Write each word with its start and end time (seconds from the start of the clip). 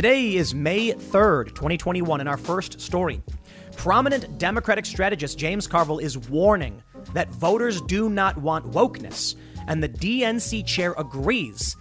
Today 0.00 0.36
is 0.36 0.54
May 0.54 0.92
3rd, 0.92 1.48
2021, 1.48 2.20
and 2.20 2.28
our 2.30 2.38
first 2.38 2.80
story. 2.80 3.20
Prominent 3.76 4.38
Democratic 4.38 4.86
strategist 4.86 5.38
James 5.38 5.66
Carville 5.66 5.98
is 5.98 6.16
warning 6.16 6.82
that 7.12 7.28
voters 7.28 7.82
do 7.82 8.08
not 8.08 8.38
want 8.38 8.64
wokeness, 8.70 9.34
and 9.68 9.82
the 9.82 9.90
DNC 9.90 10.66
chair 10.66 10.94
agrees. 10.96 11.76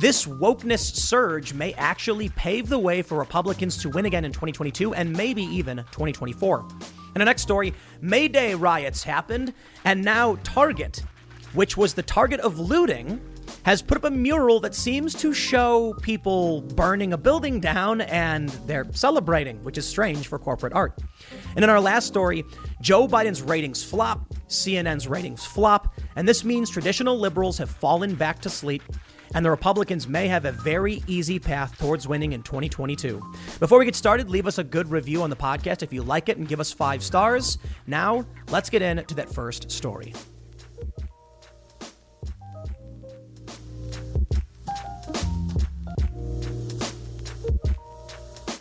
This 0.00 0.26
wokeness 0.26 0.80
surge 0.80 1.54
may 1.54 1.72
actually 1.74 2.30
pave 2.30 2.68
the 2.68 2.76
way 2.76 3.02
for 3.02 3.16
Republicans 3.16 3.76
to 3.82 3.88
win 3.88 4.04
again 4.04 4.24
in 4.24 4.32
2022 4.32 4.92
and 4.94 5.16
maybe 5.16 5.44
even 5.44 5.76
2024. 5.76 6.66
In 7.14 7.20
the 7.20 7.24
next 7.24 7.42
story, 7.42 7.72
May 8.00 8.26
Day 8.26 8.56
riots 8.56 9.04
happened, 9.04 9.54
and 9.84 10.04
now 10.04 10.40
Target, 10.42 11.04
which 11.52 11.76
was 11.76 11.94
the 11.94 12.02
target 12.02 12.40
of 12.40 12.58
looting, 12.58 13.20
has 13.64 13.82
put 13.82 13.96
up 13.98 14.04
a 14.04 14.10
mural 14.10 14.60
that 14.60 14.74
seems 14.74 15.14
to 15.14 15.32
show 15.32 15.94
people 16.02 16.62
burning 16.62 17.12
a 17.12 17.18
building 17.18 17.60
down 17.60 18.00
and 18.02 18.48
they're 18.66 18.86
celebrating, 18.92 19.62
which 19.64 19.78
is 19.78 19.86
strange 19.86 20.28
for 20.28 20.38
corporate 20.38 20.72
art. 20.72 20.98
And 21.56 21.64
in 21.64 21.70
our 21.70 21.80
last 21.80 22.06
story, 22.06 22.44
Joe 22.80 23.06
Biden's 23.06 23.42
ratings 23.42 23.82
flop, 23.84 24.34
CNN's 24.48 25.06
ratings 25.06 25.44
flop, 25.44 25.94
and 26.16 26.26
this 26.26 26.44
means 26.44 26.70
traditional 26.70 27.18
liberals 27.18 27.58
have 27.58 27.70
fallen 27.70 28.14
back 28.14 28.40
to 28.40 28.50
sleep 28.50 28.82
and 29.34 29.44
the 29.44 29.50
Republicans 29.50 30.08
may 30.08 30.28
have 30.28 30.44
a 30.44 30.52
very 30.52 31.02
easy 31.06 31.38
path 31.38 31.78
towards 31.78 32.08
winning 32.08 32.32
in 32.32 32.42
2022. 32.42 33.22
Before 33.58 33.78
we 33.78 33.84
get 33.84 33.94
started, 33.94 34.28
leave 34.28 34.46
us 34.46 34.58
a 34.58 34.64
good 34.64 34.90
review 34.90 35.22
on 35.22 35.30
the 35.30 35.36
podcast 35.36 35.82
if 35.82 35.92
you 35.92 36.02
like 36.02 36.28
it 36.28 36.36
and 36.36 36.48
give 36.48 36.60
us 36.60 36.72
five 36.72 37.02
stars. 37.02 37.58
Now, 37.86 38.24
let's 38.50 38.70
get 38.70 38.82
into 38.82 39.14
that 39.14 39.32
first 39.32 39.70
story. 39.70 40.14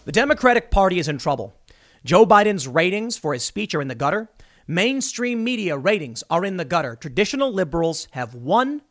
The 0.10 0.14
Democratic 0.14 0.72
Party 0.72 0.98
is 0.98 1.08
in 1.08 1.20
trouble. 1.20 1.54
Joe 2.04 2.26
Biden's 2.26 2.68
ratings 2.68 3.16
for 3.16 3.32
his 3.34 3.44
speech 3.44 3.76
are 3.76 3.82
in 3.82 3.90
the 3.90 3.94
gutter. 3.94 4.28
Mainstream 4.66 5.44
media 5.44 5.78
ratings 5.78 6.24
are 6.32 6.44
in 6.44 6.58
the 6.58 6.66
gutter. 6.66 6.96
Traditional 6.96 7.54
liberals 7.54 8.08
have 8.14 8.34
won 8.34 8.82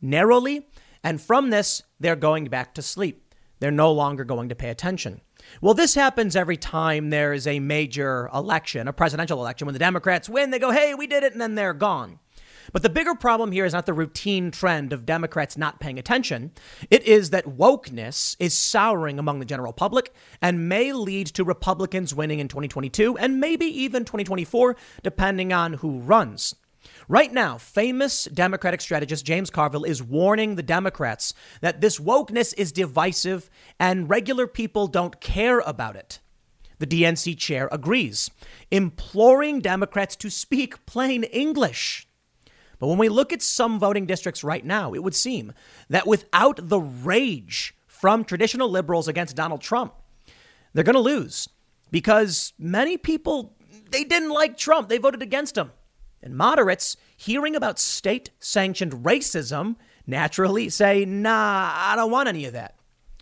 narrowly, 0.00 0.66
and 1.04 1.20
from 1.20 1.50
this, 1.50 1.82
they're 2.00 2.16
going 2.16 2.46
back 2.46 2.72
to 2.76 2.80
sleep. 2.80 3.34
They're 3.60 3.70
no 3.70 3.92
longer 3.92 4.24
going 4.24 4.48
to 4.48 4.54
pay 4.54 4.70
attention. 4.70 5.20
Well, 5.60 5.74
this 5.74 5.94
happens 5.94 6.34
every 6.34 6.56
time 6.56 7.10
there 7.10 7.34
is 7.34 7.46
a 7.46 7.60
major 7.60 8.30
election, 8.32 8.88
a 8.88 8.94
presidential 8.94 9.40
election. 9.40 9.66
When 9.66 9.74
the 9.74 9.78
Democrats 9.78 10.26
win, 10.26 10.52
they 10.52 10.58
go, 10.58 10.70
hey, 10.70 10.94
we 10.94 11.06
did 11.06 11.22
it, 11.22 11.32
and 11.32 11.40
then 11.42 11.54
they're 11.54 11.74
gone. 11.74 12.18
But 12.72 12.82
the 12.82 12.88
bigger 12.88 13.14
problem 13.14 13.52
here 13.52 13.66
is 13.66 13.74
not 13.74 13.84
the 13.84 13.92
routine 13.92 14.50
trend 14.50 14.94
of 14.94 15.04
Democrats 15.04 15.58
not 15.58 15.78
paying 15.78 15.98
attention. 15.98 16.52
It 16.90 17.02
is 17.04 17.28
that 17.30 17.44
wokeness 17.44 18.34
is 18.38 18.56
souring 18.56 19.18
among 19.18 19.38
the 19.40 19.44
general 19.44 19.74
public 19.74 20.14
and 20.40 20.70
may 20.70 20.94
lead 20.94 21.26
to 21.28 21.44
Republicans 21.44 22.14
winning 22.14 22.38
in 22.38 22.48
2022 22.48 23.18
and 23.18 23.38
maybe 23.38 23.66
even 23.66 24.06
2024, 24.06 24.74
depending 25.02 25.52
on 25.52 25.74
who 25.74 26.00
runs. 26.00 26.54
Right 27.08 27.32
now, 27.32 27.58
famous 27.58 28.24
Democratic 28.24 28.80
strategist 28.80 29.26
James 29.26 29.50
Carville 29.50 29.84
is 29.84 30.02
warning 30.02 30.54
the 30.54 30.62
Democrats 30.62 31.34
that 31.60 31.82
this 31.82 31.98
wokeness 31.98 32.54
is 32.56 32.72
divisive 32.72 33.50
and 33.78 34.08
regular 34.08 34.46
people 34.46 34.86
don't 34.86 35.20
care 35.20 35.60
about 35.60 35.94
it. 35.94 36.20
The 36.78 36.86
DNC 36.86 37.38
chair 37.38 37.68
agrees, 37.70 38.30
imploring 38.70 39.60
Democrats 39.60 40.16
to 40.16 40.30
speak 40.30 40.84
plain 40.86 41.22
English. 41.24 42.08
But 42.82 42.88
when 42.88 42.98
we 42.98 43.08
look 43.08 43.32
at 43.32 43.42
some 43.42 43.78
voting 43.78 44.06
districts 44.06 44.42
right 44.42 44.64
now, 44.64 44.92
it 44.92 45.04
would 45.04 45.14
seem 45.14 45.52
that 45.88 46.04
without 46.04 46.68
the 46.68 46.80
rage 46.80 47.76
from 47.86 48.24
traditional 48.24 48.68
liberals 48.68 49.06
against 49.06 49.36
Donald 49.36 49.60
Trump, 49.60 49.94
they're 50.72 50.82
going 50.82 50.94
to 50.94 51.00
lose 51.00 51.48
because 51.92 52.52
many 52.58 52.96
people 52.96 53.54
they 53.92 54.02
didn't 54.02 54.30
like 54.30 54.56
Trump. 54.56 54.88
They 54.88 54.98
voted 54.98 55.22
against 55.22 55.56
him. 55.56 55.70
And 56.24 56.36
moderates 56.36 56.96
hearing 57.16 57.54
about 57.54 57.78
state-sanctioned 57.78 59.04
racism 59.04 59.76
naturally 60.04 60.68
say, 60.68 61.04
"Nah, 61.04 61.70
I 61.72 61.94
don't 61.94 62.10
want 62.10 62.28
any 62.28 62.46
of 62.46 62.52
that." 62.54 62.74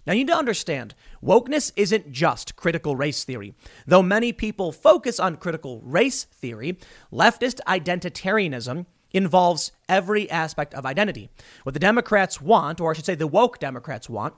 Now, 0.06 0.14
you 0.14 0.20
need 0.20 0.28
to 0.28 0.38
understand 0.38 0.94
wokeness 1.22 1.70
isn't 1.76 2.10
just 2.10 2.56
critical 2.56 2.96
race 2.96 3.24
theory. 3.24 3.52
Though 3.86 4.02
many 4.02 4.32
people 4.32 4.72
focus 4.72 5.20
on 5.20 5.36
critical 5.36 5.82
race 5.82 6.24
theory, 6.24 6.78
leftist 7.12 7.60
identitarianism 7.68 8.86
involves 9.12 9.72
every 9.88 10.30
aspect 10.30 10.74
of 10.74 10.86
identity. 10.86 11.30
What 11.62 11.74
the 11.74 11.80
Democrats 11.80 12.40
want, 12.40 12.80
or 12.80 12.90
I 12.90 12.94
should 12.94 13.04
say 13.04 13.14
the 13.14 13.26
woke 13.26 13.58
Democrats 13.58 14.08
want, 14.08 14.34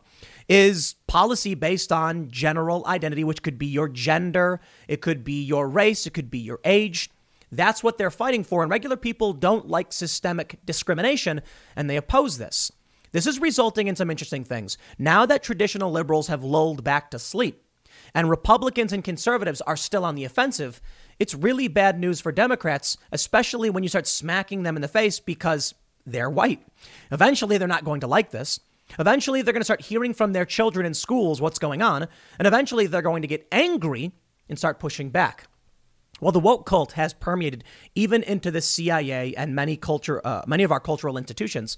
is 0.48 0.94
policy 1.06 1.54
based 1.54 1.92
on 1.92 2.30
general 2.30 2.86
identity, 2.86 3.24
which 3.24 3.42
could 3.42 3.58
be 3.58 3.66
your 3.66 3.88
gender, 3.88 4.60
it 4.88 5.00
could 5.00 5.24
be 5.24 5.42
your 5.42 5.68
race, 5.68 6.06
it 6.06 6.14
could 6.14 6.30
be 6.30 6.38
your 6.38 6.60
age. 6.64 7.10
That's 7.50 7.84
what 7.84 7.98
they're 7.98 8.10
fighting 8.10 8.44
for. 8.44 8.62
And 8.62 8.70
regular 8.70 8.96
people 8.96 9.34
don't 9.34 9.68
like 9.68 9.92
systemic 9.92 10.58
discrimination, 10.64 11.42
and 11.76 11.88
they 11.88 11.96
oppose 11.96 12.38
this. 12.38 12.72
This 13.12 13.26
is 13.26 13.40
resulting 13.40 13.88
in 13.88 13.96
some 13.96 14.10
interesting 14.10 14.42
things. 14.42 14.78
Now 14.98 15.26
that 15.26 15.42
traditional 15.42 15.90
liberals 15.90 16.28
have 16.28 16.42
lulled 16.42 16.82
back 16.82 17.10
to 17.10 17.18
sleep, 17.18 17.62
and 18.14 18.30
Republicans 18.30 18.92
and 18.92 19.04
conservatives 19.04 19.60
are 19.60 19.76
still 19.76 20.04
on 20.04 20.14
the 20.14 20.24
offensive, 20.24 20.80
it's 21.18 21.34
really 21.34 21.68
bad 21.68 21.98
news 21.98 22.20
for 22.20 22.32
Democrats, 22.32 22.96
especially 23.10 23.70
when 23.70 23.82
you 23.82 23.88
start 23.88 24.06
smacking 24.06 24.62
them 24.62 24.76
in 24.76 24.82
the 24.82 24.88
face 24.88 25.20
because 25.20 25.74
they're 26.06 26.30
white. 26.30 26.62
Eventually, 27.10 27.58
they're 27.58 27.68
not 27.68 27.84
going 27.84 28.00
to 28.00 28.06
like 28.06 28.30
this. 28.30 28.60
Eventually, 28.98 29.42
they're 29.42 29.54
going 29.54 29.60
to 29.60 29.64
start 29.64 29.82
hearing 29.82 30.14
from 30.14 30.32
their 30.32 30.44
children 30.44 30.84
in 30.84 30.94
schools 30.94 31.40
what's 31.40 31.58
going 31.58 31.82
on. 31.82 32.08
And 32.38 32.46
eventually, 32.46 32.86
they're 32.86 33.02
going 33.02 33.22
to 33.22 33.28
get 33.28 33.46
angry 33.52 34.12
and 34.48 34.58
start 34.58 34.80
pushing 34.80 35.10
back. 35.10 35.46
Well, 36.20 36.32
the 36.32 36.40
woke 36.40 36.66
cult 36.66 36.92
has 36.92 37.14
permeated 37.14 37.64
even 37.94 38.22
into 38.22 38.50
the 38.50 38.60
CIA 38.60 39.34
and 39.34 39.54
many 39.54 39.76
culture, 39.76 40.20
uh, 40.24 40.42
many 40.46 40.62
of 40.62 40.70
our 40.70 40.80
cultural 40.80 41.16
institutions. 41.16 41.76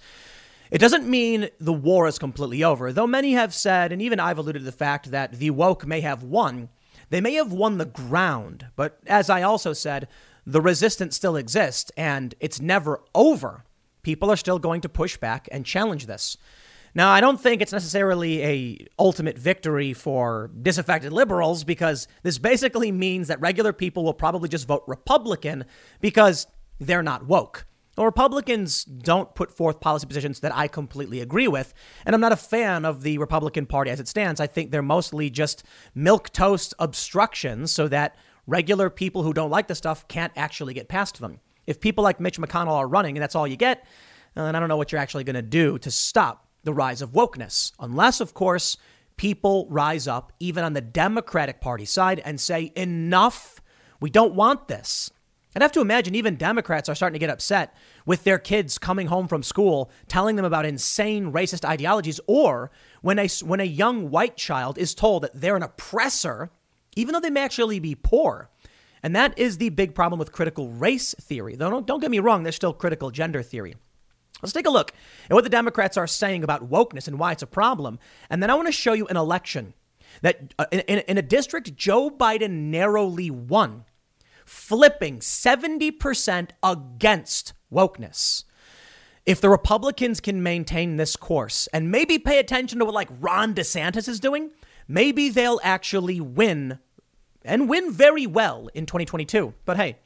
It 0.71 0.79
doesn't 0.79 1.09
mean 1.09 1.49
the 1.61 1.73
war 1.73 2.07
is 2.09 2.19
completely 2.19 2.65
over, 2.65 2.93
though 2.93 3.07
many 3.07 3.33
have 3.33 3.55
said, 3.55 3.93
and 3.93 4.03
even 4.03 4.21
I've 4.21 4.39
alluded 4.39 4.61
to 4.61 4.67
the 4.67 4.73
fact 4.73 5.11
that 5.13 5.33
the 5.33 5.51
woke 5.51 5.87
may 5.87 6.01
have 6.01 6.23
won. 6.23 6.69
They 7.15 7.21
may 7.21 7.35
have 7.35 7.53
won 7.53 7.79
the 7.79 7.85
ground, 7.85 8.67
but 8.75 8.99
as 9.07 9.31
I 9.31 9.43
also 9.43 9.73
said, 9.73 10.09
the 10.45 10.61
resistance 10.61 11.15
still 11.15 11.37
exists 11.37 11.93
and 11.97 12.35
it's 12.41 12.61
never 12.61 13.05
over. 13.15 13.63
People 14.03 14.33
are 14.33 14.37
still 14.37 14.59
going 14.59 14.81
to 14.81 14.89
push 14.89 15.17
back 15.17 15.49
and 15.53 15.65
challenge 15.65 16.07
this. 16.07 16.37
Now, 16.93 17.11
I 17.11 17.21
don't 17.21 17.41
think 17.41 17.63
it's 17.63 17.73
necessarily 17.73 18.43
a 18.43 18.87
ultimate 18.99 19.39
victory 19.39 19.93
for 19.93 20.51
disaffected 20.61 21.13
liberals 21.13 21.63
because 21.63 22.09
this 22.25 22.39
basically 22.39 22.91
means 22.91 23.29
that 23.29 23.41
regular 23.41 23.73
people 23.73 24.03
will 24.03 24.13
probably 24.13 24.49
just 24.49 24.67
vote 24.67 24.83
Republican 24.89 25.67
because 26.01 26.49
they're 26.81 27.05
not 27.05 27.27
woke. 27.29 27.65
Well, 27.97 28.07
Republicans 28.07 28.85
don't 28.85 29.35
put 29.35 29.53
forth 29.53 29.81
policy 29.81 30.07
positions 30.07 30.41
that 30.41 30.55
I 30.55 30.67
completely 30.67 31.21
agree 31.21 31.47
with. 31.47 31.73
And 32.05 32.15
I'm 32.15 32.21
not 32.21 32.33
a 32.33 32.37
fan 32.37 32.85
of 32.85 33.03
the 33.03 33.19
Republican 33.19 33.67
Party 33.67 33.91
as 33.91 34.01
it 34.01 34.09
stands. 34.09 34.41
I 34.41 34.47
think 34.47 34.71
they're 34.71 34.83
mostly 34.83 35.31
just 35.31 35.65
milk 35.95 36.31
toast 36.31 36.75
obstructions 36.79 37.71
so 37.71 37.87
that 37.89 38.17
regular 38.47 38.91
people 38.91 39.23
who 39.23 39.33
don't 39.33 39.51
like 39.51 39.69
the 39.69 39.75
stuff 39.75 40.09
can't 40.09 40.33
actually 40.37 40.75
get 40.75 40.89
past 40.89 41.21
them. 41.21 41.41
If 41.67 41.81
people 41.81 42.05
like 42.05 42.21
Mitch 42.21 42.39
McConnell 42.39 42.73
are 42.73 42.89
running 42.89 43.17
and 43.17 43.23
that's 43.23 43.35
all 43.35 43.47
you 43.47 43.57
get, 43.57 43.87
then 44.35 44.55
I 44.55 44.59
don't 44.59 44.69
know 44.69 44.77
what 44.77 44.91
you're 44.91 45.01
actually 45.01 45.25
going 45.25 45.35
to 45.35 45.43
do 45.43 45.79
to 45.79 45.91
stop 45.91 46.49
the 46.65 46.75
rise 46.75 47.01
of 47.01 47.13
wokeness. 47.13 47.73
Unless, 47.79 48.21
of 48.21 48.35
course, 48.35 48.77
people 49.17 49.67
rise 49.71 50.09
up, 50.09 50.33
even 50.41 50.65
on 50.65 50.73
the 50.73 50.81
Democratic 50.81 51.61
Party 51.61 51.85
side, 51.85 52.21
and 52.25 52.41
say, 52.41 52.73
enough, 52.75 53.61
we 54.01 54.11
don't 54.11 54.35
want 54.35 54.67
this. 54.67 55.11
I'd 55.55 55.63
have 55.63 55.73
to 55.73 55.81
imagine 55.81 56.15
even 56.15 56.37
Democrats 56.37 56.89
are 56.89 56.95
starting 56.97 57.15
to 57.15 57.21
get 57.21 57.31
upset 57.31 57.77
with 58.05 58.25
their 58.25 58.39
kids 58.39 58.77
coming 58.77 59.07
home 59.07 59.29
from 59.29 59.43
school 59.43 59.91
telling 60.09 60.37
them 60.37 60.45
about 60.45 60.67
insane 60.67 61.33
racist 61.33 61.65
ideologies, 61.65 62.21
or 62.27 62.73
when 63.03 63.19
a, 63.19 63.29
when 63.45 63.61
a 63.61 63.65
young 63.65 64.11
white 64.11 64.37
child 64.37 64.79
is 64.79 64.95
told 64.95 65.23
that 65.23 65.41
they're 65.41 65.57
an 65.57 65.63
oppressor, 65.63 66.51
even 66.97 67.13
though 67.13 67.21
they 67.21 67.31
may 67.31 67.45
actually 67.45 67.79
be 67.79 67.95
poor. 67.95 68.51
And 69.03 69.15
that 69.15 69.39
is 69.39 69.59
the 69.59 69.69
big 69.69 69.95
problem 69.95 70.19
with 70.19 70.33
critical 70.33 70.71
race 70.71 71.15
theory. 71.21 71.57
Though 71.57 71.71
don't, 71.71 71.87
don't 71.87 72.01
get 72.01 72.11
me 72.11 72.19
wrong, 72.19 72.43
there's 72.43 72.57
still 72.57 72.73
critical 72.73 73.11
gender 73.11 73.43
theory. 73.43 73.77
Let's 74.43 74.53
take 74.53 74.67
a 74.67 74.71
look 74.71 74.93
at 75.31 75.35
what 75.35 75.45
the 75.45 75.51
Democrats 75.51 75.97
are 75.97 76.07
saying 76.07 76.43
about 76.43 76.69
wokeness 76.69 77.07
and 77.07 77.19
why 77.19 77.33
it's 77.33 77.43
a 77.43 77.47
problem. 77.47 77.99
And 78.29 78.43
then 78.43 78.51
I 78.51 78.55
want 78.55 78.67
to 78.67 78.73
show 78.73 78.93
you 78.93 79.07
an 79.07 79.17
election 79.17 79.75
that 80.23 80.53
uh, 80.59 80.67
in, 80.73 80.81
in 80.81 81.19
a 81.19 81.23
district 81.23 81.77
Joe 81.77 82.11
Biden 82.11 82.71
narrowly 82.71 83.31
won 83.31 83.85
flipping 84.45 85.19
70% 85.21 86.51
against 86.63 87.53
wokeness. 87.73 88.45
If 89.27 89.41
the 89.41 89.49
Republicans 89.49 90.21
can 90.21 90.43
maintain 90.43 90.97
this 90.97 91.17
course 91.17 91.67
and 91.73 91.91
maybe 91.91 92.19
pay 92.19 92.39
attention 92.39 92.79
to 92.79 92.85
what 92.85 92.95
like 92.95 93.09
Ron 93.21 93.55
DeSantis 93.55 94.09
is 94.09 94.21
doing, 94.21 94.51
maybe 94.87 95.31
they'll 95.31 95.61
actually 95.63 96.21
win 96.21 96.79
and 97.45 97.69
win 97.69 97.91
very 97.91 98.27
well 98.27 98.69
in 98.75 98.87
2022. 98.87 99.55
But 99.65 99.77
hey, 99.77 99.97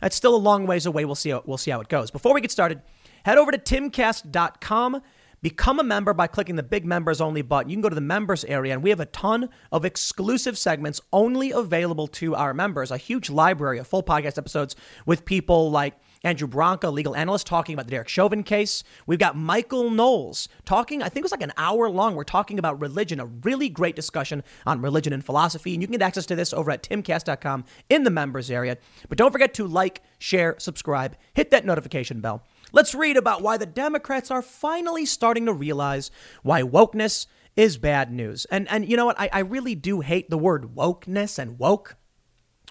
that's 0.00 0.16
still 0.16 0.34
a 0.34 0.36
long 0.36 0.66
ways 0.66 0.86
away. 0.86 1.04
We'll 1.04 1.14
see 1.14 1.30
how, 1.30 1.42
we'll 1.46 1.58
see 1.58 1.70
how 1.70 1.80
it 1.80 1.88
goes. 1.88 2.10
Before 2.10 2.34
we 2.34 2.40
get 2.40 2.50
started, 2.50 2.82
head 3.24 3.38
over 3.38 3.52
to 3.52 3.58
timcast.com. 3.58 5.02
Become 5.42 5.78
a 5.78 5.84
member 5.84 6.14
by 6.14 6.26
clicking 6.26 6.56
the 6.56 6.62
big 6.62 6.84
members 6.84 7.20
only 7.20 7.42
button. 7.42 7.70
You 7.70 7.76
can 7.76 7.82
go 7.82 7.88
to 7.88 7.94
the 7.94 8.00
members 8.00 8.44
area, 8.44 8.72
and 8.72 8.82
we 8.82 8.90
have 8.90 9.00
a 9.00 9.06
ton 9.06 9.48
of 9.70 9.84
exclusive 9.84 10.56
segments 10.56 11.00
only 11.12 11.50
available 11.50 12.08
to 12.08 12.34
our 12.34 12.54
members. 12.54 12.90
A 12.90 12.96
huge 12.96 13.28
library 13.30 13.78
of 13.78 13.86
full 13.86 14.02
podcast 14.02 14.38
episodes 14.38 14.74
with 15.04 15.24
people 15.24 15.70
like 15.70 15.94
Andrew 16.24 16.48
Branca, 16.48 16.90
legal 16.90 17.14
analyst, 17.14 17.46
talking 17.46 17.74
about 17.74 17.86
the 17.86 17.92
Derek 17.92 18.08
Chauvin 18.08 18.42
case. 18.42 18.82
We've 19.06 19.18
got 19.18 19.36
Michael 19.36 19.90
Knowles 19.90 20.48
talking, 20.64 21.02
I 21.02 21.08
think 21.08 21.22
it 21.22 21.24
was 21.24 21.32
like 21.32 21.42
an 21.42 21.52
hour 21.56 21.88
long. 21.88 22.16
We're 22.16 22.24
talking 22.24 22.58
about 22.58 22.80
religion, 22.80 23.20
a 23.20 23.26
really 23.26 23.68
great 23.68 23.94
discussion 23.94 24.42
on 24.66 24.80
religion 24.80 25.12
and 25.12 25.24
philosophy. 25.24 25.74
And 25.74 25.82
you 25.82 25.86
can 25.86 25.92
get 25.92 26.02
access 26.02 26.26
to 26.26 26.34
this 26.34 26.52
over 26.52 26.70
at 26.70 26.82
timcast.com 26.82 27.64
in 27.88 28.02
the 28.02 28.10
members 28.10 28.50
area. 28.50 28.76
But 29.08 29.18
don't 29.18 29.30
forget 29.30 29.54
to 29.54 29.66
like, 29.66 30.02
share, 30.18 30.56
subscribe, 30.58 31.16
hit 31.34 31.50
that 31.50 31.64
notification 31.64 32.20
bell. 32.20 32.42
Let's 32.72 32.94
read 32.94 33.16
about 33.16 33.42
why 33.42 33.56
the 33.56 33.66
Democrats 33.66 34.30
are 34.30 34.42
finally 34.42 35.06
starting 35.06 35.46
to 35.46 35.52
realize 35.52 36.10
why 36.42 36.62
wokeness 36.62 37.26
is 37.56 37.78
bad 37.78 38.12
news. 38.12 38.44
And 38.50 38.68
and 38.68 38.88
you 38.88 38.96
know 38.96 39.06
what? 39.06 39.18
I, 39.18 39.30
I 39.32 39.38
really 39.40 39.74
do 39.74 40.00
hate 40.00 40.30
the 40.30 40.38
word 40.38 40.74
wokeness 40.74 41.38
and 41.38 41.58
woke. 41.58 41.96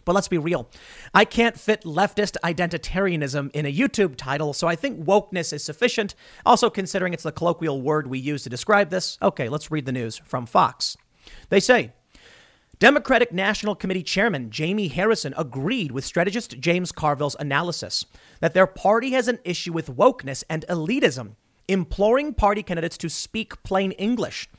But 0.03 0.13
let's 0.13 0.27
be 0.27 0.37
real. 0.37 0.69
I 1.15 1.25
can't 1.25 1.59
fit 1.59 1.81
leftist 1.81 2.37
identitarianism 2.43 3.49
in 3.55 3.65
a 3.65 3.73
YouTube 3.73 4.15
title, 4.15 4.53
so 4.53 4.67
I 4.67 4.75
think 4.75 5.03
wokeness 5.03 5.51
is 5.51 5.63
sufficient. 5.63 6.13
Also, 6.45 6.69
considering 6.69 7.11
it's 7.11 7.23
the 7.23 7.31
colloquial 7.31 7.81
word 7.81 8.05
we 8.05 8.19
use 8.19 8.43
to 8.43 8.49
describe 8.49 8.91
this. 8.91 9.17
Okay, 9.19 9.49
let's 9.49 9.71
read 9.71 9.87
the 9.87 9.91
news 9.91 10.21
from 10.23 10.45
Fox. 10.45 10.95
They 11.49 11.59
say 11.59 11.93
Democratic 12.77 13.31
National 13.31 13.73
Committee 13.73 14.03
Chairman 14.03 14.49
Jamie 14.49 14.89
Harrison 14.89 15.33
agreed 15.37 15.91
with 15.91 16.03
strategist 16.03 16.59
James 16.59 16.91
Carville's 16.91 17.37
analysis 17.39 18.05
that 18.41 18.53
their 18.53 18.67
party 18.67 19.11
has 19.11 19.29
an 19.29 19.39
issue 19.45 19.71
with 19.71 19.95
wokeness 19.95 20.43
and 20.49 20.65
elitism, 20.67 21.35
imploring 21.69 22.33
party 22.33 22.61
candidates 22.61 22.97
to 22.97 23.07
speak 23.07 23.63
plain 23.63 23.93
English. 23.93 24.49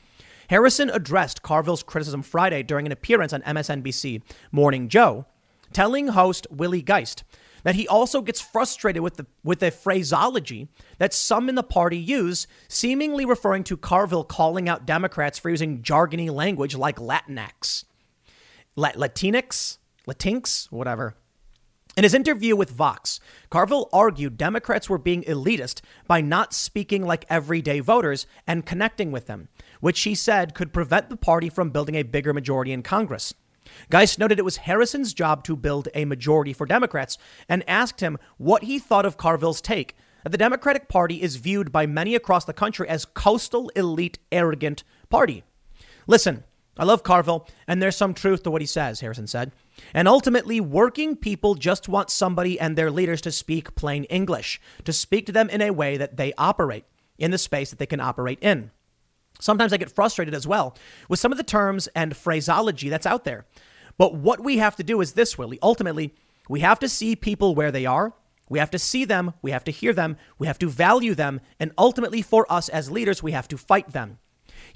Harrison 0.49 0.89
addressed 0.89 1.43
Carville's 1.43 1.83
criticism 1.83 2.23
Friday 2.23 2.63
during 2.63 2.87
an 2.87 2.91
appearance 2.91 3.33
on 3.33 3.43
MSNBC 3.43 4.23
Morning 4.51 4.89
Joe, 4.89 5.27
telling 5.71 6.07
host 6.07 6.47
Willie 6.49 6.81
Geist 6.81 7.23
that 7.61 7.75
he 7.75 7.87
also 7.87 8.21
gets 8.21 8.41
frustrated 8.41 9.03
with 9.03 9.17
the 9.17 9.27
with 9.43 9.59
the 9.59 9.69
phraseology 9.69 10.69
that 10.97 11.13
some 11.13 11.49
in 11.49 11.55
the 11.55 11.61
party 11.61 11.97
use, 11.97 12.47
seemingly 12.67 13.25
referring 13.25 13.63
to 13.65 13.77
Carville 13.77 14.23
calling 14.23 14.67
out 14.67 14.87
Democrats 14.87 15.37
for 15.37 15.51
using 15.51 15.83
jargony 15.83 16.31
language 16.31 16.75
like 16.75 16.95
Latinx. 16.95 17.83
Latinx, 18.77 19.77
Latinx, 20.07 20.71
whatever. 20.71 21.15
In 21.97 22.03
his 22.03 22.13
interview 22.13 22.55
with 22.55 22.69
Vox, 22.69 23.19
Carville 23.49 23.89
argued 23.91 24.37
Democrats 24.37 24.87
were 24.87 24.99
being 24.99 25.23
elitist 25.23 25.81
by 26.05 26.21
not 26.21 26.53
speaking 26.53 27.03
like 27.03 27.25
everyday 27.27 27.79
voters 27.79 28.27
and 28.45 28.67
connecting 28.67 29.11
with 29.11 29.25
them, 29.25 29.49
which 29.79 30.01
he 30.01 30.13
said 30.13 30.53
could 30.53 30.71
prevent 30.71 31.09
the 31.09 31.17
party 31.17 31.49
from 31.49 31.71
building 31.71 31.95
a 31.95 32.03
bigger 32.03 32.33
majority 32.33 32.71
in 32.71 32.83
Congress. 32.83 33.33
Geist 33.89 34.19
noted 34.19 34.37
it 34.37 34.45
was 34.45 34.57
Harrison's 34.57 35.13
job 35.13 35.43
to 35.43 35.55
build 35.55 35.87
a 35.95 36.05
majority 36.05 36.53
for 36.53 36.67
Democrats 36.67 37.17
and 37.49 37.67
asked 37.67 37.99
him 37.99 38.19
what 38.37 38.63
he 38.63 38.77
thought 38.77 39.05
of 39.05 39.17
Carville's 39.17 39.59
take 39.59 39.95
that 40.23 40.29
the 40.29 40.37
Democratic 40.37 40.87
Party 40.87 41.21
is 41.21 41.37
viewed 41.37 41.71
by 41.71 41.87
many 41.87 42.13
across 42.13 42.45
the 42.45 42.53
country 42.53 42.87
as 42.87 43.05
coastal 43.05 43.69
elite 43.75 44.19
arrogant 44.31 44.83
party. 45.09 45.43
Listen, 46.05 46.43
I 46.79 46.83
love 46.83 47.03
Carville, 47.03 47.47
and 47.67 47.81
there's 47.81 47.95
some 47.95 48.13
truth 48.13 48.43
to 48.43 48.51
what 48.51 48.61
he 48.61 48.67
says, 48.67 48.99
Harrison 48.99 49.27
said. 49.27 49.51
And 49.93 50.07
ultimately, 50.07 50.59
working 50.59 51.15
people 51.15 51.55
just 51.55 51.89
want 51.89 52.09
somebody 52.09 52.59
and 52.59 52.75
their 52.75 52.91
leaders 52.91 53.21
to 53.21 53.31
speak 53.31 53.75
plain 53.75 54.03
English, 54.05 54.61
to 54.85 54.93
speak 54.93 55.25
to 55.25 55.31
them 55.31 55.49
in 55.49 55.61
a 55.61 55.71
way 55.71 55.97
that 55.97 56.17
they 56.17 56.33
operate 56.37 56.85
in 57.17 57.31
the 57.31 57.37
space 57.37 57.69
that 57.69 57.79
they 57.79 57.85
can 57.85 57.99
operate 57.99 58.39
in. 58.41 58.71
Sometimes 59.39 59.73
I 59.73 59.77
get 59.77 59.91
frustrated 59.91 60.33
as 60.33 60.47
well 60.47 60.75
with 61.09 61.19
some 61.19 61.31
of 61.31 61.37
the 61.37 61.43
terms 61.43 61.87
and 61.95 62.15
phraseology 62.15 62.89
that's 62.89 63.05
out 63.05 63.23
there. 63.23 63.45
But 63.97 64.15
what 64.15 64.43
we 64.43 64.57
have 64.57 64.75
to 64.77 64.83
do 64.83 65.01
is 65.01 65.13
this, 65.13 65.37
Willie. 65.37 65.59
Ultimately, 65.61 66.13
we 66.49 66.59
have 66.61 66.79
to 66.79 66.89
see 66.89 67.15
people 67.15 67.55
where 67.55 67.71
they 67.71 67.85
are. 67.85 68.13
We 68.49 68.59
have 68.59 68.71
to 68.71 68.79
see 68.79 69.05
them. 69.05 69.33
We 69.41 69.51
have 69.51 69.63
to 69.65 69.71
hear 69.71 69.93
them. 69.93 70.17
We 70.37 70.47
have 70.47 70.59
to 70.59 70.69
value 70.69 71.13
them. 71.13 71.41
And 71.59 71.71
ultimately, 71.77 72.21
for 72.21 72.51
us 72.51 72.69
as 72.69 72.91
leaders, 72.91 73.21
we 73.21 73.31
have 73.33 73.47
to 73.49 73.57
fight 73.57 73.91
them. 73.91 74.19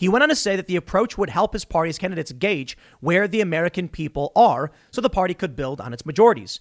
He 0.02 0.10
went 0.10 0.24
on 0.24 0.30
to 0.30 0.36
say 0.36 0.56
that 0.56 0.66
the 0.66 0.78
approach 0.78 1.16
would 1.16 1.30
help 1.30 1.54
his 1.54 1.64
party's 1.64 2.00
candidates 2.00 2.32
gauge 2.32 2.76
where 3.02 3.28
the 3.28 3.40
American 3.40 3.88
people 3.88 4.32
are 4.36 4.72
so 4.90 5.00
the 5.00 5.12
party 5.12 5.36
could 5.36 5.56
build 5.56 5.80
on 5.80 5.94
its 5.94 6.08
majorities. 6.08 6.60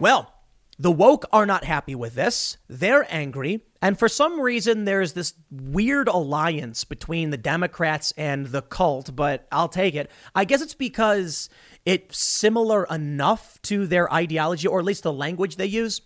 Well, 0.00 0.34
the 0.80 0.90
woke 0.90 1.24
are 1.32 1.46
not 1.46 1.62
happy 1.62 1.94
with 1.94 2.16
this. 2.16 2.56
They're 2.68 3.06
angry. 3.08 3.62
And 3.80 3.96
for 3.96 4.08
some 4.08 4.40
reason, 4.40 4.84
there's 4.84 5.12
this 5.12 5.34
weird 5.48 6.08
alliance 6.08 6.82
between 6.82 7.30
the 7.30 7.36
Democrats 7.36 8.12
and 8.16 8.46
the 8.46 8.62
cult, 8.62 9.14
but 9.14 9.46
I'll 9.52 9.68
take 9.68 9.94
it. 9.94 10.10
I 10.34 10.44
guess 10.44 10.60
it's 10.60 10.74
because 10.74 11.48
it's 11.86 12.18
similar 12.18 12.82
enough 12.90 13.62
to 13.62 13.86
their 13.86 14.12
ideology, 14.12 14.66
or 14.66 14.80
at 14.80 14.84
least 14.84 15.04
the 15.04 15.12
language 15.12 15.54
they 15.54 15.66
use. 15.66 16.00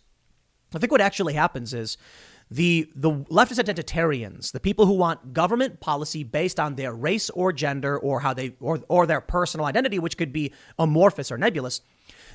I 0.75 0.79
think 0.79 0.93
what 0.93 1.01
actually 1.01 1.33
happens 1.33 1.73
is 1.73 1.97
the 2.51 2.91
the 2.95 3.11
leftist 3.11 3.63
identitarians, 3.63 4.53
the 4.53 4.61
people 4.61 4.87
who 4.87 4.93
want 4.93 5.33
government 5.33 5.81
policy 5.81 6.23
based 6.23 6.61
on 6.61 6.77
their 6.77 6.95
race 6.95 7.29
or 7.31 7.53
gender 7.53 7.99
or 7.99 8.21
how 8.21 8.33
they 8.33 8.55
or 8.61 8.81
or 8.89 9.07
their 9.07 9.21
personal 9.21 9.67
identity, 9.67 9.99
which 9.99 10.17
could 10.17 10.33
be 10.33 10.53
amorphous 10.79 11.33
or 11.33 11.39
nebulous, 11.39 11.81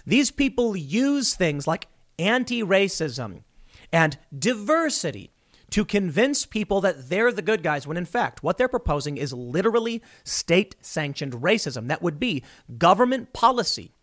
these 0.05 0.31
people 0.31 0.75
use 0.75 1.33
things 1.33 1.65
like 1.65 1.87
anti-racism 2.19 3.43
and 3.91 4.17
diversity 4.37 5.31
to 5.69 5.85
convince 5.85 6.45
people 6.45 6.81
that 6.81 7.09
they're 7.09 7.31
the 7.31 7.41
good 7.41 7.63
guys 7.63 7.87
when 7.87 7.95
in 7.97 8.05
fact 8.05 8.43
what 8.43 8.57
they're 8.57 8.67
proposing 8.67 9.15
is 9.15 9.31
literally 9.31 10.01
state 10.25 10.75
sanctioned 10.81 11.33
racism. 11.33 11.87
That 11.87 12.01
would 12.01 12.19
be 12.19 12.43
government 12.77 13.31
policy 13.31 13.93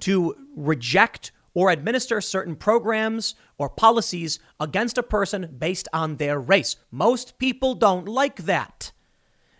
to 0.00 0.36
reject 0.54 1.32
or 1.58 1.70
administer 1.70 2.20
certain 2.20 2.54
programs 2.54 3.34
or 3.58 3.68
policies 3.68 4.38
against 4.60 4.96
a 4.96 5.02
person 5.02 5.56
based 5.58 5.88
on 5.92 6.14
their 6.14 6.38
race. 6.38 6.76
Most 6.92 7.36
people 7.36 7.74
don't 7.74 8.06
like 8.06 8.44
that. 8.44 8.92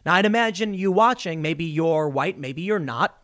Now, 0.06 0.14
I'd 0.14 0.24
imagine 0.24 0.74
you 0.74 0.92
watching, 0.92 1.42
maybe 1.42 1.64
you're 1.64 2.08
white, 2.08 2.38
maybe 2.38 2.62
you're 2.62 2.78
not. 2.78 3.20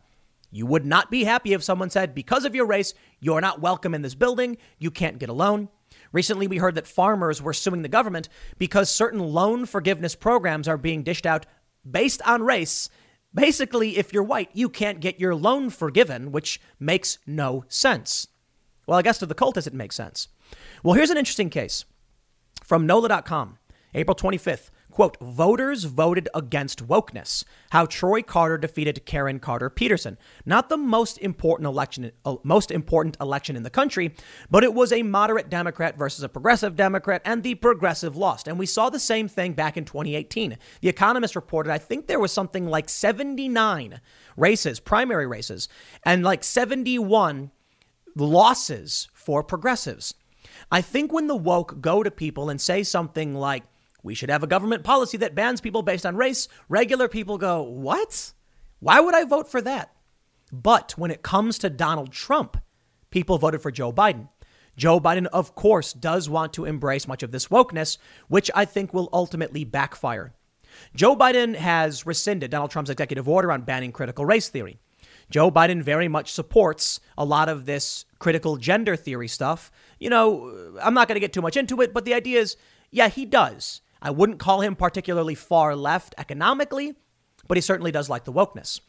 You 0.51 0.65
would 0.65 0.85
not 0.85 1.09
be 1.09 1.23
happy 1.23 1.53
if 1.53 1.63
someone 1.63 1.89
said, 1.89 2.13
because 2.13 2.43
of 2.43 2.53
your 2.53 2.65
race, 2.65 2.93
you're 3.21 3.39
not 3.39 3.61
welcome 3.61 3.95
in 3.95 4.01
this 4.01 4.13
building, 4.13 4.57
you 4.77 4.91
can't 4.91 5.19
get 5.19 5.29
a 5.29 5.33
loan. 5.33 5.69
Recently, 6.11 6.45
we 6.45 6.57
heard 6.57 6.75
that 6.75 6.85
farmers 6.85 7.41
were 7.41 7.53
suing 7.53 7.81
the 7.81 7.87
government 7.87 8.27
because 8.57 8.89
certain 8.89 9.21
loan 9.21 9.65
forgiveness 9.65 10.15
programs 10.15 10.67
are 10.67 10.77
being 10.77 11.01
dished 11.01 11.25
out 11.25 11.45
based 11.89 12.21
on 12.23 12.43
race. 12.43 12.89
Basically, 13.33 13.97
if 13.97 14.11
you're 14.11 14.21
white, 14.21 14.49
you 14.51 14.67
can't 14.67 14.99
get 14.99 15.17
your 15.17 15.33
loan 15.33 15.69
forgiven, 15.69 16.33
which 16.33 16.59
makes 16.77 17.19
no 17.25 17.63
sense. 17.69 18.27
Well, 18.87 18.97
I 18.97 19.01
guess 19.01 19.17
to 19.19 19.25
the 19.25 19.35
cultists, 19.35 19.67
it 19.67 19.73
makes 19.73 19.95
sense. 19.95 20.27
Well, 20.83 20.95
here's 20.95 21.09
an 21.09 21.17
interesting 21.17 21.49
case 21.49 21.85
from 22.63 22.85
NOLA.com, 22.85 23.57
April 23.93 24.15
25th. 24.15 24.69
Quote, 24.95 25.17
voters 25.19 25.83
voted 25.83 26.29
against 26.33 26.87
wokeness. 26.87 27.43
How 27.71 27.85
Troy 27.85 28.21
Carter 28.21 28.57
defeated 28.57 29.05
Karen 29.05 29.39
Carter 29.39 29.69
Peterson. 29.69 30.17
Not 30.45 30.69
the 30.69 30.77
most 30.77 31.17
important 31.17 31.67
election, 31.67 32.13
uh, 32.23 32.37
most 32.43 32.71
important 32.71 33.17
election 33.19 33.57
in 33.57 33.63
the 33.63 33.69
country, 33.69 34.15
but 34.49 34.63
it 34.63 34.73
was 34.73 34.93
a 34.93 35.03
moderate 35.03 35.49
Democrat 35.49 35.97
versus 35.97 36.23
a 36.23 36.29
progressive 36.29 36.77
Democrat, 36.77 37.21
and 37.25 37.43
the 37.43 37.55
progressive 37.55 38.15
lost. 38.15 38.47
And 38.47 38.57
we 38.57 38.65
saw 38.65 38.89
the 38.89 38.97
same 38.97 39.27
thing 39.27 39.51
back 39.51 39.75
in 39.75 39.83
2018. 39.83 40.57
The 40.79 40.87
Economist 40.87 41.35
reported, 41.35 41.73
I 41.73 41.77
think 41.77 42.07
there 42.07 42.17
was 42.17 42.31
something 42.31 42.65
like 42.65 42.87
79 42.87 43.99
races, 44.37 44.79
primary 44.79 45.27
races, 45.27 45.67
and 46.05 46.23
like 46.23 46.41
71 46.41 47.51
losses 48.15 49.09
for 49.13 49.43
progressives. 49.43 50.13
I 50.71 50.81
think 50.81 51.11
when 51.11 51.27
the 51.27 51.35
woke 51.35 51.81
go 51.81 52.03
to 52.03 52.11
people 52.11 52.49
and 52.49 52.59
say 52.59 52.83
something 52.83 53.33
like, 53.35 53.63
we 54.03 54.15
should 54.15 54.29
have 54.29 54.43
a 54.43 54.47
government 54.47 54.83
policy 54.83 55.17
that 55.17 55.35
bans 55.35 55.61
people 55.61 55.81
based 55.81 56.05
on 56.05 56.15
race, 56.15 56.47
regular 56.69 57.07
people 57.07 57.37
go, 57.37 57.61
what? 57.63 58.33
Why 58.79 58.99
would 58.99 59.15
I 59.15 59.23
vote 59.23 59.49
for 59.49 59.61
that? 59.61 59.91
But 60.51 60.93
when 60.97 61.11
it 61.11 61.23
comes 61.23 61.57
to 61.59 61.69
Donald 61.69 62.11
Trump, 62.11 62.57
people 63.09 63.37
voted 63.37 63.61
for 63.61 63.71
Joe 63.71 63.91
Biden. 63.91 64.29
Joe 64.77 64.99
Biden, 64.99 65.25
of 65.27 65.55
course, 65.55 65.93
does 65.93 66.29
want 66.29 66.53
to 66.53 66.65
embrace 66.65 67.07
much 67.07 67.23
of 67.23 67.31
this 67.31 67.47
wokeness, 67.47 67.97
which 68.27 68.51
I 68.53 68.65
think 68.65 68.93
will 68.93 69.09
ultimately 69.11 69.63
backfire. 69.63 70.33
Joe 70.93 71.15
Biden 71.15 71.55
has 71.55 72.05
rescinded 72.05 72.51
Donald 72.51 72.71
Trump's 72.71 72.89
executive 72.89 73.29
order 73.29 73.51
on 73.51 73.61
banning 73.61 73.91
critical 73.91 74.25
race 74.25 74.49
theory. 74.49 74.79
Joe 75.29 75.51
Biden 75.51 75.81
very 75.81 76.07
much 76.07 76.31
supports 76.31 76.99
a 77.17 77.25
lot 77.25 77.49
of 77.49 77.65
this 77.65 78.05
critical 78.19 78.57
gender 78.57 78.95
theory 78.95 79.27
stuff. 79.27 79.71
You 79.99 80.09
know, 80.09 80.77
I'm 80.81 80.93
not 80.93 81.07
going 81.07 81.15
to 81.15 81.19
get 81.19 81.33
too 81.33 81.41
much 81.41 81.57
into 81.57 81.81
it, 81.81 81.93
but 81.93 82.05
the 82.05 82.13
idea 82.13 82.39
is 82.39 82.57
yeah, 82.91 83.09
he 83.09 83.25
does. 83.25 83.81
I 84.01 84.11
wouldn't 84.11 84.39
call 84.39 84.61
him 84.61 84.75
particularly 84.75 85.35
far 85.35 85.75
left 85.75 86.15
economically, 86.17 86.95
but 87.47 87.57
he 87.57 87.61
certainly 87.61 87.91
does 87.91 88.09
like 88.09 88.23
the 88.23 88.31
wokeness. 88.31 88.79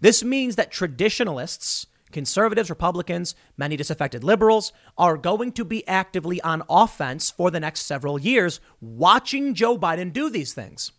This 0.00 0.22
means 0.22 0.56
that 0.56 0.70
traditionalists, 0.70 1.86
conservatives, 2.12 2.70
Republicans, 2.70 3.34
many 3.56 3.76
disaffected 3.76 4.22
liberals 4.22 4.72
are 4.96 5.16
going 5.16 5.52
to 5.52 5.64
be 5.64 5.86
actively 5.88 6.40
on 6.42 6.62
offense 6.68 7.30
for 7.30 7.50
the 7.50 7.60
next 7.60 7.82
several 7.82 8.20
years, 8.20 8.60
watching 8.80 9.54
Joe 9.54 9.78
Biden 9.78 10.12
do 10.12 10.30
these 10.30 10.54
things. 10.54 10.92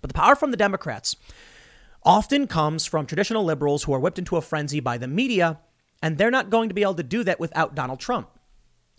But 0.00 0.08
the 0.08 0.14
power 0.14 0.34
from 0.34 0.50
the 0.50 0.56
Democrats 0.56 1.16
often 2.04 2.46
comes 2.46 2.86
from 2.86 3.06
traditional 3.06 3.44
liberals 3.44 3.84
who 3.84 3.92
are 3.92 4.00
whipped 4.00 4.18
into 4.18 4.36
a 4.36 4.40
frenzy 4.40 4.80
by 4.80 4.98
the 4.98 5.08
media, 5.08 5.60
and 6.02 6.18
they're 6.18 6.30
not 6.30 6.50
going 6.50 6.68
to 6.68 6.74
be 6.74 6.82
able 6.82 6.94
to 6.94 7.02
do 7.02 7.24
that 7.24 7.40
without 7.40 7.74
Donald 7.74 8.00
Trump. 8.00 8.28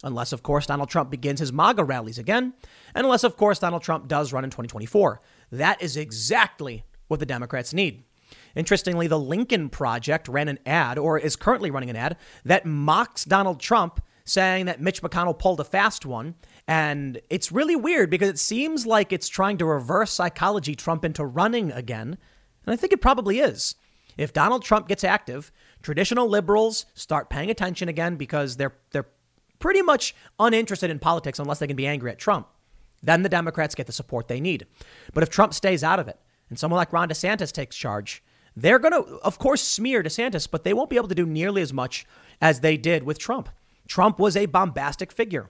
Unless, 0.03 0.33
of 0.33 0.43
course, 0.43 0.65
Donald 0.65 0.89
Trump 0.89 1.09
begins 1.09 1.39
his 1.39 1.53
MAGA 1.53 1.83
rallies 1.83 2.17
again, 2.17 2.53
and 2.93 3.05
unless, 3.05 3.23
of 3.23 3.37
course, 3.37 3.59
Donald 3.59 3.83
Trump 3.83 4.07
does 4.07 4.33
run 4.33 4.43
in 4.43 4.49
2024. 4.49 5.21
That 5.51 5.81
is 5.81 5.95
exactly 5.95 6.83
what 7.07 7.19
the 7.19 7.25
Democrats 7.25 7.73
need. 7.73 8.03
Interestingly, 8.55 9.07
the 9.07 9.19
Lincoln 9.19 9.69
Project 9.69 10.27
ran 10.27 10.47
an 10.47 10.59
ad, 10.65 10.97
or 10.97 11.17
is 11.17 11.35
currently 11.35 11.71
running 11.71 11.89
an 11.89 11.95
ad, 11.95 12.17
that 12.43 12.65
mocks 12.65 13.25
Donald 13.25 13.59
Trump, 13.59 14.01
saying 14.25 14.65
that 14.65 14.81
Mitch 14.81 15.01
McConnell 15.01 15.37
pulled 15.37 15.59
a 15.59 15.65
fast 15.65 16.05
one. 16.05 16.35
And 16.67 17.19
it's 17.29 17.51
really 17.51 17.75
weird 17.75 18.09
because 18.09 18.29
it 18.29 18.39
seems 18.39 18.85
like 18.85 19.11
it's 19.11 19.27
trying 19.27 19.57
to 19.57 19.65
reverse 19.65 20.11
psychology 20.11 20.75
Trump 20.75 21.03
into 21.03 21.25
running 21.25 21.71
again. 21.71 22.17
And 22.65 22.73
I 22.73 22.77
think 22.77 22.93
it 22.93 23.01
probably 23.01 23.39
is. 23.39 23.75
If 24.17 24.33
Donald 24.33 24.63
Trump 24.63 24.87
gets 24.87 25.03
active, 25.03 25.51
traditional 25.81 26.27
liberals 26.27 26.85
start 26.93 27.29
paying 27.29 27.49
attention 27.49 27.89
again 27.89 28.15
because 28.15 28.57
they're 28.57 28.75
they're 28.91 29.07
pretty 29.59 29.81
much 29.81 30.13
uninterested 30.39 30.89
in 30.89 30.99
politics 30.99 31.39
unless 31.39 31.59
they 31.59 31.67
can 31.67 31.75
be 31.75 31.87
angry 31.87 32.11
at 32.11 32.19
Trump. 32.19 32.47
Then 33.01 33.23
the 33.23 33.29
Democrats 33.29 33.75
get 33.75 33.87
the 33.87 33.93
support 33.93 34.27
they 34.27 34.41
need. 34.41 34.65
But 35.13 35.23
if 35.23 35.29
Trump 35.29 35.53
stays 35.53 35.83
out 35.83 35.99
of 35.99 36.07
it 36.07 36.19
and 36.49 36.59
someone 36.59 36.77
like 36.77 36.93
Ron 36.93 37.09
DeSantis 37.09 37.51
takes 37.51 37.75
charge, 37.75 38.23
they're 38.55 38.79
going 38.79 38.93
to, 38.93 39.17
of 39.23 39.39
course, 39.39 39.61
smear 39.61 40.03
DeSantis, 40.03 40.49
but 40.49 40.63
they 40.63 40.73
won't 40.73 40.89
be 40.89 40.97
able 40.97 41.07
to 41.07 41.15
do 41.15 41.25
nearly 41.25 41.61
as 41.61 41.73
much 41.73 42.05
as 42.41 42.59
they 42.59 42.77
did 42.77 43.03
with 43.03 43.19
Trump. 43.19 43.49
Trump 43.87 44.19
was 44.19 44.37
a 44.37 44.45
bombastic 44.45 45.11
figure. 45.11 45.49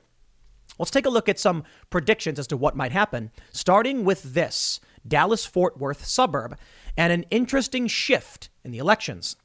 Let's 0.79 0.91
take 0.91 1.05
a 1.05 1.11
look 1.11 1.29
at 1.29 1.39
some 1.39 1.63
predictions 1.89 2.39
as 2.39 2.47
to 2.47 2.57
what 2.57 2.75
might 2.75 2.91
happen, 2.91 3.31
starting 3.51 4.03
with 4.03 4.33
this 4.33 4.79
Dallas 5.07 5.45
Fort 5.45 5.77
Worth 5.77 6.05
suburb 6.05 6.57
and 6.97 7.13
an 7.13 7.25
interesting 7.29 7.87
shift 7.87 8.49
in 8.63 8.71
the 8.71 8.77
elections. 8.77 9.35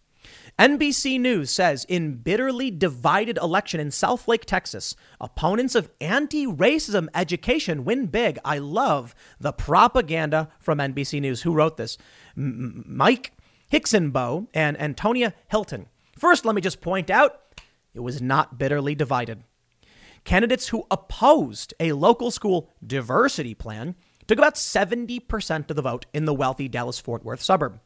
NBC 0.58 1.20
News 1.20 1.50
says 1.50 1.84
in 1.88 2.16
bitterly 2.16 2.70
divided 2.70 3.38
election 3.38 3.78
in 3.78 3.88
Southlake, 3.88 4.44
Texas, 4.44 4.96
opponents 5.20 5.74
of 5.74 5.90
anti-racism 6.00 7.08
education 7.14 7.84
win 7.84 8.06
big. 8.06 8.38
I 8.44 8.58
love 8.58 9.14
the 9.38 9.52
propaganda 9.52 10.48
from 10.58 10.78
NBC 10.78 11.20
News. 11.20 11.42
Who 11.42 11.52
wrote 11.52 11.76
this? 11.76 11.96
M- 12.36 12.84
Mike 12.88 13.32
Hixenbaugh 13.72 14.48
and 14.52 14.80
Antonia 14.80 15.34
Hilton. 15.48 15.86
First, 16.18 16.44
let 16.44 16.54
me 16.54 16.60
just 16.60 16.80
point 16.80 17.10
out 17.10 17.40
it 17.94 18.00
was 18.00 18.20
not 18.20 18.58
bitterly 18.58 18.94
divided. 18.94 19.44
Candidates 20.24 20.68
who 20.68 20.86
opposed 20.90 21.72
a 21.78 21.92
local 21.92 22.30
school 22.30 22.70
diversity 22.84 23.54
plan 23.54 23.94
took 24.28 24.38
about 24.38 24.54
70% 24.54 25.70
of 25.70 25.76
the 25.76 25.82
vote 25.82 26.06
in 26.12 26.26
the 26.26 26.34
wealthy 26.34 26.68
Dallas 26.68 27.00
Fort 27.00 27.24
Worth 27.24 27.42
suburb. 27.42 27.80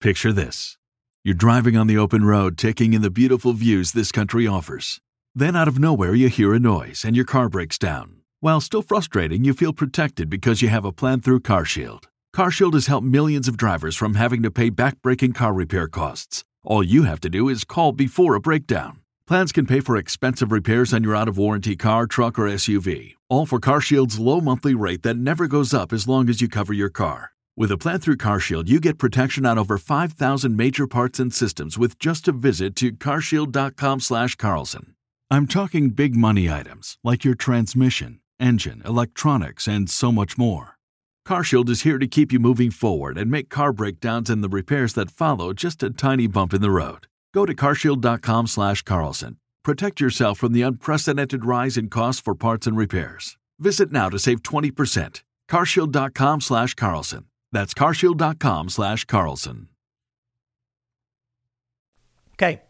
Picture 0.00 0.32
this 0.32 0.76
you're 1.24 1.34
driving 1.34 1.76
on 1.76 1.88
the 1.88 1.98
open 1.98 2.24
road, 2.24 2.56
taking 2.56 2.92
in 2.94 3.02
the 3.02 3.10
beautiful 3.10 3.52
views 3.52 3.90
this 3.90 4.12
country 4.12 4.46
offers. 4.46 5.00
Then, 5.34 5.56
out 5.56 5.66
of 5.66 5.76
nowhere, 5.76 6.14
you 6.14 6.28
hear 6.28 6.54
a 6.54 6.60
noise 6.60 7.04
and 7.04 7.16
your 7.16 7.24
car 7.24 7.48
breaks 7.48 7.78
down. 7.78 8.22
While 8.38 8.60
still 8.60 8.82
frustrating, 8.82 9.44
you 9.44 9.52
feel 9.52 9.72
protected 9.72 10.30
because 10.30 10.62
you 10.62 10.68
have 10.68 10.84
a 10.84 10.92
plan 10.92 11.20
through 11.20 11.40
CarShield. 11.40 12.04
CarShield 12.34 12.74
has 12.74 12.86
helped 12.86 13.06
millions 13.06 13.48
of 13.48 13.56
drivers 13.56 13.96
from 13.96 14.14
having 14.14 14.42
to 14.44 14.52
pay 14.52 14.70
back-breaking 14.70 15.32
car 15.32 15.52
repair 15.52 15.88
costs. 15.88 16.44
All 16.62 16.84
you 16.84 17.02
have 17.04 17.20
to 17.22 17.28
do 17.28 17.48
is 17.48 17.64
call 17.64 17.90
before 17.90 18.36
a 18.36 18.40
breakdown. 18.40 19.00
Plans 19.28 19.50
can 19.50 19.66
pay 19.66 19.80
for 19.80 19.96
expensive 19.96 20.52
repairs 20.52 20.94
on 20.94 21.02
your 21.02 21.16
out-of-warranty 21.16 21.74
car, 21.74 22.06
truck, 22.06 22.38
or 22.38 22.44
SUV. 22.44 23.14
All 23.28 23.44
for 23.44 23.58
CarShield's 23.58 24.20
low 24.20 24.40
monthly 24.40 24.72
rate 24.72 25.02
that 25.02 25.16
never 25.16 25.48
goes 25.48 25.74
up 25.74 25.92
as 25.92 26.06
long 26.06 26.28
as 26.28 26.40
you 26.40 26.46
cover 26.46 26.72
your 26.72 26.90
car. 26.90 27.32
With 27.56 27.72
a 27.72 27.76
plan 27.76 27.98
through 27.98 28.18
CarShield, 28.18 28.68
you 28.68 28.78
get 28.78 28.98
protection 28.98 29.44
on 29.44 29.58
over 29.58 29.78
5,000 29.78 30.56
major 30.56 30.86
parts 30.86 31.18
and 31.18 31.34
systems 31.34 31.76
with 31.76 31.98
just 31.98 32.28
a 32.28 32.32
visit 32.32 32.76
to 32.76 32.92
carshield.com/carlson. 32.92 34.94
I'm 35.28 35.48
talking 35.48 35.90
big 35.90 36.14
money 36.14 36.48
items 36.48 36.96
like 37.02 37.24
your 37.24 37.34
transmission, 37.34 38.20
engine, 38.38 38.80
electronics, 38.84 39.66
and 39.66 39.90
so 39.90 40.12
much 40.12 40.38
more. 40.38 40.78
CarShield 41.26 41.68
is 41.68 41.82
here 41.82 41.98
to 41.98 42.06
keep 42.06 42.32
you 42.32 42.38
moving 42.38 42.70
forward 42.70 43.18
and 43.18 43.28
make 43.28 43.48
car 43.48 43.72
breakdowns 43.72 44.30
and 44.30 44.44
the 44.44 44.48
repairs 44.48 44.92
that 44.92 45.10
follow 45.10 45.52
just 45.52 45.82
a 45.82 45.90
tiny 45.90 46.28
bump 46.28 46.54
in 46.54 46.62
the 46.62 46.70
road. 46.70 47.08
Go 47.36 47.44
to 47.44 47.54
carshield.com 47.54 48.46
slash 48.46 48.80
Carlson. 48.80 49.36
Protect 49.62 50.00
yourself 50.00 50.38
from 50.38 50.54
the 50.54 50.62
unprecedented 50.62 51.44
rise 51.44 51.76
in 51.76 51.90
costs 51.90 52.22
for 52.22 52.34
parts 52.34 52.66
and 52.66 52.78
repairs. 52.78 53.36
Visit 53.58 53.92
now 53.92 54.08
to 54.08 54.18
save 54.18 54.42
20%. 54.42 55.22
Carshield.com 55.46 56.40
slash 56.40 56.72
Carlson. 56.72 57.26
That's 57.52 57.74
carshield.com 57.74 58.70
slash 58.70 59.04
Carlson. 59.04 59.68
Okay. 62.36 62.62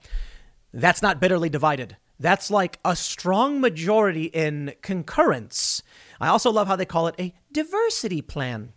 That's 0.74 1.00
not 1.00 1.20
bitterly 1.20 1.48
divided. 1.48 1.96
That's 2.18 2.50
like 2.50 2.80
a 2.84 2.96
strong 2.96 3.60
majority 3.60 4.24
in 4.24 4.74
concurrence. 4.82 5.80
I 6.20 6.26
also 6.26 6.50
love 6.50 6.66
how 6.66 6.74
they 6.74 6.86
call 6.86 7.06
it 7.06 7.14
a 7.20 7.32
diversity 7.52 8.20
plan. 8.20 8.72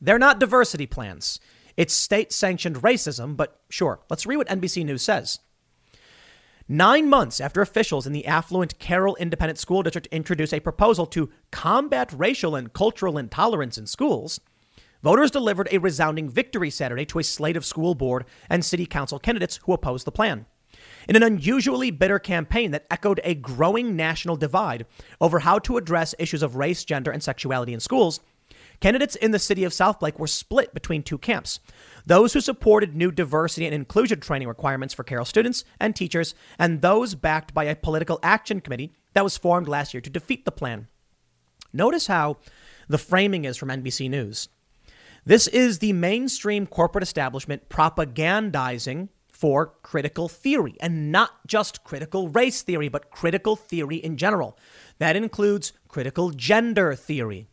They're 0.00 0.20
not 0.20 0.38
diversity 0.38 0.86
plans. 0.86 1.40
It's 1.76 1.94
state 1.94 2.32
sanctioned 2.32 2.76
racism, 2.76 3.36
but 3.36 3.60
sure, 3.68 4.00
let's 4.08 4.26
read 4.26 4.36
what 4.36 4.48
NBC 4.48 4.84
News 4.84 5.02
says. 5.02 5.40
Nine 6.68 7.08
months 7.08 7.40
after 7.40 7.60
officials 7.60 8.06
in 8.06 8.12
the 8.12 8.26
affluent 8.26 8.78
Carroll 8.78 9.14
Independent 9.16 9.58
School 9.58 9.82
District 9.82 10.08
introduced 10.08 10.52
a 10.52 10.60
proposal 10.60 11.06
to 11.06 11.30
combat 11.52 12.12
racial 12.12 12.56
and 12.56 12.72
cultural 12.72 13.18
intolerance 13.18 13.78
in 13.78 13.86
schools, 13.86 14.40
voters 15.02 15.30
delivered 15.30 15.68
a 15.70 15.78
resounding 15.78 16.28
victory 16.28 16.70
Saturday 16.70 17.04
to 17.06 17.20
a 17.20 17.24
slate 17.24 17.56
of 17.56 17.64
school 17.64 17.94
board 17.94 18.24
and 18.50 18.64
city 18.64 18.84
council 18.84 19.20
candidates 19.20 19.60
who 19.62 19.72
opposed 19.72 20.06
the 20.06 20.12
plan 20.12 20.46
in 21.08 21.16
an 21.16 21.22
unusually 21.22 21.90
bitter 21.90 22.18
campaign 22.18 22.70
that 22.72 22.86
echoed 22.90 23.20
a 23.24 23.34
growing 23.34 23.96
national 23.96 24.36
divide 24.36 24.86
over 25.20 25.40
how 25.40 25.58
to 25.60 25.76
address 25.76 26.14
issues 26.18 26.42
of 26.42 26.56
race, 26.56 26.84
gender, 26.84 27.10
and 27.10 27.22
sexuality 27.22 27.72
in 27.72 27.80
schools. 27.80 28.20
Candidates 28.80 29.16
in 29.16 29.30
the 29.30 29.38
city 29.38 29.64
of 29.64 29.72
South 29.72 30.00
Southlake 30.00 30.18
were 30.18 30.26
split 30.26 30.74
between 30.74 31.02
two 31.02 31.18
camps 31.18 31.60
those 32.04 32.32
who 32.32 32.40
supported 32.40 32.94
new 32.94 33.10
diversity 33.10 33.66
and 33.66 33.74
inclusion 33.74 34.20
training 34.20 34.46
requirements 34.46 34.94
for 34.94 35.02
Carroll 35.02 35.24
students 35.24 35.64
and 35.80 35.96
teachers, 35.96 36.34
and 36.58 36.80
those 36.80 37.14
backed 37.14 37.52
by 37.52 37.64
a 37.64 37.74
political 37.74 38.20
action 38.22 38.60
committee 38.60 38.92
that 39.14 39.24
was 39.24 39.36
formed 39.36 39.66
last 39.66 39.92
year 39.92 40.00
to 40.00 40.10
defeat 40.10 40.44
the 40.44 40.52
plan. 40.52 40.86
Notice 41.72 42.06
how 42.06 42.36
the 42.88 42.98
framing 42.98 43.44
is 43.44 43.56
from 43.56 43.70
NBC 43.70 44.08
News. 44.08 44.48
This 45.24 45.48
is 45.48 45.80
the 45.80 45.92
mainstream 45.92 46.66
corporate 46.66 47.02
establishment 47.02 47.68
propagandizing 47.68 49.08
for 49.32 49.74
critical 49.82 50.28
theory 50.28 50.76
and 50.80 51.10
not 51.10 51.46
just 51.46 51.82
critical 51.82 52.28
race 52.28 52.62
theory, 52.62 52.88
but 52.88 53.10
critical 53.10 53.56
theory 53.56 53.96
in 53.96 54.16
general. 54.16 54.56
That 54.98 55.16
includes 55.16 55.72
critical 55.88 56.30
gender 56.30 56.94
theory. 56.94 57.48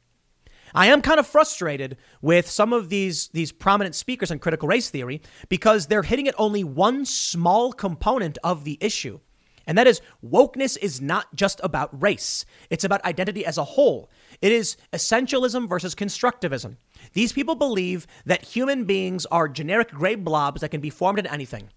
I 0.75 0.87
am 0.87 1.01
kind 1.01 1.19
of 1.19 1.27
frustrated 1.27 1.97
with 2.21 2.49
some 2.49 2.73
of 2.73 2.89
these, 2.89 3.27
these 3.29 3.51
prominent 3.51 3.95
speakers 3.95 4.31
on 4.31 4.39
critical 4.39 4.67
race 4.67 4.89
theory 4.89 5.21
because 5.49 5.87
they're 5.87 6.03
hitting 6.03 6.27
at 6.27 6.35
only 6.37 6.63
one 6.63 7.05
small 7.05 7.73
component 7.73 8.37
of 8.43 8.63
the 8.63 8.77
issue. 8.81 9.19
And 9.65 9.77
that 9.77 9.87
is 9.87 10.01
wokeness 10.25 10.77
is 10.81 10.99
not 10.99 11.33
just 11.35 11.61
about 11.63 12.01
race. 12.01 12.45
It's 12.69 12.83
about 12.83 13.05
identity 13.05 13.45
as 13.45 13.57
a 13.57 13.63
whole. 13.63 14.09
It 14.41 14.51
is 14.51 14.75
essentialism 14.91 15.69
versus 15.69 15.95
constructivism. 15.95 16.75
These 17.13 17.33
people 17.33 17.55
believe 17.55 18.07
that 18.25 18.43
human 18.43 18.85
beings 18.85 19.25
are 19.27 19.47
generic 19.47 19.91
gray 19.91 20.15
blobs 20.15 20.61
that 20.61 20.69
can 20.69 20.81
be 20.81 20.89
formed 20.89 21.19
into 21.19 21.31
anything. 21.31 21.69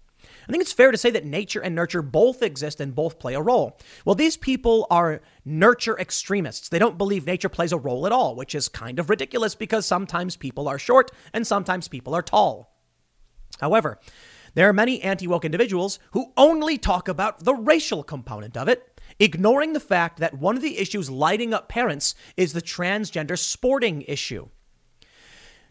I 0.47 0.51
think 0.51 0.61
it's 0.61 0.73
fair 0.73 0.91
to 0.91 0.97
say 0.97 1.09
that 1.11 1.25
nature 1.25 1.59
and 1.59 1.75
nurture 1.75 2.01
both 2.01 2.41
exist 2.41 2.79
and 2.79 2.95
both 2.95 3.19
play 3.19 3.33
a 3.33 3.41
role. 3.41 3.77
Well, 4.05 4.15
these 4.15 4.37
people 4.37 4.87
are 4.89 5.21
nurture 5.43 5.99
extremists. 5.99 6.69
They 6.69 6.79
don't 6.79 6.97
believe 6.97 7.25
nature 7.25 7.49
plays 7.49 7.73
a 7.73 7.77
role 7.77 8.05
at 8.05 8.13
all, 8.13 8.35
which 8.35 8.55
is 8.55 8.69
kind 8.69 8.97
of 8.97 9.09
ridiculous 9.09 9.55
because 9.55 9.85
sometimes 9.85 10.37
people 10.37 10.69
are 10.69 10.79
short 10.79 11.11
and 11.33 11.45
sometimes 11.45 11.87
people 11.89 12.15
are 12.15 12.21
tall. 12.21 12.73
However, 13.59 13.99
there 14.53 14.69
are 14.69 14.73
many 14.73 15.01
anti 15.01 15.27
woke 15.27 15.45
individuals 15.45 15.99
who 16.11 16.31
only 16.37 16.77
talk 16.77 17.07
about 17.07 17.43
the 17.43 17.53
racial 17.53 18.01
component 18.01 18.55
of 18.55 18.69
it, 18.69 19.01
ignoring 19.19 19.73
the 19.73 19.79
fact 19.79 20.19
that 20.19 20.37
one 20.37 20.55
of 20.55 20.61
the 20.61 20.79
issues 20.79 21.09
lighting 21.09 21.53
up 21.53 21.67
parents 21.67 22.15
is 22.37 22.53
the 22.53 22.61
transgender 22.61 23.37
sporting 23.37 24.03
issue. 24.03 24.47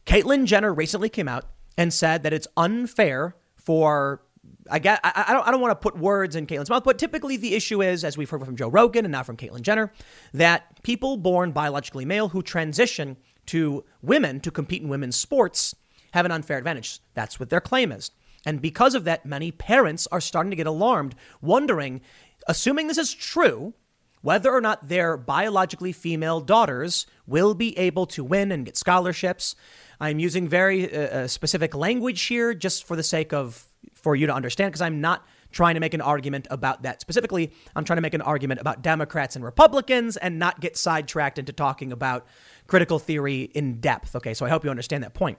Caitlyn 0.05 0.45
Jenner 0.45 0.73
recently 0.73 1.09
came 1.09 1.29
out 1.29 1.47
and 1.77 1.93
said 1.93 2.23
that 2.23 2.33
it's 2.33 2.47
unfair 2.57 3.35
for 3.57 4.23
I 4.71 4.79
get 4.79 5.01
I, 5.05 5.25
I 5.29 5.33
don't 5.33 5.47
I 5.47 5.51
don't 5.51 5.61
want 5.61 5.73
to 5.73 5.77
put 5.77 5.97
words 5.99 6.37
in 6.37 6.47
Caitlyn's 6.47 6.71
mouth, 6.71 6.85
but 6.85 6.99
typically 6.99 7.37
the 7.37 7.55
issue 7.55 7.83
is, 7.83 8.05
as 8.05 8.17
we've 8.17 8.29
heard 8.29 8.45
from 8.45 8.57
Joe 8.57 8.69
Rogan 8.69 9.05
and 9.05 9.13
now 9.13 9.23
from 9.23 9.37
Caitlyn 9.37 9.63
Jenner, 9.63 9.93
that 10.33 10.83
people 10.83 11.17
born 11.17 11.53
biologically 11.53 12.05
male 12.05 12.29
who 12.29 12.43
transition 12.43 13.17
to 13.47 13.85
women 14.03 14.41
to 14.41 14.51
compete 14.51 14.83
in 14.83 14.89
women's 14.89 15.17
sports 15.17 15.75
have 16.13 16.25
an 16.25 16.33
unfair 16.33 16.59
advantage. 16.59 17.01
That's 17.15 17.39
what 17.39 17.51
their 17.51 17.61
claim 17.61 17.93
is. 17.93 18.11
And 18.45 18.63
because 18.63 18.95
of 18.95 19.05
that, 19.05 19.27
many 19.27 19.51
parents 19.51 20.07
are 20.13 20.21
starting 20.21 20.51
to 20.51 20.57
get 20.57 20.67
alarmed, 20.67 21.15
wondering, 21.41 22.01
assuming 22.47 22.87
this 22.87 22.99
is 22.99 23.13
true, 23.13 23.75
whether 24.23 24.53
or 24.53 24.61
not 24.61 24.89
their 24.89 25.17
biologically 25.17 25.93
female 25.93 26.41
daughters 26.41 27.07
will 27.27 27.55
be 27.55 27.77
able 27.79 28.07
to 28.07 28.25
win 28.25 28.53
and 28.53 28.65
get 28.65 28.77
scholarships. 28.77 29.57
I'm 30.01 30.19
using 30.19 30.49
very 30.49 30.93
uh, 30.93 31.01
uh 31.01 31.29
specific 31.29 31.75
language 31.75 32.23
here 32.23 32.55
just 32.55 32.85
for 32.85 32.97
the 32.97 33.03
sake 33.03 33.33
of 33.33 33.67
for 33.95 34.17
you 34.17 34.27
to 34.27 34.35
understand 34.35 34.71
because 34.71 34.83
I'm 34.83 35.01
not 35.01 35.27
trying 35.53 35.75
to 35.75 35.81
make 35.81 35.95
an 35.95 36.01
argument 36.01 36.47
about 36.51 36.83
that 36.83 37.01
specifically. 37.01 37.53
I'm 37.75 37.85
trying 37.85 37.97
to 37.97 38.03
make 38.03 38.15
an 38.15 38.23
argument 38.23 38.61
about 38.61 38.83
Democrats 38.83 39.37
and 39.37 39.45
Republicans 39.45 40.17
and 40.17 40.39
not 40.39 40.61
get 40.61 40.77
sidetracked 40.77 41.39
into 41.39 41.53
talking 41.53 41.93
about 41.93 42.27
critical 42.67 42.99
theory 42.99 43.43
in 43.55 43.81
depth. 43.81 44.15
Okay, 44.17 44.35
so 44.35 44.45
I 44.45 44.49
hope 44.49 44.65
you 44.65 44.71
understand 44.71 45.05
that 45.05 45.15
point. 45.15 45.39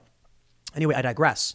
Anyway, 0.74 0.94
I 0.94 1.02
digress. 1.02 1.54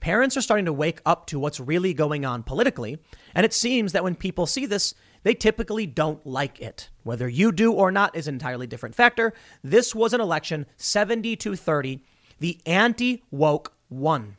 Parents 0.00 0.36
are 0.36 0.40
starting 0.40 0.64
to 0.64 0.72
wake 0.72 1.00
up 1.04 1.26
to 1.26 1.38
what's 1.38 1.60
really 1.60 1.92
going 1.92 2.24
on 2.24 2.42
politically, 2.42 2.98
and 3.34 3.44
it 3.44 3.52
seems 3.52 3.92
that 3.92 4.02
when 4.02 4.14
people 4.14 4.46
see 4.46 4.64
this, 4.64 4.94
they 5.22 5.34
typically 5.34 5.86
don't 5.86 6.26
like 6.26 6.60
it. 6.60 6.88
Whether 7.02 7.28
you 7.28 7.52
do 7.52 7.72
or 7.72 7.92
not 7.92 8.16
is 8.16 8.26
an 8.26 8.34
entirely 8.34 8.66
different 8.66 8.94
factor. 8.94 9.34
This 9.62 9.94
was 9.94 10.14
an 10.14 10.20
election 10.20 10.66
70 10.78 11.36
to 11.36 11.54
30. 11.54 12.02
The 12.38 12.58
anti 12.64 13.22
woke 13.30 13.74
won. 13.90 14.36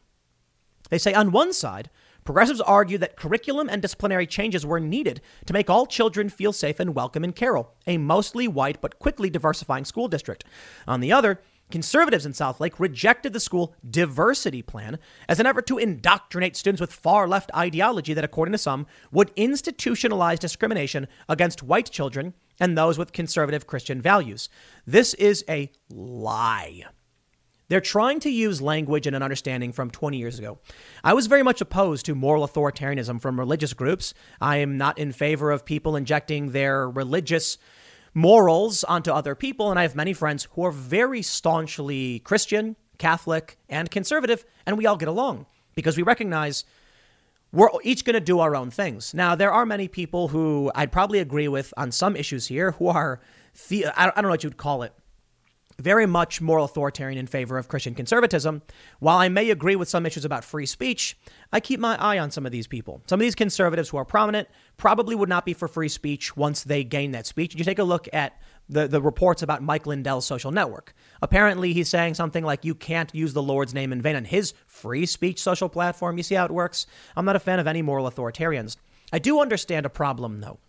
They 0.91 0.97
say 0.97 1.13
on 1.13 1.31
one 1.31 1.53
side, 1.53 1.89
progressives 2.25 2.61
argue 2.61 2.99
that 2.99 3.15
curriculum 3.15 3.69
and 3.69 3.81
disciplinary 3.81 4.27
changes 4.27 4.65
were 4.65 4.79
needed 4.79 5.21
to 5.45 5.53
make 5.53 5.69
all 5.69 5.87
children 5.87 6.29
feel 6.29 6.53
safe 6.53 6.79
and 6.79 6.93
welcome 6.93 7.23
in 7.23 7.31
Carroll, 7.31 7.73
a 7.87 7.97
mostly 7.97 8.47
white 8.47 8.81
but 8.81 8.99
quickly 8.99 9.29
diversifying 9.29 9.85
school 9.85 10.07
district. 10.07 10.43
On 10.87 10.99
the 10.99 11.11
other, 11.11 11.41
Conservatives 11.71 12.25
in 12.25 12.33
Southlake 12.33 12.81
rejected 12.81 13.31
the 13.31 13.39
school 13.39 13.73
diversity 13.89 14.61
plan 14.61 14.99
as 15.29 15.39
an 15.39 15.45
effort 15.45 15.65
to 15.67 15.77
indoctrinate 15.77 16.57
students 16.57 16.81
with 16.81 16.91
far 16.91 17.29
left 17.29 17.49
ideology 17.55 18.13
that, 18.13 18.25
according 18.25 18.51
to 18.51 18.57
some, 18.57 18.85
would 19.09 19.33
institutionalize 19.37 20.37
discrimination 20.37 21.07
against 21.29 21.63
white 21.63 21.89
children 21.89 22.33
and 22.59 22.77
those 22.77 22.97
with 22.97 23.13
conservative 23.13 23.67
Christian 23.67 24.01
values. 24.01 24.49
This 24.85 25.13
is 25.13 25.45
a 25.47 25.71
lie. 25.89 26.83
They're 27.71 27.79
trying 27.79 28.19
to 28.19 28.29
use 28.29 28.61
language 28.61 29.07
and 29.07 29.15
an 29.15 29.23
understanding 29.23 29.71
from 29.71 29.91
20 29.91 30.17
years 30.17 30.37
ago. 30.37 30.59
I 31.05 31.13
was 31.13 31.27
very 31.27 31.41
much 31.41 31.61
opposed 31.61 32.05
to 32.05 32.13
moral 32.13 32.45
authoritarianism 32.45 33.21
from 33.21 33.39
religious 33.39 33.71
groups. 33.71 34.13
I 34.41 34.57
am 34.57 34.77
not 34.77 34.99
in 34.99 35.13
favor 35.13 35.51
of 35.51 35.63
people 35.63 35.95
injecting 35.95 36.51
their 36.51 36.89
religious 36.89 37.57
morals 38.13 38.83
onto 38.83 39.09
other 39.11 39.35
people. 39.35 39.69
And 39.69 39.79
I 39.79 39.83
have 39.83 39.95
many 39.95 40.11
friends 40.11 40.49
who 40.51 40.65
are 40.65 40.71
very 40.71 41.21
staunchly 41.21 42.19
Christian, 42.19 42.75
Catholic, 42.97 43.57
and 43.69 43.89
conservative, 43.89 44.43
and 44.65 44.77
we 44.77 44.85
all 44.85 44.97
get 44.97 45.07
along 45.07 45.45
because 45.73 45.95
we 45.95 46.03
recognize 46.03 46.65
we're 47.53 47.69
each 47.85 48.03
going 48.03 48.15
to 48.15 48.19
do 48.19 48.39
our 48.39 48.53
own 48.53 48.69
things. 48.69 49.13
Now, 49.13 49.33
there 49.35 49.53
are 49.53 49.65
many 49.65 49.87
people 49.87 50.27
who 50.27 50.73
I'd 50.75 50.91
probably 50.91 51.19
agree 51.19 51.47
with 51.47 51.73
on 51.77 51.93
some 51.93 52.17
issues 52.17 52.47
here 52.47 52.71
who 52.71 52.87
are, 52.87 53.21
the, 53.69 53.85
I 53.95 54.07
don't 54.07 54.23
know 54.23 54.27
what 54.27 54.43
you'd 54.43 54.57
call 54.57 54.83
it, 54.83 54.91
very 55.81 56.05
much 56.05 56.41
moral 56.41 56.65
authoritarian 56.65 57.17
in 57.17 57.27
favor 57.27 57.57
of 57.57 57.67
Christian 57.67 57.95
conservatism. 57.95 58.61
While 58.99 59.17
I 59.17 59.29
may 59.29 59.49
agree 59.49 59.75
with 59.75 59.89
some 59.89 60.05
issues 60.05 60.25
about 60.25 60.43
free 60.43 60.65
speech, 60.65 61.17
I 61.51 61.59
keep 61.59 61.79
my 61.79 61.95
eye 61.97 62.19
on 62.19 62.31
some 62.31 62.45
of 62.45 62.51
these 62.51 62.67
people. 62.67 63.01
Some 63.07 63.19
of 63.19 63.21
these 63.21 63.35
conservatives 63.35 63.89
who 63.89 63.97
are 63.97 64.05
prominent 64.05 64.47
probably 64.77 65.15
would 65.15 65.29
not 65.29 65.45
be 65.45 65.53
for 65.53 65.67
free 65.67 65.89
speech 65.89 66.37
once 66.37 66.63
they 66.63 66.83
gain 66.83 67.11
that 67.11 67.25
speech. 67.25 67.55
You 67.55 67.63
take 67.63 67.79
a 67.79 67.83
look 67.83 68.07
at 68.13 68.39
the, 68.69 68.87
the 68.87 69.01
reports 69.01 69.41
about 69.41 69.61
Mike 69.61 69.85
Lindell's 69.85 70.25
social 70.25 70.51
network. 70.51 70.93
Apparently, 71.21 71.73
he's 71.73 71.89
saying 71.89 72.13
something 72.13 72.43
like, 72.43 72.63
you 72.63 72.73
can't 72.73 73.13
use 73.13 73.33
the 73.33 73.43
Lord's 73.43 73.73
name 73.73 73.91
in 73.91 74.01
vain 74.01 74.15
on 74.15 74.25
his 74.25 74.53
free 74.67 75.05
speech 75.05 75.41
social 75.41 75.67
platform. 75.67 76.17
You 76.17 76.23
see 76.23 76.35
how 76.35 76.45
it 76.45 76.51
works? 76.51 76.87
I'm 77.15 77.25
not 77.25 77.35
a 77.35 77.39
fan 77.39 77.59
of 77.59 77.67
any 77.67 77.81
moral 77.81 78.09
authoritarians. 78.09 78.77
I 79.11 79.19
do 79.19 79.41
understand 79.41 79.85
a 79.85 79.89
problem, 79.89 80.39
though. 80.39 80.59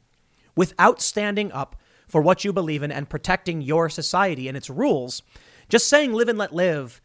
Without 0.56 1.00
standing 1.00 1.52
up 1.52 1.76
for 2.12 2.20
what 2.20 2.44
you 2.44 2.52
believe 2.52 2.82
in 2.82 2.92
and 2.92 3.08
protecting 3.08 3.62
your 3.62 3.88
society 3.88 4.46
and 4.46 4.54
its 4.54 4.68
rules, 4.68 5.22
just 5.70 5.88
saying 5.88 6.12
live 6.12 6.28
and 6.28 6.36
let 6.36 6.54
live, 6.54 7.00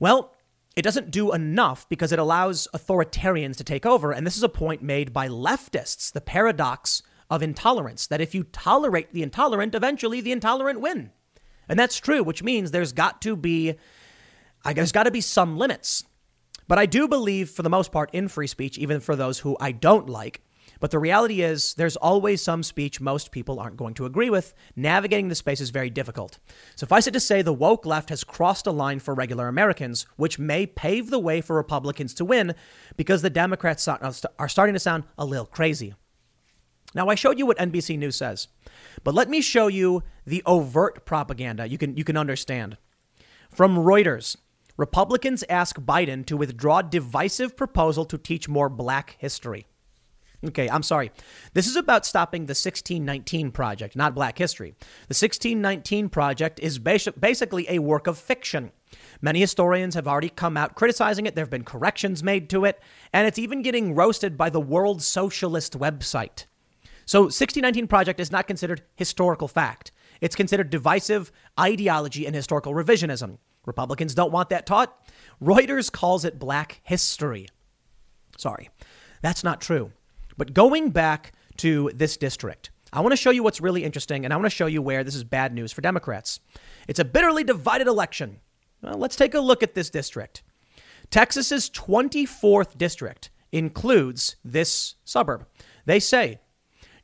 well, 0.00 0.34
it 0.74 0.82
doesn't 0.82 1.12
do 1.12 1.32
enough 1.32 1.88
because 1.88 2.10
it 2.10 2.18
allows 2.18 2.66
authoritarians 2.74 3.56
to 3.56 3.62
take 3.62 3.86
over. 3.86 4.10
And 4.10 4.26
this 4.26 4.36
is 4.36 4.42
a 4.42 4.48
point 4.48 4.82
made 4.82 5.12
by 5.12 5.28
leftists 5.28 6.10
the 6.10 6.20
paradox 6.20 7.00
of 7.30 7.44
intolerance 7.44 8.08
that 8.08 8.20
if 8.20 8.34
you 8.34 8.42
tolerate 8.42 9.12
the 9.12 9.22
intolerant, 9.22 9.72
eventually 9.72 10.20
the 10.20 10.32
intolerant 10.32 10.80
win. 10.80 11.12
And 11.68 11.78
that's 11.78 12.00
true, 12.00 12.24
which 12.24 12.42
means 12.42 12.72
there's 12.72 12.92
got 12.92 13.22
to 13.22 13.36
be, 13.36 13.76
I 14.64 14.72
there's 14.72 14.90
got 14.90 15.04
to 15.04 15.12
be 15.12 15.20
some 15.20 15.56
limits. 15.56 16.02
But 16.66 16.80
I 16.80 16.86
do 16.86 17.06
believe, 17.06 17.50
for 17.50 17.62
the 17.62 17.70
most 17.70 17.92
part, 17.92 18.12
in 18.12 18.26
free 18.26 18.48
speech, 18.48 18.78
even 18.78 18.98
for 18.98 19.14
those 19.14 19.38
who 19.38 19.56
I 19.60 19.70
don't 19.70 20.08
like. 20.08 20.40
But 20.80 20.90
the 20.90 20.98
reality 20.98 21.40
is, 21.40 21.74
there's 21.74 21.96
always 21.96 22.42
some 22.42 22.62
speech 22.62 23.00
most 23.00 23.30
people 23.30 23.58
aren't 23.58 23.76
going 23.76 23.94
to 23.94 24.06
agree 24.06 24.28
with. 24.28 24.54
Navigating 24.76 25.28
the 25.28 25.34
space 25.34 25.60
is 25.60 25.70
very 25.70 25.88
difficult. 25.88 26.38
Suffice 26.76 27.06
it 27.06 27.12
to 27.12 27.20
say, 27.20 27.42
the 27.42 27.52
woke 27.52 27.86
left 27.86 28.10
has 28.10 28.24
crossed 28.24 28.66
a 28.66 28.72
line 28.72 28.98
for 28.98 29.14
regular 29.14 29.48
Americans, 29.48 30.06
which 30.16 30.38
may 30.38 30.66
pave 30.66 31.10
the 31.10 31.18
way 31.18 31.40
for 31.40 31.56
Republicans 31.56 32.12
to 32.14 32.24
win 32.24 32.54
because 32.96 33.22
the 33.22 33.30
Democrats 33.30 33.88
are 33.88 34.48
starting 34.48 34.74
to 34.74 34.80
sound 34.80 35.04
a 35.16 35.24
little 35.24 35.46
crazy. 35.46 35.94
Now, 36.94 37.08
I 37.08 37.14
showed 37.14 37.38
you 37.38 37.46
what 37.46 37.58
NBC 37.58 37.98
News 37.98 38.16
says, 38.16 38.48
but 39.02 39.14
let 39.14 39.28
me 39.28 39.40
show 39.40 39.66
you 39.66 40.02
the 40.26 40.42
overt 40.46 41.04
propaganda 41.04 41.68
you 41.68 41.78
can, 41.78 41.96
you 41.96 42.04
can 42.04 42.16
understand. 42.16 42.76
From 43.50 43.76
Reuters, 43.76 44.36
Republicans 44.76 45.44
ask 45.48 45.76
Biden 45.80 46.26
to 46.26 46.36
withdraw 46.36 46.82
divisive 46.82 47.56
proposal 47.56 48.04
to 48.04 48.18
teach 48.18 48.48
more 48.48 48.68
black 48.68 49.16
history. 49.18 49.66
Okay, 50.46 50.68
I'm 50.68 50.82
sorry. 50.82 51.10
This 51.54 51.66
is 51.66 51.76
about 51.76 52.04
stopping 52.04 52.42
the 52.42 52.50
1619 52.50 53.50
Project, 53.50 53.96
not 53.96 54.14
Black 54.14 54.36
History. 54.36 54.74
The 55.08 55.14
1619 55.14 56.08
Project 56.10 56.60
is 56.60 56.78
basically 56.78 57.66
a 57.68 57.78
work 57.78 58.06
of 58.06 58.18
fiction. 58.18 58.72
Many 59.22 59.40
historians 59.40 59.94
have 59.94 60.06
already 60.06 60.28
come 60.28 60.56
out 60.56 60.74
criticizing 60.74 61.26
it. 61.26 61.34
There 61.34 61.44
have 61.44 61.50
been 61.50 61.64
corrections 61.64 62.22
made 62.22 62.50
to 62.50 62.64
it, 62.64 62.80
and 63.12 63.26
it's 63.26 63.38
even 63.38 63.62
getting 63.62 63.94
roasted 63.94 64.36
by 64.36 64.50
the 64.50 64.60
World 64.60 65.02
Socialist 65.02 65.78
website. 65.78 66.44
So, 67.06 67.22
1619 67.22 67.86
Project 67.86 68.20
is 68.20 68.32
not 68.32 68.46
considered 68.46 68.82
historical 68.96 69.48
fact. 69.48 69.92
It's 70.20 70.36
considered 70.36 70.70
divisive 70.70 71.32
ideology 71.58 72.26
and 72.26 72.34
historical 72.34 72.72
revisionism. 72.72 73.38
Republicans 73.66 74.14
don't 74.14 74.32
want 74.32 74.50
that 74.50 74.66
taught. 74.66 74.96
Reuters 75.42 75.90
calls 75.90 76.24
it 76.24 76.38
black 76.38 76.80
history. 76.82 77.48
Sorry, 78.36 78.68
that's 79.22 79.42
not 79.42 79.60
true. 79.60 79.92
But 80.36 80.54
going 80.54 80.90
back 80.90 81.32
to 81.58 81.90
this 81.94 82.16
district, 82.16 82.70
I 82.92 83.00
want 83.00 83.12
to 83.12 83.16
show 83.16 83.30
you 83.30 83.42
what's 83.42 83.60
really 83.60 83.84
interesting, 83.84 84.24
and 84.24 84.32
I 84.32 84.36
want 84.36 84.46
to 84.46 84.50
show 84.50 84.66
you 84.66 84.80
where 84.80 85.02
this 85.02 85.14
is 85.14 85.24
bad 85.24 85.52
news 85.52 85.72
for 85.72 85.80
Democrats. 85.80 86.40
It's 86.86 87.00
a 87.00 87.04
bitterly 87.04 87.44
divided 87.44 87.86
election. 87.86 88.40
Well, 88.82 88.98
let's 88.98 89.16
take 89.16 89.34
a 89.34 89.40
look 89.40 89.62
at 89.62 89.74
this 89.74 89.90
district. 89.90 90.42
Texas's 91.10 91.70
24th 91.70 92.78
district 92.78 93.30
includes 93.52 94.36
this 94.44 94.96
suburb. 95.04 95.46
They 95.86 96.00
say 96.00 96.40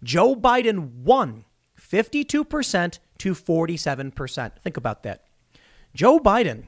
Joe 0.02 0.34
Biden 0.34 0.92
won 1.02 1.44
52% 1.78 2.98
to 3.18 3.34
47%. 3.34 4.52
Think 4.62 4.76
about 4.76 5.02
that. 5.02 5.24
Joe 5.94 6.18
Biden 6.18 6.66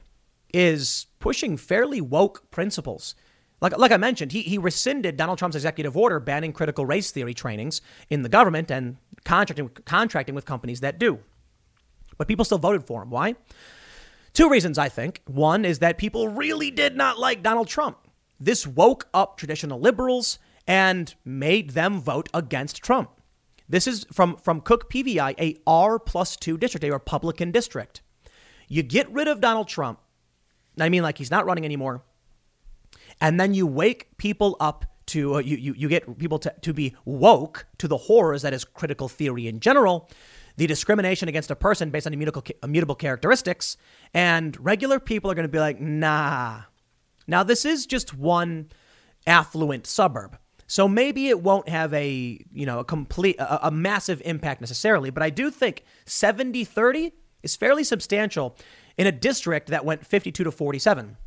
is 0.53 1.07
pushing 1.19 1.57
fairly 1.57 2.01
woke 2.01 2.51
principles. 2.51 3.15
Like, 3.63 3.77
like 3.77 3.91
I 3.93 3.97
mentioned, 3.97 4.33
he, 4.33 4.41
he 4.41 4.57
rescinded 4.57 5.15
Donald 5.15 5.39
Trump's 5.39 5.55
executive 5.55 5.95
order 5.95 6.19
banning 6.19 6.51
critical 6.51 6.85
race 6.85 7.11
theory 7.11 7.33
trainings 7.33 7.81
in 8.09 8.21
the 8.21 8.27
government 8.27 8.69
and 8.69 8.97
contracting, 9.23 9.69
contracting 9.85 10.35
with 10.35 10.43
companies 10.43 10.81
that 10.81 10.99
do. 10.99 11.19
But 12.17 12.27
people 12.27 12.43
still 12.43 12.57
voted 12.57 12.83
for 12.83 13.01
him. 13.01 13.09
Why? 13.09 13.35
Two 14.33 14.49
reasons, 14.49 14.77
I 14.77 14.89
think. 14.89 15.21
One 15.27 15.63
is 15.63 15.79
that 15.79 15.97
people 15.97 16.27
really 16.27 16.71
did 16.71 16.97
not 16.97 17.17
like 17.17 17.41
Donald 17.41 17.69
Trump. 17.69 17.99
This 18.37 18.67
woke 18.67 19.07
up 19.13 19.37
traditional 19.37 19.79
liberals 19.79 20.39
and 20.67 21.15
made 21.23 21.69
them 21.69 22.01
vote 22.01 22.27
against 22.33 22.83
Trump. 22.83 23.11
This 23.69 23.87
is 23.87 24.05
from, 24.11 24.35
from 24.35 24.59
Cook 24.59 24.91
PVI, 24.91 25.35
a 25.39 25.55
R 25.65 25.99
plus 25.99 26.35
two 26.35 26.57
district, 26.57 26.83
a 26.83 26.91
Republican 26.91 27.51
district. 27.51 28.01
You 28.67 28.83
get 28.83 29.09
rid 29.09 29.29
of 29.29 29.39
Donald 29.39 29.69
Trump. 29.69 30.01
I 30.77 30.89
mean, 30.89 31.01
like 31.01 31.17
he's 31.17 31.31
not 31.31 31.45
running 31.45 31.63
anymore 31.63 32.03
and 33.21 33.39
then 33.39 33.53
you 33.53 33.67
wake 33.67 34.17
people 34.17 34.57
up 34.59 34.85
to 35.05 35.35
uh, 35.35 35.39
you, 35.39 35.57
you 35.57 35.73
you 35.77 35.89
get 35.89 36.17
people 36.17 36.39
to, 36.39 36.53
to 36.61 36.73
be 36.73 36.95
woke 37.05 37.65
to 37.77 37.87
the 37.87 37.97
horrors 37.97 38.41
that 38.41 38.53
is 38.53 38.63
critical 38.63 39.07
theory 39.07 39.47
in 39.47 39.59
general 39.59 40.09
the 40.55 40.67
discrimination 40.67 41.27
against 41.27 41.49
a 41.49 41.55
person 41.55 41.89
based 41.89 42.05
on 42.05 42.13
immutable, 42.13 42.43
immutable 42.61 42.95
characteristics 42.95 43.75
and 44.13 44.55
regular 44.63 44.99
people 44.99 45.31
are 45.31 45.35
going 45.35 45.47
to 45.47 45.51
be 45.51 45.59
like 45.59 45.79
nah. 45.79 46.61
Now 47.27 47.43
this 47.43 47.65
is 47.65 47.85
just 47.85 48.13
one 48.13 48.69
affluent 49.25 49.87
suburb. 49.87 50.37
So 50.67 50.87
maybe 50.87 51.27
it 51.27 51.41
won't 51.41 51.69
have 51.69 51.93
a 51.93 52.43
you 52.51 52.65
know 52.65 52.79
a 52.79 52.83
complete 52.83 53.37
a, 53.39 53.67
a 53.67 53.71
massive 53.71 54.21
impact 54.25 54.61
necessarily 54.61 55.09
but 55.09 55.21
i 55.21 55.29
do 55.29 55.51
think 55.51 55.83
70 56.05 56.63
30 56.63 57.11
is 57.43 57.55
fairly 57.55 57.83
substantial 57.83 58.55
in 58.97 59.05
a 59.05 59.11
district 59.11 59.67
that 59.67 59.85
went 59.85 60.05
52 60.05 60.43
to 60.43 60.51
47 60.51 61.17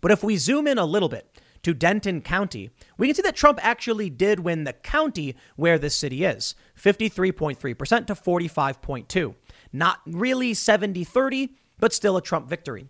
but 0.00 0.10
if 0.10 0.22
we 0.22 0.36
zoom 0.36 0.66
in 0.66 0.78
a 0.78 0.84
little 0.84 1.08
bit 1.08 1.40
to 1.62 1.74
Denton 1.74 2.22
County, 2.22 2.70
we 2.96 3.06
can 3.06 3.14
see 3.14 3.22
that 3.22 3.36
Trump 3.36 3.58
actually 3.62 4.10
did 4.10 4.40
win 4.40 4.64
the 4.64 4.72
county 4.72 5.36
where 5.56 5.78
this 5.78 5.94
city 5.94 6.24
is 6.24 6.54
53.3% 6.76 8.06
to 8.06 8.14
45.2. 8.14 9.34
Not 9.72 10.00
really 10.06 10.54
70 10.54 11.04
30, 11.04 11.50
but 11.78 11.92
still 11.92 12.16
a 12.16 12.22
Trump 12.22 12.48
victory. 12.48 12.88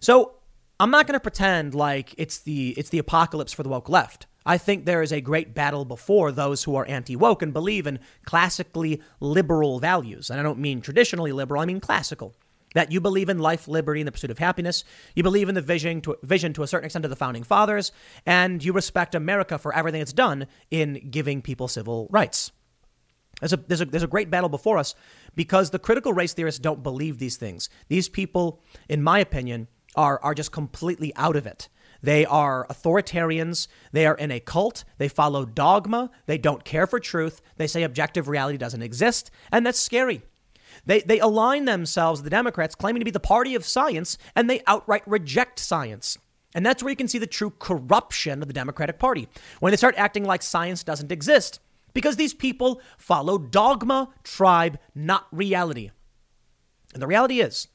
So 0.00 0.36
I'm 0.78 0.90
not 0.90 1.06
going 1.06 1.14
to 1.14 1.20
pretend 1.20 1.74
like 1.74 2.14
it's 2.18 2.38
the 2.38 2.70
it's 2.76 2.90
the 2.90 2.98
apocalypse 2.98 3.52
for 3.52 3.62
the 3.62 3.68
woke 3.68 3.88
left. 3.88 4.26
I 4.44 4.58
think 4.58 4.84
there 4.84 5.02
is 5.02 5.12
a 5.12 5.20
great 5.20 5.54
battle 5.54 5.84
before 5.84 6.30
those 6.30 6.62
who 6.62 6.76
are 6.76 6.86
anti 6.86 7.16
woke 7.16 7.42
and 7.42 7.52
believe 7.52 7.86
in 7.86 7.98
classically 8.24 9.02
liberal 9.18 9.80
values. 9.80 10.30
And 10.30 10.38
I 10.38 10.42
don't 10.42 10.60
mean 10.60 10.80
traditionally 10.80 11.32
liberal, 11.32 11.60
I 11.62 11.64
mean 11.64 11.80
classical. 11.80 12.34
That 12.76 12.92
you 12.92 13.00
believe 13.00 13.30
in 13.30 13.38
life, 13.38 13.68
liberty, 13.68 14.02
and 14.02 14.06
the 14.06 14.12
pursuit 14.12 14.30
of 14.30 14.38
happiness. 14.38 14.84
You 15.14 15.22
believe 15.22 15.48
in 15.48 15.54
the 15.54 15.62
vision 15.62 16.02
to, 16.02 16.18
vision 16.22 16.52
to 16.52 16.62
a 16.62 16.66
certain 16.66 16.84
extent 16.84 17.06
of 17.06 17.10
the 17.10 17.16
founding 17.16 17.42
fathers, 17.42 17.90
and 18.26 18.62
you 18.62 18.74
respect 18.74 19.14
America 19.14 19.56
for 19.56 19.74
everything 19.74 20.02
it's 20.02 20.12
done 20.12 20.46
in 20.70 21.08
giving 21.10 21.40
people 21.40 21.68
civil 21.68 22.06
rights. 22.10 22.52
There's 23.40 23.54
a, 23.54 23.56
there's, 23.56 23.80
a, 23.80 23.86
there's 23.86 24.02
a 24.02 24.08
great 24.08 24.30
battle 24.30 24.50
before 24.50 24.76
us 24.76 24.94
because 25.34 25.70
the 25.70 25.78
critical 25.78 26.12
race 26.12 26.34
theorists 26.34 26.60
don't 26.60 26.82
believe 26.82 27.18
these 27.18 27.38
things. 27.38 27.70
These 27.88 28.10
people, 28.10 28.62
in 28.90 29.02
my 29.02 29.20
opinion, 29.20 29.68
are, 29.94 30.20
are 30.22 30.34
just 30.34 30.52
completely 30.52 31.14
out 31.16 31.36
of 31.36 31.46
it. 31.46 31.70
They 32.02 32.26
are 32.26 32.66
authoritarians. 32.68 33.68
They 33.92 34.06
are 34.06 34.16
in 34.16 34.30
a 34.30 34.38
cult. 34.38 34.84
They 34.98 35.08
follow 35.08 35.46
dogma. 35.46 36.10
They 36.26 36.36
don't 36.36 36.62
care 36.62 36.86
for 36.86 37.00
truth. 37.00 37.40
They 37.56 37.66
say 37.66 37.82
objective 37.84 38.28
reality 38.28 38.58
doesn't 38.58 38.82
exist. 38.82 39.30
And 39.50 39.64
that's 39.64 39.80
scary. 39.80 40.22
They, 40.86 41.00
they 41.00 41.18
align 41.18 41.64
themselves, 41.64 42.22
the 42.22 42.30
Democrats, 42.30 42.74
claiming 42.74 43.00
to 43.00 43.04
be 43.04 43.10
the 43.10 43.20
party 43.20 43.54
of 43.54 43.64
science, 43.64 44.16
and 44.34 44.48
they 44.48 44.62
outright 44.66 45.02
reject 45.06 45.58
science. 45.58 46.16
And 46.54 46.64
that's 46.64 46.82
where 46.82 46.90
you 46.90 46.96
can 46.96 47.08
see 47.08 47.18
the 47.18 47.26
true 47.26 47.52
corruption 47.58 48.40
of 48.40 48.48
the 48.48 48.54
Democratic 48.54 48.98
Party 48.98 49.28
when 49.60 49.72
they 49.72 49.76
start 49.76 49.94
acting 49.98 50.24
like 50.24 50.42
science 50.42 50.82
doesn't 50.82 51.12
exist 51.12 51.60
because 51.92 52.16
these 52.16 52.34
people 52.34 52.80
follow 52.96 53.36
dogma, 53.36 54.10
tribe, 54.22 54.78
not 54.94 55.26
reality. 55.32 55.90
And 56.94 57.02
the 57.02 57.06
reality 57.06 57.40
is, 57.40 57.68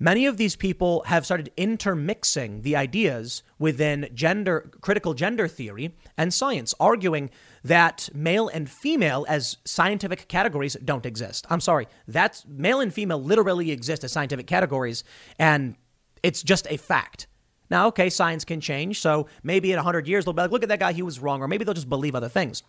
many 0.00 0.26
of 0.26 0.38
these 0.38 0.56
people 0.56 1.04
have 1.06 1.24
started 1.24 1.52
intermixing 1.56 2.62
the 2.62 2.74
ideas 2.74 3.44
within 3.58 4.08
gender 4.14 4.70
critical 4.80 5.14
gender 5.14 5.46
theory 5.46 5.94
and 6.16 6.34
science, 6.34 6.74
arguing 6.80 7.30
that 7.62 8.08
male 8.12 8.48
and 8.48 8.68
female 8.68 9.26
as 9.28 9.58
scientific 9.64 10.26
categories 10.26 10.76
don't 10.84 11.06
exist. 11.06 11.46
I'm 11.50 11.60
sorry, 11.60 11.86
that's 12.08 12.44
male 12.48 12.80
and 12.80 12.92
female 12.92 13.22
literally 13.22 13.70
exist 13.70 14.02
as 14.02 14.10
scientific 14.10 14.48
categories, 14.48 15.04
and 15.38 15.76
it's 16.22 16.42
just 16.42 16.66
a 16.70 16.78
fact. 16.78 17.28
Now, 17.70 17.86
okay, 17.88 18.10
science 18.10 18.44
can 18.44 18.60
change, 18.60 19.00
so 19.00 19.28
maybe 19.44 19.70
in 19.70 19.76
100 19.76 20.08
years 20.08 20.24
they'll 20.24 20.34
be 20.34 20.42
like, 20.42 20.50
look 20.50 20.64
at 20.64 20.68
that 20.70 20.80
guy, 20.80 20.92
he 20.92 21.02
was 21.02 21.20
wrong, 21.20 21.40
or 21.40 21.46
maybe 21.46 21.64
they'll 21.64 21.74
just 21.74 21.88
believe 21.88 22.16
other 22.16 22.28
things. 22.28 22.64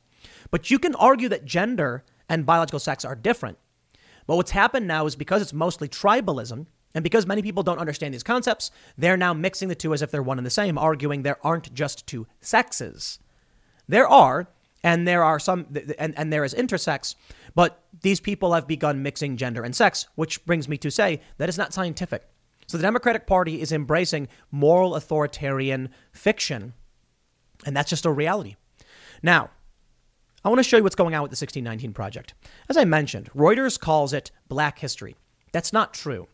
But 0.51 0.69
you 0.69 0.77
can 0.77 0.93
argue 0.95 1.29
that 1.29 1.45
gender 1.45 2.03
and 2.29 2.45
biological 2.45 2.79
sex 2.79 3.03
are 3.03 3.15
different. 3.15 3.57
But 4.27 4.35
what's 4.35 4.51
happened 4.51 4.87
now 4.87 5.07
is 5.07 5.15
because 5.15 5.41
it's 5.41 5.53
mostly 5.53 5.89
tribalism, 5.89 6.67
and 6.93 7.03
because 7.03 7.25
many 7.25 7.41
people 7.41 7.63
don't 7.63 7.79
understand 7.79 8.13
these 8.13 8.23
concepts, 8.23 8.71
they're 8.97 9.17
now 9.17 9.33
mixing 9.33 9.69
the 9.69 9.75
two 9.75 9.93
as 9.93 10.01
if 10.01 10.11
they're 10.11 10.21
one 10.21 10.37
and 10.37 10.45
the 10.45 10.51
same, 10.51 10.77
arguing 10.77 11.23
there 11.23 11.45
aren't 11.45 11.73
just 11.73 12.05
two 12.05 12.27
sexes. 12.39 13.19
There 13.87 14.07
are, 14.07 14.47
and 14.83 15.07
there 15.07 15.23
are 15.23 15.39
some, 15.39 15.67
and, 15.97 16.17
and 16.17 16.31
there 16.33 16.43
is 16.43 16.53
intersex, 16.53 17.15
but 17.55 17.83
these 18.01 18.19
people 18.19 18.53
have 18.53 18.67
begun 18.67 19.03
mixing 19.03 19.37
gender 19.37 19.63
and 19.63 19.75
sex, 19.75 20.07
which 20.15 20.45
brings 20.45 20.67
me 20.67 20.77
to 20.77 20.91
say 20.91 21.21
that 21.37 21.49
is 21.49 21.57
not 21.57 21.73
scientific. 21.73 22.27
So 22.67 22.77
the 22.77 22.83
Democratic 22.83 23.27
Party 23.27 23.61
is 23.61 23.71
embracing 23.71 24.27
moral 24.49 24.95
authoritarian 24.95 25.89
fiction, 26.11 26.73
and 27.65 27.75
that's 27.75 27.89
just 27.89 28.05
a 28.05 28.11
reality. 28.11 28.55
Now, 29.21 29.49
I 30.43 30.49
want 30.49 30.59
to 30.59 30.63
show 30.63 30.77
you 30.77 30.83
what's 30.83 30.95
going 30.95 31.13
on 31.13 31.21
with 31.21 31.31
the 31.31 31.35
1619 31.35 31.93
Project. 31.93 32.33
As 32.67 32.77
I 32.77 32.85
mentioned, 32.85 33.29
Reuters 33.33 33.79
calls 33.79 34.13
it 34.13 34.31
black 34.47 34.79
history. 34.79 35.15
That's 35.51 35.71
not 35.71 35.93
true. 35.93 36.27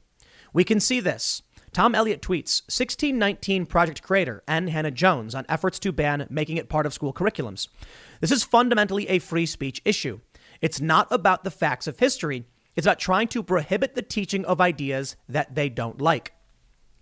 We 0.53 0.63
can 0.63 0.79
see 0.79 0.99
this. 0.99 1.41
Tom 1.73 1.93
Elliott 1.93 2.21
tweets 2.21 2.61
1619 2.63 3.65
Project 3.65 4.01
creator 4.01 4.43
N. 4.47 4.67
Hannah 4.67 4.91
Jones 4.91 5.35
on 5.35 5.45
efforts 5.47 5.79
to 5.79 5.91
ban 5.91 6.25
making 6.29 6.57
it 6.57 6.69
part 6.69 6.85
of 6.85 6.93
school 6.93 7.13
curriculums. 7.13 7.67
This 8.19 8.31
is 8.31 8.43
fundamentally 8.43 9.07
a 9.09 9.19
free 9.19 9.45
speech 9.45 9.81
issue. 9.85 10.19
It's 10.61 10.81
not 10.81 11.07
about 11.11 11.43
the 11.43 11.51
facts 11.51 11.87
of 11.87 11.99
history, 11.99 12.45
it's 12.75 12.87
about 12.87 12.99
trying 12.99 13.27
to 13.29 13.43
prohibit 13.43 13.95
the 13.95 14.01
teaching 14.01 14.45
of 14.45 14.61
ideas 14.61 15.15
that 15.29 15.55
they 15.55 15.69
don't 15.69 16.01
like. 16.01 16.33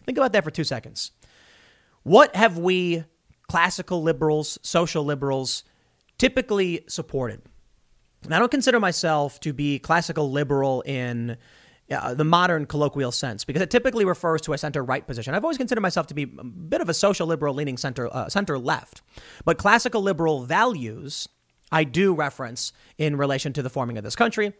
Think 0.05 0.17
about 0.17 0.33
that 0.33 0.43
for 0.43 0.51
two 0.51 0.63
seconds. 0.63 1.11
What 2.03 2.35
have 2.35 2.57
we, 2.57 3.03
classical 3.47 4.01
liberals, 4.03 4.59
social 4.61 5.03
liberals, 5.03 5.63
typically 6.17 6.83
supported. 6.87 7.41
And 8.23 8.33
I 8.33 8.39
don't 8.39 8.51
consider 8.51 8.79
myself 8.79 9.39
to 9.41 9.53
be 9.53 9.79
classical 9.79 10.31
liberal 10.31 10.81
in 10.81 11.37
uh, 11.91 12.13
the 12.13 12.23
modern 12.23 12.65
colloquial 12.65 13.11
sense 13.11 13.43
because 13.43 13.61
it 13.61 13.69
typically 13.69 14.05
refers 14.05 14.41
to 14.41 14.53
a 14.53 14.57
center 14.57 14.83
right 14.83 15.05
position. 15.05 15.33
I've 15.33 15.43
always 15.43 15.57
considered 15.57 15.81
myself 15.81 16.07
to 16.07 16.13
be 16.13 16.23
a 16.23 16.43
bit 16.43 16.81
of 16.81 16.89
a 16.89 16.93
social 16.93 17.27
liberal 17.27 17.53
leaning 17.53 17.77
center 17.77 18.13
uh, 18.13 18.29
center 18.29 18.57
left, 18.57 19.01
but 19.43 19.57
classical 19.57 20.01
liberal 20.01 20.43
values 20.43 21.27
I 21.71 21.83
do 21.83 22.13
reference 22.13 22.73
in 22.97 23.17
relation 23.17 23.53
to 23.53 23.61
the 23.61 23.69
forming 23.69 23.97
of 23.97 24.03
this 24.03 24.15
country. 24.15 24.53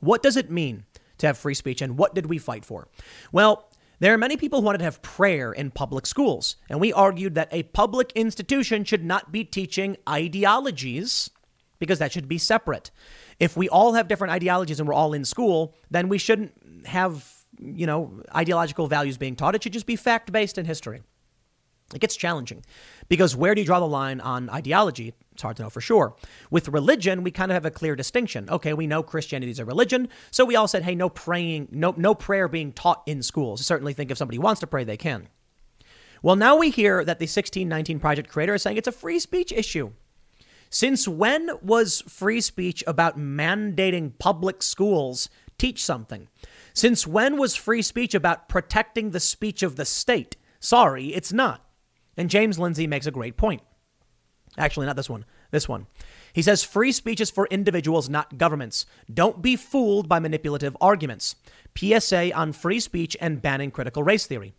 What 0.00 0.22
does 0.22 0.36
it 0.36 0.50
mean 0.50 0.84
to 1.18 1.26
have 1.26 1.38
free 1.38 1.54
speech 1.54 1.82
and 1.82 1.96
what 1.96 2.14
did 2.14 2.26
we 2.26 2.38
fight 2.38 2.64
for? 2.64 2.88
Well, 3.30 3.70
there 4.00 4.12
are 4.12 4.18
many 4.18 4.36
people 4.36 4.60
who 4.60 4.66
wanted 4.66 4.78
to 4.78 4.84
have 4.84 5.00
prayer 5.02 5.52
in 5.52 5.70
public 5.70 6.06
schools, 6.06 6.56
and 6.68 6.80
we 6.80 6.92
argued 6.92 7.34
that 7.34 7.48
a 7.52 7.62
public 7.62 8.10
institution 8.16 8.84
should 8.84 9.04
not 9.04 9.30
be 9.30 9.44
teaching 9.44 9.96
ideologies 10.08 11.30
because 11.78 12.00
that 12.00 12.12
should 12.12 12.28
be 12.28 12.38
separate. 12.38 12.90
If 13.42 13.56
we 13.56 13.68
all 13.68 13.94
have 13.94 14.06
different 14.06 14.32
ideologies 14.32 14.78
and 14.78 14.88
we're 14.88 14.94
all 14.94 15.14
in 15.14 15.24
school, 15.24 15.74
then 15.90 16.08
we 16.08 16.16
shouldn't 16.16 16.52
have, 16.86 17.28
you 17.58 17.88
know, 17.88 18.22
ideological 18.32 18.86
values 18.86 19.18
being 19.18 19.34
taught. 19.34 19.56
It 19.56 19.64
should 19.64 19.72
just 19.72 19.84
be 19.84 19.96
fact 19.96 20.30
based 20.30 20.58
in 20.58 20.64
history. 20.64 21.02
It 21.92 21.98
gets 21.98 22.14
challenging 22.14 22.64
because 23.08 23.34
where 23.34 23.56
do 23.56 23.60
you 23.60 23.66
draw 23.66 23.80
the 23.80 23.88
line 23.88 24.20
on 24.20 24.48
ideology? 24.48 25.12
It's 25.32 25.42
hard 25.42 25.56
to 25.56 25.64
know 25.64 25.70
for 25.70 25.80
sure. 25.80 26.14
With 26.52 26.68
religion, 26.68 27.24
we 27.24 27.32
kind 27.32 27.50
of 27.50 27.54
have 27.54 27.66
a 27.66 27.72
clear 27.72 27.96
distinction. 27.96 28.48
Okay, 28.48 28.74
we 28.74 28.86
know 28.86 29.02
Christianity 29.02 29.50
is 29.50 29.58
a 29.58 29.64
religion, 29.64 30.08
so 30.30 30.44
we 30.44 30.54
all 30.54 30.68
said, 30.68 30.84
hey, 30.84 30.94
no 30.94 31.08
praying, 31.08 31.66
no, 31.72 31.94
no 31.96 32.14
prayer 32.14 32.46
being 32.46 32.72
taught 32.72 33.02
in 33.06 33.24
schools. 33.24 33.60
I 33.60 33.64
certainly 33.64 33.92
think 33.92 34.12
if 34.12 34.18
somebody 34.18 34.38
wants 34.38 34.60
to 34.60 34.68
pray, 34.68 34.84
they 34.84 34.96
can. 34.96 35.26
Well, 36.22 36.36
now 36.36 36.54
we 36.54 36.70
hear 36.70 36.98
that 37.04 37.18
the 37.18 37.24
1619 37.24 37.98
Project 37.98 38.30
creator 38.30 38.54
is 38.54 38.62
saying 38.62 38.76
it's 38.76 38.86
a 38.86 38.92
free 38.92 39.18
speech 39.18 39.50
issue. 39.50 39.90
Since 40.72 41.06
when 41.06 41.50
was 41.60 42.00
free 42.08 42.40
speech 42.40 42.82
about 42.86 43.18
mandating 43.18 44.18
public 44.18 44.62
schools 44.62 45.28
teach 45.58 45.84
something? 45.84 46.28
Since 46.72 47.06
when 47.06 47.36
was 47.36 47.54
free 47.54 47.82
speech 47.82 48.14
about 48.14 48.48
protecting 48.48 49.10
the 49.10 49.20
speech 49.20 49.62
of 49.62 49.76
the 49.76 49.84
state? 49.84 50.36
Sorry, 50.60 51.08
it's 51.08 51.30
not. 51.30 51.62
And 52.16 52.30
James 52.30 52.58
Lindsay 52.58 52.86
makes 52.86 53.06
a 53.06 53.10
great 53.10 53.36
point. 53.36 53.60
Actually, 54.56 54.86
not 54.86 54.96
this 54.96 55.10
one. 55.10 55.26
This 55.50 55.68
one. 55.68 55.88
He 56.32 56.40
says 56.40 56.64
free 56.64 56.92
speech 56.92 57.20
is 57.20 57.30
for 57.30 57.46
individuals, 57.50 58.08
not 58.08 58.38
governments. 58.38 58.86
Don't 59.12 59.42
be 59.42 59.56
fooled 59.56 60.08
by 60.08 60.20
manipulative 60.20 60.74
arguments. 60.80 61.36
PSA 61.76 62.32
on 62.32 62.54
free 62.54 62.80
speech 62.80 63.14
and 63.20 63.42
banning 63.42 63.70
critical 63.70 64.02
race 64.02 64.26
theory. 64.26 64.54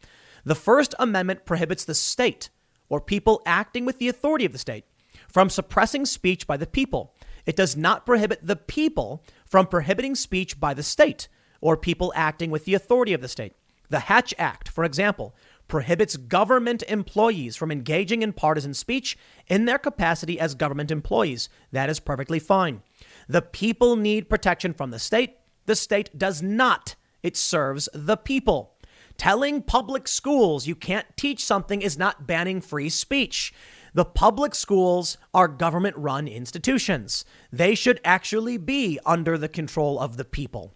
The 0.46 0.54
First 0.54 0.94
Amendment 1.00 1.46
prohibits 1.46 1.86
the 1.86 1.96
state, 1.96 2.52
or 2.88 3.02
people 3.02 3.42
acting 3.48 3.84
with 3.84 3.98
the 3.98 4.10
authority 4.10 4.46
of 4.46 4.52
the 4.52 4.60
state, 4.60 4.86
from 5.34 5.50
suppressing 5.50 6.06
speech 6.06 6.46
by 6.46 6.56
the 6.58 6.68
people. 6.68 7.16
It 7.48 7.56
does 7.56 7.76
not 7.76 8.06
prohibit 8.06 8.46
the 8.46 8.56
people 8.56 9.24
from 9.48 9.66
prohibiting 9.66 10.14
speech 10.14 10.60
by 10.60 10.76
the 10.76 10.84
state, 10.84 11.28
or 11.60 11.76
people 11.76 12.14
acting 12.16 12.52
with 12.52 12.66
the 12.66 12.76
authority 12.76 13.14
of 13.14 13.22
the 13.22 13.28
state. 13.28 13.54
The 13.90 14.02
Hatch 14.02 14.36
Act, 14.38 14.70
for 14.70 14.84
example, 14.84 15.36
prohibits 15.68 16.18
government 16.18 16.84
employees 16.88 17.56
from 17.56 17.72
engaging 17.72 18.22
in 18.22 18.32
partisan 18.32 18.76
speech 18.76 19.18
in 19.48 19.66
their 19.66 19.80
capacity 19.80 20.40
as 20.40 20.54
government 20.54 20.92
employees. 20.92 21.50
That 21.72 21.90
is 21.90 22.00
perfectly 22.00 22.40
fine. 22.40 22.84
The 23.28 23.42
people 23.42 23.96
need 23.96 24.30
protection 24.30 24.74
from 24.74 24.92
the 24.92 25.00
state. 25.00 25.38
The 25.66 25.76
state 25.76 26.16
does 26.16 26.44
not. 26.44 26.96
It 27.24 27.36
serves 27.36 27.90
the 27.94 28.18
people. 28.18 28.76
Telling 29.18 29.62
public 29.62 30.08
schools 30.08 30.68
you 30.68 30.76
can't 30.76 31.08
teach 31.18 31.44
something 31.44 31.82
is 31.82 31.98
not 31.98 32.28
banning 32.28 32.62
free 32.62 32.90
speech. 32.90 33.54
The 33.94 34.06
public 34.06 34.56
schools 34.56 35.18
are 35.34 35.48
government 35.48 35.96
run 35.98 36.28
institutions. 36.28 37.26
They 37.52 37.76
should 37.76 38.00
actually 38.04 38.58
be 38.58 39.00
under 39.06 39.38
the 39.38 39.50
control 39.50 40.00
of 40.00 40.18
the 40.18 40.26
people. 40.26 40.74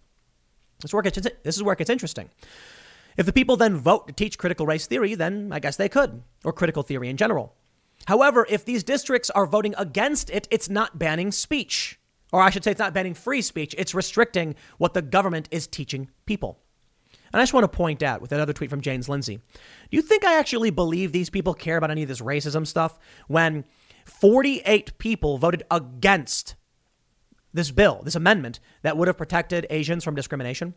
This 0.80 0.92
this 1.42 1.56
is 1.56 1.62
where 1.62 1.72
it 1.72 1.78
gets 1.78 1.90
interesting. 1.90 2.30
If 3.16 3.26
the 3.26 3.32
people 3.32 3.56
then 3.56 3.76
vote 3.76 4.06
to 4.06 4.12
teach 4.12 4.38
critical 4.38 4.64
race 4.66 4.86
theory, 4.86 5.16
then 5.16 5.52
I 5.52 5.58
guess 5.58 5.76
they 5.76 5.88
could, 5.88 6.22
or 6.44 6.52
critical 6.52 6.84
theory 6.84 7.08
in 7.08 7.16
general. 7.16 7.56
However, 8.06 8.46
if 8.48 8.64
these 8.64 8.84
districts 8.84 9.30
are 9.30 9.46
voting 9.46 9.74
against 9.76 10.30
it, 10.30 10.46
it's 10.52 10.70
not 10.70 10.98
banning 11.00 11.32
speech. 11.32 11.98
Or 12.32 12.40
I 12.40 12.50
should 12.50 12.62
say, 12.62 12.70
it's 12.70 12.78
not 12.78 12.94
banning 12.94 13.14
free 13.14 13.42
speech, 13.42 13.74
it's 13.76 13.94
restricting 13.94 14.54
what 14.76 14.94
the 14.94 15.02
government 15.02 15.48
is 15.50 15.66
teaching 15.66 16.10
people. 16.26 16.60
And 17.32 17.40
I 17.40 17.42
just 17.42 17.52
want 17.52 17.64
to 17.64 17.76
point 17.76 18.02
out 18.02 18.20
with 18.20 18.32
another 18.32 18.52
tweet 18.52 18.70
from 18.70 18.80
James 18.80 19.08
Lindsay 19.08 19.36
do 19.36 19.96
you 19.96 20.02
think 20.02 20.24
I 20.24 20.38
actually 20.38 20.70
believe 20.70 21.12
these 21.12 21.30
people 21.30 21.54
care 21.54 21.76
about 21.76 21.90
any 21.90 22.02
of 22.02 22.08
this 22.08 22.20
racism 22.20 22.66
stuff 22.66 22.98
when 23.26 23.64
48 24.04 24.98
people 24.98 25.38
voted 25.38 25.62
against 25.70 26.54
this 27.52 27.70
bill, 27.70 28.02
this 28.04 28.14
amendment 28.14 28.60
that 28.82 28.96
would 28.96 29.08
have 29.08 29.18
protected 29.18 29.66
Asians 29.70 30.04
from 30.04 30.14
discrimination? 30.14 30.74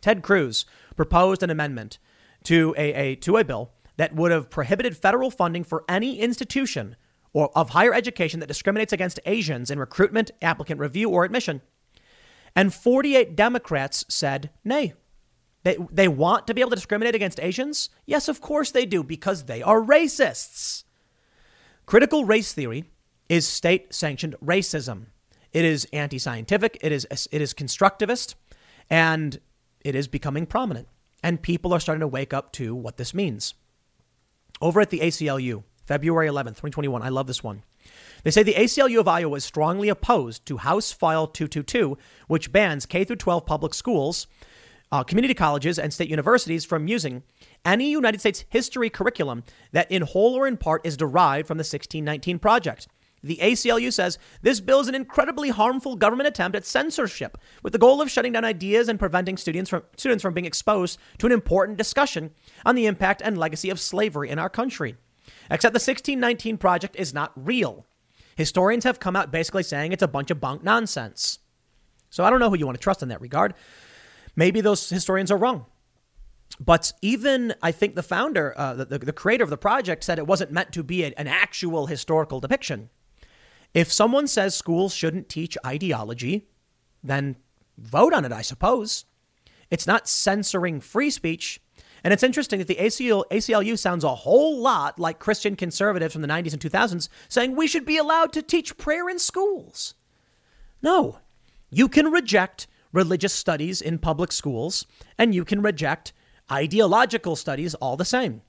Ted 0.00 0.22
Cruz 0.22 0.66
proposed 0.96 1.42
an 1.42 1.50
amendment 1.50 1.98
to 2.44 2.74
a, 2.76 2.92
a, 2.92 3.14
to 3.16 3.36
a 3.36 3.44
bill 3.44 3.72
that 3.96 4.14
would 4.14 4.30
have 4.30 4.50
prohibited 4.50 4.96
federal 4.96 5.30
funding 5.30 5.64
for 5.64 5.84
any 5.88 6.18
institution 6.18 6.96
or 7.32 7.50
of 7.56 7.70
higher 7.70 7.94
education 7.94 8.40
that 8.40 8.46
discriminates 8.46 8.92
against 8.92 9.20
Asians 9.26 9.70
in 9.70 9.78
recruitment, 9.78 10.30
applicant 10.40 10.80
review, 10.80 11.10
or 11.10 11.24
admission. 11.24 11.60
And 12.54 12.72
48 12.72 13.34
Democrats 13.34 14.04
said 14.08 14.50
nay. 14.64 14.94
They, 15.64 15.78
they 15.90 16.08
want 16.08 16.46
to 16.46 16.54
be 16.54 16.60
able 16.60 16.70
to 16.70 16.76
discriminate 16.76 17.14
against 17.14 17.40
Asians? 17.40 17.88
Yes, 18.06 18.28
of 18.28 18.40
course 18.40 18.70
they 18.70 18.86
do, 18.86 19.02
because 19.02 19.44
they 19.44 19.62
are 19.62 19.80
racists. 19.80 20.84
Critical 21.86 22.24
race 22.24 22.52
theory 22.52 22.84
is 23.28 23.48
state 23.48 23.92
sanctioned 23.94 24.36
racism. 24.44 25.06
It 25.52 25.64
is 25.64 25.86
anti 25.92 26.18
scientific, 26.18 26.78
it 26.82 26.92
is, 26.92 27.06
it 27.32 27.40
is 27.40 27.54
constructivist, 27.54 28.34
and 28.90 29.40
it 29.80 29.94
is 29.94 30.06
becoming 30.06 30.46
prominent. 30.46 30.88
And 31.22 31.40
people 31.40 31.72
are 31.72 31.80
starting 31.80 32.00
to 32.00 32.08
wake 32.08 32.34
up 32.34 32.52
to 32.52 32.74
what 32.74 32.98
this 32.98 33.14
means. 33.14 33.54
Over 34.60 34.80
at 34.82 34.90
the 34.90 35.00
ACLU, 35.00 35.62
February 35.86 36.28
11th, 36.28 36.56
2021, 36.56 37.02
I 37.02 37.08
love 37.08 37.26
this 37.26 37.42
one. 37.42 37.62
They 38.22 38.30
say 38.30 38.42
the 38.42 38.54
ACLU 38.54 39.00
of 39.00 39.08
Iowa 39.08 39.36
is 39.36 39.44
strongly 39.44 39.88
opposed 39.88 40.44
to 40.46 40.58
House 40.58 40.92
File 40.92 41.26
222, 41.26 41.96
which 42.26 42.52
bans 42.52 42.86
K 42.86 43.04
12 43.04 43.46
public 43.46 43.74
schools, 43.74 44.26
uh, 44.92 45.02
community 45.02 45.34
colleges, 45.34 45.78
and 45.78 45.92
state 45.92 46.08
universities 46.08 46.64
from 46.64 46.88
using 46.88 47.22
any 47.64 47.90
United 47.90 48.20
States 48.20 48.44
history 48.48 48.90
curriculum 48.90 49.42
that, 49.72 49.90
in 49.90 50.02
whole 50.02 50.34
or 50.34 50.46
in 50.46 50.56
part, 50.56 50.86
is 50.86 50.96
derived 50.96 51.48
from 51.48 51.56
the 51.56 51.62
1619 51.62 52.38
Project. 52.38 52.86
The 53.24 53.38
ACLU 53.40 53.90
says 53.90 54.18
this 54.42 54.60
bill 54.60 54.80
is 54.80 54.88
an 54.88 54.94
incredibly 54.94 55.48
harmful 55.48 55.96
government 55.96 56.28
attempt 56.28 56.54
at 56.54 56.66
censorship 56.66 57.38
with 57.62 57.72
the 57.72 57.78
goal 57.78 58.02
of 58.02 58.10
shutting 58.10 58.34
down 58.34 58.44
ideas 58.44 58.86
and 58.86 58.98
preventing 58.98 59.38
students 59.38 59.70
from, 59.70 59.82
students 59.96 60.20
from 60.20 60.34
being 60.34 60.44
exposed 60.44 60.98
to 61.18 61.26
an 61.26 61.32
important 61.32 61.78
discussion 61.78 62.32
on 62.66 62.74
the 62.74 62.84
impact 62.84 63.22
and 63.24 63.38
legacy 63.38 63.70
of 63.70 63.80
slavery 63.80 64.28
in 64.28 64.38
our 64.38 64.50
country. 64.50 64.96
Except 65.50 65.72
the 65.72 65.78
1619 65.78 66.58
Project 66.58 66.96
is 66.96 67.14
not 67.14 67.32
real. 67.34 67.86
Historians 68.36 68.84
have 68.84 69.00
come 69.00 69.16
out 69.16 69.32
basically 69.32 69.62
saying 69.62 69.92
it's 69.92 70.02
a 70.02 70.08
bunch 70.08 70.30
of 70.30 70.40
bunk 70.40 70.62
nonsense. 70.62 71.38
So 72.10 72.24
I 72.24 72.30
don't 72.30 72.40
know 72.40 72.50
who 72.50 72.58
you 72.58 72.66
want 72.66 72.78
to 72.78 72.82
trust 72.82 73.02
in 73.02 73.08
that 73.08 73.20
regard. 73.20 73.54
Maybe 74.36 74.60
those 74.60 74.88
historians 74.88 75.30
are 75.30 75.36
wrong. 75.36 75.66
But 76.60 76.92
even 77.02 77.54
I 77.62 77.72
think 77.72 77.94
the 77.94 78.02
founder, 78.02 78.54
uh, 78.56 78.74
the, 78.74 78.98
the, 78.98 79.12
creator 79.12 79.42
of 79.42 79.50
the 79.50 79.56
project, 79.56 80.04
said 80.04 80.18
it 80.18 80.26
wasn't 80.26 80.52
meant 80.52 80.72
to 80.72 80.82
be 80.82 81.04
an 81.04 81.26
actual 81.26 81.86
historical 81.86 82.40
depiction. 82.40 82.90
If 83.72 83.92
someone 83.92 84.28
says 84.28 84.54
schools 84.54 84.94
shouldn't 84.94 85.28
teach 85.28 85.58
ideology, 85.66 86.46
then 87.02 87.36
vote 87.76 88.14
on 88.14 88.24
it, 88.24 88.32
I 88.32 88.42
suppose. 88.42 89.04
It's 89.70 89.86
not 89.86 90.08
censoring 90.08 90.80
free 90.80 91.10
speech. 91.10 91.60
And 92.04 92.12
it's 92.12 92.22
interesting 92.22 92.58
that 92.58 92.68
the 92.68 92.76
ACL, 92.76 93.24
ACLU 93.30 93.78
sounds 93.78 94.04
a 94.04 94.14
whole 94.14 94.58
lot 94.60 94.98
like 94.98 95.18
Christian 95.18 95.56
conservatives 95.56 96.12
from 96.12 96.22
the 96.22 96.28
90s 96.28 96.52
and 96.52 96.62
2000s 96.62 97.08
saying 97.28 97.56
we 97.56 97.66
should 97.66 97.86
be 97.86 97.96
allowed 97.96 98.32
to 98.34 98.42
teach 98.42 98.76
prayer 98.76 99.08
in 99.08 99.18
schools. 99.18 99.94
No, 100.82 101.18
you 101.70 101.88
can 101.88 102.12
reject 102.12 102.66
religious 102.94 103.34
studies 103.34 103.82
in 103.82 103.98
public 103.98 104.32
schools 104.32 104.86
and 105.18 105.34
you 105.34 105.44
can 105.44 105.60
reject 105.60 106.12
ideological 106.50 107.36
studies 107.36 107.74
all 107.74 107.96
the 107.96 108.04
same. 108.04 108.40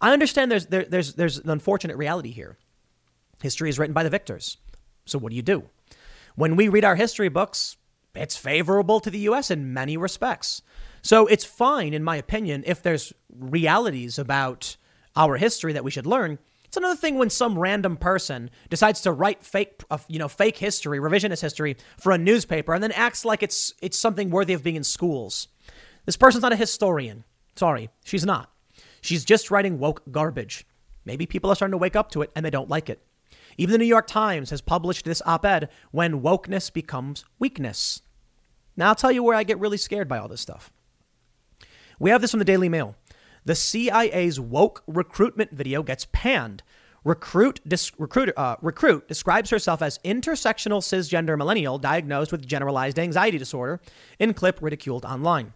I 0.00 0.12
understand 0.12 0.50
there's, 0.50 0.66
there, 0.66 0.84
there's, 0.84 1.14
there's 1.14 1.38
an 1.38 1.50
unfortunate 1.50 1.96
reality 1.96 2.30
here. 2.30 2.56
History 3.42 3.68
is 3.68 3.78
written 3.78 3.94
by 3.94 4.02
the 4.02 4.10
victors. 4.10 4.56
So 5.04 5.18
what 5.18 5.30
do 5.30 5.36
you 5.36 5.42
do? 5.42 5.64
When 6.34 6.56
we 6.56 6.68
read 6.68 6.84
our 6.84 6.96
history 6.96 7.28
books, 7.28 7.76
it's 8.14 8.36
favorable 8.36 9.00
to 9.00 9.10
the 9.10 9.18
US 9.20 9.50
in 9.50 9.72
many 9.72 9.96
respects. 9.96 10.62
So 11.02 11.26
it's 11.26 11.44
fine, 11.44 11.94
in 11.94 12.02
my 12.02 12.16
opinion, 12.16 12.64
if 12.66 12.82
there's 12.82 13.12
realities 13.32 14.18
about 14.18 14.76
our 15.16 15.36
history 15.36 15.72
that 15.72 15.84
we 15.84 15.90
should 15.90 16.06
learn. 16.06 16.38
It's 16.68 16.76
another 16.76 16.96
thing 16.96 17.16
when 17.16 17.30
some 17.30 17.58
random 17.58 17.96
person 17.96 18.50
decides 18.68 19.00
to 19.00 19.12
write 19.12 19.42
fake, 19.42 19.82
uh, 19.90 19.96
you 20.06 20.18
know, 20.18 20.28
fake 20.28 20.58
history, 20.58 20.98
revisionist 20.98 21.40
history 21.40 21.78
for 21.96 22.12
a 22.12 22.18
newspaper, 22.18 22.74
and 22.74 22.82
then 22.82 22.92
acts 22.92 23.24
like 23.24 23.42
it's 23.42 23.72
it's 23.80 23.98
something 23.98 24.28
worthy 24.28 24.52
of 24.52 24.62
being 24.62 24.76
in 24.76 24.84
schools. 24.84 25.48
This 26.04 26.18
person's 26.18 26.42
not 26.42 26.52
a 26.52 26.56
historian. 26.56 27.24
Sorry, 27.56 27.88
she's 28.04 28.26
not. 28.26 28.52
She's 29.00 29.24
just 29.24 29.50
writing 29.50 29.78
woke 29.78 30.02
garbage. 30.10 30.66
Maybe 31.06 31.24
people 31.24 31.50
are 31.50 31.56
starting 31.56 31.72
to 31.72 31.78
wake 31.78 31.96
up 31.96 32.10
to 32.10 32.20
it 32.20 32.30
and 32.36 32.44
they 32.44 32.50
don't 32.50 32.68
like 32.68 32.90
it. 32.90 33.02
Even 33.56 33.72
the 33.72 33.78
New 33.78 33.86
York 33.86 34.06
Times 34.06 34.50
has 34.50 34.60
published 34.60 35.06
this 35.06 35.22
op 35.24 35.46
ed 35.46 35.70
when 35.90 36.20
wokeness 36.20 36.70
becomes 36.70 37.24
weakness. 37.38 38.02
Now, 38.76 38.88
I'll 38.88 38.94
tell 38.94 39.10
you 39.10 39.22
where 39.22 39.34
I 39.34 39.42
get 39.42 39.58
really 39.58 39.78
scared 39.78 40.06
by 40.06 40.18
all 40.18 40.28
this 40.28 40.42
stuff. 40.42 40.70
We 41.98 42.10
have 42.10 42.20
this 42.20 42.30
from 42.30 42.38
the 42.38 42.44
Daily 42.44 42.68
Mail. 42.68 42.94
The 43.48 43.54
CIA's 43.54 44.38
woke 44.38 44.82
recruitment 44.86 45.52
video 45.52 45.82
gets 45.82 46.06
panned. 46.12 46.62
Recruit, 47.02 47.60
dis, 47.66 47.90
uh, 48.36 48.56
recruit 48.60 49.08
describes 49.08 49.48
herself 49.48 49.80
as 49.80 49.98
intersectional 50.04 50.82
cisgender 50.82 51.38
millennial 51.38 51.78
diagnosed 51.78 52.30
with 52.30 52.46
generalized 52.46 52.98
anxiety 52.98 53.38
disorder 53.38 53.80
in 54.18 54.34
clip 54.34 54.60
ridiculed 54.60 55.06
online. 55.06 55.54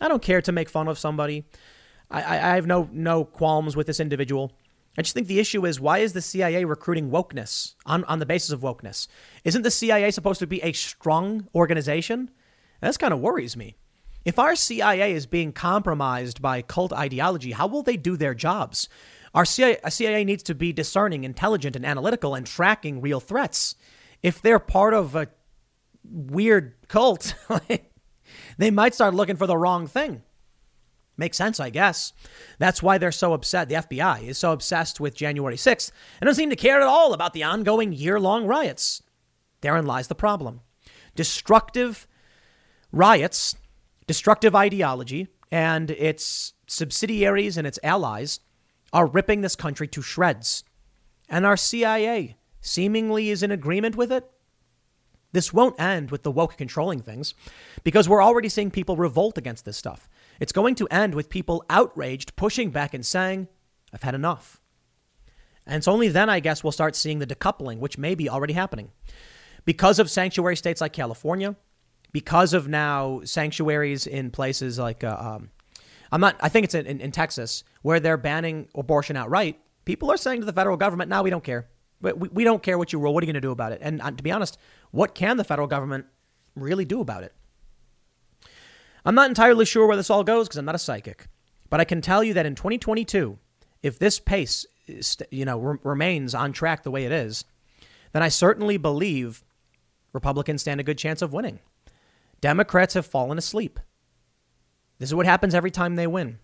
I 0.00 0.08
don't 0.08 0.24
care 0.24 0.42
to 0.42 0.50
make 0.50 0.68
fun 0.68 0.88
of 0.88 0.98
somebody. 0.98 1.44
I, 2.10 2.20
I, 2.20 2.34
I 2.34 2.54
have 2.56 2.66
no 2.66 2.88
no 2.90 3.24
qualms 3.24 3.76
with 3.76 3.86
this 3.86 4.00
individual. 4.00 4.50
I 4.98 5.02
just 5.02 5.14
think 5.14 5.28
the 5.28 5.38
issue 5.38 5.64
is 5.64 5.78
why 5.78 5.98
is 5.98 6.14
the 6.14 6.22
CIA 6.22 6.64
recruiting 6.64 7.12
wokeness 7.12 7.76
on, 7.86 8.02
on 8.06 8.18
the 8.18 8.26
basis 8.26 8.50
of 8.50 8.62
wokeness? 8.62 9.06
Isn't 9.44 9.62
the 9.62 9.70
CIA 9.70 10.10
supposed 10.10 10.40
to 10.40 10.48
be 10.48 10.60
a 10.64 10.72
strong 10.72 11.46
organization? 11.54 12.32
That's 12.80 12.98
kind 12.98 13.14
of 13.14 13.20
worries 13.20 13.56
me. 13.56 13.76
If 14.24 14.38
our 14.38 14.54
CIA 14.54 15.12
is 15.12 15.26
being 15.26 15.52
compromised 15.52 16.42
by 16.42 16.62
cult 16.62 16.92
ideology, 16.92 17.52
how 17.52 17.66
will 17.66 17.82
they 17.82 17.96
do 17.96 18.16
their 18.16 18.34
jobs? 18.34 18.88
Our 19.34 19.44
CIA, 19.44 19.78
CIA 19.88 20.24
needs 20.24 20.42
to 20.44 20.54
be 20.54 20.72
discerning, 20.72 21.24
intelligent, 21.24 21.76
and 21.76 21.86
analytical 21.86 22.34
and 22.34 22.46
tracking 22.46 23.00
real 23.00 23.20
threats. 23.20 23.76
If 24.22 24.42
they're 24.42 24.58
part 24.58 24.92
of 24.92 25.14
a 25.14 25.28
weird 26.04 26.74
cult, 26.88 27.34
they 28.58 28.70
might 28.70 28.94
start 28.94 29.14
looking 29.14 29.36
for 29.36 29.46
the 29.46 29.56
wrong 29.56 29.86
thing. 29.86 30.22
Makes 31.16 31.36
sense, 31.36 31.60
I 31.60 31.70
guess. 31.70 32.12
That's 32.58 32.82
why 32.82 32.98
they're 32.98 33.12
so 33.12 33.34
upset. 33.34 33.68
The 33.68 33.74
FBI 33.76 34.26
is 34.26 34.38
so 34.38 34.52
obsessed 34.52 35.00
with 35.00 35.14
January 35.14 35.56
6th 35.56 35.92
and 36.20 36.26
doesn't 36.26 36.40
seem 36.40 36.50
to 36.50 36.56
care 36.56 36.80
at 36.80 36.86
all 36.86 37.12
about 37.12 37.34
the 37.34 37.42
ongoing 37.42 37.92
year 37.92 38.18
long 38.18 38.46
riots. 38.46 39.02
Therein 39.60 39.86
lies 39.86 40.08
the 40.08 40.14
problem. 40.14 40.60
Destructive 41.14 42.06
riots, 42.90 43.54
destructive 44.10 44.56
ideology, 44.56 45.28
and 45.52 45.92
its 45.92 46.54
subsidiaries 46.66 47.56
and 47.56 47.64
its 47.64 47.78
allies 47.84 48.40
are 48.92 49.06
ripping 49.06 49.40
this 49.40 49.54
country 49.54 49.86
to 49.86 50.02
shreds. 50.02 50.64
And 51.28 51.46
our 51.46 51.56
CIA 51.56 52.36
seemingly 52.60 53.30
is 53.30 53.44
in 53.44 53.52
agreement 53.52 53.94
with 53.94 54.10
it. 54.10 54.28
This 55.30 55.52
won't 55.52 55.80
end 55.80 56.10
with 56.10 56.24
the 56.24 56.32
woke 56.32 56.56
controlling 56.56 56.98
things 56.98 57.34
because 57.84 58.08
we're 58.08 58.20
already 58.20 58.48
seeing 58.48 58.72
people 58.72 58.96
revolt 58.96 59.38
against 59.38 59.64
this 59.64 59.76
stuff. 59.76 60.08
It's 60.40 60.50
going 60.50 60.74
to 60.74 60.88
end 60.88 61.14
with 61.14 61.30
people 61.30 61.64
outraged, 61.70 62.34
pushing 62.34 62.70
back 62.70 62.92
and 62.94 63.06
saying, 63.06 63.46
I've 63.92 64.02
had 64.02 64.16
enough. 64.16 64.60
And 65.64 65.76
it's 65.76 65.86
only 65.86 66.08
then, 66.08 66.28
I 66.28 66.40
guess, 66.40 66.64
we'll 66.64 66.72
start 66.72 66.96
seeing 66.96 67.20
the 67.20 67.28
decoupling, 67.28 67.78
which 67.78 67.96
may 67.96 68.16
be 68.16 68.28
already 68.28 68.54
happening. 68.54 68.90
Because 69.64 70.00
of 70.00 70.10
sanctuary 70.10 70.56
states 70.56 70.80
like 70.80 70.92
California, 70.92 71.54
because 72.12 72.54
of 72.54 72.68
now 72.68 73.20
sanctuaries 73.24 74.06
in 74.06 74.30
places 74.30 74.78
like, 74.78 75.04
uh, 75.04 75.16
um, 75.18 75.50
I'm 76.12 76.20
not, 76.20 76.36
I 76.40 76.48
think 76.48 76.64
it's 76.64 76.74
in, 76.74 77.00
in, 77.00 77.12
Texas, 77.12 77.64
where 77.82 78.00
they're 78.00 78.16
banning 78.16 78.68
abortion 78.74 79.16
outright, 79.16 79.60
people 79.84 80.10
are 80.10 80.16
saying 80.16 80.40
to 80.40 80.46
the 80.46 80.52
federal 80.52 80.76
government, 80.76 81.08
now 81.08 81.22
we 81.22 81.30
don't 81.30 81.44
care. 81.44 81.68
We, 82.00 82.12
we, 82.12 82.28
we 82.28 82.44
don't 82.44 82.62
care 82.62 82.78
what 82.78 82.92
you 82.92 82.98
rule. 82.98 83.14
What 83.14 83.22
are 83.22 83.26
you 83.26 83.32
going 83.32 83.40
to 83.40 83.46
do 83.46 83.52
about 83.52 83.72
it? 83.72 83.80
And 83.82 84.02
uh, 84.02 84.10
to 84.10 84.22
be 84.22 84.32
honest, 84.32 84.58
what 84.90 85.14
can 85.14 85.36
the 85.36 85.44
federal 85.44 85.68
government 85.68 86.06
really 86.56 86.84
do 86.84 87.00
about 87.00 87.22
it? 87.22 87.34
I'm 89.04 89.14
not 89.14 89.28
entirely 89.28 89.64
sure 89.64 89.86
where 89.86 89.96
this 89.96 90.10
all 90.10 90.24
goes 90.24 90.48
because 90.48 90.58
I'm 90.58 90.64
not 90.64 90.74
a 90.74 90.78
psychic, 90.78 91.28
but 91.70 91.80
I 91.80 91.84
can 91.84 92.00
tell 92.00 92.22
you 92.22 92.34
that 92.34 92.46
in 92.46 92.54
2022, 92.54 93.38
if 93.82 93.98
this 93.98 94.18
pace, 94.18 94.66
you 95.30 95.44
know, 95.44 95.58
re- 95.58 95.78
remains 95.82 96.34
on 96.34 96.52
track 96.52 96.82
the 96.82 96.90
way 96.90 97.04
it 97.04 97.12
is, 97.12 97.44
then 98.12 98.22
I 98.22 98.28
certainly 98.28 98.76
believe 98.76 99.44
Republicans 100.12 100.62
stand 100.62 100.80
a 100.80 100.84
good 100.84 100.98
chance 100.98 101.22
of 101.22 101.32
winning. 101.32 101.60
Democrats 102.40 102.94
have 102.94 103.06
fallen 103.06 103.38
asleep. 103.38 103.78
This 104.98 105.10
is 105.10 105.14
what 105.14 105.26
happens 105.26 105.54
every 105.54 105.70
time 105.70 105.96
they 105.96 106.06
win. 106.06 106.38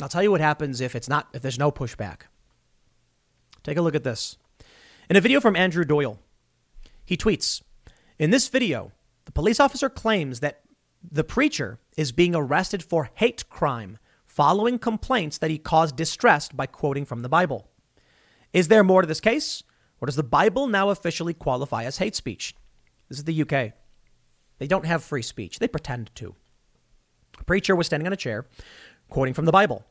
I'll 0.00 0.08
tell 0.08 0.22
you 0.22 0.30
what 0.30 0.40
happens 0.40 0.80
if 0.80 0.94
it's 0.94 1.08
not 1.08 1.28
if 1.32 1.42
there's 1.42 1.58
no 1.58 1.70
pushback. 1.70 2.22
Take 3.62 3.76
a 3.76 3.82
look 3.82 3.94
at 3.94 4.04
this. 4.04 4.36
In 5.08 5.16
a 5.16 5.20
video 5.20 5.40
from 5.40 5.56
Andrew 5.56 5.84
Doyle, 5.84 6.18
he 7.04 7.16
tweets, 7.16 7.62
"In 8.18 8.30
this 8.30 8.48
video, 8.48 8.92
the 9.24 9.32
police 9.32 9.60
officer 9.60 9.88
claims 9.88 10.40
that 10.40 10.62
the 11.02 11.24
preacher 11.24 11.78
is 11.96 12.12
being 12.12 12.34
arrested 12.34 12.82
for 12.82 13.10
hate 13.14 13.48
crime 13.48 13.98
following 14.24 14.78
complaints 14.78 15.38
that 15.38 15.50
he 15.50 15.58
caused 15.58 15.94
distress 15.94 16.48
by 16.48 16.66
quoting 16.66 17.04
from 17.04 17.20
the 17.20 17.28
Bible. 17.28 17.68
Is 18.52 18.68
there 18.68 18.82
more 18.82 19.02
to 19.02 19.06
this 19.06 19.20
case, 19.20 19.62
or 20.00 20.06
does 20.06 20.16
the 20.16 20.22
Bible 20.22 20.66
now 20.66 20.90
officially 20.90 21.34
qualify 21.34 21.84
as 21.84 21.98
hate 21.98 22.16
speech? 22.16 22.54
This 23.08 23.18
is 23.18 23.24
the 23.24 23.42
UK. 23.42 23.74
They 24.62 24.68
don't 24.68 24.86
have 24.86 25.02
free 25.02 25.22
speech, 25.22 25.58
they 25.58 25.66
pretend 25.66 26.14
to. 26.14 26.36
A 27.40 27.42
preacher 27.42 27.74
was 27.74 27.86
standing 27.86 28.06
on 28.06 28.12
a 28.12 28.16
chair 28.16 28.46
quoting 29.08 29.34
from 29.34 29.44
the 29.44 29.50
Bible. 29.50 29.84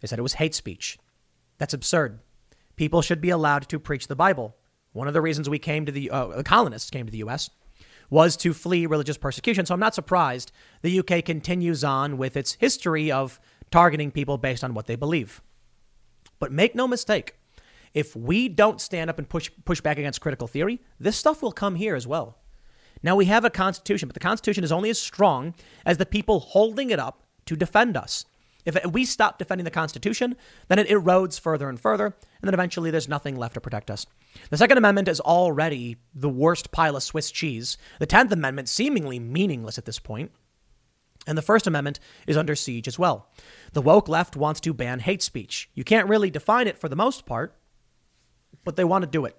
They 0.00 0.08
said 0.08 0.18
it 0.18 0.22
was 0.22 0.32
hate 0.32 0.54
speech. 0.54 0.98
That's 1.58 1.74
absurd. 1.74 2.20
People 2.76 3.02
should 3.02 3.20
be 3.20 3.28
allowed 3.28 3.68
to 3.68 3.78
preach 3.78 4.06
the 4.06 4.16
Bible. 4.16 4.56
One 4.94 5.06
of 5.06 5.12
the 5.12 5.20
reasons 5.20 5.50
we 5.50 5.58
came 5.58 5.84
to 5.84 5.92
the, 5.92 6.08
uh, 6.08 6.28
the 6.28 6.42
colonists 6.42 6.88
came 6.88 7.04
to 7.04 7.12
the 7.12 7.18
U.S. 7.18 7.50
was 8.08 8.38
to 8.38 8.54
flee 8.54 8.86
religious 8.86 9.18
persecution. 9.18 9.66
So 9.66 9.74
I'm 9.74 9.80
not 9.80 9.94
surprised 9.94 10.50
the 10.80 11.00
UK 11.00 11.22
continues 11.22 11.84
on 11.84 12.16
with 12.16 12.38
its 12.38 12.54
history 12.54 13.12
of 13.12 13.38
targeting 13.70 14.10
people 14.10 14.38
based 14.38 14.64
on 14.64 14.72
what 14.72 14.86
they 14.86 14.96
believe. 14.96 15.42
But 16.38 16.52
make 16.52 16.74
no 16.74 16.88
mistake, 16.88 17.34
if 17.92 18.16
we 18.16 18.48
don't 18.48 18.80
stand 18.80 19.10
up 19.10 19.18
and 19.18 19.28
push 19.28 19.50
push 19.66 19.82
back 19.82 19.98
against 19.98 20.22
critical 20.22 20.48
theory, 20.48 20.80
this 20.98 21.18
stuff 21.18 21.42
will 21.42 21.52
come 21.52 21.74
here 21.74 21.94
as 21.94 22.06
well. 22.06 22.38
Now 23.02 23.16
we 23.16 23.26
have 23.26 23.44
a 23.44 23.50
constitution, 23.50 24.08
but 24.08 24.14
the 24.14 24.20
constitution 24.20 24.64
is 24.64 24.72
only 24.72 24.90
as 24.90 24.98
strong 24.98 25.54
as 25.86 25.98
the 25.98 26.06
people 26.06 26.40
holding 26.40 26.90
it 26.90 26.98
up 26.98 27.24
to 27.46 27.56
defend 27.56 27.96
us. 27.96 28.24
If 28.64 28.84
we 28.86 29.04
stop 29.04 29.38
defending 29.38 29.64
the 29.64 29.70
Constitution, 29.70 30.36
then 30.68 30.78
it 30.78 30.88
erodes 30.88 31.40
further 31.40 31.68
and 31.68 31.80
further, 31.80 32.06
and 32.06 32.14
then 32.42 32.54
eventually 32.54 32.90
there's 32.90 33.08
nothing 33.08 33.36
left 33.36 33.54
to 33.54 33.60
protect 33.60 33.90
us. 33.90 34.06
The 34.50 34.58
Second 34.58 34.78
Amendment 34.78 35.08
is 35.08 35.20
already 35.20 35.96
the 36.14 36.28
worst 36.28 36.70
pile 36.70 36.96
of 36.96 37.02
Swiss 37.02 37.30
cheese. 37.30 37.78
The 37.98 38.06
Tenth 38.06 38.32
Amendment, 38.32 38.68
seemingly 38.68 39.18
meaningless 39.18 39.78
at 39.78 39.86
this 39.86 39.98
point. 39.98 40.30
And 41.26 41.36
the 41.36 41.42
First 41.42 41.66
Amendment 41.66 42.00
is 42.26 42.36
under 42.36 42.54
siege 42.54 42.88
as 42.88 42.98
well. 42.98 43.28
The 43.72 43.82
woke 43.82 44.08
left 44.08 44.36
wants 44.36 44.60
to 44.60 44.74
ban 44.74 45.00
hate 45.00 45.22
speech. 45.22 45.70
You 45.74 45.84
can't 45.84 46.08
really 46.08 46.30
define 46.30 46.66
it 46.66 46.78
for 46.78 46.88
the 46.88 46.96
most 46.96 47.26
part, 47.26 47.56
but 48.64 48.76
they 48.76 48.84
want 48.84 49.02
to 49.02 49.10
do 49.10 49.24
it. 49.24 49.36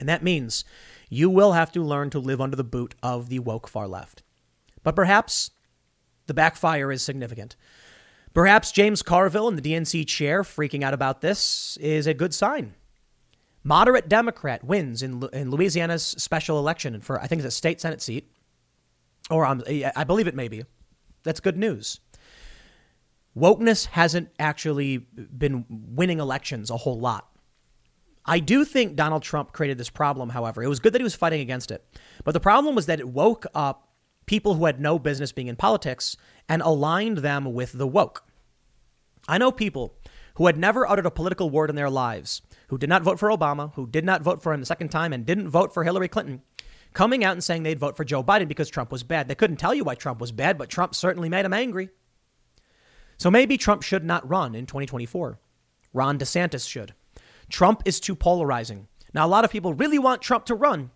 And 0.00 0.08
that 0.08 0.22
means 0.22 0.64
you 1.08 1.30
will 1.30 1.52
have 1.52 1.72
to 1.72 1.82
learn 1.82 2.10
to 2.10 2.18
live 2.18 2.40
under 2.40 2.56
the 2.56 2.64
boot 2.64 2.94
of 3.02 3.28
the 3.28 3.38
woke 3.38 3.68
far 3.68 3.86
left. 3.86 4.22
But 4.82 4.96
perhaps 4.96 5.50
the 6.26 6.34
backfire 6.34 6.90
is 6.90 7.02
significant. 7.02 7.56
Perhaps 8.32 8.72
James 8.72 9.02
Carville 9.02 9.48
and 9.48 9.56
the 9.56 9.72
DNC 9.72 10.06
chair 10.06 10.42
freaking 10.42 10.82
out 10.82 10.94
about 10.94 11.20
this 11.20 11.76
is 11.80 12.06
a 12.06 12.14
good 12.14 12.34
sign. 12.34 12.74
Moderate 13.62 14.08
Democrat 14.08 14.62
wins 14.64 15.02
in, 15.02 15.26
in 15.32 15.50
Louisiana's 15.50 16.04
special 16.04 16.58
election 16.58 17.00
for, 17.00 17.20
I 17.20 17.26
think 17.26 17.40
it's 17.40 17.48
a 17.48 17.56
state 17.56 17.80
Senate 17.80 18.02
seat, 18.02 18.30
or 19.30 19.46
um, 19.46 19.62
I 19.96 20.04
believe 20.04 20.26
it 20.26 20.34
may 20.34 20.48
be. 20.48 20.64
That's 21.22 21.40
good 21.40 21.56
news. 21.56 22.00
Wokeness 23.36 23.86
hasn't 23.86 24.28
actually 24.38 24.98
been 24.98 25.64
winning 25.68 26.20
elections 26.20 26.70
a 26.70 26.76
whole 26.76 27.00
lot. 27.00 27.30
I 28.26 28.38
do 28.40 28.64
think 28.64 28.96
Donald 28.96 29.22
Trump 29.22 29.52
created 29.52 29.78
this 29.78 29.90
problem, 29.90 30.30
however. 30.30 30.62
It 30.62 30.68
was 30.68 30.80
good 30.80 30.92
that 30.94 31.00
he 31.00 31.04
was 31.04 31.14
fighting 31.14 31.40
against 31.40 31.70
it. 31.70 31.84
But 32.24 32.32
the 32.32 32.40
problem 32.40 32.74
was 32.74 32.86
that 32.86 33.00
it 33.00 33.08
woke 33.08 33.46
up 33.54 33.88
people 34.26 34.54
who 34.54 34.64
had 34.64 34.80
no 34.80 34.98
business 34.98 35.32
being 35.32 35.48
in 35.48 35.56
politics 35.56 36.16
and 36.48 36.62
aligned 36.62 37.18
them 37.18 37.52
with 37.52 37.72
the 37.72 37.86
woke. 37.86 38.24
I 39.28 39.38
know 39.38 39.52
people 39.52 39.96
who 40.36 40.46
had 40.46 40.56
never 40.56 40.88
uttered 40.88 41.06
a 41.06 41.10
political 41.10 41.50
word 41.50 41.70
in 41.70 41.76
their 41.76 41.90
lives, 41.90 42.42
who 42.68 42.78
did 42.78 42.88
not 42.88 43.02
vote 43.02 43.18
for 43.18 43.28
Obama, 43.28 43.72
who 43.74 43.86
did 43.86 44.04
not 44.04 44.22
vote 44.22 44.42
for 44.42 44.52
him 44.52 44.60
the 44.60 44.66
second 44.66 44.88
time, 44.88 45.12
and 45.12 45.26
didn't 45.26 45.48
vote 45.48 45.72
for 45.72 45.84
Hillary 45.84 46.08
Clinton, 46.08 46.42
coming 46.92 47.24
out 47.24 47.32
and 47.32 47.44
saying 47.44 47.62
they'd 47.62 47.78
vote 47.78 47.96
for 47.96 48.04
Joe 48.04 48.24
Biden 48.24 48.48
because 48.48 48.68
Trump 48.68 48.90
was 48.90 49.02
bad. 49.02 49.28
They 49.28 49.34
couldn't 49.34 49.56
tell 49.56 49.74
you 49.74 49.84
why 49.84 49.94
Trump 49.94 50.20
was 50.20 50.32
bad, 50.32 50.58
but 50.58 50.68
Trump 50.68 50.94
certainly 50.94 51.28
made 51.28 51.44
them 51.44 51.52
angry. 51.52 51.90
So 53.16 53.30
maybe 53.30 53.56
Trump 53.56 53.82
should 53.82 54.04
not 54.04 54.28
run 54.28 54.54
in 54.54 54.66
2024. 54.66 55.38
Ron 55.92 56.18
DeSantis 56.18 56.68
should. 56.68 56.94
Trump 57.48 57.82
is 57.84 58.00
too 58.00 58.14
polarizing. 58.14 58.88
Now, 59.12 59.26
a 59.26 59.28
lot 59.28 59.44
of 59.44 59.50
people 59.50 59.74
really 59.74 59.98
want 59.98 60.22
Trump 60.22 60.46
to 60.46 60.54
run. 60.54 60.90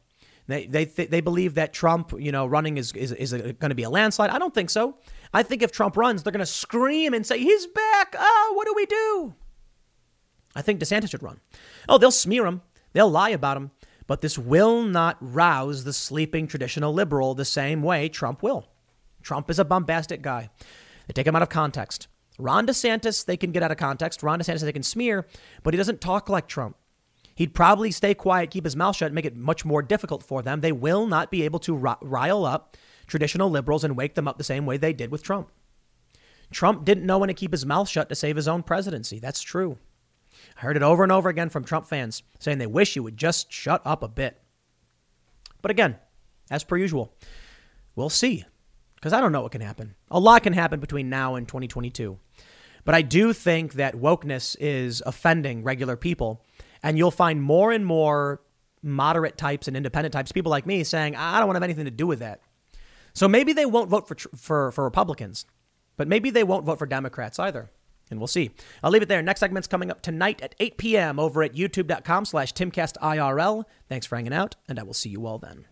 They, 0.48 0.64
they, 0.64 0.87
they 0.87 1.20
believe 1.20 1.54
that 1.54 1.74
Trump, 1.74 2.12
you 2.18 2.32
know, 2.32 2.46
running 2.46 2.78
is, 2.78 2.92
is, 2.92 3.12
is 3.12 3.32
going 3.32 3.68
to 3.68 3.74
be 3.74 3.82
a 3.82 3.90
landslide. 3.90 4.30
I 4.30 4.38
don't 4.38 4.54
think 4.54 4.70
so. 4.70 4.96
I 5.32 5.42
think 5.42 5.62
if 5.62 5.70
Trump 5.70 5.96
runs, 5.96 6.22
they're 6.22 6.32
going 6.32 6.40
to 6.40 6.46
scream 6.46 7.12
and 7.12 7.26
say, 7.26 7.38
he's 7.38 7.66
back. 7.66 8.16
Oh, 8.18 8.52
what 8.56 8.66
do 8.66 8.72
we 8.74 8.87
do? 8.87 9.34
I 10.56 10.62
think 10.62 10.80
DeSantis 10.80 11.11
should 11.11 11.22
run. 11.22 11.40
Oh, 11.87 11.98
they'll 11.98 12.11
smear 12.11 12.46
him. 12.46 12.62
They'll 12.94 13.11
lie 13.11 13.28
about 13.28 13.58
him. 13.58 13.72
But 14.06 14.22
this 14.22 14.38
will 14.38 14.82
not 14.82 15.18
rouse 15.20 15.84
the 15.84 15.92
sleeping 15.92 16.46
traditional 16.46 16.94
liberal 16.94 17.34
the 17.34 17.44
same 17.44 17.82
way 17.82 18.08
Trump 18.08 18.42
will. 18.42 18.66
Trump 19.22 19.50
is 19.50 19.58
a 19.58 19.66
bombastic 19.66 20.22
guy. 20.22 20.48
They 21.06 21.12
take 21.12 21.26
him 21.26 21.37
out 21.37 21.42
of 21.42 21.50
context. 21.50 22.08
Ron 22.38 22.66
DeSantis, 22.66 23.24
they 23.24 23.37
can 23.37 23.53
get 23.53 23.62
out 23.62 23.72
of 23.72 23.77
context. 23.77 24.22
Ron 24.22 24.40
DeSantis, 24.40 24.61
they 24.61 24.72
can 24.72 24.83
smear, 24.83 25.27
but 25.62 25.74
he 25.74 25.79
doesn't 25.79 26.01
talk 26.01 26.29
like 26.29 26.46
Trump. 26.46 26.77
He'd 27.35 27.55
probably 27.55 27.90
stay 27.90 28.14
quiet, 28.14 28.51
keep 28.51 28.64
his 28.64 28.77
mouth 28.77 28.96
shut, 28.96 29.07
and 29.07 29.14
make 29.14 29.24
it 29.24 29.37
much 29.37 29.64
more 29.64 29.83
difficult 29.83 30.22
for 30.22 30.42
them. 30.42 30.61
They 30.61 30.72
will 30.72 31.07
not 31.07 31.31
be 31.31 31.42
able 31.42 31.61
to 31.61 31.74
rile 31.74 32.44
up 32.44 32.77
traditional 33.07 33.51
liberals 33.51 33.85
and 33.85 33.96
wake 33.96 34.14
them 34.14 34.27
up 34.27 34.38
the 34.38 34.44
same 34.44 34.66
way 34.66 34.77
they 34.77 34.92
did 34.92 35.11
with 35.11 35.22
Trump. 35.22 35.51
Trump 36.51 36.85
didn't 36.85 37.07
know 37.07 37.18
when 37.18 37.29
to 37.29 37.35
keep 37.35 37.53
his 37.53 37.66
mouth 37.66 37.88
shut 37.88 38.09
to 38.09 38.14
save 38.14 38.37
his 38.37 38.48
own 38.48 38.62
presidency. 38.62 39.18
That's 39.18 39.42
true. 39.42 39.79
I 40.57 40.62
heard 40.62 40.77
it 40.77 40.83
over 40.83 41.03
and 41.03 41.12
over 41.12 41.29
again 41.29 41.48
from 41.48 41.64
Trump 41.64 41.87
fans 41.87 42.22
saying 42.38 42.59
they 42.59 42.66
wish 42.66 42.96
you 42.96 43.03
would 43.03 43.16
just 43.16 43.53
shut 43.53 43.83
up 43.85 44.03
a 44.03 44.09
bit. 44.09 44.40
But 45.61 45.70
again, 45.70 45.96
as 46.51 46.64
per 46.64 46.77
usual, 46.77 47.14
we'll 47.94 48.11
see. 48.11 48.44
Because 48.98 49.12
I 49.12 49.20
don't 49.20 49.32
know 49.32 49.42
what 49.42 49.52
can 49.52 49.61
happen. 49.61 49.94
A 50.11 50.18
lot 50.18 50.42
can 50.42 50.52
happen 50.52 50.80
between 50.80 51.08
now 51.08 51.37
and 51.37 51.46
2022. 51.46 52.18
But 52.84 52.94
I 52.94 53.02
do 53.02 53.32
think 53.32 53.74
that 53.74 53.94
wokeness 53.94 54.56
is 54.58 55.02
offending 55.06 55.62
regular 55.62 55.96
people. 55.96 56.44
And 56.82 56.98
you'll 56.98 57.11
find 57.11 57.42
more 57.42 57.70
and 57.70 57.84
more 57.84 58.40
moderate 58.82 59.37
types 59.37 59.68
and 59.68 59.76
independent 59.76 60.12
types, 60.12 60.32
people 60.32 60.50
like 60.50 60.66
me, 60.66 60.84
saying, 60.84 61.16
I 61.16 61.38
don't 61.38 61.46
want 61.46 61.56
to 61.56 61.61
have 61.61 61.64
anything 61.64 61.84
to 61.84 61.90
do 61.90 62.06
with 62.06 62.20
that. 62.20 62.40
So 63.12 63.28
maybe 63.28 63.52
they 63.52 63.66
won't 63.66 63.90
vote 63.90 64.06
for, 64.06 64.16
for, 64.37 64.72
for 64.72 64.84
Republicans, 64.84 65.44
but 65.96 66.08
maybe 66.08 66.30
they 66.30 66.44
won't 66.44 66.64
vote 66.64 66.78
for 66.78 66.87
Democrats 66.87 67.38
either. 67.38 67.70
And 68.11 68.20
we'll 68.20 68.26
see. 68.26 68.50
I'll 68.82 68.90
leave 68.90 69.02
it 69.02 69.08
there. 69.08 69.20
Next 69.22 69.40
segment's 69.40 69.68
coming 69.68 69.90
up 69.90 70.00
tonight 70.00 70.40
at 70.40 70.54
8 70.58 70.78
p.m. 70.78 71.20
over 71.20 71.42
at 71.42 71.54
youtube.com 71.54 72.24
slash 72.24 72.54
timcastirl. 72.54 73.64
Thanks 73.88 74.06
for 74.06 74.16
hanging 74.16 74.32
out, 74.32 74.56
and 74.68 74.78
I 74.78 74.82
will 74.82 74.94
see 74.94 75.11
you 75.11 75.26
all 75.26 75.38
then. 75.38 75.66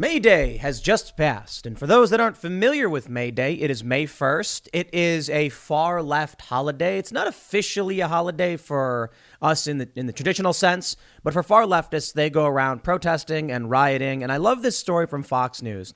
May 0.00 0.18
Day 0.18 0.56
has 0.56 0.80
just 0.80 1.14
passed, 1.14 1.66
and 1.66 1.78
for 1.78 1.86
those 1.86 2.08
that 2.08 2.20
aren't 2.20 2.38
familiar 2.38 2.88
with 2.88 3.10
May 3.10 3.30
Day, 3.30 3.52
it 3.52 3.70
is 3.70 3.84
May 3.84 4.06
1st. 4.06 4.68
It 4.72 4.88
is 4.94 5.28
a 5.28 5.50
far 5.50 6.02
left 6.02 6.40
holiday. 6.40 6.96
It's 6.96 7.12
not 7.12 7.26
officially 7.26 8.00
a 8.00 8.08
holiday 8.08 8.56
for 8.56 9.10
us 9.42 9.66
in 9.66 9.76
the 9.76 9.90
in 9.94 10.06
the 10.06 10.14
traditional 10.14 10.54
sense, 10.54 10.96
but 11.22 11.34
for 11.34 11.42
far 11.42 11.64
leftists, 11.64 12.14
they 12.14 12.30
go 12.30 12.46
around 12.46 12.82
protesting 12.82 13.52
and 13.52 13.68
rioting. 13.68 14.22
And 14.22 14.32
I 14.32 14.38
love 14.38 14.62
this 14.62 14.78
story 14.78 15.06
from 15.06 15.22
Fox 15.22 15.60
News. 15.60 15.92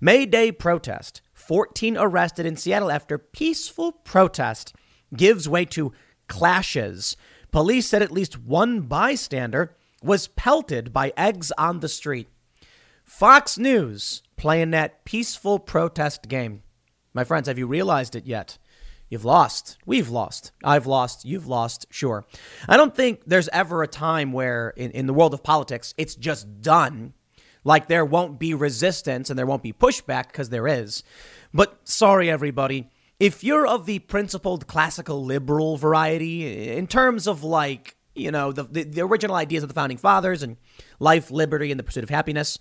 May 0.00 0.24
Day 0.24 0.50
protest. 0.50 1.20
14 1.34 1.98
arrested 1.98 2.46
in 2.46 2.56
Seattle 2.56 2.90
after 2.90 3.18
peaceful 3.18 3.92
protest 3.92 4.74
gives 5.14 5.46
way 5.46 5.66
to 5.66 5.92
clashes. 6.26 7.18
Police 7.50 7.86
said 7.86 8.00
at 8.00 8.10
least 8.10 8.40
one 8.40 8.80
bystander 8.80 9.76
was 10.02 10.28
pelted 10.28 10.90
by 10.90 11.12
eggs 11.18 11.52
on 11.58 11.80
the 11.80 11.88
street. 11.90 12.31
Fox 13.12 13.58
News 13.58 14.22
playing 14.36 14.70
that 14.70 15.04
peaceful 15.04 15.58
protest 15.58 16.28
game. 16.28 16.62
My 17.12 17.24
friends, 17.24 17.46
have 17.46 17.58
you 17.58 17.66
realized 17.66 18.16
it 18.16 18.26
yet? 18.26 18.56
You've 19.10 19.24
lost. 19.24 19.76
We've 19.84 20.08
lost. 20.08 20.50
I've 20.64 20.86
lost. 20.86 21.26
You've 21.26 21.46
lost. 21.46 21.86
Sure. 21.90 22.24
I 22.66 22.78
don't 22.78 22.96
think 22.96 23.20
there's 23.26 23.50
ever 23.50 23.82
a 23.82 23.86
time 23.86 24.32
where, 24.32 24.70
in, 24.70 24.92
in 24.92 25.06
the 25.06 25.12
world 25.12 25.34
of 25.34 25.44
politics, 25.44 25.92
it's 25.98 26.14
just 26.14 26.62
done. 26.62 27.12
Like 27.64 27.86
there 27.86 28.04
won't 28.04 28.40
be 28.40 28.54
resistance 28.54 29.28
and 29.28 29.38
there 29.38 29.46
won't 29.46 29.62
be 29.62 29.74
pushback 29.74 30.28
because 30.28 30.48
there 30.48 30.66
is. 30.66 31.04
But 31.52 31.86
sorry, 31.86 32.30
everybody. 32.30 32.88
If 33.20 33.44
you're 33.44 33.66
of 33.66 33.84
the 33.84 33.98
principled 33.98 34.66
classical 34.66 35.22
liberal 35.22 35.76
variety, 35.76 36.70
in 36.70 36.86
terms 36.86 37.28
of 37.28 37.44
like, 37.44 37.94
you 38.14 38.30
know, 38.30 38.52
the, 38.52 38.64
the, 38.64 38.82
the 38.84 39.00
original 39.02 39.36
ideas 39.36 39.62
of 39.62 39.68
the 39.68 39.74
founding 39.74 39.98
fathers 39.98 40.42
and 40.42 40.56
life, 40.98 41.30
liberty, 41.30 41.70
and 41.70 41.78
the 41.78 41.84
pursuit 41.84 42.04
of 42.04 42.10
happiness, 42.10 42.58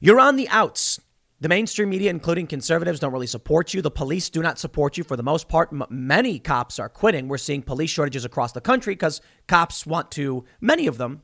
you're 0.00 0.20
on 0.20 0.36
the 0.36 0.48
outs. 0.48 1.00
The 1.38 1.48
mainstream 1.48 1.90
media, 1.90 2.10
including 2.10 2.46
conservatives, 2.46 2.98
don't 2.98 3.12
really 3.12 3.26
support 3.26 3.74
you. 3.74 3.82
The 3.82 3.90
police 3.90 4.30
do 4.30 4.40
not 4.40 4.58
support 4.58 4.96
you 4.96 5.04
for 5.04 5.16
the 5.16 5.22
most 5.22 5.48
part. 5.48 5.68
M- 5.70 5.84
many 5.90 6.38
cops 6.38 6.78
are 6.78 6.88
quitting. 6.88 7.28
We're 7.28 7.36
seeing 7.36 7.62
police 7.62 7.90
shortages 7.90 8.24
across 8.24 8.52
the 8.52 8.62
country 8.62 8.94
because 8.94 9.20
cops 9.46 9.84
want 9.84 10.10
to, 10.12 10.44
many 10.62 10.86
of 10.86 10.96
them, 10.96 11.22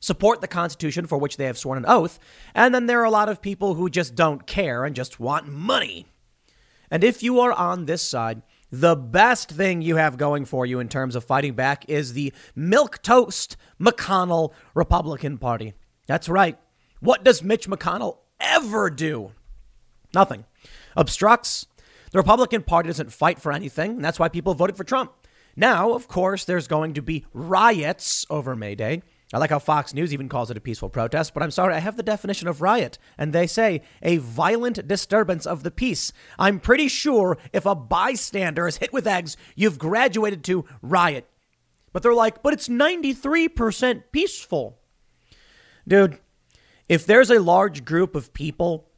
support 0.00 0.40
the 0.40 0.48
Constitution 0.48 1.06
for 1.06 1.16
which 1.16 1.36
they 1.36 1.44
have 1.44 1.58
sworn 1.58 1.78
an 1.78 1.86
oath. 1.86 2.18
And 2.54 2.74
then 2.74 2.86
there 2.86 3.00
are 3.00 3.04
a 3.04 3.10
lot 3.10 3.28
of 3.28 3.40
people 3.40 3.74
who 3.74 3.88
just 3.88 4.16
don't 4.16 4.46
care 4.46 4.84
and 4.84 4.96
just 4.96 5.20
want 5.20 5.48
money. 5.48 6.06
And 6.90 7.04
if 7.04 7.22
you 7.22 7.40
are 7.40 7.52
on 7.52 7.86
this 7.86 8.02
side, 8.02 8.42
the 8.70 8.96
best 8.96 9.50
thing 9.50 9.80
you 9.80 9.96
have 9.96 10.16
going 10.16 10.44
for 10.44 10.66
you 10.66 10.80
in 10.80 10.88
terms 10.88 11.14
of 11.14 11.24
fighting 11.24 11.54
back 11.54 11.88
is 11.88 12.12
the 12.12 12.32
milk 12.54 13.00
toast 13.02 13.56
McConnell 13.80 14.52
Republican 14.74 15.38
Party. 15.38 15.74
That's 16.06 16.28
right. 16.28 16.58
What 17.06 17.22
does 17.22 17.40
Mitch 17.40 17.68
McConnell 17.68 18.16
ever 18.40 18.90
do? 18.90 19.30
Nothing. 20.12 20.44
Obstructs. 20.96 21.66
The 22.10 22.18
Republican 22.18 22.64
Party 22.64 22.88
doesn't 22.88 23.12
fight 23.12 23.40
for 23.40 23.52
anything, 23.52 23.92
and 23.92 24.04
that's 24.04 24.18
why 24.18 24.28
people 24.28 24.54
voted 24.54 24.76
for 24.76 24.82
Trump. 24.82 25.12
Now, 25.54 25.92
of 25.92 26.08
course, 26.08 26.44
there's 26.44 26.66
going 26.66 26.94
to 26.94 27.02
be 27.02 27.24
riots 27.32 28.26
over 28.28 28.56
May 28.56 28.74
Day. 28.74 29.04
I 29.32 29.38
like 29.38 29.50
how 29.50 29.60
Fox 29.60 29.94
News 29.94 30.12
even 30.12 30.28
calls 30.28 30.50
it 30.50 30.56
a 30.56 30.60
peaceful 30.60 30.88
protest, 30.88 31.32
but 31.32 31.44
I'm 31.44 31.52
sorry, 31.52 31.74
I 31.74 31.78
have 31.78 31.96
the 31.96 32.02
definition 32.02 32.48
of 32.48 32.60
riot, 32.60 32.98
and 33.16 33.32
they 33.32 33.46
say 33.46 33.82
a 34.02 34.16
violent 34.16 34.88
disturbance 34.88 35.46
of 35.46 35.62
the 35.62 35.70
peace. 35.70 36.12
I'm 36.40 36.58
pretty 36.58 36.88
sure 36.88 37.38
if 37.52 37.64
a 37.66 37.76
bystander 37.76 38.66
is 38.66 38.78
hit 38.78 38.92
with 38.92 39.06
eggs, 39.06 39.36
you've 39.54 39.78
graduated 39.78 40.42
to 40.46 40.64
riot. 40.82 41.30
But 41.92 42.02
they're 42.02 42.12
like, 42.12 42.42
but 42.42 42.52
it's 42.52 42.66
93% 42.66 44.02
peaceful. 44.10 44.80
Dude, 45.86 46.18
if 46.88 47.06
there's 47.06 47.30
a 47.30 47.40
large 47.40 47.84
group 47.84 48.14
of 48.14 48.32
people 48.32 48.88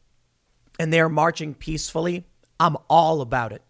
and 0.78 0.92
they're 0.92 1.08
marching 1.08 1.54
peacefully, 1.54 2.26
I'm 2.60 2.76
all 2.88 3.20
about 3.20 3.52
it. 3.52 3.62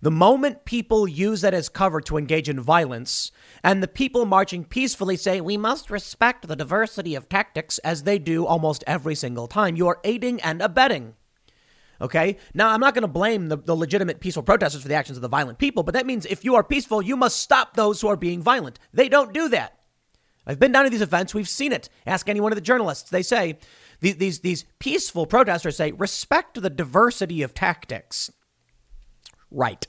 The 0.00 0.10
moment 0.10 0.64
people 0.64 1.06
use 1.06 1.42
that 1.42 1.54
as 1.54 1.68
cover 1.68 2.00
to 2.02 2.16
engage 2.16 2.48
in 2.48 2.58
violence, 2.58 3.30
and 3.62 3.80
the 3.80 3.88
people 3.88 4.24
marching 4.24 4.64
peacefully 4.64 5.16
say, 5.16 5.40
we 5.40 5.56
must 5.56 5.92
respect 5.92 6.48
the 6.48 6.56
diversity 6.56 7.14
of 7.14 7.28
tactics, 7.28 7.78
as 7.78 8.02
they 8.02 8.18
do 8.18 8.44
almost 8.44 8.82
every 8.84 9.14
single 9.14 9.46
time, 9.46 9.76
you 9.76 9.86
are 9.86 10.00
aiding 10.02 10.40
and 10.40 10.60
abetting. 10.60 11.14
Okay? 12.00 12.38
Now, 12.52 12.70
I'm 12.70 12.80
not 12.80 12.94
going 12.94 13.02
to 13.02 13.08
blame 13.08 13.48
the, 13.48 13.56
the 13.56 13.76
legitimate 13.76 14.18
peaceful 14.18 14.42
protesters 14.42 14.82
for 14.82 14.88
the 14.88 14.96
actions 14.96 15.18
of 15.18 15.22
the 15.22 15.28
violent 15.28 15.58
people, 15.58 15.84
but 15.84 15.94
that 15.94 16.04
means 16.04 16.26
if 16.26 16.44
you 16.44 16.56
are 16.56 16.64
peaceful, 16.64 17.00
you 17.00 17.16
must 17.16 17.38
stop 17.38 17.76
those 17.76 18.00
who 18.00 18.08
are 18.08 18.16
being 18.16 18.42
violent. 18.42 18.80
They 18.92 19.08
don't 19.08 19.32
do 19.32 19.48
that. 19.50 19.78
I've 20.46 20.58
been 20.58 20.72
down 20.72 20.84
to 20.84 20.90
these 20.90 21.02
events. 21.02 21.34
We've 21.34 21.48
seen 21.48 21.72
it. 21.72 21.88
Ask 22.06 22.28
any 22.28 22.40
one 22.40 22.52
of 22.52 22.56
the 22.56 22.62
journalists. 22.62 23.10
They 23.10 23.22
say, 23.22 23.58
these, 24.00 24.40
these, 24.40 24.64
peaceful 24.80 25.26
protesters 25.26 25.76
say, 25.76 25.92
respect 25.92 26.60
the 26.60 26.70
diversity 26.70 27.42
of 27.42 27.54
tactics. 27.54 28.30
Right. 29.50 29.86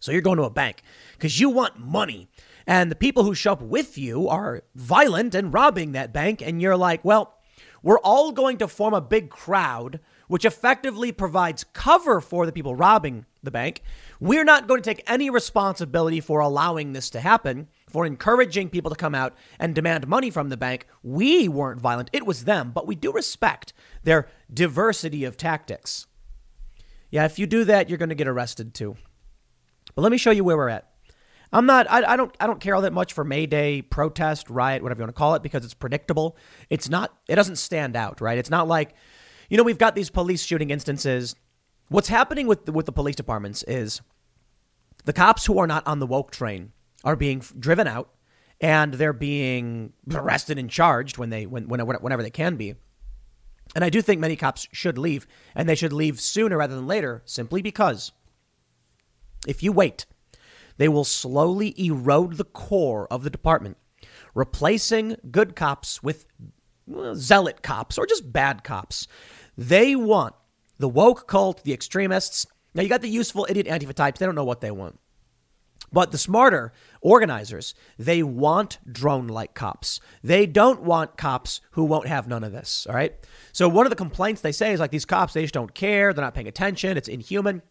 So 0.00 0.12
you're 0.12 0.20
going 0.20 0.36
to 0.36 0.44
a 0.44 0.50
bank 0.50 0.82
because 1.12 1.40
you 1.40 1.48
want 1.48 1.78
money. 1.78 2.28
And 2.66 2.90
the 2.90 2.96
people 2.96 3.24
who 3.24 3.34
show 3.34 3.52
up 3.52 3.62
with 3.62 3.96
you 3.96 4.28
are 4.28 4.62
violent 4.74 5.34
and 5.34 5.52
robbing 5.52 5.92
that 5.92 6.12
bank. 6.12 6.42
And 6.42 6.60
you're 6.60 6.76
like, 6.76 7.02
well, 7.04 7.38
we're 7.82 7.98
all 8.00 8.32
going 8.32 8.58
to 8.58 8.68
form 8.68 8.92
a 8.94 9.00
big 9.00 9.30
crowd, 9.30 10.00
which 10.28 10.44
effectively 10.44 11.12
provides 11.12 11.64
cover 11.72 12.20
for 12.20 12.46
the 12.46 12.52
people 12.52 12.74
robbing 12.74 13.26
the 13.42 13.50
bank. 13.50 13.82
We're 14.20 14.44
not 14.44 14.66
going 14.66 14.82
to 14.82 14.90
take 14.90 15.02
any 15.06 15.30
responsibility 15.30 16.20
for 16.20 16.40
allowing 16.40 16.92
this 16.92 17.10
to 17.10 17.20
happen, 17.20 17.68
for 17.94 18.04
encouraging 18.04 18.68
people 18.68 18.90
to 18.90 18.96
come 18.96 19.14
out 19.14 19.36
and 19.56 19.72
demand 19.72 20.08
money 20.08 20.28
from 20.28 20.48
the 20.48 20.56
bank. 20.56 20.84
We 21.04 21.46
weren't 21.46 21.80
violent, 21.80 22.10
it 22.12 22.26
was 22.26 22.42
them, 22.42 22.72
but 22.74 22.88
we 22.88 22.96
do 22.96 23.12
respect 23.12 23.72
their 24.02 24.26
diversity 24.52 25.22
of 25.22 25.36
tactics. 25.36 26.08
Yeah, 27.12 27.24
if 27.24 27.38
you 27.38 27.46
do 27.46 27.62
that, 27.62 27.88
you're 27.88 27.96
going 27.96 28.08
to 28.08 28.16
get 28.16 28.26
arrested 28.26 28.74
too. 28.74 28.96
But 29.94 30.02
let 30.02 30.10
me 30.10 30.18
show 30.18 30.32
you 30.32 30.42
where 30.42 30.56
we're 30.56 30.70
at. 30.70 30.90
I'm 31.52 31.66
not. 31.66 31.88
I, 31.88 32.14
I, 32.14 32.16
don't. 32.16 32.36
I 32.40 32.48
don't 32.48 32.58
care 32.58 32.74
all 32.74 32.82
that 32.82 32.92
much 32.92 33.12
for 33.12 33.22
May 33.22 33.46
Day 33.46 33.80
protest, 33.80 34.50
riot, 34.50 34.82
whatever 34.82 34.98
you 34.98 35.04
want 35.04 35.14
to 35.14 35.18
call 35.18 35.36
it, 35.36 35.44
because 35.44 35.64
it's 35.64 35.72
predictable. 35.72 36.36
It's 36.70 36.88
not. 36.88 37.16
It 37.28 37.36
doesn't 37.36 37.56
stand 37.56 37.94
out, 37.94 38.20
right? 38.20 38.38
It's 38.38 38.50
not 38.50 38.66
like, 38.66 38.96
you 39.48 39.56
know, 39.56 39.62
we've 39.62 39.78
got 39.78 39.94
these 39.94 40.10
police 40.10 40.42
shooting 40.42 40.70
instances. 40.70 41.36
What's 41.90 42.08
happening 42.08 42.48
with 42.48 42.64
the, 42.64 42.72
with 42.72 42.86
the 42.86 42.92
police 42.92 43.14
departments 43.14 43.62
is 43.68 44.00
the 45.04 45.12
cops 45.12 45.46
who 45.46 45.60
are 45.60 45.68
not 45.68 45.86
on 45.86 46.00
the 46.00 46.08
woke 46.08 46.32
train 46.32 46.72
are 47.04 47.16
being 47.16 47.42
driven 47.58 47.86
out, 47.86 48.10
and 48.60 48.94
they're 48.94 49.12
being 49.12 49.92
arrested 50.12 50.58
and 50.58 50.70
charged 50.70 51.18
when 51.18 51.30
they 51.30 51.46
when, 51.46 51.68
when 51.68 51.80
whenever 51.80 52.22
they 52.22 52.30
can 52.30 52.56
be. 52.56 52.74
And 53.74 53.84
I 53.84 53.90
do 53.90 54.02
think 54.02 54.20
many 54.20 54.36
cops 54.36 54.68
should 54.72 54.98
leave, 54.98 55.26
and 55.54 55.68
they 55.68 55.74
should 55.74 55.92
leave 55.92 56.20
sooner 56.20 56.58
rather 56.58 56.74
than 56.74 56.86
later, 56.86 57.22
simply 57.24 57.62
because 57.62 58.12
if 59.46 59.62
you 59.62 59.72
wait, 59.72 60.06
they 60.76 60.88
will 60.88 61.04
slowly 61.04 61.74
erode 61.78 62.36
the 62.36 62.44
core 62.44 63.06
of 63.10 63.22
the 63.22 63.30
department, 63.30 63.76
replacing 64.34 65.16
good 65.30 65.54
cops 65.54 66.02
with 66.02 66.26
zealot 67.14 67.62
cops 67.62 67.98
or 67.98 68.06
just 68.06 68.32
bad 68.32 68.64
cops. 68.64 69.06
They 69.56 69.94
want 69.94 70.34
the 70.78 70.88
woke 70.88 71.28
cult, 71.28 71.64
the 71.64 71.72
extremists. 71.72 72.46
Now, 72.74 72.82
you 72.82 72.88
got 72.88 73.02
the 73.02 73.08
useful 73.08 73.46
idiot 73.48 73.66
Antifa 73.66 73.94
types, 73.94 74.18
they 74.18 74.26
don't 74.26 74.34
know 74.34 74.44
what 74.44 74.60
they 74.60 74.70
want. 74.70 74.98
But 75.94 76.10
the 76.10 76.18
smarter 76.18 76.72
organizers, 77.00 77.72
they 78.00 78.24
want 78.24 78.78
drone 78.90 79.28
like 79.28 79.54
cops. 79.54 80.00
They 80.24 80.44
don't 80.44 80.82
want 80.82 81.16
cops 81.16 81.60
who 81.70 81.84
won't 81.84 82.08
have 82.08 82.26
none 82.26 82.42
of 82.42 82.50
this. 82.50 82.84
All 82.88 82.96
right. 82.96 83.14
So, 83.52 83.68
one 83.68 83.86
of 83.86 83.90
the 83.90 83.96
complaints 83.96 84.40
they 84.40 84.50
say 84.50 84.72
is 84.72 84.80
like 84.80 84.90
these 84.90 85.04
cops, 85.04 85.34
they 85.34 85.42
just 85.42 85.54
don't 85.54 85.72
care. 85.72 86.12
They're 86.12 86.24
not 86.24 86.34
paying 86.34 86.48
attention. 86.48 86.96
It's 86.96 87.06
inhuman. 87.06 87.62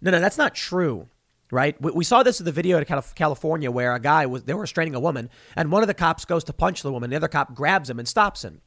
No, 0.00 0.12
no, 0.12 0.20
that's 0.20 0.38
not 0.38 0.54
true. 0.54 1.08
Right? 1.50 1.80
We, 1.82 1.90
we 1.90 2.04
saw 2.04 2.22
this 2.22 2.38
in 2.38 2.46
the 2.46 2.52
video 2.52 2.78
in 2.78 2.84
California 2.84 3.68
where 3.68 3.96
a 3.96 4.00
guy 4.00 4.26
was, 4.26 4.44
they 4.44 4.54
were 4.54 4.60
restraining 4.60 4.94
a 4.94 5.00
woman 5.00 5.28
and 5.56 5.72
one 5.72 5.82
of 5.82 5.88
the 5.88 5.94
cops 5.94 6.24
goes 6.24 6.44
to 6.44 6.52
punch 6.52 6.82
the 6.82 6.92
woman. 6.92 7.10
The 7.10 7.16
other 7.16 7.26
cop 7.26 7.56
grabs 7.56 7.90
him 7.90 7.98
and 7.98 8.06
stops 8.06 8.44
him. 8.44 8.60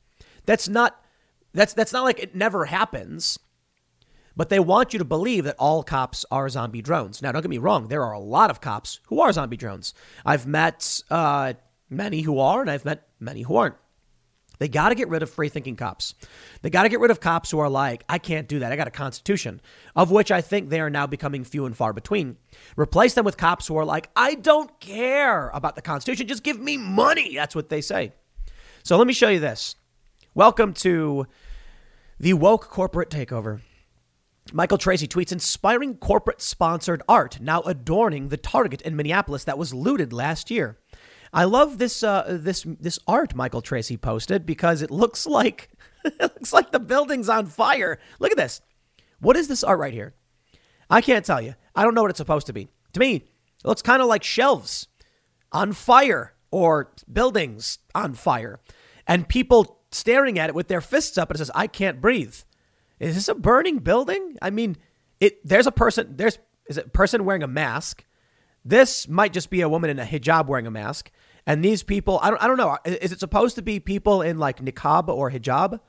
That's 0.45 0.67
not, 0.67 1.01
that's, 1.53 1.71
that's 1.71 1.93
not 1.93 2.03
like 2.03 2.19
it 2.19 2.35
never 2.35 2.65
happens. 2.65 3.39
But 4.35 4.49
they 4.49 4.59
want 4.59 4.93
you 4.93 4.99
to 4.99 5.05
believe 5.05 5.43
that 5.43 5.55
all 5.59 5.83
cops 5.83 6.25
are 6.31 6.49
zombie 6.49 6.81
drones. 6.81 7.21
Now, 7.21 7.31
don't 7.31 7.41
get 7.41 7.49
me 7.49 7.57
wrong, 7.57 7.87
there 7.87 8.03
are 8.03 8.13
a 8.13 8.19
lot 8.19 8.49
of 8.49 8.61
cops 8.61 8.99
who 9.07 9.21
are 9.21 9.31
zombie 9.31 9.57
drones. 9.57 9.93
I've 10.25 10.47
met 10.47 11.01
uh, 11.09 11.53
many 11.89 12.21
who 12.21 12.39
are, 12.39 12.61
and 12.61 12.69
I've 12.69 12.85
met 12.85 13.07
many 13.19 13.43
who 13.43 13.55
aren't. 13.55 13.75
They 14.59 14.67
got 14.67 14.89
to 14.89 14.95
get 14.95 15.09
rid 15.09 15.23
of 15.23 15.29
free 15.29 15.49
thinking 15.49 15.75
cops. 15.75 16.13
They 16.61 16.69
got 16.69 16.83
to 16.83 16.89
get 16.89 16.99
rid 16.99 17.11
of 17.11 17.19
cops 17.19 17.51
who 17.51 17.59
are 17.59 17.69
like, 17.69 18.03
I 18.07 18.17
can't 18.17 18.47
do 18.47 18.59
that. 18.59 18.71
I 18.71 18.75
got 18.75 18.87
a 18.87 18.91
constitution, 18.91 19.61
of 19.95 20.11
which 20.11 20.31
I 20.31 20.41
think 20.41 20.69
they 20.69 20.79
are 20.79 20.89
now 20.89 21.07
becoming 21.07 21.43
few 21.43 21.65
and 21.65 21.75
far 21.75 21.91
between. 21.91 22.37
Replace 22.77 23.13
them 23.13 23.25
with 23.25 23.35
cops 23.35 23.67
who 23.67 23.75
are 23.77 23.85
like, 23.85 24.09
I 24.15 24.35
don't 24.35 24.79
care 24.79 25.49
about 25.49 25.75
the 25.75 25.81
constitution. 25.81 26.27
Just 26.27 26.43
give 26.43 26.59
me 26.59 26.77
money. 26.77 27.35
That's 27.35 27.55
what 27.55 27.69
they 27.69 27.81
say. 27.81 28.13
So 28.83 28.97
let 28.97 29.07
me 29.07 29.13
show 29.13 29.29
you 29.29 29.39
this. 29.39 29.75
Welcome 30.33 30.73
to 30.75 31.27
the 32.19 32.33
woke 32.33 32.69
corporate 32.69 33.09
takeover. 33.09 33.59
Michael 34.51 34.77
Tracy 34.77 35.07
tweets 35.07 35.31
inspiring 35.31 35.95
corporate 35.95 36.41
sponsored 36.41 37.01
art 37.07 37.39
now 37.39 37.61
adorning 37.61 38.27
the 38.27 38.37
Target 38.37 38.81
in 38.81 38.95
Minneapolis 38.95 39.45
that 39.45 39.57
was 39.57 39.73
looted 39.73 40.11
last 40.11 40.51
year. 40.51 40.77
I 41.31 41.45
love 41.45 41.77
this 41.77 42.03
uh, 42.03 42.37
this 42.39 42.65
this 42.79 42.99
art 43.07 43.35
Michael 43.35 43.61
Tracy 43.61 43.97
posted 43.97 44.45
because 44.45 44.81
it 44.81 44.91
looks 44.91 45.25
like 45.27 45.69
it 46.03 46.19
looks 46.19 46.53
like 46.53 46.71
the 46.71 46.79
building's 46.79 47.29
on 47.29 47.45
fire. 47.47 47.99
Look 48.19 48.31
at 48.31 48.37
this. 48.37 48.61
What 49.19 49.37
is 49.37 49.47
this 49.47 49.63
art 49.63 49.79
right 49.79 49.93
here? 49.93 50.13
I 50.89 51.01
can't 51.01 51.25
tell 51.25 51.41
you. 51.41 51.55
I 51.75 51.83
don't 51.83 51.95
know 51.95 52.01
what 52.01 52.11
it's 52.11 52.17
supposed 52.17 52.47
to 52.47 52.53
be. 52.53 52.67
To 52.91 52.99
me, 52.99 53.15
it 53.15 53.65
looks 53.65 53.81
kind 53.81 54.01
of 54.01 54.07
like 54.07 54.23
shelves 54.23 54.87
on 55.51 55.71
fire 55.71 56.33
or 56.51 56.91
buildings 57.11 57.79
on 57.95 58.13
fire, 58.13 58.59
and 59.07 59.27
people 59.27 59.79
staring 59.91 60.37
at 60.37 60.49
it 60.49 60.55
with 60.55 60.67
their 60.67 60.81
fists 60.81 61.17
up. 61.17 61.29
And 61.29 61.37
it 61.37 61.39
says, 61.39 61.51
"I 61.55 61.67
can't 61.67 62.01
breathe." 62.01 62.35
Is 63.03 63.15
this 63.15 63.27
a 63.27 63.35
burning 63.35 63.79
building? 63.79 64.37
I 64.41 64.49
mean, 64.49 64.77
it. 65.19 65.45
There's 65.45 65.67
a 65.67 65.71
person. 65.71 66.15
There's 66.15 66.39
is 66.67 66.77
a 66.77 66.83
person 66.83 67.25
wearing 67.25 67.43
a 67.43 67.47
mask. 67.47 68.05
This 68.63 69.07
might 69.09 69.33
just 69.33 69.49
be 69.49 69.61
a 69.61 69.67
woman 69.67 69.89
in 69.89 69.99
a 69.99 70.05
hijab 70.05 70.47
wearing 70.47 70.67
a 70.67 70.71
mask. 70.71 71.11
And 71.45 71.63
these 71.63 71.83
people, 71.83 72.19
I 72.21 72.29
don't, 72.29 72.41
I 72.41 72.47
don't 72.47 72.57
know. 72.57 72.77
Is 72.85 73.11
it 73.11 73.19
supposed 73.19 73.55
to 73.55 73.61
be 73.61 73.81
people 73.81 74.21
in 74.21 74.39
like 74.39 74.59
niqab 74.59 75.09
or 75.09 75.29
hijab? 75.29 75.81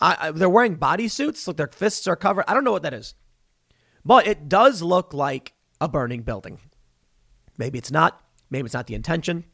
I, 0.00 0.16
I, 0.18 0.30
they're 0.32 0.50
wearing 0.50 0.76
bodysuits, 0.76 1.46
like 1.46 1.56
their 1.56 1.68
fists 1.68 2.08
are 2.08 2.16
covered. 2.16 2.44
I 2.48 2.54
don't 2.54 2.64
know 2.64 2.72
what 2.72 2.82
that 2.82 2.94
is, 2.94 3.14
but 4.04 4.26
it 4.26 4.48
does 4.48 4.82
look 4.82 5.14
like 5.14 5.54
a 5.80 5.88
burning 5.88 6.22
building. 6.22 6.58
Maybe 7.56 7.78
it's 7.78 7.92
not. 7.92 8.20
Maybe 8.50 8.66
it's 8.66 8.74
not 8.74 8.88
the 8.88 8.94
intention. 8.94 9.44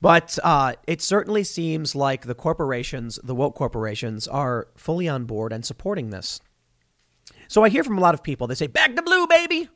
But 0.00 0.38
uh, 0.42 0.74
it 0.86 1.02
certainly 1.02 1.44
seems 1.44 1.94
like 1.94 2.26
the 2.26 2.34
corporations, 2.34 3.18
the 3.22 3.34
woke 3.34 3.54
corporations, 3.54 4.26
are 4.26 4.68
fully 4.76 5.08
on 5.08 5.24
board 5.24 5.52
and 5.52 5.64
supporting 5.64 6.10
this. 6.10 6.40
So 7.48 7.64
I 7.64 7.68
hear 7.68 7.84
from 7.84 7.98
a 7.98 8.00
lot 8.00 8.14
of 8.14 8.22
people. 8.22 8.46
They 8.46 8.54
say, 8.54 8.66
"Back 8.66 8.96
the 8.96 9.02
blue, 9.02 9.26
baby." 9.26 9.68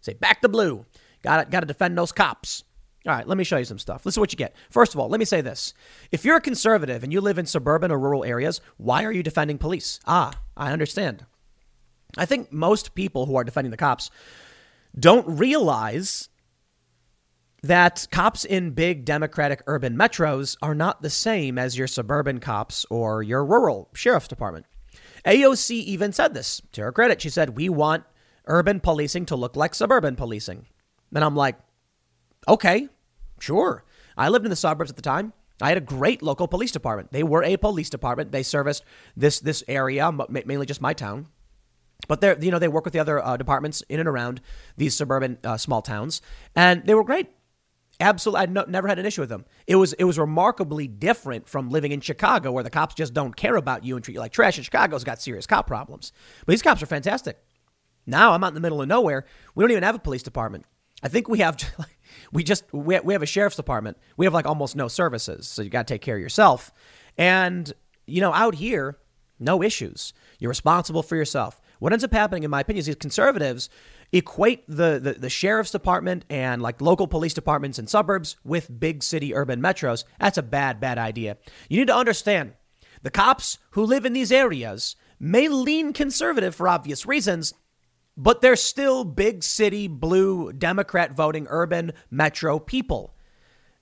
Say, 0.00 0.14
"Back 0.14 0.40
the 0.40 0.48
blue." 0.48 0.86
Got 1.22 1.50
got 1.50 1.60
to 1.60 1.66
defend 1.66 1.98
those 1.98 2.12
cops. 2.12 2.64
All 3.06 3.12
right, 3.12 3.26
let 3.26 3.38
me 3.38 3.44
show 3.44 3.56
you 3.56 3.64
some 3.64 3.78
stuff. 3.78 4.02
This 4.02 4.14
is 4.14 4.18
what 4.18 4.32
you 4.32 4.36
get. 4.36 4.56
First 4.68 4.94
of 4.94 5.00
all, 5.00 5.08
let 5.08 5.20
me 5.20 5.24
say 5.24 5.40
this. 5.40 5.74
If 6.10 6.24
you're 6.24 6.36
a 6.36 6.40
conservative 6.40 7.04
and 7.04 7.12
you 7.12 7.20
live 7.20 7.38
in 7.38 7.46
suburban 7.46 7.92
or 7.92 7.98
rural 8.00 8.24
areas, 8.24 8.60
why 8.78 9.04
are 9.04 9.12
you 9.12 9.22
defending 9.22 9.58
police? 9.58 10.00
Ah, 10.06 10.40
I 10.56 10.72
understand. 10.72 11.24
I 12.16 12.26
think 12.26 12.52
most 12.52 12.94
people 12.94 13.26
who 13.26 13.36
are 13.36 13.44
defending 13.44 13.70
the 13.70 13.76
cops 13.76 14.10
don't 14.98 15.38
realize 15.38 16.30
that 17.66 18.06
cops 18.10 18.44
in 18.44 18.70
big 18.70 19.04
democratic 19.04 19.62
urban 19.66 19.96
metros 19.96 20.56
are 20.62 20.74
not 20.74 21.02
the 21.02 21.10
same 21.10 21.58
as 21.58 21.78
your 21.78 21.86
suburban 21.86 22.40
cops 22.40 22.84
or 22.90 23.22
your 23.22 23.44
rural 23.44 23.88
sheriff's 23.94 24.28
department. 24.28 24.66
AOC 25.24 25.70
even 25.70 26.12
said 26.12 26.34
this 26.34 26.62
to 26.72 26.82
her 26.82 26.92
credit. 26.92 27.20
She 27.20 27.30
said, 27.30 27.56
We 27.56 27.68
want 27.68 28.04
urban 28.46 28.80
policing 28.80 29.26
to 29.26 29.36
look 29.36 29.56
like 29.56 29.74
suburban 29.74 30.16
policing. 30.16 30.66
And 31.14 31.24
I'm 31.24 31.36
like, 31.36 31.56
okay, 32.48 32.88
Sure. 33.40 33.84
I 34.16 34.28
lived 34.28 34.44
in 34.44 34.50
the 34.50 34.56
suburbs 34.56 34.90
at 34.90 34.96
the 34.96 35.02
time. 35.02 35.32
I 35.60 35.68
had 35.68 35.78
a 35.78 35.82
great 35.82 36.22
local 36.22 36.48
police 36.48 36.72
department. 36.72 37.12
They 37.12 37.22
were 37.22 37.42
a 37.42 37.56
police 37.56 37.90
department. 37.90 38.32
They 38.32 38.42
serviced 38.42 38.84
this 39.16 39.40
this 39.40 39.64
area, 39.68 40.10
mainly 40.28 40.66
just 40.66 40.80
my 40.80 40.92
town. 40.92 41.28
But 42.08 42.20
they're, 42.20 42.38
you 42.38 42.50
know, 42.50 42.58
they 42.58 42.68
work 42.68 42.84
with 42.84 42.92
the 42.92 42.98
other 42.98 43.24
uh, 43.24 43.38
departments 43.38 43.82
in 43.88 43.98
and 43.98 44.08
around 44.08 44.42
these 44.76 44.94
suburban 44.94 45.38
uh, 45.42 45.56
small 45.56 45.80
towns, 45.80 46.20
and 46.54 46.86
they 46.86 46.94
were 46.94 47.04
great. 47.04 47.28
Absolutely, 47.98 48.42
I 48.42 48.46
no, 48.46 48.64
never 48.68 48.88
had 48.88 48.98
an 48.98 49.06
issue 49.06 49.22
with 49.22 49.30
them. 49.30 49.46
It 49.66 49.76
was 49.76 49.94
it 49.94 50.04
was 50.04 50.18
remarkably 50.18 50.86
different 50.86 51.48
from 51.48 51.70
living 51.70 51.92
in 51.92 52.00
Chicago, 52.00 52.52
where 52.52 52.64
the 52.64 52.70
cops 52.70 52.94
just 52.94 53.14
don't 53.14 53.34
care 53.34 53.56
about 53.56 53.84
you 53.84 53.96
and 53.96 54.04
treat 54.04 54.14
you 54.14 54.20
like 54.20 54.32
trash. 54.32 54.58
And 54.58 54.64
Chicago's 54.64 55.04
got 55.04 55.22
serious 55.22 55.46
cop 55.46 55.66
problems, 55.66 56.12
but 56.44 56.52
these 56.52 56.62
cops 56.62 56.82
are 56.82 56.86
fantastic. 56.86 57.38
Now 58.06 58.32
I'm 58.32 58.44
out 58.44 58.48
in 58.48 58.54
the 58.54 58.60
middle 58.60 58.82
of 58.82 58.88
nowhere. 58.88 59.24
We 59.54 59.62
don't 59.62 59.70
even 59.70 59.82
have 59.82 59.94
a 59.94 60.00
police 60.00 60.22
department. 60.22 60.66
I 61.02 61.08
think 61.08 61.28
we 61.28 61.38
have 61.38 61.56
we 62.32 62.44
just 62.44 62.64
we 62.72 63.00
we 63.00 63.14
have 63.14 63.22
a 63.22 63.26
sheriff's 63.26 63.56
department. 63.56 63.96
We 64.16 64.26
have 64.26 64.34
like 64.34 64.46
almost 64.46 64.76
no 64.76 64.88
services, 64.88 65.48
so 65.48 65.62
you 65.62 65.70
got 65.70 65.86
to 65.86 65.94
take 65.94 66.02
care 66.02 66.16
of 66.16 66.22
yourself. 66.22 66.72
And 67.16 67.72
you 68.06 68.20
know, 68.20 68.32
out 68.32 68.56
here, 68.56 68.98
no 69.38 69.62
issues. 69.62 70.12
You're 70.38 70.50
responsible 70.50 71.02
for 71.02 71.16
yourself. 71.16 71.60
What 71.78 71.92
ends 71.92 72.04
up 72.04 72.12
happening, 72.12 72.42
in 72.42 72.50
my 72.50 72.60
opinion, 72.60 72.80
is 72.80 72.86
these 72.86 72.96
conservatives 72.96 73.68
equate 74.12 74.64
the, 74.68 75.00
the, 75.02 75.14
the, 75.18 75.30
sheriff's 75.30 75.70
department 75.70 76.24
and 76.30 76.62
like 76.62 76.80
local 76.80 77.06
police 77.06 77.34
departments 77.34 77.78
in 77.78 77.86
suburbs 77.86 78.36
with 78.44 78.80
big 78.80 79.02
city 79.02 79.34
urban 79.34 79.60
metros. 79.60 80.04
That's 80.20 80.38
a 80.38 80.42
bad, 80.42 80.80
bad 80.80 80.98
idea. 80.98 81.38
You 81.68 81.78
need 81.78 81.88
to 81.88 81.96
understand 81.96 82.54
the 83.02 83.10
cops 83.10 83.58
who 83.70 83.84
live 83.84 84.04
in 84.04 84.12
these 84.12 84.32
areas 84.32 84.96
may 85.18 85.48
lean 85.48 85.92
conservative 85.92 86.54
for 86.54 86.68
obvious 86.68 87.06
reasons, 87.06 87.54
but 88.16 88.40
they're 88.40 88.56
still 88.56 89.04
big 89.04 89.42
city, 89.42 89.88
blue, 89.88 90.52
Democrat 90.52 91.12
voting, 91.12 91.46
urban, 91.50 91.92
metro 92.10 92.58
people. 92.58 93.14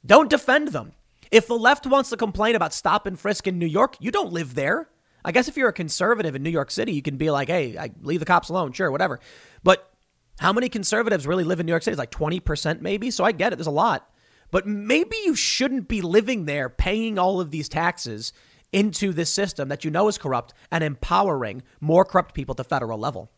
Don't 0.05 0.31
defend 0.31 0.69
them. 0.69 0.93
If 1.31 1.47
the 1.47 1.59
left 1.59 1.87
wants 1.87 2.11
to 2.11 2.17
complain 2.17 2.55
about 2.55 2.75
stop 2.75 3.07
and 3.07 3.19
frisk 3.19 3.47
in 3.47 3.59
New 3.59 3.67
York, 3.67 3.97
you 4.01 4.11
don't 4.11 4.33
live 4.33 4.55
there. 4.55 4.89
I 5.25 5.33
guess 5.33 5.49
if 5.49 5.57
you're 5.57 5.71
a 5.71 5.73
conservative 5.73 6.35
in 6.35 6.43
New 6.43 6.51
York 6.51 6.71
City, 6.71 6.93
you 6.93 7.01
can 7.01 7.17
be 7.17 7.31
like, 7.31 7.49
hey, 7.49 7.79
I 7.79 7.91
leave 8.03 8.21
the 8.21 8.27
cops 8.27 8.51
alone, 8.51 8.73
sure, 8.73 8.91
whatever. 8.91 9.21
But 9.63 9.91
how 10.39 10.53
many 10.53 10.69
conservatives 10.69 11.27
really 11.27 11.45
live 11.45 11.61
in 11.61 11.67
New 11.67 11.73
York 11.73 11.83
City? 11.83 11.93
It's 11.93 11.99
like 11.99 12.11
20% 12.11 12.81
maybe. 12.81 13.11
So 13.11 13.25
I 13.25 13.33
get 13.33 13.53
it. 13.53 13.57
There's 13.57 13.67
a 13.67 13.73
lot. 13.73 14.11
But 14.51 14.67
maybe 14.67 15.17
you 15.25 15.35
shouldn't 15.35 15.89
be 15.89 16.01
living 16.01 16.45
there 16.45 16.69
paying 16.69 17.19
all 17.19 17.41
of 17.41 17.51
these 17.51 17.69
taxes 17.69 18.33
into 18.73 19.13
this 19.13 19.33
system 19.33 19.69
that 19.69 19.85
you 19.85 19.91
know 19.91 20.09
is 20.09 20.19
corrupt 20.19 20.53
and 20.71 20.83
empowering 20.83 21.63
more 21.81 22.05
corrupt 22.05 22.35
people 22.35 22.55
to 22.57 22.65
federal 22.65 22.99
level. 22.99 23.31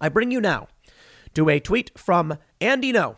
I 0.00 0.08
bring 0.08 0.30
you 0.30 0.40
now 0.40 0.68
to 1.34 1.48
a 1.48 1.60
tweet 1.60 1.96
from 1.96 2.36
Andy 2.60 2.92
Ngo. 2.92 3.16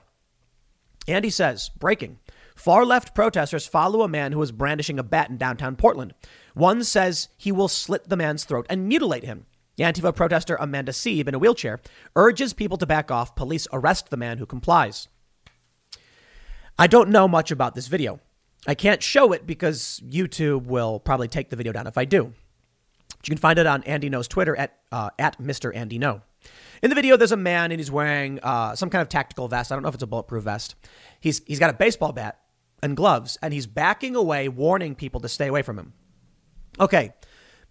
Andy 1.08 1.30
says, 1.30 1.70
breaking. 1.70 2.18
Far 2.54 2.84
left 2.84 3.14
protesters 3.14 3.66
follow 3.66 4.02
a 4.02 4.08
man 4.08 4.32
who 4.32 4.42
is 4.42 4.52
brandishing 4.52 4.98
a 4.98 5.02
bat 5.02 5.30
in 5.30 5.36
downtown 5.36 5.74
Portland. 5.74 6.14
One 6.54 6.84
says 6.84 7.28
he 7.36 7.50
will 7.50 7.68
slit 7.68 8.08
the 8.08 8.16
man's 8.16 8.44
throat 8.44 8.66
and 8.68 8.86
mutilate 8.86 9.24
him. 9.24 9.46
Antifa 9.78 10.14
protester 10.14 10.56
Amanda 10.60 10.92
Sieb, 10.92 11.28
in 11.28 11.34
a 11.34 11.38
wheelchair, 11.38 11.80
urges 12.14 12.52
people 12.52 12.76
to 12.78 12.86
back 12.86 13.10
off. 13.10 13.34
Police 13.34 13.66
arrest 13.72 14.10
the 14.10 14.16
man 14.16 14.38
who 14.38 14.46
complies. 14.46 15.08
I 16.78 16.86
don't 16.86 17.10
know 17.10 17.28
much 17.28 17.50
about 17.50 17.74
this 17.74 17.86
video. 17.86 18.20
I 18.66 18.74
can't 18.74 19.02
show 19.02 19.32
it 19.32 19.46
because 19.46 20.00
YouTube 20.06 20.66
will 20.66 21.00
probably 21.00 21.28
take 21.28 21.50
the 21.50 21.56
video 21.56 21.72
down 21.72 21.86
if 21.86 21.98
I 21.98 22.04
do. 22.04 22.32
But 23.08 23.28
you 23.28 23.32
can 23.32 23.38
find 23.38 23.58
it 23.58 23.66
on 23.66 23.82
Andy 23.84 24.08
Ngo's 24.08 24.28
Twitter 24.28 24.56
at, 24.56 24.78
uh, 24.90 25.10
at 25.18 25.40
Mr. 25.40 25.74
Andy 25.74 25.98
Ngo. 25.98 26.22
In 26.82 26.90
the 26.90 26.96
video, 26.96 27.16
there's 27.16 27.32
a 27.32 27.36
man 27.36 27.70
and 27.70 27.80
he's 27.80 27.90
wearing 27.90 28.40
uh, 28.42 28.74
some 28.74 28.90
kind 28.90 29.02
of 29.02 29.08
tactical 29.08 29.48
vest. 29.48 29.70
I 29.70 29.76
don't 29.76 29.82
know 29.82 29.88
if 29.88 29.94
it's 29.94 30.02
a 30.02 30.08
bulletproof 30.08 30.44
vest. 30.44 30.74
He's, 31.20 31.42
he's 31.46 31.58
got 31.58 31.70
a 31.70 31.74
baseball 31.74 32.12
bat 32.12 32.40
and 32.82 32.96
gloves, 32.96 33.38
and 33.40 33.54
he's 33.54 33.66
backing 33.66 34.16
away, 34.16 34.48
warning 34.48 34.96
people 34.96 35.20
to 35.20 35.28
stay 35.28 35.46
away 35.46 35.62
from 35.62 35.78
him. 35.78 35.92
Okay, 36.80 37.14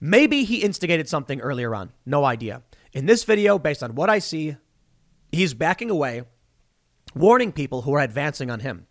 maybe 0.02 0.43
he 0.43 0.64
instigated 0.64 1.08
something 1.08 1.39
earlier 1.39 1.74
on. 1.74 1.93
No 2.06 2.26
idea. 2.26 2.64
In 2.91 3.06
this 3.06 3.24
video, 3.24 3.58
based 3.58 3.82
on 3.84 3.95
what 3.95 4.10
I 4.10 4.20
see, 4.20 4.58
he's 5.32 5.54
backing 5.54 5.89
away, 5.89 6.24
warning 7.16 7.54
people 7.54 7.84
who 7.84 7.93
are 7.93 8.02
advancing 8.02 8.52
on 8.52 8.60
him. 8.60 8.88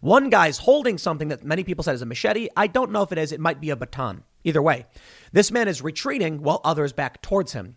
One 0.00 0.28
guy's 0.28 0.58
holding 0.58 0.98
something 0.98 1.28
that 1.28 1.44
many 1.44 1.62
people 1.62 1.84
said 1.84 1.94
is 1.94 2.02
a 2.02 2.06
machete. 2.06 2.48
I 2.56 2.66
don't 2.66 2.90
know 2.90 3.02
if 3.02 3.12
it 3.12 3.18
is. 3.18 3.30
It 3.30 3.40
might 3.40 3.60
be 3.60 3.70
a 3.70 3.76
baton. 3.76 4.24
Either 4.42 4.60
way, 4.60 4.86
this 5.32 5.52
man 5.52 5.68
is 5.68 5.80
retreating 5.80 6.42
while 6.42 6.60
others 6.64 6.92
back 6.92 7.22
towards 7.22 7.52
him. 7.52 7.76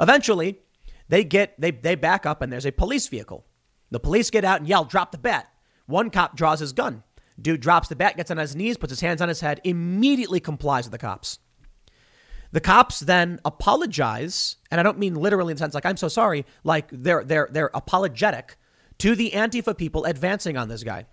Eventually, 0.00 0.60
they 1.08 1.24
get 1.24 1.60
they 1.60 1.72
they 1.72 1.96
back 1.96 2.24
up 2.24 2.40
and 2.40 2.52
there's 2.52 2.66
a 2.66 2.70
police 2.70 3.08
vehicle. 3.08 3.44
The 3.90 3.98
police 3.98 4.30
get 4.30 4.44
out 4.44 4.60
and 4.60 4.68
yell, 4.68 4.84
"Drop 4.84 5.10
the 5.10 5.18
bat!" 5.18 5.48
One 5.86 6.10
cop 6.10 6.36
draws 6.36 6.60
his 6.60 6.72
gun. 6.72 7.02
Dude 7.40 7.60
drops 7.60 7.88
the 7.88 7.96
bat, 7.96 8.16
gets 8.16 8.30
on 8.30 8.36
his 8.36 8.54
knees, 8.54 8.76
puts 8.76 8.92
his 8.92 9.00
hands 9.00 9.20
on 9.20 9.28
his 9.28 9.40
head, 9.40 9.60
immediately 9.64 10.38
complies 10.38 10.84
with 10.84 10.92
the 10.92 10.98
cops. 10.98 11.38
The 12.50 12.60
cops 12.60 13.00
then 13.00 13.40
apologize, 13.44 14.56
and 14.70 14.80
I 14.80 14.82
don't 14.82 14.98
mean 14.98 15.14
literally 15.14 15.52
in 15.52 15.56
the 15.56 15.60
sense 15.60 15.74
like 15.74 15.86
I'm 15.86 15.96
so 15.96 16.08
sorry, 16.08 16.46
like 16.64 16.88
they're 16.90 17.24
they're 17.24 17.48
they're 17.50 17.70
apologetic 17.74 18.56
to 18.98 19.14
the 19.14 19.30
Antifa 19.32 19.76
people 19.76 20.04
advancing 20.04 20.56
on 20.56 20.68
this 20.68 20.82
guy. 20.82 21.06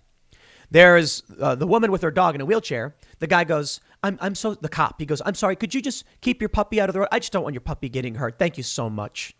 There's 0.70 1.22
uh, 1.40 1.54
the 1.54 1.66
woman 1.66 1.92
with 1.92 2.02
her 2.02 2.10
dog 2.10 2.34
in 2.34 2.40
a 2.40 2.44
wheelchair. 2.44 2.96
The 3.20 3.26
guy 3.26 3.44
goes, 3.44 3.80
I'm, 4.02 4.18
I'm 4.20 4.34
so, 4.34 4.54
the 4.54 4.68
cop, 4.68 4.96
he 4.98 5.06
goes, 5.06 5.22
I'm 5.24 5.34
sorry, 5.34 5.54
could 5.54 5.74
you 5.74 5.80
just 5.80 6.04
keep 6.20 6.42
your 6.42 6.48
puppy 6.48 6.80
out 6.80 6.88
of 6.88 6.92
the 6.92 7.00
road? 7.00 7.08
I 7.12 7.20
just 7.20 7.32
don't 7.32 7.44
want 7.44 7.54
your 7.54 7.60
puppy 7.60 7.88
getting 7.88 8.16
hurt. 8.16 8.38
Thank 8.38 8.56
you 8.56 8.64
so 8.64 8.90
much 8.90 9.34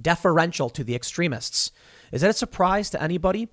deferential 0.00 0.70
to 0.70 0.82
the 0.82 0.94
extremists. 0.94 1.70
Is 2.12 2.22
that 2.22 2.30
a 2.30 2.34
surprise 2.34 2.90
to 2.90 3.02
anybody? 3.02 3.48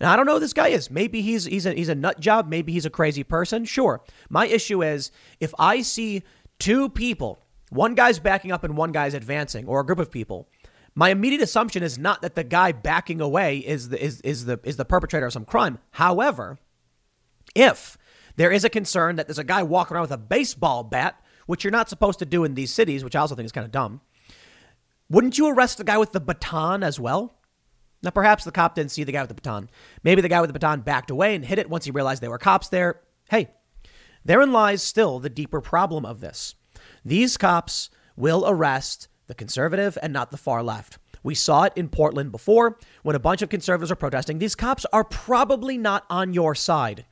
Now, 0.00 0.12
I 0.12 0.16
don't 0.16 0.26
know 0.26 0.34
who 0.34 0.40
this 0.40 0.52
guy 0.52 0.68
is. 0.68 0.90
Maybe 0.90 1.22
he's 1.22 1.46
he's 1.46 1.64
a 1.64 1.72
he's 1.72 1.88
a 1.88 1.94
nut 1.94 2.20
job. 2.20 2.48
Maybe 2.48 2.72
he's 2.72 2.84
a 2.84 2.90
crazy 2.90 3.24
person. 3.24 3.64
Sure. 3.64 4.02
My 4.28 4.46
issue 4.46 4.82
is 4.82 5.10
if 5.40 5.54
I 5.58 5.80
see 5.80 6.22
two 6.58 6.88
people, 6.88 7.42
one 7.70 7.94
guy's 7.94 8.18
backing 8.18 8.52
up 8.52 8.64
and 8.64 8.76
one 8.76 8.92
guy's 8.92 9.14
advancing, 9.14 9.66
or 9.66 9.80
a 9.80 9.86
group 9.86 9.98
of 9.98 10.10
people, 10.10 10.48
my 10.94 11.10
immediate 11.10 11.42
assumption 11.42 11.82
is 11.82 11.98
not 11.98 12.22
that 12.22 12.34
the 12.34 12.44
guy 12.44 12.72
backing 12.72 13.20
away 13.20 13.58
is 13.58 13.90
the 13.90 14.02
is, 14.02 14.20
is 14.22 14.46
the 14.46 14.58
is 14.64 14.76
the 14.76 14.84
perpetrator 14.84 15.26
of 15.26 15.32
some 15.32 15.44
crime. 15.44 15.78
However, 15.92 16.58
if 17.54 17.98
there 18.36 18.50
is 18.50 18.64
a 18.64 18.70
concern 18.70 19.16
that 19.16 19.26
there's 19.26 19.38
a 19.38 19.44
guy 19.44 19.62
walking 19.62 19.94
around 19.94 20.02
with 20.02 20.12
a 20.12 20.18
baseball 20.18 20.84
bat, 20.84 21.22
which 21.46 21.64
you're 21.64 21.70
not 21.70 21.90
supposed 21.90 22.18
to 22.20 22.26
do 22.26 22.44
in 22.44 22.54
these 22.54 22.72
cities, 22.72 23.04
which 23.04 23.14
I 23.14 23.20
also 23.20 23.34
think 23.34 23.46
is 23.46 23.52
kind 23.52 23.64
of 23.64 23.72
dumb, 23.72 24.00
wouldn't 25.10 25.38
you 25.38 25.48
arrest 25.48 25.78
the 25.78 25.84
guy 25.84 25.98
with 25.98 26.12
the 26.12 26.20
baton 26.20 26.82
as 26.82 26.98
well? 26.98 27.34
Now, 28.02 28.10
perhaps 28.10 28.44
the 28.44 28.52
cop 28.52 28.74
didn't 28.74 28.90
see 28.90 29.04
the 29.04 29.12
guy 29.12 29.22
with 29.22 29.28
the 29.28 29.34
baton. 29.34 29.70
Maybe 30.02 30.22
the 30.22 30.28
guy 30.28 30.40
with 30.40 30.48
the 30.48 30.58
baton 30.58 30.80
backed 30.80 31.10
away 31.10 31.34
and 31.34 31.44
hit 31.44 31.58
it 31.58 31.68
once 31.68 31.84
he 31.84 31.90
realized 31.90 32.22
there 32.22 32.30
were 32.30 32.38
cops 32.38 32.68
there. 32.68 33.00
Hey, 33.30 33.48
therein 34.26 34.52
lies 34.52 34.82
still 34.82 35.18
the 35.18 35.30
deeper 35.30 35.60
problem 35.60 36.04
of 36.04 36.20
this. 36.20 36.54
These 37.04 37.36
cops 37.36 37.90
will 38.16 38.44
arrest 38.46 39.08
the 39.26 39.34
conservative 39.34 39.96
and 40.02 40.12
not 40.12 40.30
the 40.30 40.36
far 40.36 40.62
left. 40.62 40.98
We 41.22 41.34
saw 41.34 41.64
it 41.64 41.72
in 41.74 41.88
Portland 41.88 42.30
before 42.30 42.78
when 43.02 43.16
a 43.16 43.20
bunch 43.20 43.42
of 43.42 43.48
conservatives 43.48 43.90
are 43.90 43.96
protesting. 43.96 44.38
These 44.38 44.54
cops 44.54 44.86
are 44.92 45.04
probably 45.04 45.78
not 45.78 46.04
on 46.08 46.34
your 46.34 46.54
side. 46.54 47.06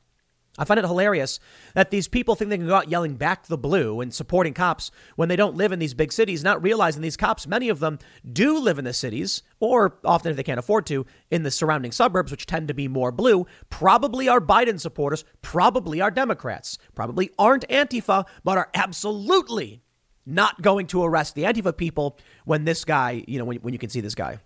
I 0.57 0.63
find 0.63 0.79
it 0.79 0.85
hilarious 0.85 1.39
that 1.73 1.91
these 1.91 2.07
people 2.07 2.35
think 2.35 2.49
they 2.49 2.57
can 2.57 2.67
go 2.67 2.75
out 2.75 2.89
yelling 2.89 3.15
back 3.15 3.47
the 3.47 3.57
blue 3.57 3.99
and 3.99 4.13
supporting 4.13 4.53
cops 4.53 4.89
when 5.15 5.27
they 5.27 5.35
don't 5.35 5.57
live 5.57 5.71
in 5.71 5.79
these 5.79 5.93
big 5.93 6.13
cities, 6.13 6.43
not 6.43 6.63
realizing 6.63 7.01
these 7.01 7.17
cops, 7.17 7.45
many 7.45 7.67
of 7.67 7.79
them 7.79 7.99
do 8.31 8.57
live 8.57 8.79
in 8.79 8.85
the 8.85 8.93
cities, 8.93 9.43
or 9.59 9.97
often 10.05 10.31
if 10.31 10.37
they 10.37 10.43
can't 10.43 10.59
afford 10.59 10.85
to, 10.85 11.05
in 11.29 11.43
the 11.43 11.51
surrounding 11.51 11.91
suburbs, 11.91 12.31
which 12.31 12.45
tend 12.45 12.69
to 12.69 12.73
be 12.73 12.87
more 12.87 13.11
blue, 13.11 13.45
probably 13.69 14.29
are 14.29 14.39
Biden 14.39 14.79
supporters, 14.79 15.25
probably 15.41 15.99
are 15.99 16.11
Democrats, 16.11 16.77
probably 16.93 17.31
aren't 17.37 17.67
Antifa, 17.67 18.25
but 18.43 18.57
are 18.57 18.69
absolutely 18.73 19.81
not 20.25 20.61
going 20.61 20.87
to 20.87 21.03
arrest 21.03 21.35
the 21.35 21.43
Antifa 21.43 21.75
people 21.75 22.17
when 22.45 22.63
this 22.63 22.85
guy, 22.85 23.23
you 23.27 23.37
know, 23.37 23.45
when, 23.45 23.57
when 23.57 23.73
you 23.73 23.79
can 23.79 23.89
see 23.89 24.01
this 24.01 24.15
guy. 24.15 24.39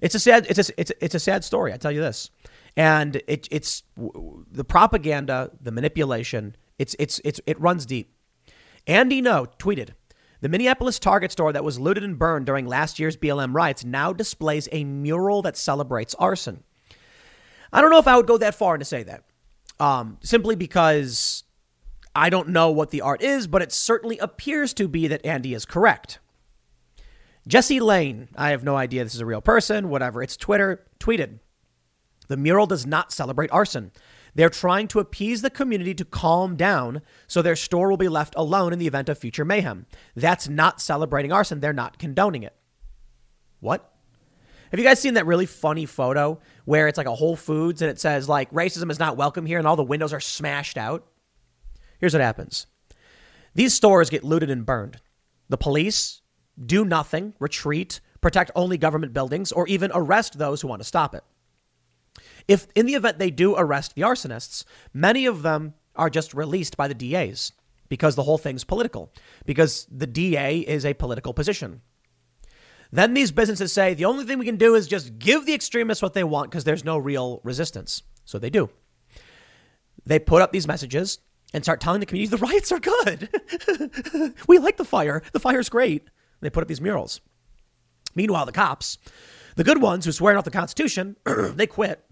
It's 0.00 0.14
a 0.14 0.18
sad, 0.18 0.46
it's 0.48 0.70
a, 0.70 0.80
it's 0.80 0.90
a, 0.90 1.04
it's 1.04 1.14
a 1.14 1.20
sad 1.20 1.44
story. 1.44 1.74
I 1.74 1.76
tell 1.76 1.92
you 1.92 2.00
this. 2.00 2.30
And 2.76 3.16
it, 3.26 3.48
it's 3.50 3.82
the 3.96 4.64
propaganda, 4.64 5.50
the 5.60 5.72
manipulation. 5.72 6.56
It's 6.78 6.96
it's 6.98 7.20
it's 7.24 7.40
it 7.46 7.60
runs 7.60 7.86
deep. 7.86 8.14
Andy 8.86 9.20
Ngo 9.22 9.56
tweeted. 9.58 9.90
The 10.40 10.48
Minneapolis 10.48 10.98
Target 10.98 11.32
store 11.32 11.52
that 11.52 11.64
was 11.64 11.78
looted 11.78 12.02
and 12.02 12.18
burned 12.18 12.46
during 12.46 12.66
last 12.66 12.98
year's 12.98 13.16
BLM 13.16 13.54
riots 13.54 13.84
now 13.84 14.14
displays 14.14 14.68
a 14.72 14.84
mural 14.84 15.42
that 15.42 15.56
celebrates 15.56 16.14
arson. 16.14 16.64
I 17.72 17.82
don't 17.82 17.90
know 17.90 17.98
if 17.98 18.08
I 18.08 18.16
would 18.16 18.26
go 18.26 18.38
that 18.38 18.54
far 18.54 18.78
to 18.78 18.84
say 18.84 19.02
that, 19.02 19.24
um, 19.78 20.16
simply 20.22 20.56
because 20.56 21.44
I 22.14 22.30
don't 22.30 22.48
know 22.48 22.70
what 22.70 22.90
the 22.90 23.02
art 23.02 23.22
is, 23.22 23.46
but 23.46 23.62
it 23.62 23.70
certainly 23.70 24.18
appears 24.18 24.72
to 24.74 24.88
be 24.88 25.06
that 25.08 25.24
Andy 25.24 25.52
is 25.54 25.64
correct. 25.64 26.18
Jesse 27.46 27.80
Lane, 27.80 28.28
I 28.34 28.50
have 28.50 28.64
no 28.64 28.76
idea 28.76 29.04
this 29.04 29.14
is 29.14 29.20
a 29.20 29.26
real 29.26 29.40
person, 29.40 29.88
whatever, 29.88 30.22
it's 30.22 30.36
Twitter, 30.36 30.86
tweeted. 30.98 31.38
The 32.30 32.36
mural 32.36 32.66
does 32.66 32.86
not 32.86 33.10
celebrate 33.10 33.50
arson. 33.50 33.90
They're 34.36 34.48
trying 34.48 34.86
to 34.88 35.00
appease 35.00 35.42
the 35.42 35.50
community 35.50 35.94
to 35.94 36.04
calm 36.04 36.54
down 36.54 37.02
so 37.26 37.42
their 37.42 37.56
store 37.56 37.90
will 37.90 37.96
be 37.96 38.08
left 38.08 38.34
alone 38.36 38.72
in 38.72 38.78
the 38.78 38.86
event 38.86 39.08
of 39.08 39.18
future 39.18 39.44
mayhem. 39.44 39.86
That's 40.14 40.48
not 40.48 40.80
celebrating 40.80 41.32
arson. 41.32 41.58
They're 41.58 41.72
not 41.72 41.98
condoning 41.98 42.44
it. 42.44 42.54
What? 43.58 43.92
Have 44.70 44.78
you 44.78 44.86
guys 44.86 45.00
seen 45.00 45.14
that 45.14 45.26
really 45.26 45.44
funny 45.44 45.86
photo 45.86 46.38
where 46.66 46.86
it's 46.86 46.98
like 46.98 47.08
a 47.08 47.14
Whole 47.16 47.34
Foods 47.34 47.82
and 47.82 47.90
it 47.90 47.98
says 47.98 48.28
like 48.28 48.48
racism 48.52 48.92
is 48.92 49.00
not 49.00 49.16
welcome 49.16 49.44
here 49.44 49.58
and 49.58 49.66
all 49.66 49.74
the 49.74 49.82
windows 49.82 50.12
are 50.12 50.20
smashed 50.20 50.78
out? 50.78 51.04
Here's 51.98 52.14
what 52.14 52.22
happens. 52.22 52.68
These 53.56 53.74
stores 53.74 54.08
get 54.08 54.22
looted 54.22 54.50
and 54.50 54.64
burned. 54.64 54.98
The 55.48 55.58
police 55.58 56.22
do 56.64 56.84
nothing, 56.84 57.34
retreat, 57.40 57.98
protect 58.20 58.52
only 58.54 58.78
government 58.78 59.12
buildings, 59.12 59.50
or 59.50 59.66
even 59.66 59.90
arrest 59.92 60.38
those 60.38 60.60
who 60.60 60.68
want 60.68 60.80
to 60.80 60.86
stop 60.86 61.12
it. 61.12 61.24
If 62.48 62.66
in 62.74 62.86
the 62.86 62.94
event 62.94 63.18
they 63.18 63.30
do 63.30 63.54
arrest 63.56 63.94
the 63.94 64.02
arsonists, 64.02 64.64
many 64.92 65.26
of 65.26 65.42
them 65.42 65.74
are 65.96 66.10
just 66.10 66.34
released 66.34 66.76
by 66.76 66.88
the 66.88 66.94
DAs 66.94 67.52
because 67.88 68.14
the 68.14 68.22
whole 68.22 68.38
thing's 68.38 68.64
political, 68.64 69.12
because 69.44 69.86
the 69.90 70.06
DA 70.06 70.58
is 70.58 70.84
a 70.84 70.94
political 70.94 71.34
position. 71.34 71.82
Then 72.92 73.14
these 73.14 73.30
businesses 73.30 73.72
say 73.72 73.94
the 73.94 74.04
only 74.04 74.24
thing 74.24 74.38
we 74.38 74.44
can 74.44 74.56
do 74.56 74.74
is 74.74 74.88
just 74.88 75.18
give 75.18 75.46
the 75.46 75.54
extremists 75.54 76.02
what 76.02 76.14
they 76.14 76.24
want 76.24 76.50
because 76.50 76.64
there's 76.64 76.84
no 76.84 76.98
real 76.98 77.40
resistance. 77.44 78.02
So 78.24 78.38
they 78.38 78.50
do. 78.50 78.70
They 80.04 80.18
put 80.18 80.42
up 80.42 80.52
these 80.52 80.66
messages 80.66 81.18
and 81.52 81.64
start 81.64 81.80
telling 81.80 82.00
the 82.00 82.06
community 82.06 82.36
the 82.36 82.44
riots 82.44 82.72
are 82.72 82.80
good. 82.80 83.28
we 84.48 84.58
like 84.58 84.76
the 84.76 84.84
fire. 84.84 85.22
The 85.32 85.40
fire's 85.40 85.68
great. 85.68 86.08
They 86.40 86.50
put 86.50 86.62
up 86.62 86.68
these 86.68 86.80
murals. 86.80 87.20
Meanwhile, 88.14 88.46
the 88.46 88.52
cops, 88.52 88.98
the 89.56 89.64
good 89.64 89.80
ones 89.80 90.04
who 90.04 90.12
swear 90.12 90.36
off 90.36 90.44
the 90.44 90.50
Constitution, 90.50 91.16
they 91.26 91.66
quit. 91.66 92.04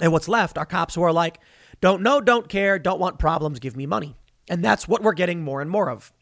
And 0.00 0.12
what's 0.12 0.28
left 0.28 0.58
are 0.58 0.66
cops 0.66 0.94
who 0.94 1.02
are 1.02 1.12
like, 1.12 1.40
don't 1.80 2.02
know, 2.02 2.20
don't 2.20 2.48
care, 2.48 2.78
don't 2.78 3.00
want 3.00 3.18
problems, 3.18 3.58
give 3.58 3.76
me 3.76 3.86
money. 3.86 4.14
And 4.48 4.64
that's 4.64 4.86
what 4.86 5.02
we're 5.02 5.12
getting 5.12 5.42
more 5.42 5.60
and 5.60 5.70
more 5.70 5.90
of. 5.90 6.12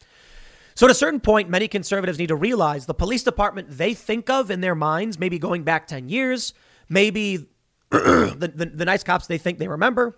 So, 0.75 0.87
at 0.87 0.93
a 0.93 0.95
certain 0.95 1.19
point, 1.19 1.49
many 1.49 1.67
conservatives 1.67 2.19
need 2.19 2.29
to 2.29 2.37
realize 2.37 2.87
the 2.87 2.95
police 2.95 3.25
department 3.25 3.69
they 3.71 3.95
think 3.95 4.31
of 4.31 4.51
in 4.51 4.61
their 4.61 4.77
minds, 4.77 5.19
maybe 5.19 5.39
going 5.39 5.65
back 5.65 5.89
10 5.89 6.09
years, 6.09 6.55
maybe 6.89 7.49
the, 7.91 8.53
the, 8.55 8.67
the 8.67 8.85
nice 8.85 9.03
cops 9.03 9.27
they 9.27 9.39
think 9.39 9.59
they 9.59 9.67
remember, 9.67 10.17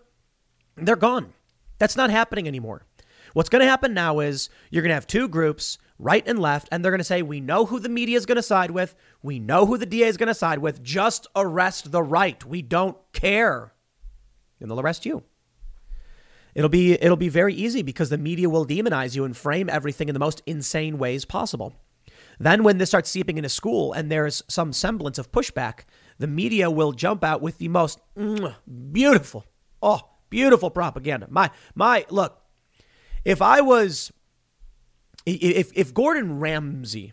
they're 0.76 0.96
gone. 0.96 1.32
That's 1.78 1.96
not 1.96 2.11
happening 2.11 2.46
anymore. 2.46 2.84
What's 3.33 3.49
going 3.49 3.61
to 3.61 3.68
happen 3.68 3.95
now 3.95 4.20
is 4.20 4.49
you're 4.70 4.83
going 4.83 4.91
to 4.91 4.95
have 4.95 5.07
two 5.07 5.28
groups, 5.28 5.78
right 5.99 6.26
and 6.26 6.39
left, 6.39 6.68
and 6.70 6.85
they're 6.85 6.93
going 6.93 6.99
to 6.99 7.05
say, 7.05 7.22
We 7.22 7.41
know 7.41 7.66
who 7.66 7.78
the 7.78 7.89
media 7.89 8.16
is 8.16 8.26
going 8.26 8.37
to 8.37 8.43
side 8.43 8.70
with. 8.70 8.95
We 9.22 9.39
know 9.39 9.66
who 9.66 9.76
the 9.76 9.87
DA 9.87 10.07
is 10.07 10.16
going 10.16 10.28
to 10.28 10.35
side 10.35 10.59
with. 10.59 10.83
Just 10.83 11.26
arrest 11.37 11.93
the 11.93 12.03
right. 12.03 12.45
We 12.45 12.62
don't 12.62 12.97
care. 13.12 13.72
And 14.61 14.70
they'll 14.70 14.81
arrest 14.81 15.07
you. 15.07 15.22
It'll 16.55 16.68
be 16.68 16.93
it'll 16.93 17.16
be 17.16 17.28
very 17.28 17.55
easy 17.55 17.83
because 17.83 18.11
the 18.11 18.18
media 18.18 18.51
will 18.51 18.66
demonize 18.66 19.14
you 19.14 19.24
and 19.24 19.37
frame 19.37 19.68
everything 19.70 20.09
in 20.09 20.14
the 20.14 20.20
most 20.20 20.43
insane 20.47 20.99
ways 20.99 21.24
possible. 21.24 21.76
Then 22.39 22.64
when 22.64 22.78
this 22.78 22.89
starts 22.89 23.11
seeping 23.11 23.37
into 23.37 23.49
school 23.49 23.93
and 23.93 24.11
there's 24.11 24.43
some 24.49 24.72
semblance 24.72 25.18
of 25.18 25.31
pushback, 25.31 25.81
the 26.18 26.26
media 26.26 26.70
will 26.70 26.93
jump 26.93 27.22
out 27.22 27.43
with 27.43 27.59
the 27.59 27.68
most 27.68 28.01
mm, 28.16 28.55
beautiful, 28.91 29.45
oh, 29.83 30.01
beautiful 30.28 30.70
propaganda. 30.70 31.26
My 31.31 31.51
my 31.74 32.05
look, 32.11 32.39
if 33.25 33.43
I 33.43 33.61
was 33.61 34.12
if 35.27 35.71
if 35.75 35.95
Gordon 35.95 36.41
Ramsay 36.41 37.12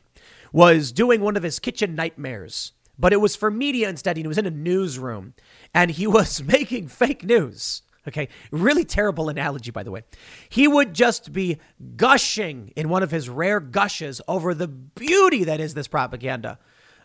was 0.51 0.91
doing 0.91 1.21
one 1.21 1.37
of 1.37 1.43
his 1.43 1.59
kitchen 1.59 1.95
nightmares, 1.95 2.71
but 2.97 3.13
it 3.13 3.17
was 3.17 3.35
for 3.35 3.51
media 3.51 3.89
instead, 3.89 4.17
he 4.17 4.27
was 4.27 4.37
in 4.37 4.45
a 4.45 4.51
newsroom 4.51 5.33
and 5.73 5.91
he 5.91 6.07
was 6.17 6.41
making 6.41 6.87
fake 6.87 7.23
news 7.23 7.81
Okay. 8.07 8.29
Really 8.51 8.85
terrible 8.85 9.27
analogy, 9.27 9.71
by 9.71 9.83
the 9.83 9.91
way. 9.91 10.03
He 10.49 10.67
would 10.67 10.93
just 10.93 11.33
be 11.33 11.57
gushing 11.97 12.71
in 12.75 12.89
one 12.89 13.03
of 13.03 13.11
his 13.11 13.27
rare 13.27 13.59
gushes 13.59 14.21
over 14.27 14.53
the 14.53 14.67
beauty 14.67 15.43
that 15.43 15.59
is 15.59 15.73
this 15.73 15.87
propaganda. 15.87 16.57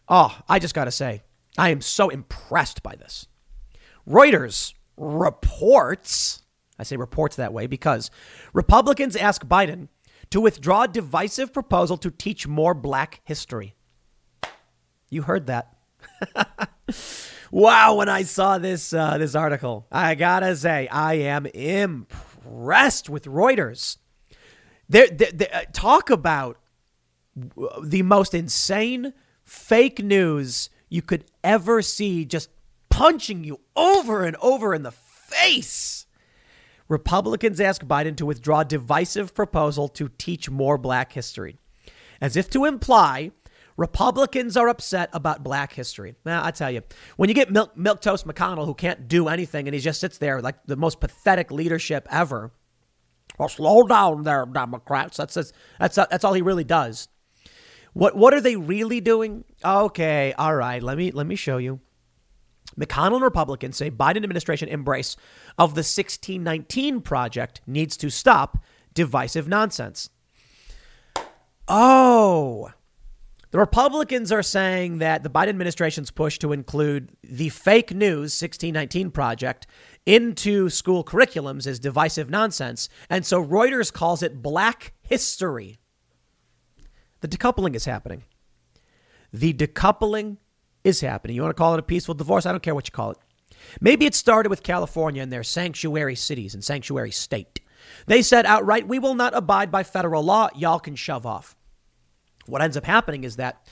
Oh, 0.09 0.39
I 0.49 0.59
just 0.59 0.75
got 0.75 0.85
to 0.85 0.93
say, 0.93 1.23
I 1.59 1.71
am 1.71 1.81
so 1.81 2.09
impressed 2.09 2.83
by 2.83 2.95
this. 2.95 3.27
Reuters 4.09 4.75
reports, 4.97 6.42
I 6.83 6.85
say 6.85 6.97
reports 6.97 7.37
that 7.37 7.53
way 7.53 7.69
because 7.69 8.11
Republicans 8.53 9.15
ask 9.15 9.47
Biden 9.47 9.87
to 10.31 10.41
withdraw 10.41 10.87
divisive 10.87 11.53
proposal 11.53 11.97
to 11.99 12.11
teach 12.11 12.49
more 12.49 12.75
black 12.75 13.21
history. 13.23 13.77
You 15.09 15.23
heard 15.23 15.47
that. 15.47 15.77
wow, 17.53 17.95
when 17.95 18.09
I 18.09 18.25
saw 18.25 18.59
this 18.59 18.93
uh, 18.93 19.17
this 19.17 19.37
article, 19.37 19.87
I 19.93 20.17
gotta 20.17 20.57
say 20.57 20.89
I 20.89 21.15
am 21.15 21.47
impressed 21.47 23.09
with 23.09 23.27
Reuters. 23.27 23.99
They 24.89 25.07
uh, 25.07 25.61
talk 25.73 26.11
about 26.11 26.59
the 27.81 28.03
most 28.03 28.35
insane 28.35 29.13
fake 29.45 30.03
news 30.03 30.69
you 30.89 31.03
could 31.03 31.27
ever 31.45 31.81
see, 31.83 32.25
just 32.25 32.51
punching 32.91 33.45
you 33.45 33.61
over 33.77 34.25
and 34.25 34.35
over 34.37 34.75
in 34.75 34.83
the 34.83 34.91
face. 34.91 36.07
Republicans 36.93 37.59
ask 37.59 37.83
Biden 37.83 38.15
to 38.17 38.27
withdraw 38.27 38.63
divisive 38.63 39.35
proposal 39.35 39.89
to 39.89 40.11
teach 40.19 40.51
more 40.51 40.77
black 40.77 41.15
history, 41.15 41.57
as 42.21 42.37
if 42.37 42.51
to 42.51 42.67
imply 42.67 43.31
Republicans 43.79 44.59
are 44.59 44.69
upset 44.69 45.09
about 45.15 45.43
black 45.43 45.73
history. 45.73 46.15
Now, 46.27 46.45
I 46.45 46.51
tell 46.51 46.71
you, 46.71 46.83
when 47.17 47.31
you 47.31 47.35
get 47.35 47.51
Milk, 47.51 47.75
McConnell, 47.75 48.67
who 48.67 48.75
can't 48.75 49.09
do 49.09 49.29
anything 49.29 49.67
and 49.67 49.75
he 49.75 49.81
just 49.81 50.01
sits 50.03 50.19
there 50.19 50.43
like 50.43 50.57
the 50.67 50.77
most 50.77 51.01
pathetic 51.01 51.51
leadership 51.51 52.07
ever, 52.11 52.53
well, 53.39 53.49
slow 53.49 53.85
down 53.85 54.25
there, 54.25 54.45
Democrats. 54.45 55.17
That's, 55.17 55.33
that's, 55.33 55.53
that's, 55.81 55.97
that's 55.97 56.25
all 56.25 56.35
he 56.35 56.43
really 56.43 56.63
does. 56.63 57.09
What, 57.95 58.15
what 58.15 58.35
are 58.35 58.41
they 58.43 58.57
really 58.57 59.01
doing? 59.01 59.45
Okay, 59.65 60.35
all 60.37 60.55
right, 60.55 60.83
let 60.83 60.99
me, 60.99 61.11
let 61.11 61.27
me 61.27 61.37
show 61.37 61.57
you. 61.57 61.81
McConnell 62.79 63.15
and 63.15 63.23
Republicans 63.23 63.77
say 63.77 63.91
Biden 63.91 64.23
administration 64.23 64.69
embrace 64.69 65.17
of 65.59 65.75
the 65.75 65.81
1619 65.81 67.01
project 67.01 67.61
needs 67.67 67.97
to 67.99 68.11
stop 68.11 68.59
divisive 68.95 69.49
nonsense. 69.49 70.11
Oh, 71.69 72.71
the 73.53 73.59
Republicans 73.59 74.33
are 74.33 74.43
saying 74.43 74.99
that 74.99 75.23
the 75.23 75.29
Biden 75.29 75.51
administration's 75.51 76.11
push 76.11 76.39
to 76.39 76.53
include 76.53 77.13
the 77.23 77.51
fake 77.51 77.95
news 77.95 78.41
1619 78.41 79.11
project 79.11 79.67
into 80.07 80.71
school 80.71 81.05
curriculums 81.05 81.67
is 81.67 81.79
divisive 81.79 82.31
nonsense. 82.31 82.89
And 83.11 83.27
so 83.27 83.45
Reuters 83.45 83.93
calls 83.93 84.23
it 84.23 84.43
black 84.43 84.95
history. 85.03 85.79
The 87.21 87.29
decoupling 87.29 87.77
is 87.77 87.85
happening. 87.85 88.25
The 89.35 89.53
decoupling 89.53 90.39
is 90.85 91.01
happening. 91.01 91.37
You 91.37 91.43
want 91.43 91.55
to 91.57 91.61
call 91.61 91.75
it 91.75 91.81
a 91.81 91.85
peaceful 91.85 92.15
divorce? 92.15 92.47
I 92.47 92.53
don't 92.53 92.63
care 92.63 92.75
what 92.75 92.87
you 92.87 92.93
call 92.93 93.13
it. 93.13 93.19
Maybe 93.81 94.07
it 94.07 94.15
started 94.15 94.51
with 94.51 94.63
California 94.63 95.23
and 95.23 95.33
their 95.33 95.45
sanctuary 95.45 96.17
cities 96.17 96.55
and 96.55 96.65
sanctuary 96.65 97.11
state. 97.11 97.61
They 98.07 98.23
said 98.23 98.47
outright, 98.47 98.89
we 98.89 98.99
will 98.99 99.15
not 99.15 99.37
abide 99.37 99.71
by 99.71 99.83
federal 99.83 100.23
law. 100.23 100.49
Y'all 100.55 100.81
can 100.81 100.97
shove 100.97 101.27
off. 101.27 101.57
What 102.47 102.63
ends 102.63 102.77
up 102.77 102.85
happening 102.85 103.25
is 103.25 103.37
that 103.37 103.67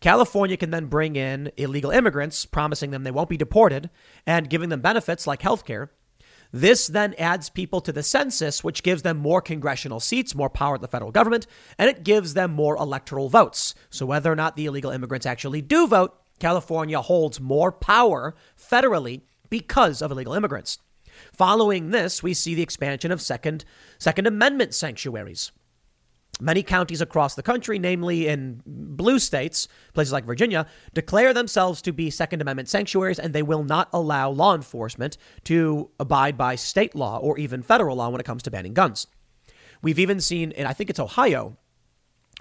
California 0.00 0.56
can 0.56 0.70
then 0.70 0.86
bring 0.86 1.16
in 1.16 1.50
illegal 1.56 1.90
immigrants, 1.90 2.46
promising 2.46 2.90
them 2.90 3.04
they 3.04 3.10
won't 3.10 3.28
be 3.28 3.36
deported 3.36 3.90
and 4.26 4.50
giving 4.50 4.70
them 4.70 4.80
benefits 4.80 5.26
like 5.26 5.42
health 5.42 5.64
care. 5.64 5.90
This 6.52 6.86
then 6.86 7.14
adds 7.18 7.50
people 7.50 7.80
to 7.80 7.92
the 7.92 8.02
census, 8.02 8.62
which 8.62 8.84
gives 8.84 9.02
them 9.02 9.16
more 9.16 9.40
congressional 9.40 9.98
seats, 9.98 10.36
more 10.36 10.48
power 10.48 10.76
at 10.76 10.80
the 10.80 10.88
federal 10.88 11.10
government, 11.10 11.46
and 11.78 11.90
it 11.90 12.04
gives 12.04 12.34
them 12.34 12.52
more 12.52 12.76
electoral 12.76 13.28
votes. 13.28 13.74
So, 13.90 14.06
whether 14.06 14.30
or 14.30 14.36
not 14.36 14.54
the 14.54 14.66
illegal 14.66 14.92
immigrants 14.92 15.26
actually 15.26 15.62
do 15.62 15.88
vote, 15.88 16.14
California 16.38 17.00
holds 17.00 17.40
more 17.40 17.72
power 17.72 18.34
federally 18.58 19.22
because 19.50 20.02
of 20.02 20.10
illegal 20.10 20.34
immigrants. 20.34 20.78
Following 21.32 21.90
this, 21.90 22.22
we 22.22 22.34
see 22.34 22.54
the 22.54 22.62
expansion 22.62 23.12
of 23.12 23.22
Second, 23.22 23.64
Second 23.98 24.26
Amendment 24.26 24.74
sanctuaries. 24.74 25.52
Many 26.40 26.64
counties 26.64 27.00
across 27.00 27.36
the 27.36 27.44
country, 27.44 27.78
namely 27.78 28.26
in 28.26 28.60
blue 28.66 29.20
states, 29.20 29.68
places 29.92 30.12
like 30.12 30.24
Virginia, 30.24 30.66
declare 30.92 31.32
themselves 31.32 31.80
to 31.82 31.92
be 31.92 32.10
Second 32.10 32.42
Amendment 32.42 32.68
sanctuaries 32.68 33.20
and 33.20 33.32
they 33.32 33.42
will 33.42 33.62
not 33.62 33.88
allow 33.92 34.30
law 34.30 34.54
enforcement 34.54 35.16
to 35.44 35.90
abide 36.00 36.36
by 36.36 36.56
state 36.56 36.96
law 36.96 37.18
or 37.18 37.38
even 37.38 37.62
federal 37.62 37.96
law 37.96 38.08
when 38.08 38.20
it 38.20 38.26
comes 38.26 38.42
to 38.42 38.50
banning 38.50 38.74
guns. 38.74 39.06
We've 39.80 39.98
even 39.98 40.20
seen, 40.20 40.50
and 40.52 40.66
I 40.66 40.72
think 40.72 40.90
it's 40.90 40.98
Ohio, 40.98 41.56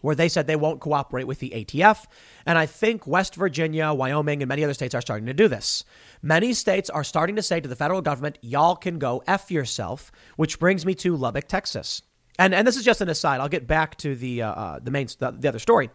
where 0.03 0.15
they 0.15 0.27
said 0.27 0.47
they 0.47 0.55
won't 0.57 0.81
cooperate 0.81 1.23
with 1.23 1.39
the 1.39 1.51
ATF. 1.51 2.05
And 2.45 2.57
I 2.57 2.65
think 2.65 3.07
West 3.07 3.35
Virginia, 3.35 3.93
Wyoming, 3.93 4.41
and 4.41 4.49
many 4.49 4.61
other 4.61 4.73
states 4.73 4.93
are 4.93 5.01
starting 5.01 5.25
to 5.27 5.33
do 5.33 5.47
this. 5.47 5.85
Many 6.21 6.53
states 6.53 6.89
are 6.89 7.05
starting 7.05 7.37
to 7.37 7.41
say 7.41 7.61
to 7.61 7.69
the 7.69 7.75
federal 7.75 8.01
government, 8.01 8.37
y'all 8.41 8.75
can 8.75 8.99
go 8.99 9.23
F 9.27 9.49
yourself, 9.49 10.11
which 10.35 10.59
brings 10.59 10.85
me 10.85 10.93
to 10.95 11.15
Lubbock, 11.15 11.47
Texas. 11.47 12.01
And 12.37 12.53
and 12.53 12.67
this 12.67 12.75
is 12.75 12.83
just 12.83 12.99
an 12.99 13.07
aside. 13.07 13.39
I'll 13.39 13.47
get 13.47 13.65
back 13.65 13.95
to 13.99 14.13
the 14.13 14.41
uh, 14.41 14.51
uh, 14.51 14.79
the 14.79 14.91
main 14.91 15.07
the, 15.19 15.31
the 15.31 15.47
other 15.47 15.59
story. 15.59 15.89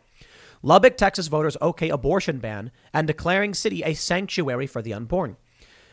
Lubbock, 0.62 0.96
Texas 0.96 1.28
voters 1.28 1.56
okay 1.60 1.90
abortion 1.90 2.38
ban 2.38 2.70
and 2.94 3.06
declaring 3.06 3.52
city 3.52 3.82
a 3.84 3.92
sanctuary 3.92 4.66
for 4.66 4.80
the 4.80 4.94
unborn. 4.94 5.36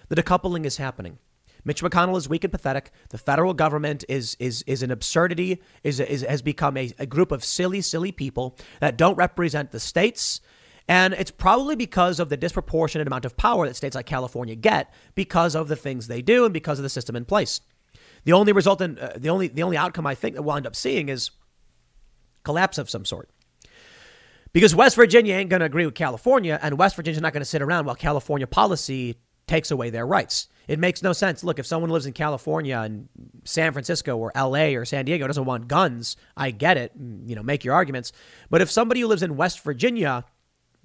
The 0.08 0.16
decoupling 0.16 0.66
is 0.66 0.78
happening. 0.78 1.18
Mitch 1.66 1.82
McConnell 1.82 2.16
is 2.16 2.30
weak 2.30 2.44
and 2.44 2.54
pathetic. 2.54 2.92
The 3.10 3.18
federal 3.18 3.54
government 3.54 4.06
is 4.08 4.38
is 4.40 4.64
is 4.68 4.84
an 4.84 4.92
absurdity. 4.92 5.62
Is, 5.84 6.00
is 6.00 6.22
has 6.22 6.42
become 6.42 6.78
a, 6.78 6.94
a 7.00 7.06
group 7.06 7.32
of 7.32 7.44
silly, 7.44 7.82
silly 7.82 8.12
people 8.12 8.56
that 8.80 8.98
don't 8.98 9.18
represent 9.18 9.72
the 9.72 9.80
states. 9.80 10.40
And 10.88 11.16
it's 11.16 11.32
probably 11.32 11.76
because 11.76 12.20
of 12.20 12.30
the 12.30 12.38
disproportionate 12.38 13.08
amount 13.08 13.26
of 13.26 13.36
power 13.36 13.68
that 13.68 13.76
states 13.76 13.96
like 13.96 14.06
California 14.06 14.56
get 14.56 14.94
because 15.16 15.56
of 15.56 15.68
the 15.68 15.76
things 15.76 16.06
they 16.06 16.22
do 16.22 16.46
and 16.46 16.54
because 16.54 16.78
of 16.78 16.84
the 16.84 16.90
system 16.90 17.16
in 17.16 17.26
place. 17.26 17.60
The 18.24 18.34
only 18.34 18.52
result 18.52 18.82
in 18.82 19.00
uh, 19.00 19.14
the 19.18 19.30
only 19.30 19.48
the 19.48 19.64
only 19.64 19.78
outcome 19.78 20.06
I 20.06 20.14
think 20.14 20.36
that 20.36 20.44
we'll 20.44 20.56
end 20.56 20.68
up 20.68 20.76
seeing 20.76 21.10
is 21.10 21.32
collapse 22.44 22.78
of 22.78 22.90
some 22.90 23.06
sort. 23.06 23.30
Because 24.54 24.74
West 24.74 24.96
Virginia 24.96 25.36
ain't 25.36 25.50
going 25.50 25.60
to 25.60 25.66
agree 25.66 25.86
with 25.86 25.96
California, 25.96 26.58
and 26.62 26.78
West 26.78 26.96
Virginia's 26.96 27.22
not 27.22 27.34
going 27.34 27.42
to 27.42 27.46
sit 27.46 27.62
around 27.62 27.86
while 27.86 27.96
California 27.96 28.48
policy 28.48 29.18
takes 29.48 29.72
away 29.72 29.90
their 29.90 30.06
rights. 30.06 30.48
It 30.68 30.80
makes 30.80 31.04
no 31.04 31.14
sense. 31.14 31.44
Look, 31.44 31.60
if 31.60 31.66
someone 31.66 31.92
lives 31.92 32.08
in 32.08 32.14
California 32.14 32.78
and 32.80 33.08
San 33.44 33.72
Francisco 33.72 34.18
or 34.18 34.32
LA 34.36 34.76
or 34.76 34.86
San 34.86 35.06
Diego 35.06 35.28
doesn't 35.28 35.46
want 35.46 35.68
guns, 35.68 36.18
I 36.36 36.52
get 36.52 36.78
it. 36.78 37.00
Mm, 37.00 37.28
you 37.30 37.36
know, 37.36 37.44
make 37.44 37.64
your 37.64 37.76
arguments. 37.76 38.12
But 38.50 38.62
if 38.62 38.72
somebody 38.72 39.02
who 39.02 39.08
lives 39.08 39.22
in 39.22 39.38
West 39.38 39.64
Virginia, 39.64 40.26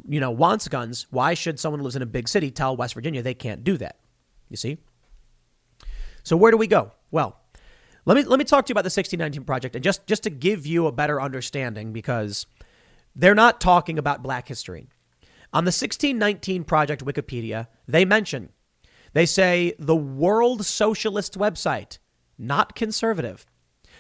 you 0.07 0.21
know, 0.21 0.31
wants 0.31 0.69
guns, 0.69 1.07
why 1.11 1.35
should 1.35 1.59
someone 1.59 1.81
who 1.81 1.85
lives 1.85 1.97
in 1.97 2.03
a 2.03 2.07
big 2.07 2.29
city 2.29 2.51
tell 2.51 2.77
West 2.77 2.95
Virginia 2.95 3.23
they 3.23 3.35
can't 3.35 3.65
do 3.65 3.79
that? 3.79 3.97
You 4.51 4.57
see? 4.57 4.79
So 6.23 6.37
where 6.37 6.51
do 6.51 6.59
we 6.59 6.67
go? 6.67 6.93
Well, 7.11 7.41
let 8.05 8.17
me 8.17 8.25
let 8.25 8.39
me 8.39 8.45
talk 8.45 8.67
to 8.67 8.71
you 8.71 8.75
about 8.75 8.83
the 8.83 8.87
1619 8.87 9.45
project 9.45 9.75
and 9.75 9.85
just 9.85 10.07
just 10.07 10.25
to 10.25 10.31
give 10.31 10.67
you 10.67 10.87
a 10.87 10.93
better 10.93 11.21
understanding 11.21 11.93
because 11.93 12.47
they're 13.15 13.35
not 13.35 13.61
talking 13.61 13.99
about 13.99 14.23
black 14.23 14.49
history. 14.49 14.89
On 15.53 15.65
the 15.65 15.71
1619 15.71 16.65
project 16.65 17.05
Wikipedia, 17.05 17.67
they 17.89 18.05
mention 18.05 18.51
they 19.13 19.27
say 19.27 19.75
the 19.79 19.97
World 19.97 20.65
Socialist 20.65 21.37
website, 21.37 21.99
not 22.39 22.77
conservative, 22.77 23.47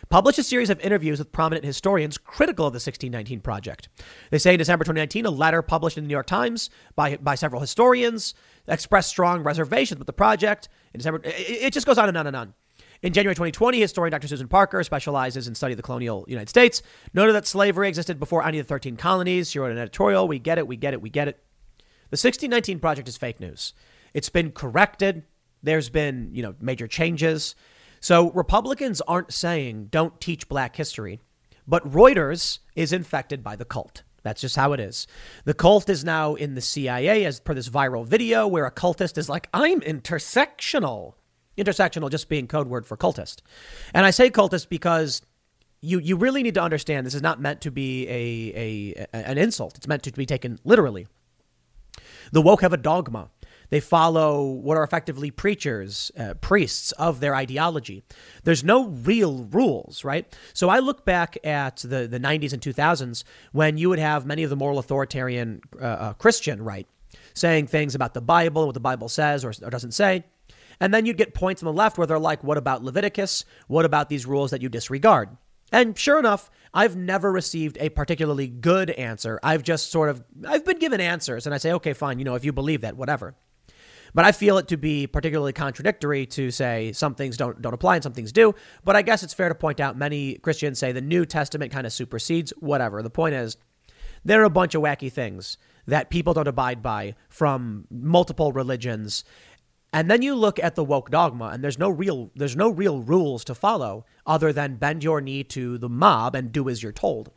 published 0.09 0.39
a 0.39 0.45
series 0.45 0.71
of 0.71 0.79
interviews 0.81 1.19
with 1.19 1.33
prominent 1.33 1.65
historians 1.65 2.19
critical 2.19 2.67
of 2.67 2.73
the 2.73 2.77
1619 2.77 3.41
project. 3.41 3.89
They 4.31 4.39
say 4.39 4.55
in 4.55 4.59
December 4.59 4.85
2019, 4.85 5.27
a 5.27 5.31
letter 5.31 5.63
published 5.63 5.99
in 5.99 6.05
the 6.05 6.09
New 6.09 6.13
York 6.13 6.27
Times 6.27 6.71
by, 6.95 7.17
by 7.17 7.35
several 7.35 7.61
historians 7.61 8.35
expressed 8.69 9.09
strong 9.09 9.43
reservations 9.43 9.99
with 9.99 10.07
the 10.07 10.13
project. 10.13 10.69
In 10.95 10.99
December, 10.99 11.21
it, 11.25 11.35
it 11.37 11.73
just 11.73 11.87
goes 11.87 11.99
on 11.99 12.09
and 12.09 12.17
on 12.17 12.27
and 12.29 12.37
on. 12.37 12.55
In 13.03 13.15
January 13.15 13.35
2020, 13.35 13.81
historian 13.81 14.11
Dr. 14.11 14.29
Susan 14.29 14.47
Parker 14.47 14.85
specializes 14.85 15.49
in 15.49 15.55
study 15.55 15.73
of 15.73 15.79
the 15.79 15.83
colonial 15.83 16.27
United 16.29 16.51
States, 16.51 16.83
noted 17.15 17.33
that 17.33 17.47
slavery 17.47 17.89
existed 17.89 18.21
before 18.21 18.45
any 18.45 18.59
of 18.59 18.67
the 18.67 18.69
13 18.69 18.97
colonies. 18.97 19.51
She 19.51 19.59
wrote 19.59 19.71
an 19.71 19.79
editorial. 19.79 20.29
We 20.29 20.39
get 20.39 20.59
it, 20.59 20.67
we 20.67 20.77
get 20.77 20.93
it, 20.93 21.01
we 21.01 21.09
get 21.09 21.27
it. 21.27 21.43
The 22.11 22.17
1619 22.17 22.79
project 22.79 23.09
is 23.09 23.17
fake 23.17 23.41
news. 23.41 23.73
It's 24.13 24.29
been 24.29 24.53
corrected. 24.53 25.23
There's 25.63 25.89
been, 25.89 26.29
you 26.35 26.43
know, 26.43 26.55
major 26.61 26.87
changes. 26.87 27.55
So 28.01 28.33
Republicans 28.33 29.01
aren't 29.03 29.33
saying 29.33 29.89
don't 29.91 30.21
teach 30.21 30.49
black 30.49 30.77
history, 30.77 31.21
but 31.67 31.91
Reuters 31.91 32.59
is 32.77 32.93
infected 32.93 33.43
by 33.43 33.57
the 33.57 33.65
cult. 33.65 34.03
That's 34.25 34.43
just 34.43 34.57
how 34.57 34.75
it 34.75 34.81
is. 34.81 35.07
The 35.45 35.55
cult 35.55 35.89
is 35.89 36.05
now 36.05 36.35
in 36.35 36.55
the 36.55 36.61
CIA 36.61 37.25
as 37.25 37.41
per 37.41 37.55
this 37.55 37.71
viral 37.71 38.07
video 38.07 38.47
where 38.47 38.67
a 38.67 38.71
cultist 38.71 39.17
is 39.17 39.31
like, 39.31 39.49
I'm 39.55 39.81
intersectional. 39.81 41.15
Intersectional 41.59 42.11
just 42.11 42.29
being 42.29 42.47
code 42.47 42.69
word 42.69 42.87
for 42.87 42.97
cultist. 42.97 43.43
And 43.93 44.07
I 44.07 44.11
say 44.11 44.31
cultist 44.31 44.69
because 44.69 45.23
you 45.81 45.99
you 45.99 46.17
really 46.17 46.43
need 46.43 46.55
to 46.55 46.63
understand 46.63 47.07
this 47.07 47.15
is 47.15 47.23
not 47.23 47.41
meant 47.41 47.61
to 47.63 47.71
be 47.71 48.07
a, 48.09 49.07
a 49.15 49.15
an 49.15 49.39
insult. 49.39 49.77
It's 49.77 49.87
meant 49.89 50.03
to 50.05 50.13
be 50.13 50.27
taken 50.27 50.59
literally. 50.65 51.07
The 52.33 52.43
woke 52.43 52.63
have 52.63 52.73
a 52.73 52.77
dogma. 52.77 53.31
They 53.71 53.81
follow 53.81 54.45
what 54.45 54.77
are 54.77 54.83
effectively 54.83 55.31
preachers, 55.31 56.11
uh, 56.19 56.35
priests 56.35 56.91
of 56.93 57.21
their 57.21 57.35
ideology. 57.37 58.03
There's 58.43 58.65
no 58.65 58.89
real 58.89 59.45
rules, 59.45 60.05
right? 60.05 60.27
So 60.53 60.69
I 60.69 60.81
look 60.81 61.05
back 61.05 61.39
at 61.45 61.77
the, 61.77 62.09
the 62.09 62.19
90s 62.19 62.53
and 62.53 62.61
2000s 62.61 63.23
when 63.53 63.79
you 63.79 63.89
would 63.89 64.01
have 64.01 64.27
many 64.27 64.43
of 64.43 64.51
the 64.51 64.57
moral 64.57 64.81
authoritarian 64.81 65.61
uh, 65.81 65.85
uh, 65.85 66.13
Christian 66.15 66.63
right 66.63 66.89
saying 67.35 67.69
things 67.69 67.95
about 67.95 68.13
the 68.13 68.21
Bible, 68.21 68.67
what 68.67 68.75
the 68.75 68.81
Bible 68.81 69.09
says 69.09 69.45
or, 69.45 69.53
or 69.63 69.71
doesn't 69.71 69.93
say. 69.93 70.25
And 70.81 70.95
then 70.95 71.05
you'd 71.05 71.19
get 71.19 71.35
points 71.35 71.63
on 71.63 71.67
the 71.67 71.73
left 71.73 71.99
where 71.99 72.07
they're 72.07 72.19
like, 72.19 72.43
what 72.43 72.57
about 72.57 72.83
Leviticus? 72.83 73.45
What 73.69 73.85
about 73.85 74.09
these 74.09 74.27
rules 74.27 74.51
that 74.51 74.63
you 74.63 74.69
disregard? 74.69 75.37
And 75.73 75.97
sure 75.97 76.19
enough, 76.19 76.51
I've 76.75 76.97
never 76.97 77.31
received 77.31 77.77
a 77.81 77.91
particularly 77.91 78.49
good 78.49 78.91
answer. 78.91 79.39
I've 79.43 79.63
just 79.63 79.91
sort 79.91 80.09
of 80.09 80.25
I've 80.47 80.65
been 80.65 80.79
given 80.79 81.01
answers 81.01 81.47
and 81.47 81.55
I 81.55 81.59
say, 81.59 81.73
"Okay, 81.75 81.93
fine, 81.93 82.19
you 82.19 82.25
know, 82.25 82.35
if 82.35 82.45
you 82.45 82.53
believe 82.53 82.81
that, 82.81 82.97
whatever." 82.97 83.35
But 84.13 84.25
I 84.25 84.33
feel 84.33 84.59
it 84.59 84.67
to 84.69 84.77
be 84.77 85.07
particularly 85.07 85.53
contradictory 85.53 86.27
to 86.27 86.51
say 86.51 86.93
some 86.93 87.15
things 87.15 87.37
don't 87.37 87.63
don't 87.63 87.75
apply 87.75 87.97
and 87.97 88.03
some 88.03 88.13
things 88.13 88.33
do. 88.33 88.55
But 88.85 88.97
I 88.97 89.03
guess 89.03 89.23
it's 89.23 89.35
fair 89.35 89.49
to 89.49 89.55
point 89.55 89.79
out 89.79 89.97
many 89.97 90.35
Christians 90.35 90.79
say 90.79 90.91
the 90.93 91.01
New 91.01 91.25
Testament 91.25 91.71
kind 91.71 91.87
of 91.87 91.93
supersedes 91.93 92.53
whatever. 92.59 93.03
The 93.03 93.11
point 93.11 93.35
is 93.35 93.57
there 94.25 94.43
are 94.43 94.45
a 94.45 94.51
bunch 94.51 94.75
of 94.75 94.83
wacky 94.83 95.13
things 95.13 95.57
that 95.87 96.11
people 96.11 96.35
don't 96.35 96.49
abide 96.49 96.83
by 96.83 97.15
from 97.29 97.87
multiple 97.91 98.53
religions. 98.53 99.25
And 99.93 100.11
then 100.11 100.23
you 100.23 100.35
look 100.35 100.59
at 100.59 100.77
the 100.77 100.85
woke 100.85 101.11
dogma 101.11 101.47
and 101.47 101.65
there's 101.65 101.79
no 101.79 101.91
real 101.91 102.31
there's 102.37 102.57
no 102.57 102.71
real 102.71 103.01
rules 103.01 103.45
to 103.45 103.55
follow 103.55 104.07
other 104.27 104.53
than 104.53 104.77
bend 104.77 105.03
your 105.03 105.21
knee 105.21 105.43
to 105.45 105.79
the 105.79 105.89
mob 105.89 106.35
and 106.35 106.53
do 106.53 106.69
as 106.69 106.83
you're 106.83 106.93
told. 106.93 107.33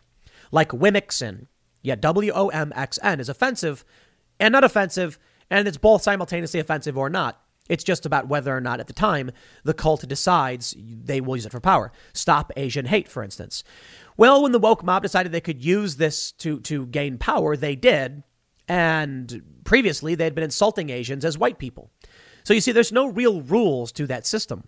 Like 0.51 0.70
Womxn. 0.70 1.47
Yeah, 1.82 1.95
W 1.95 2.32
O 2.34 2.49
M 2.49 2.72
X 2.76 2.99
N 3.01 3.20
is 3.20 3.28
offensive 3.28 3.84
and 4.39 4.51
not 4.51 4.64
offensive 4.64 5.18
and 5.49 5.68
it's 5.68 5.78
both 5.78 6.04
simultaneously 6.04 6.60
offensive 6.60 6.97
or 6.97 7.10
not. 7.10 7.39
It's 7.70 7.84
just 7.84 8.06
about 8.06 8.28
whether 8.28 8.56
or 8.56 8.62
not 8.62 8.80
at 8.80 8.88
the 8.88 8.93
time 8.93 9.32
the 9.64 9.74
cult 9.74 10.08
decides 10.08 10.76
they 10.78 11.22
will 11.22 11.38
use 11.38 11.45
it 11.45 11.51
for 11.51 11.62
power. 11.62 11.91
Stop 12.14 12.51
Asian 12.58 12.86
hate, 12.86 13.08
for 13.08 13.24
instance. 13.24 13.64
Well, 14.18 14.43
when 14.43 14.51
the 14.51 14.60
woke 14.60 14.84
mob 14.84 15.01
decided 15.04 15.32
they 15.32 15.41
could 15.41 15.64
use 15.64 15.95
this 15.95 16.34
to, 16.34 16.60
to 16.62 16.86
gain 16.88 17.18
power, 17.18 17.56
they 17.56 17.76
did. 17.76 18.24
And 18.68 19.43
previously, 19.64 20.16
they 20.16 20.26
had 20.26 20.36
been 20.36 20.43
insulting 20.43 20.89
Asians 20.89 21.26
as 21.26 21.38
white 21.38 21.58
people. 21.58 21.91
So 22.44 22.54
you 22.54 22.62
see, 22.62 22.72
there's 22.72 22.91
no 22.91 23.08
real 23.08 23.41
rules 23.41 23.91
to 23.94 24.08
that 24.08 24.26
system. 24.26 24.64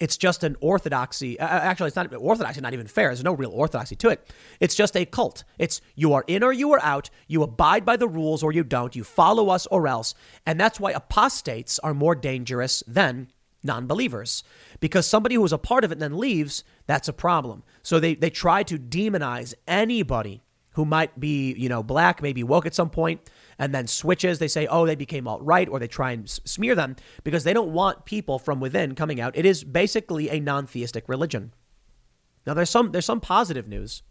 It's 0.00 0.16
just 0.16 0.44
an 0.44 0.56
orthodoxy. 0.60 1.38
Uh, 1.38 1.46
uh, 1.46 1.48
actually, 1.48 1.88
it's 1.88 1.96
not 1.96 2.14
orthodoxy, 2.14 2.60
not 2.60 2.74
even 2.74 2.86
fair. 2.86 3.08
There's 3.08 3.24
no 3.24 3.32
real 3.32 3.50
orthodoxy 3.50 3.96
to 3.96 4.10
it. 4.10 4.28
It's 4.60 4.74
just 4.74 4.96
a 4.96 5.06
cult. 5.06 5.44
It's 5.58 5.80
you 5.94 6.12
are 6.12 6.24
in 6.26 6.42
or 6.42 6.52
you 6.52 6.72
are 6.72 6.82
out. 6.82 7.08
You 7.28 7.42
abide 7.42 7.84
by 7.84 7.96
the 7.96 8.08
rules 8.08 8.42
or 8.42 8.52
you 8.52 8.64
don't. 8.64 8.96
You 8.96 9.04
follow 9.04 9.48
us 9.48 9.66
or 9.66 9.86
else. 9.88 10.14
And 10.44 10.60
that's 10.60 10.80
why 10.80 10.90
apostates 10.90 11.78
are 11.78 11.94
more 11.94 12.14
dangerous 12.14 12.82
than 12.86 13.28
non 13.62 13.86
believers. 13.86 14.42
Because 14.80 15.06
somebody 15.06 15.36
who 15.36 15.44
is 15.44 15.52
a 15.52 15.58
part 15.58 15.84
of 15.84 15.92
it 15.92 15.94
and 15.94 16.02
then 16.02 16.18
leaves, 16.18 16.62
that's 16.86 17.08
a 17.08 17.12
problem. 17.12 17.62
So 17.82 17.98
they, 17.98 18.14
they 18.14 18.30
try 18.30 18.64
to 18.64 18.78
demonize 18.78 19.54
anybody 19.66 20.42
who 20.72 20.84
might 20.84 21.18
be, 21.18 21.54
you 21.54 21.70
know, 21.70 21.82
black, 21.82 22.20
maybe 22.20 22.42
woke 22.42 22.66
at 22.66 22.74
some 22.74 22.90
point, 22.90 23.30
and 23.58 23.74
then 23.74 23.86
switches. 23.86 24.38
They 24.38 24.48
say, 24.48 24.66
oh, 24.66 24.86
they 24.86 24.94
became 24.94 25.26
alt 25.28 25.42
right, 25.42 25.68
or 25.68 25.78
they 25.78 25.88
try 25.88 26.12
and 26.12 26.28
smear 26.28 26.74
them 26.74 26.96
because 27.24 27.44
they 27.44 27.52
don't 27.52 27.72
want 27.72 28.04
people 28.04 28.38
from 28.38 28.60
within 28.60 28.94
coming 28.94 29.20
out. 29.20 29.36
It 29.36 29.46
is 29.46 29.64
basically 29.64 30.30
a 30.30 30.40
non 30.40 30.66
theistic 30.66 31.08
religion. 31.08 31.52
Now, 32.46 32.54
there's 32.54 32.70
some, 32.70 32.92
there's 32.92 33.06
some 33.06 33.20
positive 33.20 33.68
news. 33.68 34.02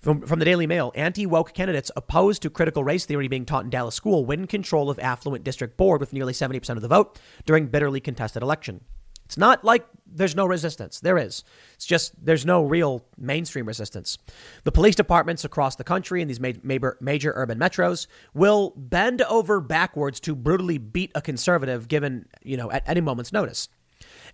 From, 0.00 0.22
from 0.26 0.38
the 0.38 0.44
Daily 0.44 0.66
Mail, 0.66 0.92
anti 0.94 1.26
woke 1.26 1.52
candidates 1.54 1.90
opposed 1.96 2.42
to 2.42 2.50
critical 2.50 2.84
race 2.84 3.06
theory 3.06 3.28
being 3.28 3.46
taught 3.46 3.64
in 3.64 3.70
Dallas 3.70 3.94
School 3.94 4.24
win 4.24 4.46
control 4.46 4.90
of 4.90 4.98
affluent 4.98 5.42
district 5.42 5.76
board 5.76 6.00
with 6.00 6.12
nearly 6.12 6.32
70% 6.32 6.68
of 6.70 6.82
the 6.82 6.88
vote 6.88 7.18
during 7.44 7.66
bitterly 7.66 8.00
contested 8.00 8.42
election. 8.42 8.84
It's 9.26 9.36
not 9.36 9.64
like 9.64 9.86
there's 10.06 10.36
no 10.36 10.46
resistance. 10.46 11.00
There 11.00 11.18
is. 11.18 11.44
It's 11.74 11.84
just 11.84 12.24
there's 12.24 12.46
no 12.46 12.64
real 12.64 13.04
mainstream 13.18 13.66
resistance. 13.66 14.18
The 14.64 14.72
police 14.72 14.94
departments 14.94 15.44
across 15.44 15.76
the 15.76 15.84
country 15.84 16.22
in 16.22 16.28
these 16.28 16.40
major, 16.40 16.96
major 17.00 17.32
urban 17.36 17.58
metros 17.58 18.06
will 18.32 18.72
bend 18.76 19.20
over 19.22 19.60
backwards 19.60 20.20
to 20.20 20.34
brutally 20.34 20.78
beat 20.78 21.10
a 21.14 21.20
conservative 21.20 21.88
given, 21.88 22.26
you 22.42 22.56
know, 22.56 22.70
at 22.70 22.88
any 22.88 23.00
moment's 23.00 23.32
notice. 23.32 23.68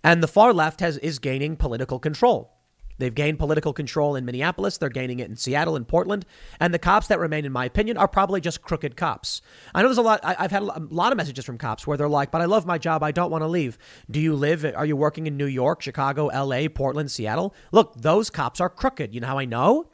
And 0.03 0.21
the 0.21 0.27
far 0.27 0.53
left 0.53 0.79
has 0.79 0.97
is 0.99 1.19
gaining 1.19 1.55
political 1.55 1.97
control. 1.99 2.52
They've 3.03 3.13
gained 3.13 3.37
political 3.37 3.73
control 3.73 4.15
in 4.15 4.23
Minneapolis. 4.23 4.77
They're 4.77 4.87
gaining 4.87 5.19
it 5.19 5.29
in 5.29 5.35
Seattle 5.35 5.75
and 5.75 5.85
Portland. 5.85 6.25
And 6.61 6.73
the 6.73 6.79
cops 6.79 7.07
that 7.07 7.19
remain, 7.19 7.43
in 7.43 7.51
my 7.51 7.65
opinion, 7.65 7.97
are 7.97 8.07
probably 8.07 8.39
just 8.39 8.61
crooked 8.61 8.95
cops. 8.95 9.41
I 9.75 9.81
know 9.81 9.89
there's 9.89 9.97
a 9.97 10.01
lot, 10.01 10.21
I, 10.23 10.35
have 10.35 10.51
had 10.51 10.63
a 10.63 10.79
lot 10.89 11.11
of 11.11 11.17
messages 11.17 11.43
from 11.43 11.57
cops 11.57 11.85
where 11.85 11.97
they're 11.97 12.07
like, 12.07 12.31
but 12.31 12.41
I 12.41 12.45
love 12.45 12.65
my 12.65 12.77
job. 12.77 13.03
I 13.03 13.11
don't 13.11 13.29
want 13.29 13.41
to 13.41 13.47
leave. 13.47 13.77
Do 14.09 14.21
you 14.21 14.33
live, 14.33 14.63
are 14.63 14.85
you 14.85 14.95
working 14.95 15.27
in 15.27 15.35
New 15.35 15.47
York, 15.47 15.81
Chicago, 15.81 16.27
LA, 16.27 16.69
Portland, 16.73 17.11
Seattle? 17.11 17.53
Look, 17.73 17.93
those 17.97 18.29
cops 18.29 18.61
are 18.61 18.69
crooked. 18.69 19.13
You 19.13 19.19
know 19.19 19.27
how 19.27 19.37
I 19.37 19.43
know? 19.43 19.89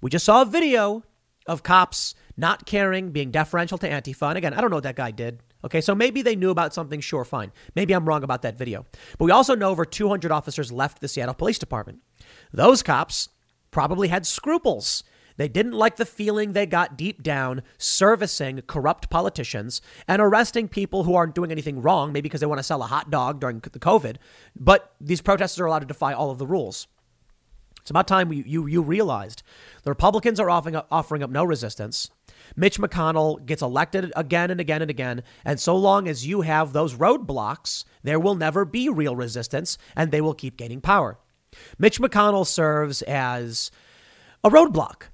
We 0.00 0.10
just 0.10 0.24
saw 0.24 0.42
a 0.42 0.44
video 0.44 1.04
of 1.46 1.62
cops 1.62 2.16
not 2.36 2.66
caring, 2.66 3.12
being 3.12 3.30
deferential 3.30 3.78
to 3.78 3.88
Antifa. 3.88 4.30
And 4.30 4.38
again, 4.38 4.54
I 4.54 4.60
don't 4.60 4.70
know 4.70 4.78
what 4.78 4.82
that 4.82 4.96
guy 4.96 5.12
did. 5.12 5.38
Okay, 5.64 5.80
so 5.80 5.94
maybe 5.94 6.20
they 6.20 6.36
knew 6.36 6.50
about 6.50 6.74
something, 6.74 7.00
sure, 7.00 7.24
fine. 7.24 7.50
Maybe 7.74 7.94
I'm 7.94 8.06
wrong 8.06 8.22
about 8.22 8.42
that 8.42 8.58
video. 8.58 8.84
But 9.18 9.24
we 9.24 9.30
also 9.30 9.54
know 9.54 9.70
over 9.70 9.86
200 9.86 10.30
officers 10.30 10.70
left 10.70 11.00
the 11.00 11.08
Seattle 11.08 11.34
Police 11.34 11.58
Department. 11.58 12.00
Those 12.54 12.84
cops 12.84 13.30
probably 13.72 14.06
had 14.06 14.24
scruples. 14.24 15.02
They 15.36 15.48
didn't 15.48 15.72
like 15.72 15.96
the 15.96 16.06
feeling 16.06 16.52
they 16.52 16.66
got 16.66 16.96
deep 16.96 17.20
down 17.20 17.62
servicing 17.78 18.62
corrupt 18.68 19.10
politicians 19.10 19.82
and 20.06 20.22
arresting 20.22 20.68
people 20.68 21.02
who 21.02 21.16
aren't 21.16 21.34
doing 21.34 21.50
anything 21.50 21.82
wrong, 21.82 22.12
maybe 22.12 22.22
because 22.22 22.40
they 22.40 22.46
want 22.46 22.60
to 22.60 22.64
sell 22.64 22.84
a 22.84 22.86
hot 22.86 23.10
dog 23.10 23.40
during 23.40 23.58
the 23.58 23.80
COVID. 23.80 24.18
But 24.54 24.94
these 25.00 25.20
protesters 25.20 25.58
are 25.58 25.66
allowed 25.66 25.80
to 25.80 25.86
defy 25.86 26.12
all 26.12 26.30
of 26.30 26.38
the 26.38 26.46
rules. 26.46 26.86
It's 27.80 27.90
about 27.90 28.06
time 28.06 28.32
you, 28.32 28.44
you, 28.46 28.66
you 28.68 28.82
realized 28.82 29.42
the 29.82 29.90
Republicans 29.90 30.38
are 30.38 30.48
offering 30.48 30.76
up, 30.76 30.86
offering 30.92 31.24
up 31.24 31.30
no 31.30 31.42
resistance. 31.42 32.08
Mitch 32.54 32.78
McConnell 32.78 33.44
gets 33.44 33.62
elected 33.62 34.12
again 34.14 34.52
and 34.52 34.60
again 34.60 34.80
and 34.80 34.92
again. 34.92 35.24
And 35.44 35.58
so 35.58 35.74
long 35.74 36.06
as 36.06 36.24
you 36.24 36.42
have 36.42 36.72
those 36.72 36.94
roadblocks, 36.94 37.84
there 38.04 38.20
will 38.20 38.36
never 38.36 38.64
be 38.64 38.88
real 38.88 39.16
resistance 39.16 39.76
and 39.96 40.12
they 40.12 40.20
will 40.20 40.34
keep 40.34 40.56
gaining 40.56 40.80
power. 40.80 41.18
Mitch 41.78 42.00
McConnell 42.00 42.46
serves 42.46 43.02
as 43.02 43.70
a 44.42 44.50
roadblock. 44.50 45.04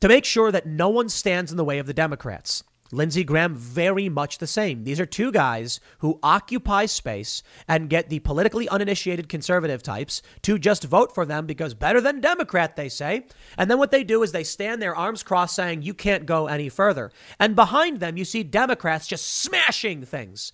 to 0.00 0.08
make 0.08 0.24
sure 0.24 0.52
that 0.52 0.66
no 0.66 0.88
one 0.88 1.08
stands 1.08 1.50
in 1.50 1.56
the 1.56 1.64
way 1.64 1.78
of 1.78 1.86
the 1.86 1.94
Democrats. 1.94 2.62
Lindsey 2.90 3.22
Graham, 3.22 3.54
very 3.54 4.08
much 4.08 4.38
the 4.38 4.46
same. 4.46 4.84
These 4.84 4.98
are 4.98 5.04
two 5.04 5.30
guys 5.30 5.78
who 5.98 6.18
occupy 6.22 6.86
space 6.86 7.42
and 7.68 7.90
get 7.90 8.08
the 8.08 8.20
politically 8.20 8.66
uninitiated 8.66 9.28
conservative 9.28 9.82
types 9.82 10.22
to 10.42 10.58
just 10.58 10.84
vote 10.84 11.14
for 11.14 11.26
them 11.26 11.44
because 11.44 11.74
better 11.74 12.00
than 12.00 12.22
Democrat, 12.22 12.76
they 12.76 12.88
say. 12.88 13.26
And 13.58 13.70
then 13.70 13.76
what 13.76 13.90
they 13.90 14.04
do 14.04 14.22
is 14.22 14.32
they 14.32 14.44
stand 14.44 14.80
their 14.80 14.96
arms 14.96 15.22
crossed 15.22 15.54
saying, 15.54 15.82
you 15.82 15.92
can't 15.92 16.24
go 16.24 16.46
any 16.46 16.70
further. 16.70 17.10
And 17.38 17.54
behind 17.54 18.00
them, 18.00 18.16
you 18.16 18.24
see 18.24 18.42
Democrats 18.42 19.06
just 19.06 19.26
smashing 19.26 20.06
things. 20.06 20.50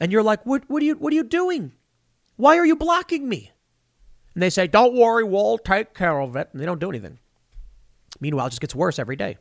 And 0.00 0.10
you're 0.10 0.22
like, 0.22 0.46
what, 0.46 0.62
what, 0.70 0.82
are, 0.82 0.86
you, 0.86 0.94
what 0.94 1.12
are 1.12 1.16
you 1.16 1.24
doing? 1.24 1.72
Why 2.36 2.56
are 2.56 2.64
you 2.64 2.76
blocking 2.76 3.28
me? 3.28 3.50
And 4.38 4.42
they 4.44 4.50
say, 4.50 4.68
don't 4.68 4.94
worry, 4.94 5.24
we'll 5.24 5.58
take 5.58 5.94
care 5.94 6.20
of 6.20 6.36
it. 6.36 6.48
And 6.52 6.60
they 6.60 6.64
don't 6.64 6.78
do 6.78 6.88
anything. 6.88 7.18
Meanwhile, 8.20 8.46
it 8.46 8.50
just 8.50 8.60
gets 8.60 8.72
worse 8.72 9.00
every 9.00 9.16
day. 9.16 9.36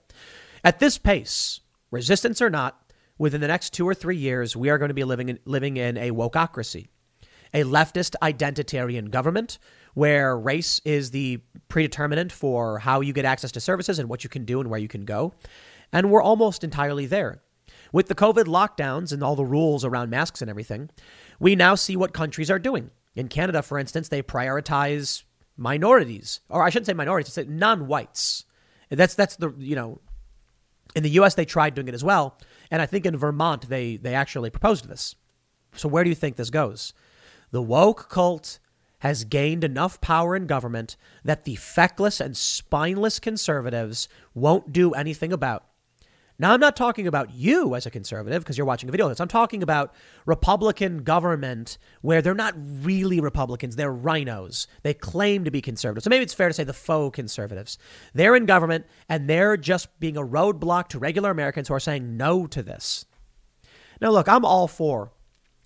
At 0.64 0.80
this 0.80 0.98
pace, 0.98 1.60
resistance 1.92 2.42
or 2.42 2.50
not, 2.50 2.82
within 3.20 3.40
the 3.40 3.48
next 3.48 3.74
two 3.74 3.88
or 3.88 3.94
three 3.94 4.18
years, 4.18 4.56
we 4.56 4.72
are 4.72 4.80
going 4.80 4.90
to 4.90 4.96
be 4.96 5.04
living 5.04 5.30
in, 5.30 5.38
living 5.46 5.78
in 5.78 5.98
a 5.98 6.10
wokeocracy, 6.10 6.88
a 7.54 7.62
leftist 7.62 8.16
identitarian 8.24 9.12
government 9.12 9.60
where 9.94 10.36
race 10.36 10.82
is 10.84 11.12
the 11.12 11.42
predeterminant 11.70 12.32
for 12.32 12.80
how 12.80 13.02
you 13.02 13.14
get 13.14 13.24
access 13.24 13.52
to 13.52 13.60
services 13.60 14.00
and 14.00 14.10
what 14.10 14.24
you 14.24 14.32
can 14.32 14.46
do 14.46 14.60
and 14.60 14.68
where 14.68 14.80
you 14.80 14.88
can 14.88 15.06
go. 15.06 15.32
And 15.94 16.10
we're 16.10 16.24
almost 16.24 16.64
entirely 16.64 17.06
there. 17.06 17.44
With 17.92 18.08
the 18.08 18.16
COVID 18.16 18.46
lockdowns 18.46 19.14
and 19.14 19.22
all 19.22 19.36
the 19.36 19.46
rules 19.46 19.86
around 19.86 20.10
masks 20.10 20.42
and 20.42 20.50
everything, 20.50 20.90
we 21.40 21.56
now 21.56 21.76
see 21.76 21.96
what 21.96 22.14
countries 22.14 22.50
are 22.50 22.58
doing. 22.58 22.90
In 23.18 23.28
Canada, 23.28 23.62
for 23.62 23.78
instance, 23.78 24.08
they 24.08 24.22
prioritize 24.22 25.24
minorities, 25.58 26.40
or 26.48 26.64
I 26.64 26.70
shouldn't 26.70 26.86
say 26.86 26.94
minorities, 26.94 27.38
I 27.38 27.44
say 27.44 27.50
non-whites. 27.50 28.46
That's 28.90 29.16
that's 29.16 29.36
the 29.36 29.54
you 29.58 29.76
know 29.76 30.00
in 30.96 31.04
the 31.04 31.10
US, 31.12 31.36
they 31.36 31.46
tried 31.46 31.76
doing 31.76 31.88
it 31.88 31.94
as 31.94 32.04
well. 32.04 32.38
And 32.72 32.82
I 32.82 32.86
think 32.86 33.06
in 33.06 33.18
Vermont, 33.18 33.70
they, 33.70 33.98
they 33.98 34.14
actually 34.14 34.50
proposed 34.50 34.88
this. 34.88 35.16
So 35.76 35.88
where 35.88 36.04
do 36.04 36.10
you 36.10 36.16
think 36.16 36.36
this 36.36 36.50
goes? 36.50 36.94
The 37.52 37.62
woke 37.62 38.10
cult 38.10 38.60
has 39.00 39.24
gained 39.24 39.64
enough 39.64 40.02
power 40.02 40.36
in 40.36 40.48
government 40.48 40.98
that 41.24 41.44
the 41.44 41.56
feckless 41.56 42.20
and 42.20 42.36
spineless 42.36 43.20
conservatives 43.20 44.10
won't 44.34 44.74
do 44.74 44.94
anything 44.94 45.32
about. 45.32 45.66
Now, 46.40 46.54
I'm 46.54 46.60
not 46.60 46.76
talking 46.76 47.08
about 47.08 47.34
you 47.34 47.74
as 47.74 47.88
a 47.88 47.92
conservative 47.92 48.44
because 48.44 48.58
you're 48.58 48.68
watching 48.68 48.90
a 48.90 48.92
video 48.92 49.08
of 49.08 49.12
this. 49.12 49.20
I'm 49.20 49.28
talking 49.28 49.64
about 49.64 49.94
Republican 50.28 51.04
government 51.04 51.80
where 52.02 52.22
they're 52.22 52.36
not 52.36 52.54
really 52.58 53.20
Republicans. 53.20 53.76
They're 53.76 53.94
RINOs. 53.94 54.68
They 54.84 54.94
claim 54.94 55.46
to 55.46 55.52
be 55.52 55.62
conservative. 55.62 56.04
So 56.04 56.12
maybe 56.12 56.24
it's 56.24 56.36
fair 56.36 56.48
to 56.48 56.54
say 56.54 56.64
the 56.64 56.74
faux 56.74 57.16
conservatives. 57.16 57.80
They're 58.14 58.36
in 58.36 58.46
government 58.46 58.86
and 59.10 59.28
they're 59.28 59.58
just 59.58 60.00
being 60.00 60.16
a 60.16 60.22
roadblock 60.22 60.90
to 60.90 61.00
regular 61.00 61.32
Americans 61.32 61.70
who 61.70 61.74
are 61.74 61.80
saying 61.80 62.18
no 62.18 62.46
to 62.48 62.62
this. 62.62 63.06
Now, 64.00 64.12
look, 64.12 64.30
I'm 64.30 64.46
all 64.46 64.68
for 64.68 65.12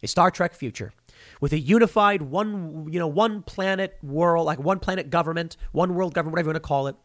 a 0.01 0.07
Star 0.07 0.31
Trek 0.31 0.53
future 0.53 0.93
with 1.41 1.51
a 1.51 1.59
unified 1.59 2.21
one, 2.21 2.87
you 2.89 2.97
know, 2.97 3.07
one 3.07 3.43
planet 3.43 3.97
world, 4.01 4.45
like 4.45 4.59
one 4.59 4.79
planet 4.79 5.09
government, 5.09 5.57
one 5.73 5.95
world 5.95 6.13
government, 6.13 6.31
whatever 6.31 6.47
you 6.47 6.53
want 6.53 6.63
to 6.63 6.67
call 6.67 6.87
it. 6.87 6.95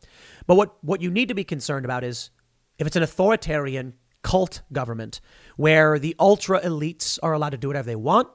But 0.47 0.55
what, 0.55 0.77
what 0.85 1.03
you 1.03 1.11
need 1.11 1.29
to 1.29 1.35
be 1.35 1.43
concerned 1.43 1.85
about 1.85 2.05
is 2.05 2.31
if 2.79 2.87
it's 2.87 2.97
an 2.97 3.03
authoritarian 3.03 3.95
cult 4.23 4.63
government 4.73 5.21
where 5.57 5.99
the 5.99 6.17
ultra 6.19 6.61
elites 6.61 7.19
are 7.23 7.33
allowed 7.33 7.51
to 7.51 7.57
do 7.57 7.69
whatever 7.69 7.87
they 7.87 7.97
want, 7.97 8.29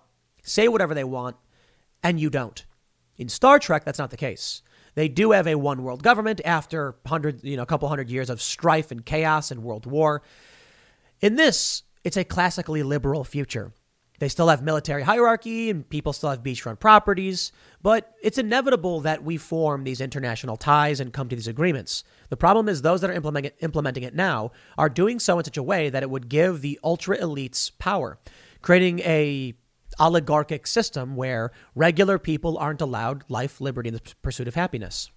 say 0.43 0.67
whatever 0.67 0.93
they 0.93 1.03
want, 1.03 1.35
and 2.03 2.19
you 2.19 2.29
don't. 2.29 2.65
In 3.17 3.29
Star 3.29 3.59
Trek, 3.59 3.83
that's 3.83 3.99
not 3.99 4.09
the 4.09 4.17
case. 4.17 4.61
They 4.95 5.07
do 5.07 5.31
have 5.31 5.47
a 5.47 5.55
one 5.55 5.83
world 5.83 6.03
government 6.03 6.41
after 6.43 6.95
hundred, 7.05 7.43
you 7.43 7.55
know, 7.55 7.63
a 7.63 7.67
couple 7.67 7.87
hundred 7.87 8.09
years 8.09 8.29
of 8.29 8.41
strife 8.41 8.91
and 8.91 9.05
chaos 9.05 9.51
and 9.51 9.63
world 9.63 9.85
war. 9.85 10.21
In 11.21 11.35
this, 11.35 11.83
it's 12.03 12.17
a 12.17 12.23
classically 12.23 12.83
liberal 12.83 13.23
future. 13.23 13.73
They 14.21 14.29
still 14.29 14.49
have 14.49 14.61
military 14.61 15.01
hierarchy 15.01 15.71
and 15.71 15.89
people 15.89 16.13
still 16.13 16.29
have 16.29 16.43
beachfront 16.43 16.79
properties, 16.79 17.51
but 17.81 18.13
it's 18.21 18.37
inevitable 18.37 18.99
that 18.99 19.23
we 19.23 19.35
form 19.35 19.83
these 19.83 19.99
international 19.99 20.57
ties 20.57 20.99
and 20.99 21.11
come 21.11 21.27
to 21.27 21.35
these 21.35 21.47
agreements. 21.47 22.03
The 22.29 22.37
problem 22.37 22.69
is 22.69 22.83
those 22.83 23.01
that 23.01 23.09
are 23.09 23.13
implementing 23.13 24.03
it, 24.03 24.13
now 24.13 24.51
are 24.77 24.89
doing 24.89 25.19
so 25.19 25.39
in 25.39 25.45
such 25.45 25.57
a 25.57 25.63
way 25.63 25.89
that 25.89 26.03
it 26.03 26.09
would 26.11 26.29
give 26.29 26.61
the 26.61 26.79
ultra 26.83 27.17
elites 27.17 27.71
power, 27.79 28.19
creating 28.61 28.99
a 28.99 29.55
oligarchic 29.99 30.67
system 30.67 31.15
where 31.15 31.51
regular 31.73 32.19
people 32.19 32.59
aren't 32.59 32.81
allowed 32.81 33.23
life, 33.27 33.59
liberty, 33.59 33.89
and 33.89 33.97
the 33.97 34.13
pursuit 34.21 34.47
of 34.47 34.53
happiness. 34.53 35.09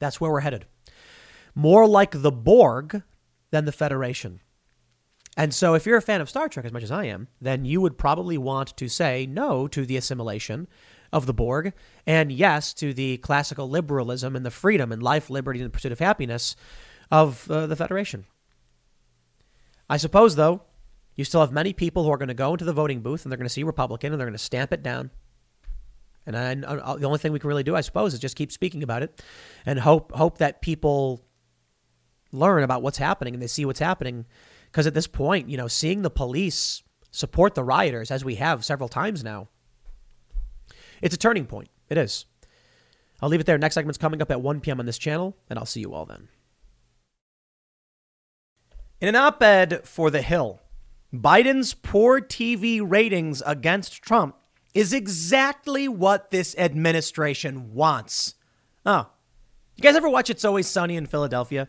That's 0.00 0.20
where 0.20 0.32
we're 0.32 0.40
headed. 0.40 0.66
More 1.54 1.86
like 1.86 2.10
the 2.10 2.32
Borg 2.32 3.04
than 3.52 3.66
the 3.66 3.72
Federation. 3.72 4.40
And 5.36 5.52
so, 5.52 5.74
if 5.74 5.84
you're 5.84 5.96
a 5.96 6.02
fan 6.02 6.20
of 6.20 6.30
Star 6.30 6.48
Trek 6.48 6.64
as 6.64 6.72
much 6.72 6.84
as 6.84 6.92
I 6.92 7.06
am, 7.06 7.28
then 7.40 7.64
you 7.64 7.80
would 7.80 7.98
probably 7.98 8.38
want 8.38 8.76
to 8.76 8.88
say 8.88 9.26
no 9.26 9.66
to 9.68 9.84
the 9.84 9.96
assimilation 9.96 10.68
of 11.12 11.26
the 11.26 11.34
Borg 11.34 11.72
and 12.06 12.30
yes 12.30 12.72
to 12.74 12.94
the 12.94 13.18
classical 13.18 13.68
liberalism 13.68 14.36
and 14.36 14.46
the 14.46 14.50
freedom 14.50 14.92
and 14.92 15.02
life, 15.02 15.30
liberty, 15.30 15.60
and 15.60 15.66
the 15.66 15.70
pursuit 15.70 15.92
of 15.92 15.98
happiness 15.98 16.54
of 17.10 17.50
uh, 17.50 17.66
the 17.66 17.76
Federation. 17.76 18.26
I 19.88 19.96
suppose, 19.96 20.36
though, 20.36 20.62
you 21.14 21.24
still 21.24 21.40
have 21.40 21.52
many 21.52 21.72
people 21.72 22.04
who 22.04 22.10
are 22.10 22.16
going 22.16 22.28
to 22.28 22.34
go 22.34 22.52
into 22.52 22.64
the 22.64 22.72
voting 22.72 23.00
booth 23.00 23.24
and 23.24 23.32
they're 23.32 23.36
going 23.36 23.46
to 23.46 23.52
see 23.52 23.62
Republican 23.62 24.12
and 24.12 24.20
they're 24.20 24.26
going 24.26 24.38
to 24.38 24.38
stamp 24.38 24.72
it 24.72 24.82
down. 24.82 25.10
And 26.26 26.36
I, 26.36 26.50
I, 26.52 26.96
the 26.96 27.06
only 27.06 27.18
thing 27.18 27.32
we 27.32 27.38
can 27.38 27.48
really 27.48 27.62
do, 27.62 27.76
I 27.76 27.82
suppose, 27.82 28.14
is 28.14 28.20
just 28.20 28.36
keep 28.36 28.50
speaking 28.50 28.82
about 28.82 29.02
it 29.02 29.22
and 29.66 29.78
hope 29.78 30.12
hope 30.12 30.38
that 30.38 30.62
people 30.62 31.22
learn 32.32 32.62
about 32.62 32.82
what's 32.82 32.98
happening 32.98 33.34
and 33.34 33.42
they 33.42 33.46
see 33.46 33.64
what's 33.64 33.78
happening 33.78 34.24
because 34.74 34.88
at 34.88 34.94
this 34.94 35.06
point, 35.06 35.48
you 35.48 35.56
know, 35.56 35.68
seeing 35.68 36.02
the 36.02 36.10
police 36.10 36.82
support 37.12 37.54
the 37.54 37.62
rioters, 37.62 38.10
as 38.10 38.24
we 38.24 38.34
have 38.34 38.64
several 38.64 38.88
times 38.88 39.22
now, 39.22 39.46
it's 41.00 41.14
a 41.14 41.18
turning 41.18 41.46
point. 41.46 41.68
It 41.88 41.96
is. 41.96 42.26
I'll 43.22 43.28
leave 43.28 43.38
it 43.38 43.46
there. 43.46 43.56
Next 43.56 43.76
segment's 43.76 43.98
coming 43.98 44.20
up 44.20 44.32
at 44.32 44.40
1 44.42 44.60
p.m. 44.62 44.80
on 44.80 44.86
this 44.86 44.98
channel, 44.98 45.36
and 45.48 45.60
I'll 45.60 45.64
see 45.64 45.78
you 45.78 45.94
all 45.94 46.06
then. 46.06 46.26
In 49.00 49.06
an 49.06 49.14
op 49.14 49.40
ed 49.44 49.82
for 49.84 50.10
The 50.10 50.22
Hill, 50.22 50.60
Biden's 51.14 51.72
poor 51.72 52.20
TV 52.20 52.82
ratings 52.84 53.44
against 53.46 54.02
Trump 54.02 54.34
is 54.74 54.92
exactly 54.92 55.86
what 55.86 56.32
this 56.32 56.56
administration 56.58 57.74
wants. 57.74 58.34
Oh, 58.84 59.06
you 59.76 59.82
guys 59.82 59.94
ever 59.94 60.08
watch 60.08 60.30
It's 60.30 60.44
Always 60.44 60.66
Sunny 60.66 60.96
in 60.96 61.06
Philadelphia? 61.06 61.68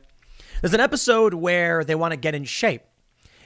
There's 0.62 0.74
an 0.74 0.80
episode 0.80 1.36
where 1.36 1.84
they 1.84 1.94
want 1.94 2.12
to 2.12 2.18
get 2.18 2.34
in 2.34 2.46
shape. 2.46 2.82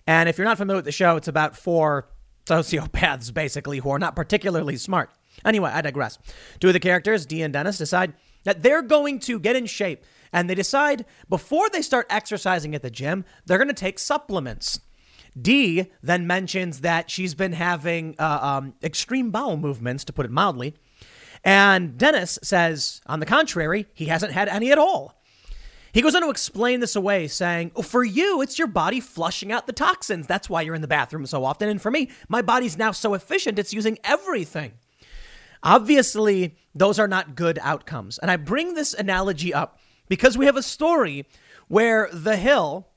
And 0.10 0.28
if 0.28 0.40
you're 0.40 0.48
not 0.48 0.58
familiar 0.58 0.80
with 0.80 0.86
the 0.86 0.92
show, 0.92 1.18
it's 1.18 1.28
about 1.28 1.56
four 1.56 2.10
sociopaths, 2.48 3.32
basically, 3.32 3.78
who 3.78 3.92
are 3.92 4.00
not 4.00 4.16
particularly 4.16 4.76
smart. 4.76 5.12
Anyway, 5.46 5.70
I 5.72 5.82
digress. 5.82 6.18
Two 6.60 6.70
of 6.70 6.74
the 6.74 6.80
characters, 6.80 7.28
Dee 7.28 7.44
and 7.44 7.54
Dennis, 7.54 7.78
decide 7.78 8.14
that 8.44 8.64
they're 8.64 8.82
going 8.82 9.20
to 9.20 9.40
get 9.40 9.56
in 9.56 9.68
shape. 9.68 10.04
And 10.34 10.50
they 10.50 10.56
decide 10.56 11.06
before 11.30 11.70
they 11.70 11.84
start 11.84 12.08
exercising 12.10 12.74
at 12.74 12.82
the 12.82 12.90
gym, 12.90 13.24
they're 13.46 13.60
going 13.60 13.68
to 13.68 13.74
take 13.76 14.00
supplements. 14.00 14.80
Dee 15.40 15.92
then 16.02 16.26
mentions 16.26 16.82
that 16.82 17.12
she's 17.12 17.36
been 17.36 17.54
having 17.54 18.16
uh, 18.18 18.40
um, 18.42 18.74
extreme 18.82 19.30
bowel 19.30 19.58
movements, 19.58 20.04
to 20.06 20.12
put 20.12 20.26
it 20.26 20.32
mildly. 20.32 20.74
And 21.44 22.00
Dennis 22.00 22.40
says, 22.42 23.02
on 23.06 23.20
the 23.20 23.28
contrary, 23.28 23.86
he 23.94 24.06
hasn't 24.06 24.32
had 24.32 24.48
any 24.48 24.72
at 24.72 24.80
all. 24.80 25.19
He 25.92 26.02
goes 26.02 26.16
on 26.16 26.22
to 26.22 26.30
explain 26.30 26.80
this 26.80 26.96
away, 26.96 27.28
saying, 27.28 27.72
oh, 27.76 27.82
For 27.82 28.04
you, 28.04 28.42
it's 28.42 28.60
your 28.60 28.68
body 28.68 29.00
flushing 29.00 29.52
out 29.52 29.68
the 29.68 29.74
toxins. 29.74 30.28
That's 30.28 30.50
why 30.50 30.62
you're 30.62 30.76
in 30.76 30.82
the 30.82 30.88
bathroom 30.88 31.26
so 31.26 31.44
often. 31.44 31.70
And 31.70 31.82
for 31.82 31.92
me, 31.92 32.10
my 32.28 32.42
body's 32.42 32.78
now 32.78 32.92
so 32.92 33.14
efficient, 33.14 33.60
it's 33.60 33.74
using 33.74 33.98
everything. 34.04 34.74
Obviously, 35.64 36.56
those 36.74 37.00
are 37.00 37.08
not 37.08 37.36
good 37.36 37.60
outcomes. 37.62 38.18
And 38.18 38.32
I 38.32 38.38
bring 38.38 38.74
this 38.74 38.94
analogy 38.94 39.54
up 39.54 39.80
because 40.08 40.38
we 40.38 40.46
have 40.46 40.56
a 40.56 40.64
story 40.64 41.26
where 41.68 42.10
The 42.14 42.38
Hill, 42.38 42.88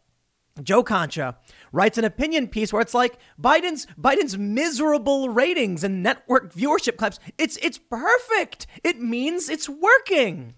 Joe 0.62 0.82
Concha, 0.82 1.36
writes 1.72 1.99
an 1.99 2.05
opinion 2.05 2.49
piece 2.49 2.72
where 2.72 2.82
it's 2.82 2.95
like 2.95 3.18
Biden's 3.40 3.86
Biden's 3.99 4.38
miserable 4.38 5.28
ratings 5.28 5.82
and 5.82 6.03
network 6.03 6.55
viewership 6.55 6.97
clips. 6.97 7.18
It's 7.38 7.57
it's 7.59 7.78
perfect. 7.78 8.66
It 8.84 9.01
means 9.01 9.49
it's 9.49 9.68
working. 9.68 10.55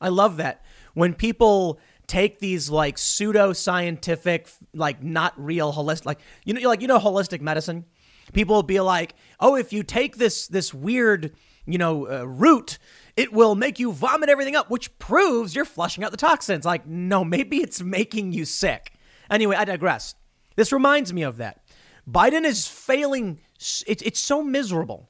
I 0.00 0.08
love 0.08 0.36
that 0.36 0.64
when 0.94 1.14
people 1.14 1.80
take 2.06 2.40
these 2.40 2.70
like 2.70 2.98
pseudo 2.98 3.52
scientific, 3.52 4.48
like 4.74 5.02
not 5.02 5.34
real 5.36 5.72
holistic, 5.72 6.06
like 6.06 6.20
you 6.44 6.54
know, 6.54 6.68
like 6.68 6.80
you 6.80 6.88
know, 6.88 6.98
holistic 6.98 7.40
medicine. 7.40 7.84
People 8.32 8.56
will 8.56 8.62
be 8.62 8.80
like, 8.80 9.14
"Oh, 9.40 9.54
if 9.54 9.72
you 9.72 9.82
take 9.82 10.16
this 10.16 10.48
this 10.48 10.74
weird, 10.74 11.32
you 11.66 11.78
know, 11.78 12.10
uh, 12.10 12.24
root, 12.24 12.78
it 13.16 13.32
will 13.32 13.54
make 13.54 13.78
you 13.78 13.92
vomit 13.92 14.28
everything 14.28 14.56
up, 14.56 14.70
which 14.70 14.98
proves 14.98 15.54
you're 15.54 15.64
flushing 15.64 16.02
out 16.02 16.10
the 16.10 16.16
toxins." 16.16 16.64
Like, 16.64 16.86
no, 16.86 17.24
maybe 17.36 17.58
it's 17.58 17.80
making 17.80 18.32
you 18.32 18.44
sick. 18.44 18.92
Anyway, 19.30 19.56
I 19.56 19.64
digress. 19.64 20.14
This 20.56 20.72
reminds 20.72 21.12
me 21.12 21.22
of 21.22 21.36
that. 21.36 21.62
Biden 22.10 22.44
is 22.44 22.66
failing. 22.66 23.40
It's 23.56 23.84
it's 23.86 24.20
so 24.20 24.42
miserable. 24.42 25.08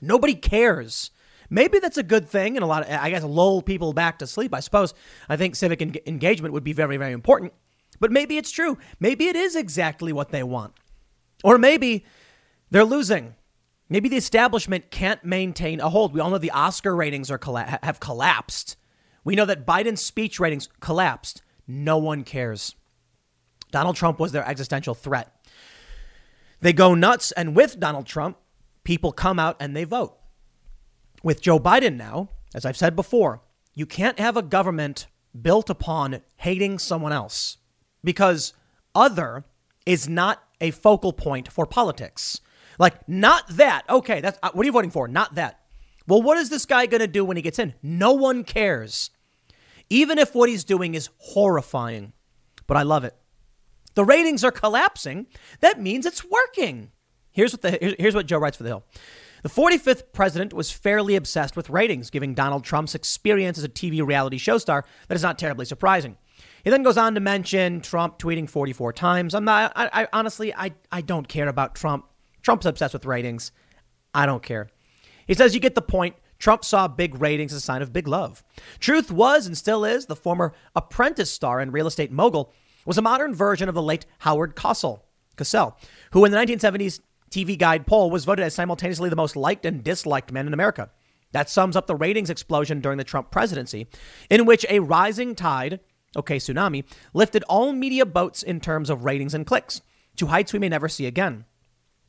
Nobody 0.00 0.34
cares 0.34 1.10
maybe 1.50 1.78
that's 1.78 1.98
a 1.98 2.02
good 2.02 2.28
thing 2.28 2.56
and 2.56 2.64
a 2.64 2.66
lot 2.66 2.82
of, 2.82 2.90
I 2.90 3.10
guess, 3.10 3.24
lull 3.24 3.62
people 3.62 3.92
back 3.92 4.18
to 4.20 4.26
sleep. 4.26 4.54
I 4.54 4.60
suppose 4.60 4.94
I 5.28 5.36
think 5.36 5.56
civic 5.56 5.82
en- 5.82 5.94
engagement 6.06 6.54
would 6.54 6.64
be 6.64 6.72
very, 6.72 6.96
very 6.96 7.12
important. 7.12 7.52
But 8.00 8.12
maybe 8.12 8.36
it's 8.36 8.50
true. 8.50 8.78
Maybe 9.00 9.26
it 9.26 9.36
is 9.36 9.56
exactly 9.56 10.12
what 10.12 10.30
they 10.30 10.42
want. 10.42 10.74
Or 11.44 11.58
maybe 11.58 12.04
they're 12.70 12.84
losing. 12.84 13.34
Maybe 13.88 14.08
the 14.08 14.16
establishment 14.16 14.90
can't 14.90 15.24
maintain 15.24 15.80
a 15.80 15.88
hold. 15.88 16.12
We 16.12 16.20
all 16.20 16.30
know 16.30 16.38
the 16.38 16.50
Oscar 16.50 16.94
ratings 16.94 17.30
are 17.30 17.38
colla- 17.38 17.78
have 17.82 18.00
collapsed. 18.00 18.76
We 19.24 19.34
know 19.34 19.44
that 19.44 19.66
Biden's 19.66 20.04
speech 20.04 20.40
ratings 20.40 20.68
collapsed. 20.80 21.42
No 21.66 21.98
one 21.98 22.24
cares. 22.24 22.74
Donald 23.70 23.96
Trump 23.96 24.18
was 24.18 24.32
their 24.32 24.46
existential 24.46 24.94
threat. 24.94 25.32
They 26.60 26.72
go 26.72 26.94
nuts, 26.94 27.32
and 27.32 27.54
with 27.54 27.78
Donald 27.78 28.06
Trump, 28.06 28.38
people 28.84 29.12
come 29.12 29.38
out 29.38 29.56
and 29.60 29.76
they 29.76 29.84
vote. 29.84 30.15
With 31.22 31.40
Joe 31.40 31.58
Biden 31.58 31.96
now, 31.96 32.28
as 32.54 32.64
I've 32.64 32.76
said 32.76 32.94
before, 32.96 33.42
you 33.74 33.86
can't 33.86 34.18
have 34.18 34.36
a 34.36 34.42
government 34.42 35.06
built 35.40 35.68
upon 35.68 36.22
hating 36.36 36.78
someone 36.78 37.12
else 37.12 37.58
because 38.02 38.54
other 38.94 39.44
is 39.84 40.08
not 40.08 40.42
a 40.60 40.70
focal 40.70 41.12
point 41.12 41.52
for 41.52 41.66
politics. 41.66 42.40
Like, 42.78 43.08
not 43.08 43.48
that. 43.48 43.82
Okay, 43.88 44.20
that's 44.20 44.38
uh, 44.42 44.50
what 44.52 44.64
are 44.64 44.66
you 44.66 44.72
voting 44.72 44.90
for? 44.90 45.08
Not 45.08 45.34
that. 45.34 45.60
Well, 46.06 46.22
what 46.22 46.38
is 46.38 46.50
this 46.50 46.66
guy 46.66 46.86
going 46.86 47.00
to 47.00 47.06
do 47.06 47.24
when 47.24 47.36
he 47.36 47.42
gets 47.42 47.58
in? 47.58 47.74
No 47.82 48.12
one 48.12 48.44
cares. 48.44 49.10
Even 49.90 50.18
if 50.18 50.34
what 50.34 50.48
he's 50.48 50.64
doing 50.64 50.94
is 50.94 51.10
horrifying. 51.18 52.12
But 52.66 52.76
I 52.76 52.82
love 52.82 53.04
it. 53.04 53.14
The 53.94 54.04
ratings 54.04 54.44
are 54.44 54.50
collapsing. 54.50 55.26
That 55.60 55.80
means 55.80 56.04
it's 56.06 56.24
working. 56.24 56.90
Here's 57.32 57.52
what 57.52 57.62
the 57.62 57.96
here's 57.98 58.14
what 58.14 58.26
Joe 58.26 58.38
writes 58.38 58.56
for 58.56 58.62
the 58.62 58.70
Hill. 58.70 58.84
The 59.46 59.62
45th 59.62 60.12
president 60.12 60.52
was 60.52 60.72
fairly 60.72 61.14
obsessed 61.14 61.54
with 61.54 61.70
ratings, 61.70 62.10
giving 62.10 62.34
Donald 62.34 62.64
Trump's 62.64 62.96
experience 62.96 63.58
as 63.58 63.62
a 63.62 63.68
TV 63.68 64.04
reality 64.04 64.38
show 64.38 64.58
star 64.58 64.84
that 65.06 65.14
is 65.14 65.22
not 65.22 65.38
terribly 65.38 65.64
surprising. 65.64 66.16
He 66.64 66.70
then 66.70 66.82
goes 66.82 66.96
on 66.96 67.14
to 67.14 67.20
mention 67.20 67.80
Trump 67.80 68.18
tweeting 68.18 68.50
44 68.50 68.92
times. 68.92 69.36
I'm 69.36 69.44
not, 69.44 69.72
I, 69.76 70.02
I 70.02 70.08
honestly, 70.12 70.52
I, 70.52 70.72
I 70.90 71.00
don't 71.00 71.28
care 71.28 71.46
about 71.46 71.76
Trump. 71.76 72.06
Trump's 72.42 72.66
obsessed 72.66 72.92
with 72.92 73.04
ratings. 73.04 73.52
I 74.12 74.26
don't 74.26 74.42
care. 74.42 74.68
He 75.28 75.34
says 75.34 75.54
you 75.54 75.60
get 75.60 75.76
the 75.76 75.80
point. 75.80 76.16
Trump 76.40 76.64
saw 76.64 76.88
big 76.88 77.20
ratings 77.20 77.52
as 77.52 77.58
a 77.58 77.64
sign 77.64 77.82
of 77.82 77.92
big 77.92 78.08
love. 78.08 78.42
Truth 78.80 79.12
was 79.12 79.46
and 79.46 79.56
still 79.56 79.84
is 79.84 80.06
the 80.06 80.16
former 80.16 80.54
apprentice 80.74 81.30
star 81.30 81.60
and 81.60 81.72
real 81.72 81.86
estate 81.86 82.10
mogul 82.10 82.52
was 82.84 82.98
a 82.98 83.02
modern 83.02 83.32
version 83.32 83.68
of 83.68 83.76
the 83.76 83.82
late 83.82 84.06
Howard 84.18 84.56
Cosell, 84.56 85.02
Cosell, 85.36 85.76
who 86.10 86.24
in 86.24 86.32
the 86.32 86.36
1970s 86.36 86.98
TV 87.30 87.58
Guide 87.58 87.86
poll 87.86 88.10
was 88.10 88.24
voted 88.24 88.44
as 88.44 88.54
simultaneously 88.54 89.10
the 89.10 89.16
most 89.16 89.36
liked 89.36 89.66
and 89.66 89.82
disliked 89.82 90.32
man 90.32 90.46
in 90.46 90.54
America. 90.54 90.90
That 91.32 91.50
sums 91.50 91.76
up 91.76 91.86
the 91.86 91.96
ratings 91.96 92.30
explosion 92.30 92.80
during 92.80 92.98
the 92.98 93.04
Trump 93.04 93.30
presidency, 93.30 93.88
in 94.30 94.46
which 94.46 94.64
a 94.68 94.78
rising 94.78 95.34
tide 95.34 95.80
OK 96.16 96.38
Tsunami, 96.38 96.84
lifted 97.14 97.44
all 97.44 97.72
media 97.72 98.06
boats 98.06 98.42
in 98.42 98.60
terms 98.60 98.90
of 98.90 99.04
ratings 99.04 99.34
and 99.34 99.46
clicks 99.46 99.82
to 100.16 100.26
heights 100.26 100.52
we 100.52 100.58
may 100.58 100.68
never 100.68 100.88
see 100.88 101.06
again. 101.06 101.44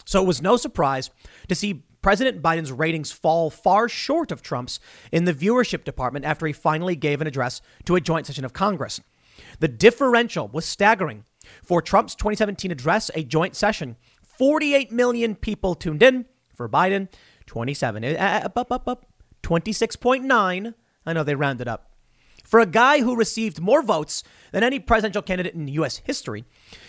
So 0.05 0.23
it 0.23 0.27
was 0.27 0.41
no 0.41 0.57
surprise 0.57 1.11
to 1.49 1.55
see 1.55 1.83
President 2.01 2.41
Biden's 2.41 2.71
ratings 2.71 3.11
fall 3.11 3.49
far 3.49 3.89
short 3.89 4.31
of 4.31 4.41
Trump's 4.41 4.79
in 5.11 5.25
the 5.25 5.33
viewership 5.33 5.83
department 5.83 6.25
after 6.25 6.47
he 6.47 6.53
finally 6.53 6.95
gave 6.95 7.19
an 7.19 7.27
address 7.27 7.61
to 7.85 7.95
a 7.95 8.01
joint 8.01 8.25
session 8.25 8.45
of 8.45 8.53
Congress. 8.53 9.01
The 9.59 9.67
differential 9.67 10.47
was 10.47 10.65
staggering. 10.65 11.25
For 11.63 11.81
Trump's 11.81 12.15
2017 12.15 12.71
address, 12.71 13.11
a 13.13 13.23
joint 13.23 13.55
session, 13.55 13.97
48 14.37 14.91
million 14.91 15.35
people 15.35 15.75
tuned 15.75 16.03
in. 16.03 16.25
For 16.55 16.67
Biden, 16.67 17.07
27. 17.45 18.03
Uh, 18.03 18.41
up, 18.45 18.57
up, 18.57 18.71
up, 18.71 18.87
up. 18.87 19.05
26.9. 19.43 20.73
I 21.05 21.13
know 21.13 21.23
they 21.23 21.35
rounded 21.35 21.67
up. 21.67 21.91
For 22.43 22.61
a 22.61 22.65
guy 22.65 23.01
who 23.01 23.15
received 23.15 23.59
more 23.59 23.81
votes 23.81 24.23
than 24.53 24.63
any 24.63 24.79
presidential 24.79 25.21
candidate 25.21 25.53
in 25.53 25.67
U.S. 25.67 25.97
history, 25.97 26.45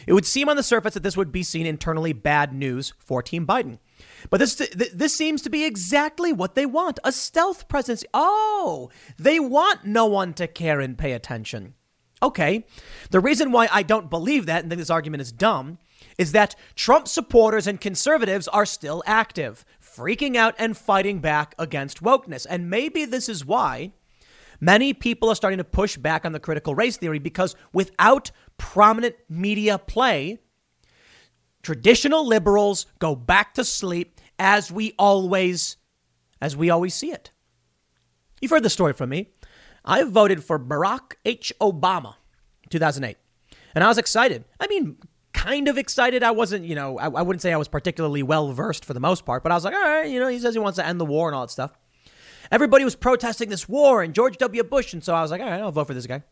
it 0.07 0.13
would 0.13 0.25
seem 0.25 0.49
on 0.49 0.57
the 0.57 0.63
surface 0.63 0.95
that 0.95 1.03
this 1.03 1.17
would 1.17 1.33
be 1.33 1.43
seen 1.43 1.67
internally 1.67 2.13
bad 2.13 2.53
news 2.53 2.95
for 2.99 3.23
Team 3.23 3.45
Biden. 3.45 3.79
But 4.31 4.39
this 4.39 4.55
this 4.55 5.15
seems 5.17 5.43
to 5.43 5.51
be 5.51 5.65
exactly 5.65 6.33
what 6.33 6.55
they 6.55 6.65
want 6.65 7.01
a 7.03 7.11
stealth 7.11 7.67
presidency. 7.67 8.07
Oh, 8.15 8.89
they 9.19 9.41
want 9.41 9.85
no 9.85 10.07
one 10.07 10.33
to 10.35 10.47
care 10.47 10.79
and 10.79 10.97
pay 10.97 11.13
attention. 11.13 11.75
Okay. 12.23 12.65
The 13.11 13.21
reason 13.21 13.51
why 13.51 13.69
I 13.73 13.83
don't 13.83 14.11
believe 14.11 14.47
that 14.47 14.63
and 14.63 14.71
think 14.71 14.79
this 14.79 14.91
argument 14.91 15.23
is 15.23 15.33
dumb 15.33 15.79
is 16.19 16.33
that 16.33 16.57
Trump 16.75 17.09
supporters 17.09 17.67
and 17.67 17.81
conservatives 17.81 18.49
are 18.49 18.67
still 18.67 19.03
active, 19.07 19.65
freaking 19.81 20.37
out 20.37 20.55
and 20.59 20.77
fighting 20.77 21.21
back 21.21 21.55
against 21.59 22.03
wokeness. 22.03 22.47
And 22.49 22.69
maybe 22.69 23.05
this 23.05 23.29
is 23.29 23.47
why 23.47 23.93
Many 24.61 24.93
people 24.93 25.29
are 25.29 25.35
starting 25.35 25.59
to 25.59 25.65
push 25.65 25.97
back 25.97 26.25
on 26.25 26.33
the 26.33 26.41
critical 26.41 26.75
race 26.75 26.97
theory 26.97 27.19
because 27.19 27.55
without 27.73 28.31
prominent 28.57 29.15
media 29.29 29.79
play, 29.79 30.39
traditional 31.63 32.27
liberals 32.27 32.87
go 32.99 33.15
back 33.15 33.55
to 33.55 33.65
sleep 33.65 34.21
as 34.39 34.71
we 34.71 34.95
always 34.99 35.77
as 36.41 36.57
we 36.57 36.71
always 36.71 36.95
see 36.95 37.11
it. 37.11 37.33
You've 38.41 38.51
heard 38.51 38.63
the 38.63 38.71
story 38.71 38.93
from 38.93 39.11
me. 39.11 39.31
I 39.85 40.05
voted 40.05 40.45
for 40.45 40.59
Barack 40.59 41.15
H. 41.25 41.53
Obama 41.61 42.15
2008. 42.71 43.17
And 43.75 43.83
I 43.83 43.89
was 43.89 43.99
excited. 43.99 44.45
I 44.61 44.67
mean, 44.69 44.97
kind 45.33 45.69
of 45.69 45.79
excited. 45.79 46.23
I 46.23 46.31
wasn't, 46.31 46.65
you 46.65 46.75
know, 46.75 46.99
I, 46.99 47.07
I 47.07 47.23
wouldn't 47.23 47.43
say 47.43 47.53
I 47.53 47.57
was 47.57 47.69
particularly 47.69 48.23
well 48.23 48.53
versed 48.53 48.85
for 48.85 48.95
the 48.95 49.01
most 49.01 49.25
part, 49.25 49.43
but 49.43 49.53
I 49.53 49.55
was 49.55 49.65
like, 49.65 49.75
all 49.75 49.81
right, 49.81 50.09
you 50.09 50.21
know, 50.21 50.29
he 50.29 50.39
says 50.39 50.55
he 50.55 50.61
wants 50.61 50.77
to 50.77 50.87
end 50.87 51.01
the 51.01 51.05
war 51.05 51.29
and 51.29 51.35
all 51.35 51.47
that 51.47 51.53
stuff. 51.53 51.73
Everybody 52.51 52.85
was 52.85 52.97
protesting 52.97 53.49
this 53.49 53.69
war 53.69 54.03
and 54.03 54.15
George 54.15 54.39
W. 54.39 54.65
Bush. 54.65 54.93
And 54.93 55.05
so 55.05 55.15
I 55.15 55.23
was 55.23 55.31
like, 55.31 55.41
all 55.41 55.51
right, 55.51 55.61
I'll 55.61 55.73
vote 55.73 55.87
for 55.87 55.95
this 55.95 56.07
guy. 56.07 56.23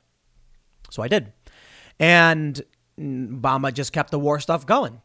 So 0.90 1.02
I 1.02 1.08
did. 1.08 1.32
And 1.98 2.62
Obama 2.98 3.72
just 3.72 3.92
kept 3.92 4.10
the 4.10 4.18
war 4.18 4.40
stuff 4.40 4.66
going. 4.66 5.02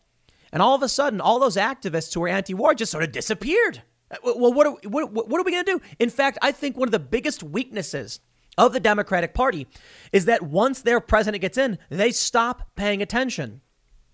And 0.53 0.61
all 0.61 0.75
of 0.75 0.83
a 0.83 0.89
sudden, 0.89 1.21
all 1.21 1.39
those 1.39 1.55
activists 1.55 2.13
who 2.13 2.21
were 2.21 2.27
anti 2.27 2.53
war 2.53 2.73
just 2.73 2.91
sort 2.91 3.03
of 3.03 3.11
disappeared. 3.11 3.81
Uh, 4.09 4.33
well, 4.35 4.53
what 4.53 4.67
are, 4.67 4.75
what, 4.89 5.13
what 5.13 5.39
are 5.39 5.43
we 5.43 5.51
going 5.51 5.65
to 5.65 5.71
do? 5.71 5.81
In 5.99 6.09
fact, 6.09 6.37
I 6.41 6.51
think 6.51 6.77
one 6.77 6.87
of 6.87 6.91
the 6.91 6.99
biggest 6.99 7.43
weaknesses 7.43 8.19
of 8.57 8.73
the 8.73 8.79
Democratic 8.79 9.33
Party 9.33 9.67
is 10.11 10.25
that 10.25 10.43
once 10.43 10.81
their 10.81 10.99
president 10.99 11.41
gets 11.41 11.57
in, 11.57 11.77
they 11.89 12.11
stop 12.11 12.69
paying 12.75 13.01
attention. 13.01 13.61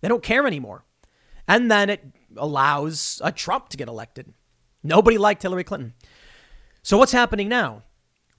They 0.01 0.07
don't 0.07 0.23
care 0.23 0.45
anymore. 0.45 0.85
And 1.47 1.71
then 1.71 1.89
it 1.89 2.03
allows 2.35 3.21
a 3.23 3.31
Trump 3.31 3.69
to 3.69 3.77
get 3.77 3.87
elected. 3.87 4.33
Nobody 4.83 5.17
liked 5.17 5.41
Hillary 5.41 5.63
Clinton. 5.63 5.93
So, 6.83 6.97
what's 6.97 7.11
happening 7.11 7.49
now? 7.49 7.83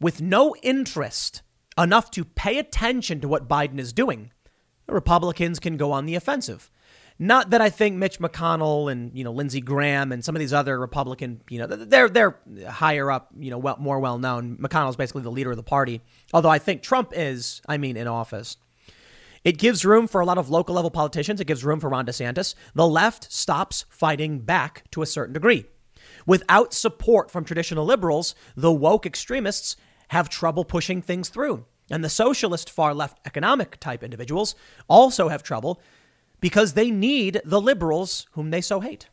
With 0.01 0.23
no 0.23 0.55
interest 0.63 1.43
enough 1.77 2.11
to 2.13 2.25
pay 2.25 2.59
attention 2.59 3.21
to 3.21 3.29
what 3.29 3.49
Biden 3.49 3.79
is 3.79 3.93
doing, 3.93 4.31
the 4.87 4.95
Republicans 4.95 5.59
can 5.59 5.77
go 5.77 5.93
on 5.93 6.07
the 6.07 6.15
offensive. 6.15 6.71
Not 7.19 7.51
that 7.51 7.61
I 7.61 7.69
think 7.69 7.97
Mitch 7.97 8.21
McConnell 8.21 8.91
and 8.91 9.11
you 9.17 9.25
know 9.25 9.33
Lindsey 9.33 9.61
Graham 9.61 10.13
and 10.13 10.25
some 10.25 10.37
of 10.37 10.41
these 10.41 10.53
other 10.53 10.79
Republican, 10.79 11.43
you 11.51 11.59
know, 11.59 11.67
they're 11.67 12.09
they're 12.09 12.39
higher 12.69 13.11
up, 13.11 13.31
you 13.37 13.51
know, 13.51 13.59
well, 13.59 13.77
more 13.79 13.99
well 13.99 14.19
known. 14.19 14.57
McConnell's 14.57 14.97
basically 14.97 15.23
the 15.23 15.31
leader 15.31 15.51
of 15.51 15.57
the 15.57 15.65
party, 15.65 16.01
although 16.33 16.49
I 16.49 16.59
think 16.59 16.83
Trump 16.83 17.13
is, 17.15 17.61
I 17.69 17.77
mean, 17.77 17.97
in 17.97 18.07
office. 18.07 18.57
It 19.49 19.57
gives 19.57 19.83
room 19.83 20.07
for 20.09 20.21
a 20.21 20.27
lot 20.27 20.37
of 20.37 20.51
local 20.51 20.75
level 20.75 20.91
politicians. 20.91 21.41
It 21.41 21.47
gives 21.47 21.65
room 21.65 21.81
for 21.81 21.89
Ron 21.89 22.05
DeSantis. 22.05 22.55
The 22.75 22.87
left 22.87 23.33
stops 23.33 23.87
fighting 23.89 24.41
back 24.41 24.85
to 24.91 25.01
a 25.01 25.07
certain 25.07 25.33
degree. 25.33 25.65
Without 26.27 26.75
support 26.75 27.31
from 27.31 27.47
traditional 27.47 27.87
liberals, 27.87 28.35
the 28.59 28.71
woke 28.71 29.07
extremists 29.07 29.75
have 30.09 30.29
trouble 30.29 30.67
pushing 30.67 31.01
things 31.01 31.31
through. 31.31 31.65
And 31.91 32.05
the 32.05 32.11
socialist 32.11 32.69
far 32.69 32.93
left 32.93 33.21
economic 33.25 33.81
type 33.81 34.03
individuals 34.03 34.55
also 34.87 35.29
have 35.31 35.43
trouble 35.43 35.81
because 36.41 36.75
they 36.75 36.91
need 36.91 37.41
the 37.43 37.59
liberals 37.59 38.27
whom 38.33 38.51
they 38.51 38.61
so 38.61 38.81
hate. 38.81 39.09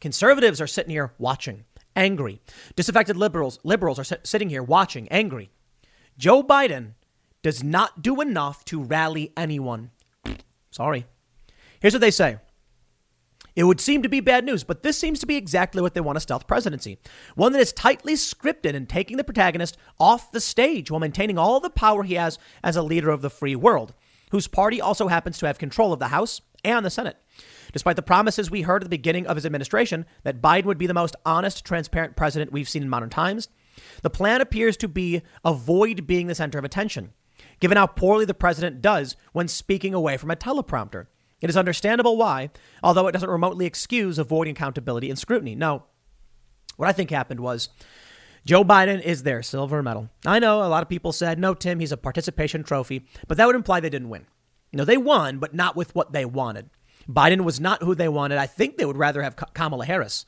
Conservatives 0.00 0.58
are 0.58 0.66
sitting 0.66 0.92
here 0.92 1.12
watching, 1.18 1.66
angry. 1.94 2.40
Disaffected 2.76 3.18
liberals 3.18 3.60
liberals 3.62 3.98
are 3.98 4.18
sitting 4.24 4.48
here 4.48 4.62
watching, 4.62 5.06
angry. 5.08 5.50
Joe 6.16 6.42
Biden 6.42 6.92
does 7.44 7.62
not 7.62 8.02
do 8.02 8.20
enough 8.22 8.64
to 8.64 8.82
rally 8.82 9.30
anyone. 9.36 9.90
Sorry. 10.70 11.06
Here's 11.78 11.92
what 11.92 12.00
they 12.00 12.10
say. 12.10 12.38
It 13.54 13.64
would 13.64 13.80
seem 13.80 14.02
to 14.02 14.08
be 14.08 14.20
bad 14.20 14.44
news, 14.44 14.64
but 14.64 14.82
this 14.82 14.98
seems 14.98 15.20
to 15.20 15.26
be 15.26 15.36
exactly 15.36 15.82
what 15.82 15.92
they 15.92 16.00
want 16.00 16.16
a 16.16 16.20
stealth 16.20 16.46
presidency. 16.46 16.98
One 17.36 17.52
that 17.52 17.60
is 17.60 17.72
tightly 17.72 18.14
scripted 18.14 18.74
and 18.74 18.88
taking 18.88 19.18
the 19.18 19.22
protagonist 19.22 19.76
off 20.00 20.32
the 20.32 20.40
stage 20.40 20.90
while 20.90 20.98
maintaining 20.98 21.38
all 21.38 21.60
the 21.60 21.70
power 21.70 22.02
he 22.02 22.14
has 22.14 22.38
as 22.64 22.76
a 22.76 22.82
leader 22.82 23.10
of 23.10 23.20
the 23.20 23.30
free 23.30 23.54
world, 23.54 23.92
whose 24.30 24.48
party 24.48 24.80
also 24.80 25.08
happens 25.08 25.38
to 25.38 25.46
have 25.46 25.58
control 25.58 25.92
of 25.92 26.00
the 26.00 26.08
House 26.08 26.40
and 26.64 26.84
the 26.84 26.90
Senate. 26.90 27.18
Despite 27.72 27.96
the 27.96 28.02
promises 28.02 28.50
we 28.50 28.62
heard 28.62 28.82
at 28.82 28.86
the 28.86 28.96
beginning 28.96 29.26
of 29.26 29.36
his 29.36 29.44
administration 29.44 30.06
that 30.22 30.40
Biden 30.40 30.64
would 30.64 30.78
be 30.78 30.86
the 30.86 30.94
most 30.94 31.14
honest, 31.26 31.64
transparent 31.64 32.16
president 32.16 32.52
we've 32.52 32.68
seen 32.70 32.82
in 32.82 32.88
modern 32.88 33.10
times, 33.10 33.48
the 34.02 34.10
plan 34.10 34.40
appears 34.40 34.78
to 34.78 34.88
be 34.88 35.20
avoid 35.44 36.06
being 36.06 36.26
the 36.26 36.34
center 36.34 36.58
of 36.58 36.64
attention, 36.64 37.12
given 37.60 37.76
how 37.76 37.86
poorly 37.86 38.24
the 38.24 38.34
president 38.34 38.82
does 38.82 39.16
when 39.32 39.48
speaking 39.48 39.94
away 39.94 40.16
from 40.16 40.30
a 40.30 40.36
teleprompter. 40.36 41.06
It 41.40 41.50
is 41.50 41.56
understandable 41.56 42.16
why, 42.16 42.50
although 42.82 43.06
it 43.06 43.12
doesn't 43.12 43.28
remotely 43.28 43.66
excuse 43.66 44.18
avoiding 44.18 44.52
accountability 44.52 45.10
and 45.10 45.18
scrutiny. 45.18 45.54
No, 45.54 45.84
what 46.76 46.88
I 46.88 46.92
think 46.92 47.10
happened 47.10 47.40
was 47.40 47.68
Joe 48.44 48.64
Biden 48.64 49.00
is 49.02 49.22
their 49.22 49.42
silver 49.42 49.82
medal. 49.82 50.10
I 50.26 50.38
know 50.38 50.58
a 50.62 50.68
lot 50.68 50.82
of 50.82 50.88
people 50.88 51.12
said, 51.12 51.38
no, 51.38 51.54
Tim, 51.54 51.80
he's 51.80 51.92
a 51.92 51.96
participation 51.96 52.62
trophy, 52.62 53.06
but 53.26 53.36
that 53.36 53.46
would 53.46 53.56
imply 53.56 53.80
they 53.80 53.90
didn't 53.90 54.10
win. 54.10 54.26
You 54.70 54.78
know, 54.78 54.84
they 54.84 54.96
won, 54.96 55.38
but 55.38 55.54
not 55.54 55.76
with 55.76 55.94
what 55.94 56.12
they 56.12 56.24
wanted. 56.24 56.70
Biden 57.08 57.44
was 57.44 57.60
not 57.60 57.82
who 57.82 57.94
they 57.94 58.08
wanted. 58.08 58.38
I 58.38 58.46
think 58.46 58.76
they 58.76 58.84
would 58.84 58.96
rather 58.96 59.22
have 59.22 59.36
Kamala 59.54 59.86
Harris. 59.86 60.24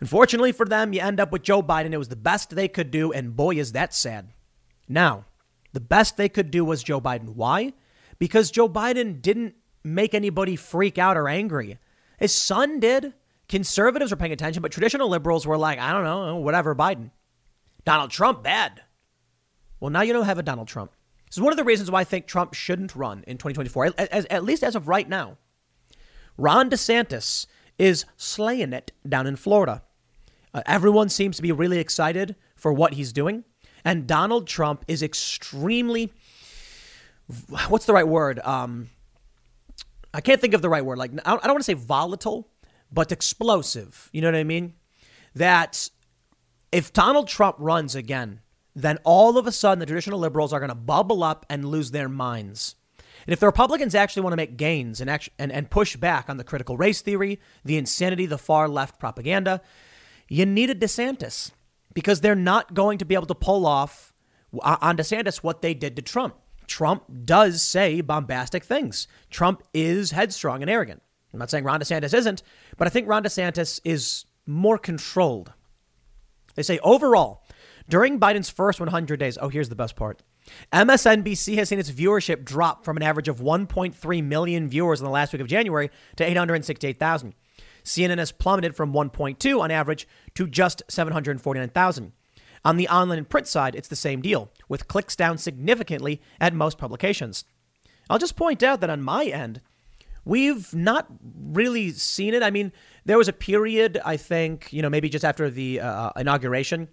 Unfortunately 0.00 0.52
for 0.52 0.66
them, 0.66 0.92
you 0.92 1.00
end 1.00 1.20
up 1.20 1.32
with 1.32 1.42
Joe 1.42 1.62
Biden. 1.62 1.92
It 1.92 1.98
was 1.98 2.08
the 2.08 2.16
best 2.16 2.50
they 2.50 2.68
could 2.68 2.90
do, 2.90 3.12
and 3.12 3.36
boy, 3.36 3.54
is 3.56 3.72
that 3.72 3.94
sad. 3.94 4.28
Now, 4.88 5.24
the 5.74 5.80
best 5.80 6.16
they 6.16 6.28
could 6.28 6.50
do 6.50 6.64
was 6.64 6.82
Joe 6.82 7.00
Biden. 7.00 7.34
Why? 7.34 7.72
Because 8.18 8.50
Joe 8.50 8.68
Biden 8.68 9.20
didn't 9.20 9.56
make 9.82 10.14
anybody 10.14 10.56
freak 10.56 10.98
out 10.98 11.16
or 11.16 11.28
angry. 11.28 11.78
His 12.18 12.32
son 12.32 12.80
did. 12.80 13.12
Conservatives 13.48 14.10
were 14.10 14.16
paying 14.16 14.32
attention, 14.32 14.62
but 14.62 14.72
traditional 14.72 15.08
liberals 15.08 15.46
were 15.46 15.58
like, 15.58 15.78
I 15.78 15.92
don't 15.92 16.04
know, 16.04 16.36
whatever, 16.36 16.74
Biden. 16.74 17.10
Donald 17.84 18.10
Trump, 18.10 18.42
bad. 18.42 18.82
Well, 19.80 19.90
now 19.90 20.02
you 20.02 20.12
don't 20.12 20.24
have 20.24 20.38
a 20.38 20.42
Donald 20.42 20.68
Trump. 20.68 20.92
This 21.26 21.36
is 21.36 21.42
one 21.42 21.52
of 21.52 21.56
the 21.56 21.64
reasons 21.64 21.90
why 21.90 22.00
I 22.00 22.04
think 22.04 22.26
Trump 22.26 22.54
shouldn't 22.54 22.94
run 22.94 23.24
in 23.26 23.36
2024, 23.36 23.94
at, 23.98 24.44
least 24.44 24.62
as 24.62 24.76
of 24.76 24.88
right 24.88 25.08
now. 25.08 25.36
Ron 26.38 26.70
DeSantis 26.70 27.46
is 27.76 28.04
slaying 28.16 28.72
it 28.72 28.92
down 29.06 29.26
in 29.26 29.36
Florida. 29.36 29.82
Uh, 30.54 30.62
everyone 30.64 31.08
seems 31.08 31.36
to 31.36 31.42
be 31.42 31.52
really 31.52 31.80
excited 31.80 32.36
for 32.54 32.72
what 32.72 32.94
he's 32.94 33.12
doing. 33.12 33.44
And 33.84 34.06
Donald 34.06 34.46
Trump 34.46 34.84
is 34.88 35.02
extremely, 35.02 36.12
what's 37.68 37.86
the 37.86 37.92
right 37.92 38.08
word? 38.08 38.40
Um, 38.40 38.88
I 40.12 40.20
can't 40.20 40.40
think 40.40 40.54
of 40.54 40.62
the 40.62 40.68
right 40.68 40.84
word. 40.84 40.98
Like, 40.98 41.10
I 41.24 41.30
don't 41.30 41.44
want 41.44 41.58
to 41.58 41.64
say 41.64 41.74
volatile, 41.74 42.48
but 42.90 43.12
explosive. 43.12 44.08
You 44.12 44.22
know 44.22 44.28
what 44.28 44.36
I 44.36 44.44
mean? 44.44 44.74
That 45.34 45.90
if 46.72 46.92
Donald 46.92 47.28
Trump 47.28 47.56
runs 47.58 47.94
again, 47.94 48.40
then 48.74 48.98
all 49.04 49.36
of 49.38 49.46
a 49.46 49.52
sudden 49.52 49.80
the 49.80 49.86
traditional 49.86 50.18
liberals 50.18 50.52
are 50.52 50.60
going 50.60 50.70
to 50.70 50.74
bubble 50.74 51.22
up 51.22 51.44
and 51.50 51.64
lose 51.64 51.90
their 51.90 52.08
minds. 52.08 52.76
And 53.26 53.32
if 53.32 53.40
the 53.40 53.46
Republicans 53.46 53.94
actually 53.94 54.22
want 54.22 54.32
to 54.32 54.36
make 54.36 54.56
gains 54.56 55.00
and, 55.00 55.08
act- 55.08 55.30
and, 55.38 55.50
and 55.52 55.70
push 55.70 55.96
back 55.96 56.28
on 56.28 56.36
the 56.36 56.44
critical 56.44 56.76
race 56.76 57.00
theory, 57.00 57.40
the 57.64 57.76
insanity, 57.76 58.26
the 58.26 58.38
far 58.38 58.68
left 58.68 58.98
propaganda, 58.98 59.60
you 60.28 60.46
need 60.46 60.70
a 60.70 60.74
DeSantis 60.74 61.52
because 61.94 62.20
they're 62.20 62.34
not 62.34 62.74
going 62.74 62.98
to 62.98 63.04
be 63.04 63.14
able 63.14 63.26
to 63.26 63.34
pull 63.34 63.66
off 63.66 64.12
uh, 64.60 64.76
on 64.80 64.96
DeSantis 64.96 65.38
what 65.38 65.62
they 65.62 65.74
did 65.74 65.96
to 65.96 66.02
Trump. 66.02 66.36
Trump 66.66 67.04
does 67.24 67.62
say 67.62 68.00
bombastic 68.00 68.64
things. 68.64 69.06
Trump 69.30 69.62
is 69.72 70.10
headstrong 70.10 70.62
and 70.62 70.70
arrogant. 70.70 71.02
I'm 71.32 71.38
not 71.38 71.50
saying 71.50 71.64
Ron 71.64 71.80
DeSantis 71.80 72.14
isn't, 72.14 72.42
but 72.76 72.86
I 72.86 72.90
think 72.90 73.08
Ron 73.08 73.24
DeSantis 73.24 73.80
is 73.84 74.24
more 74.46 74.78
controlled. 74.78 75.52
They 76.54 76.62
say 76.62 76.78
overall, 76.82 77.42
during 77.88 78.20
Biden's 78.20 78.50
first 78.50 78.80
100 78.80 79.18
days, 79.18 79.36
oh, 79.40 79.48
here's 79.48 79.68
the 79.68 79.74
best 79.74 79.96
part. 79.96 80.22
MSNBC 80.72 81.56
has 81.56 81.68
seen 81.68 81.78
its 81.78 81.90
viewership 81.90 82.44
drop 82.44 82.84
from 82.84 82.96
an 82.96 83.02
average 83.02 83.28
of 83.28 83.40
1.3 83.40 84.24
million 84.24 84.68
viewers 84.68 85.00
in 85.00 85.04
the 85.04 85.10
last 85.10 85.32
week 85.32 85.42
of 85.42 85.48
January 85.48 85.90
to 86.16 86.24
868,000. 86.24 87.34
CNN 87.84 88.18
has 88.18 88.32
plummeted 88.32 88.74
from 88.74 88.92
1.2 88.92 89.60
on 89.60 89.70
average 89.70 90.08
to 90.34 90.46
just 90.46 90.82
749,000. 90.88 92.12
On 92.64 92.76
the 92.76 92.88
online 92.88 93.18
and 93.18 93.28
print 93.28 93.46
side, 93.46 93.74
it's 93.74 93.88
the 93.88 93.96
same 93.96 94.22
deal, 94.22 94.50
with 94.68 94.88
clicks 94.88 95.14
down 95.14 95.36
significantly 95.36 96.22
at 96.40 96.54
most 96.54 96.78
publications. 96.78 97.44
I'll 98.08 98.18
just 98.18 98.36
point 98.36 98.62
out 98.62 98.80
that 98.80 98.90
on 98.90 99.02
my 99.02 99.26
end, 99.26 99.60
we've 100.24 100.74
not 100.74 101.06
really 101.22 101.90
seen 101.90 102.32
it. 102.32 102.42
I 102.42 102.50
mean, 102.50 102.72
there 103.04 103.18
was 103.18 103.28
a 103.28 103.32
period, 103.34 104.00
I 104.04 104.16
think, 104.16 104.72
you 104.72 104.80
know, 104.80 104.88
maybe 104.88 105.10
just 105.10 105.24
after 105.24 105.50
the 105.50 105.80
uh, 105.80 106.10
inauguration, 106.16 106.88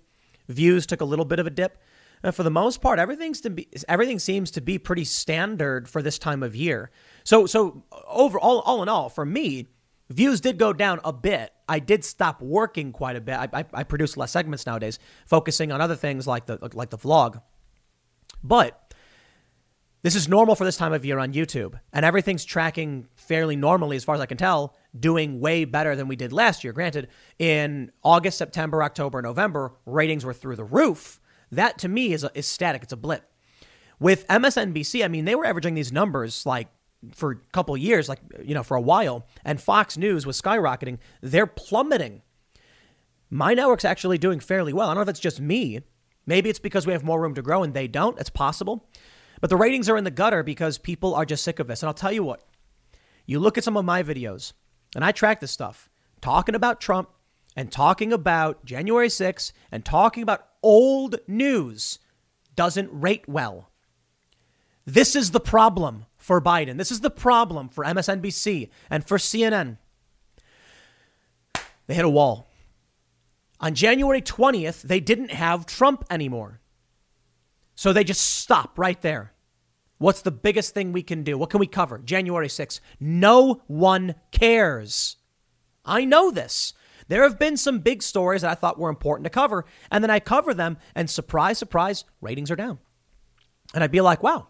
views 0.49 0.85
took 0.85 0.99
a 0.99 1.05
little 1.05 1.25
bit 1.25 1.39
of 1.39 1.47
a 1.47 1.51
dip. 1.51 1.77
Uh, 2.23 2.31
for 2.31 2.43
the 2.43 2.51
most 2.51 2.81
part, 2.81 2.99
everything's 2.99 3.41
to 3.41 3.49
be 3.49 3.67
everything 3.87 4.19
seems 4.19 4.51
to 4.51 4.61
be 4.61 4.77
pretty 4.77 5.03
standard 5.03 5.89
for 5.89 6.03
this 6.03 6.19
time 6.19 6.43
of 6.43 6.55
year. 6.55 6.91
So 7.23 7.47
so 7.47 7.83
overall, 8.07 8.59
all 8.59 8.83
in 8.83 8.89
all, 8.89 9.09
for 9.09 9.25
me, 9.25 9.69
views 10.11 10.41
did 10.41 10.57
go 10.57 10.73
down 10.73 10.99
a 11.03 11.13
bit. 11.13 11.51
I 11.67 11.79
did 11.79 12.03
stop 12.03 12.41
working 12.41 12.91
quite 12.91 13.15
a 13.15 13.21
bit. 13.21 13.35
I, 13.35 13.47
I, 13.53 13.65
I 13.73 13.83
produce 13.83 14.17
less 14.17 14.31
segments 14.31 14.65
nowadays, 14.65 14.99
focusing 15.25 15.71
on 15.71 15.81
other 15.81 15.95
things 15.95 16.27
like 16.27 16.45
the 16.45 16.57
like 16.73 16.89
the 16.89 16.97
vlog. 16.97 17.41
But 18.43 18.93
this 20.03 20.15
is 20.15 20.27
normal 20.27 20.55
for 20.55 20.63
this 20.63 20.77
time 20.77 20.93
of 20.93 21.05
year 21.05 21.19
on 21.19 21.33
YouTube, 21.33 21.79
and 21.93 22.03
everything's 22.03 22.43
tracking 22.43 23.07
fairly 23.15 23.55
normally 23.55 23.95
as 23.95 24.03
far 24.03 24.15
as 24.15 24.21
I 24.21 24.25
can 24.25 24.37
tell, 24.37 24.75
doing 24.99 25.39
way 25.39 25.63
better 25.63 25.95
than 25.95 26.07
we 26.07 26.15
did 26.15 26.33
last 26.33 26.63
year. 26.63 26.73
Granted, 26.73 27.07
in 27.37 27.91
August, 28.03 28.39
September, 28.39 28.83
October, 28.83 29.21
November, 29.21 29.73
ratings 29.85 30.25
were 30.25 30.33
through 30.33 30.55
the 30.55 30.63
roof. 30.63 31.19
That 31.51 31.77
to 31.79 31.87
me 31.87 32.13
is, 32.13 32.23
a, 32.23 32.31
is 32.33 32.47
static. 32.47 32.81
It's 32.83 32.93
a 32.93 32.97
blip. 32.97 33.29
With 33.99 34.27
MSNBC, 34.27 35.05
I 35.05 35.07
mean, 35.07 35.25
they 35.25 35.35
were 35.35 35.45
averaging 35.45 35.75
these 35.75 35.91
numbers 35.91 36.45
like 36.47 36.69
for 37.13 37.31
a 37.31 37.35
couple 37.51 37.75
years, 37.77 38.07
like, 38.07 38.19
you 38.43 38.53
know, 38.53 38.63
for 38.63 38.77
a 38.77 38.81
while, 38.81 39.25
and 39.43 39.61
Fox 39.61 39.97
News 39.97 40.25
was 40.25 40.41
skyrocketing. 40.41 40.99
They're 41.21 41.47
plummeting. 41.47 42.21
My 43.29 43.53
network's 43.53 43.85
actually 43.85 44.17
doing 44.17 44.39
fairly 44.39 44.73
well. 44.73 44.89
I 44.89 44.91
don't 44.91 44.97
know 44.97 45.03
if 45.03 45.09
it's 45.09 45.19
just 45.19 45.39
me. 45.39 45.81
Maybe 46.25 46.49
it's 46.49 46.59
because 46.59 46.85
we 46.85 46.93
have 46.93 47.03
more 47.03 47.21
room 47.21 47.33
to 47.35 47.41
grow 47.41 47.63
and 47.63 47.73
they 47.73 47.87
don't. 47.87 48.19
It's 48.19 48.29
possible. 48.29 48.87
But 49.39 49.49
the 49.49 49.57
ratings 49.57 49.89
are 49.89 49.97
in 49.97 50.03
the 50.03 50.11
gutter 50.11 50.43
because 50.43 50.77
people 50.77 51.15
are 51.15 51.25
just 51.25 51.43
sick 51.43 51.59
of 51.59 51.67
this. 51.67 51.81
And 51.81 51.87
I'll 51.87 51.93
tell 51.93 52.11
you 52.11 52.23
what, 52.23 52.43
you 53.25 53.39
look 53.39 53.57
at 53.57 53.63
some 53.63 53.77
of 53.77 53.85
my 53.85 54.03
videos, 54.03 54.53
and 54.95 55.03
I 55.03 55.11
track 55.11 55.39
this 55.39 55.51
stuff, 55.51 55.89
talking 56.21 56.55
about 56.55 56.81
Trump 56.81 57.09
and 57.55 57.71
talking 57.71 58.13
about 58.13 58.63
January 58.65 59.07
6th 59.07 59.51
and 59.71 59.83
talking 59.83 60.23
about 60.23 60.47
old 60.61 61.15
news 61.27 61.99
doesn't 62.55 62.89
rate 62.91 63.27
well. 63.27 63.71
This 64.85 65.15
is 65.15 65.31
the 65.31 65.39
problem 65.39 66.05
for 66.21 66.39
Biden. 66.39 66.77
This 66.77 66.91
is 66.91 67.01
the 67.01 67.09
problem 67.09 67.67
for 67.67 67.83
MSNBC 67.83 68.69
and 68.89 69.05
for 69.05 69.17
CNN. 69.17 69.77
They 71.87 71.95
hit 71.95 72.05
a 72.05 72.09
wall. 72.09 72.47
On 73.59 73.73
January 73.73 74.21
20th, 74.21 74.83
they 74.83 74.99
didn't 74.99 75.31
have 75.31 75.65
Trump 75.65 76.05
anymore. 76.09 76.61
So 77.75 77.91
they 77.91 78.03
just 78.03 78.21
stop 78.21 78.77
right 78.77 79.01
there. 79.01 79.33
What's 79.97 80.21
the 80.21 80.31
biggest 80.31 80.73
thing 80.73 80.93
we 80.93 81.03
can 81.03 81.23
do? 81.23 81.37
What 81.37 81.49
can 81.49 81.59
we 81.59 81.67
cover? 81.67 81.97
January 81.99 82.47
6th. 82.47 82.79
No 82.99 83.61
one 83.67 84.15
cares. 84.31 85.17
I 85.83 86.05
know 86.05 86.31
this. 86.31 86.73
There 87.07 87.23
have 87.23 87.37
been 87.37 87.57
some 87.57 87.79
big 87.79 88.01
stories 88.01 88.41
that 88.43 88.51
I 88.51 88.55
thought 88.55 88.79
were 88.79 88.89
important 88.89 89.25
to 89.25 89.29
cover, 89.29 89.65
and 89.91 90.03
then 90.03 90.09
I 90.09 90.19
cover 90.19 90.53
them, 90.53 90.77
and 90.95 91.09
surprise, 91.09 91.57
surprise, 91.57 92.05
ratings 92.21 92.49
are 92.49 92.55
down. 92.55 92.79
And 93.73 93.83
I'd 93.83 93.91
be 93.91 94.01
like, 94.01 94.23
wow, 94.23 94.47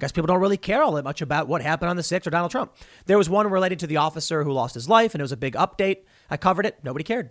guess 0.00 0.12
people 0.12 0.26
don't 0.26 0.40
really 0.40 0.56
care 0.56 0.82
all 0.82 0.92
that 0.92 1.04
much 1.04 1.22
about 1.22 1.46
what 1.46 1.62
happened 1.62 1.90
on 1.90 1.96
the 1.96 2.02
6th 2.02 2.26
or 2.26 2.30
Donald 2.30 2.50
Trump. 2.50 2.74
There 3.06 3.18
was 3.18 3.28
one 3.28 3.48
related 3.48 3.78
to 3.80 3.86
the 3.86 3.98
officer 3.98 4.42
who 4.42 4.52
lost 4.52 4.74
his 4.74 4.88
life, 4.88 5.14
and 5.14 5.20
it 5.20 5.24
was 5.24 5.32
a 5.32 5.36
big 5.36 5.54
update. 5.54 5.98
I 6.30 6.36
covered 6.36 6.66
it, 6.66 6.78
nobody 6.82 7.04
cared. 7.04 7.30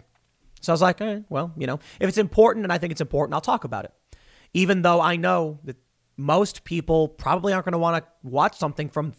So 0.62 0.72
I 0.72 0.74
was 0.74 0.82
like, 0.82 1.02
eh, 1.02 1.22
well, 1.30 1.54
you 1.58 1.68
know, 1.68 1.80
if 2.00 2.08
it's 2.08 2.18
important 2.18 2.66
and 2.66 2.72
I 2.72 2.78
think 2.78 2.92
it's 2.92 3.02
important, 3.02 3.34
I'll 3.34 3.42
talk 3.42 3.64
about 3.64 3.86
it. 3.86 3.94
Even 4.54 4.82
though 4.82 5.02
I 5.02 5.16
know 5.16 5.60
that 5.64 5.78
most 6.18 6.64
people 6.64 7.08
probably 7.08 7.54
aren't 7.54 7.66
going 7.66 7.74
to 7.74 7.80
want 7.80 8.04
to 8.04 8.12
watch 8.24 8.58
something 8.58 8.90
from 8.90 9.14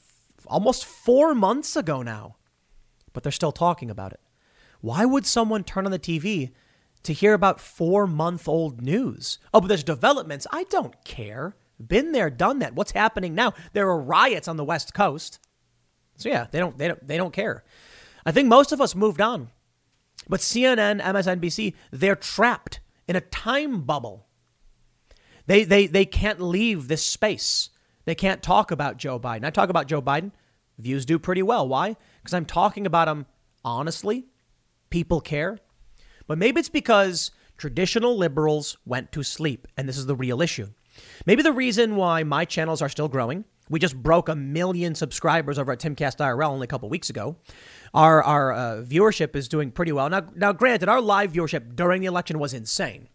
almost 0.46 0.84
four 0.84 1.34
months 1.34 1.76
ago 1.76 2.02
now, 2.02 2.36
but 3.12 3.22
they're 3.22 3.32
still 3.32 3.52
talking 3.52 3.90
about 3.90 4.12
it. 4.12 4.20
Why 4.80 5.04
would 5.04 5.26
someone 5.26 5.64
turn 5.64 5.86
on 5.86 5.92
the 5.92 5.98
TV 5.98 6.52
to 7.02 7.12
hear 7.12 7.32
about 7.32 7.60
four 7.60 8.06
month 8.06 8.48
old 8.48 8.82
news? 8.82 9.38
Oh, 9.52 9.60
but 9.60 9.68
there's 9.68 9.84
developments. 9.84 10.46
I 10.52 10.64
don't 10.64 11.02
care. 11.04 11.56
Been 11.84 12.12
there, 12.12 12.30
done 12.30 12.58
that. 12.58 12.74
What's 12.74 12.92
happening 12.92 13.34
now? 13.34 13.54
There 13.72 13.88
are 13.88 14.00
riots 14.00 14.48
on 14.48 14.56
the 14.56 14.64
West 14.64 14.94
Coast. 14.94 15.38
So 16.16 16.28
yeah, 16.28 16.46
they 16.50 16.58
don't 16.58 16.76
they 16.76 16.88
don't 16.88 17.06
they 17.06 17.16
don't 17.16 17.32
care. 17.32 17.64
I 18.26 18.32
think 18.32 18.48
most 18.48 18.72
of 18.72 18.80
us 18.80 18.94
moved 18.94 19.20
on. 19.20 19.50
But 20.28 20.40
CNN, 20.40 21.00
MSNBC, 21.00 21.74
they're 21.90 22.16
trapped 22.16 22.80
in 23.08 23.16
a 23.16 23.20
time 23.20 23.82
bubble. 23.82 24.26
They 25.46 25.64
they 25.64 25.86
they 25.86 26.04
can't 26.04 26.40
leave 26.40 26.88
this 26.88 27.04
space. 27.04 27.70
They 28.04 28.14
can't 28.14 28.42
talk 28.42 28.70
about 28.70 28.98
Joe 28.98 29.18
Biden. 29.18 29.44
I 29.44 29.50
talk 29.50 29.70
about 29.70 29.86
Joe 29.86 30.02
Biden. 30.02 30.32
Views 30.78 31.04
do 31.04 31.18
pretty 31.18 31.42
well. 31.42 31.66
Why? 31.66 31.96
Because 32.22 32.34
I'm 32.34 32.46
talking 32.46 32.86
about 32.86 33.08
him 33.08 33.26
honestly 33.64 34.26
people 34.90 35.20
care. 35.20 35.58
But 36.26 36.38
maybe 36.38 36.60
it's 36.60 36.68
because 36.68 37.30
traditional 37.56 38.16
liberals 38.16 38.76
went 38.84 39.12
to 39.12 39.22
sleep, 39.22 39.66
and 39.76 39.88
this 39.88 39.96
is 39.96 40.06
the 40.06 40.16
real 40.16 40.42
issue. 40.42 40.68
Maybe 41.26 41.42
the 41.42 41.52
reason 41.52 41.96
why 41.96 42.22
my 42.22 42.44
channels 42.44 42.82
are 42.82 42.88
still 42.88 43.08
growing, 43.08 43.44
we 43.68 43.78
just 43.78 43.96
broke 43.96 44.28
a 44.28 44.34
million 44.34 44.94
subscribers 44.94 45.58
over 45.58 45.72
at 45.72 45.78
Timcast 45.78 46.16
IRL 46.16 46.48
only 46.48 46.64
a 46.64 46.68
couple 46.68 46.88
weeks 46.88 47.10
ago. 47.10 47.36
Our, 47.94 48.22
our 48.22 48.52
uh, 48.52 48.82
viewership 48.82 49.36
is 49.36 49.48
doing 49.48 49.70
pretty 49.70 49.92
well. 49.92 50.08
Now, 50.10 50.26
now, 50.34 50.52
granted, 50.52 50.88
our 50.88 51.00
live 51.00 51.32
viewership 51.32 51.76
during 51.76 52.00
the 52.00 52.06
election 52.06 52.38
was 52.38 52.52
insane, 52.52 53.08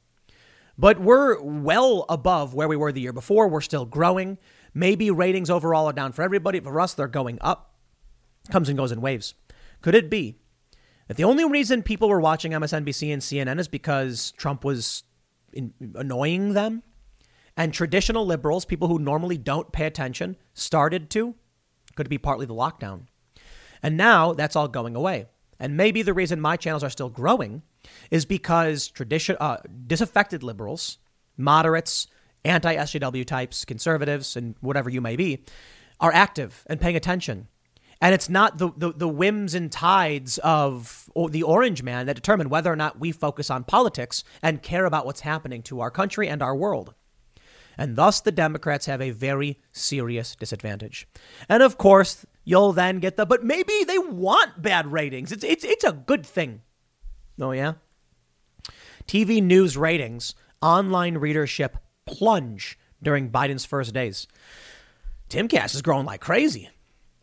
but 0.78 0.99
we're 0.99 1.41
well 1.41 2.06
above 2.07 2.53
where 2.53 2.68
we 2.68 2.76
were 2.76 2.91
the 2.91 3.02
year 3.02 3.14
before. 3.14 3.48
We're 3.48 3.62
still 3.62 3.86
growing. 3.86 4.38
Maybe 4.74 5.12
ratings 5.12 5.49
overall 5.49 5.88
are 5.88 5.94
down 5.94 6.12
for 6.12 6.22
everybody. 6.22 6.60
For 6.60 6.80
us, 6.80 6.94
they're 6.94 7.07
going 7.07 7.38
up. 7.41 7.76
Comes 8.49 8.70
and 8.70 8.78
goes 8.78 8.91
in 8.91 9.02
waves. 9.02 9.34
Could 9.82 9.95
it 9.95 10.10
be 10.10 10.38
that 11.07 11.18
the 11.18 11.24
only 11.24 11.45
reason 11.45 11.84
people 11.84 12.10
were 12.10 12.20
watching 12.20 12.52
MSNBC 12.52 13.12
and 13.14 13.22
CNN 13.22 13.60
is 13.60 13.68
because 13.68 14.32
Trump 14.38 14.64
was 14.64 15.03
in, 15.53 15.74
annoying 15.95 16.53
them. 16.53 16.84
And 17.57 17.73
traditional 17.73 18.26
liberals, 18.26 18.65
people 18.65 18.88
who 18.88 18.99
normally 18.99 19.38
don't 19.38 19.72
pay 19.72 19.86
attention, 19.86 20.36
started 20.53 21.10
to. 21.11 21.36
Could 21.95 22.10
be 22.10 22.18
partly 22.18 22.45
the 22.45 22.53
lockdown. 22.53 23.07
And 23.82 23.95
now 23.95 24.34
that's 24.34 24.56
all 24.56 24.68
going 24.68 24.95
away. 24.95 25.27
And 25.60 25.77
maybe 25.77 26.02
the 26.02 26.14
reason 26.14 26.41
my 26.41 26.57
channels 26.57 26.84
are 26.84 26.90
still 26.90 27.10
growing 27.10 27.61
is 28.11 28.26
because 28.26 28.88
tradition, 28.88 29.38
uh, 29.40 29.57
disaffected 29.88 30.44
liberals, 30.44 30.98
moderates, 31.38 32.07
anti 32.44 32.76
SJW 32.76 33.26
types, 33.26 33.64
conservatives, 33.64 34.36
and 34.36 34.56
whatever 34.60 34.90
you 34.90 35.02
may 35.02 35.15
be, 35.15 35.45
are 35.99 36.11
active 36.14 36.64
and 36.68 36.82
paying 36.82 36.95
attention. 36.95 37.48
And 38.02 38.14
it's 38.14 38.30
not 38.30 38.57
the, 38.57 38.72
the, 38.76 38.91
the 38.91 39.07
whims 39.07 39.56
and 39.56 39.72
tides 39.72 40.38
of 40.40 41.10
the 41.30 41.44
orange 41.44 41.82
man 41.82 42.07
that 42.07 42.15
determine 42.15 42.49
whether 42.49 42.72
or 42.72 42.76
not 42.76 42.99
we 42.99 43.14
focus 43.14 43.49
on 43.49 43.64
politics 43.64 44.23
and 44.41 44.61
care 44.61 44.86
about 44.86 45.06
what's 45.06 45.22
happening 45.22 45.64
to 45.64 45.80
our 45.80 45.90
country 45.90 46.27
and 46.27 46.44
our 46.44 46.56
world 46.56 46.94
and 47.77 47.95
thus 47.95 48.22
the 48.22 48.31
Democrats 48.31 48.85
have 48.85 49.02
a 49.02 49.11
very 49.11 49.60
serious 49.72 50.35
disadvantage. 50.35 51.07
And 51.49 51.61
of 51.61 51.77
course, 51.77 52.26
you'll 52.43 52.73
then 52.73 52.99
get 52.99 53.18
the, 53.18 53.26
but 53.26 53.43
maybe 53.43 53.84
they 53.85 53.97
want 53.97 54.61
bad 54.61 54.91
ratings. 54.91 55.31
It's, 55.31 55.43
it's, 55.43 55.64
it's 55.64 55.84
a 55.84 55.91
good 55.91 56.26
thing. 56.26 56.61
Oh, 57.39 57.52
yeah? 57.52 57.73
TV 59.07 59.41
news 59.41 59.77
ratings, 59.77 60.35
online 60.61 61.18
readership 61.18 61.77
plunge 62.06 62.80
during 63.02 63.30
Biden's 63.30 63.65
first 63.65 63.93
days. 63.93 64.27
Timcast 65.30 65.76
is 65.76 65.81
growing 65.81 66.06
like 66.06 66.22
crazy. 66.22 66.69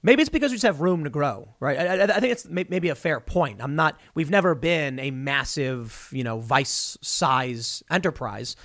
Maybe 0.05 0.23
it's 0.23 0.29
because 0.29 0.51
we 0.51 0.57
just 0.57 0.66
have 0.66 0.81
room 0.81 1.05
to 1.05 1.11
grow, 1.11 1.55
right? 1.61 1.79
I, 1.79 2.03
I, 2.16 2.20
think 2.20 2.33
it's 2.33 2.49
maybe 2.49 2.89
a 2.89 2.95
fair 2.97 3.20
point. 3.20 3.62
I'm 3.62 3.77
not. 3.77 4.01
We've 4.15 4.31
never 4.31 4.57
been 4.57 4.99
a 4.99 5.12
massive, 5.12 6.09
you 6.11 6.24
know, 6.24 6.41
vice 6.41 6.99
size 7.03 7.85
enterprise, 7.89 8.57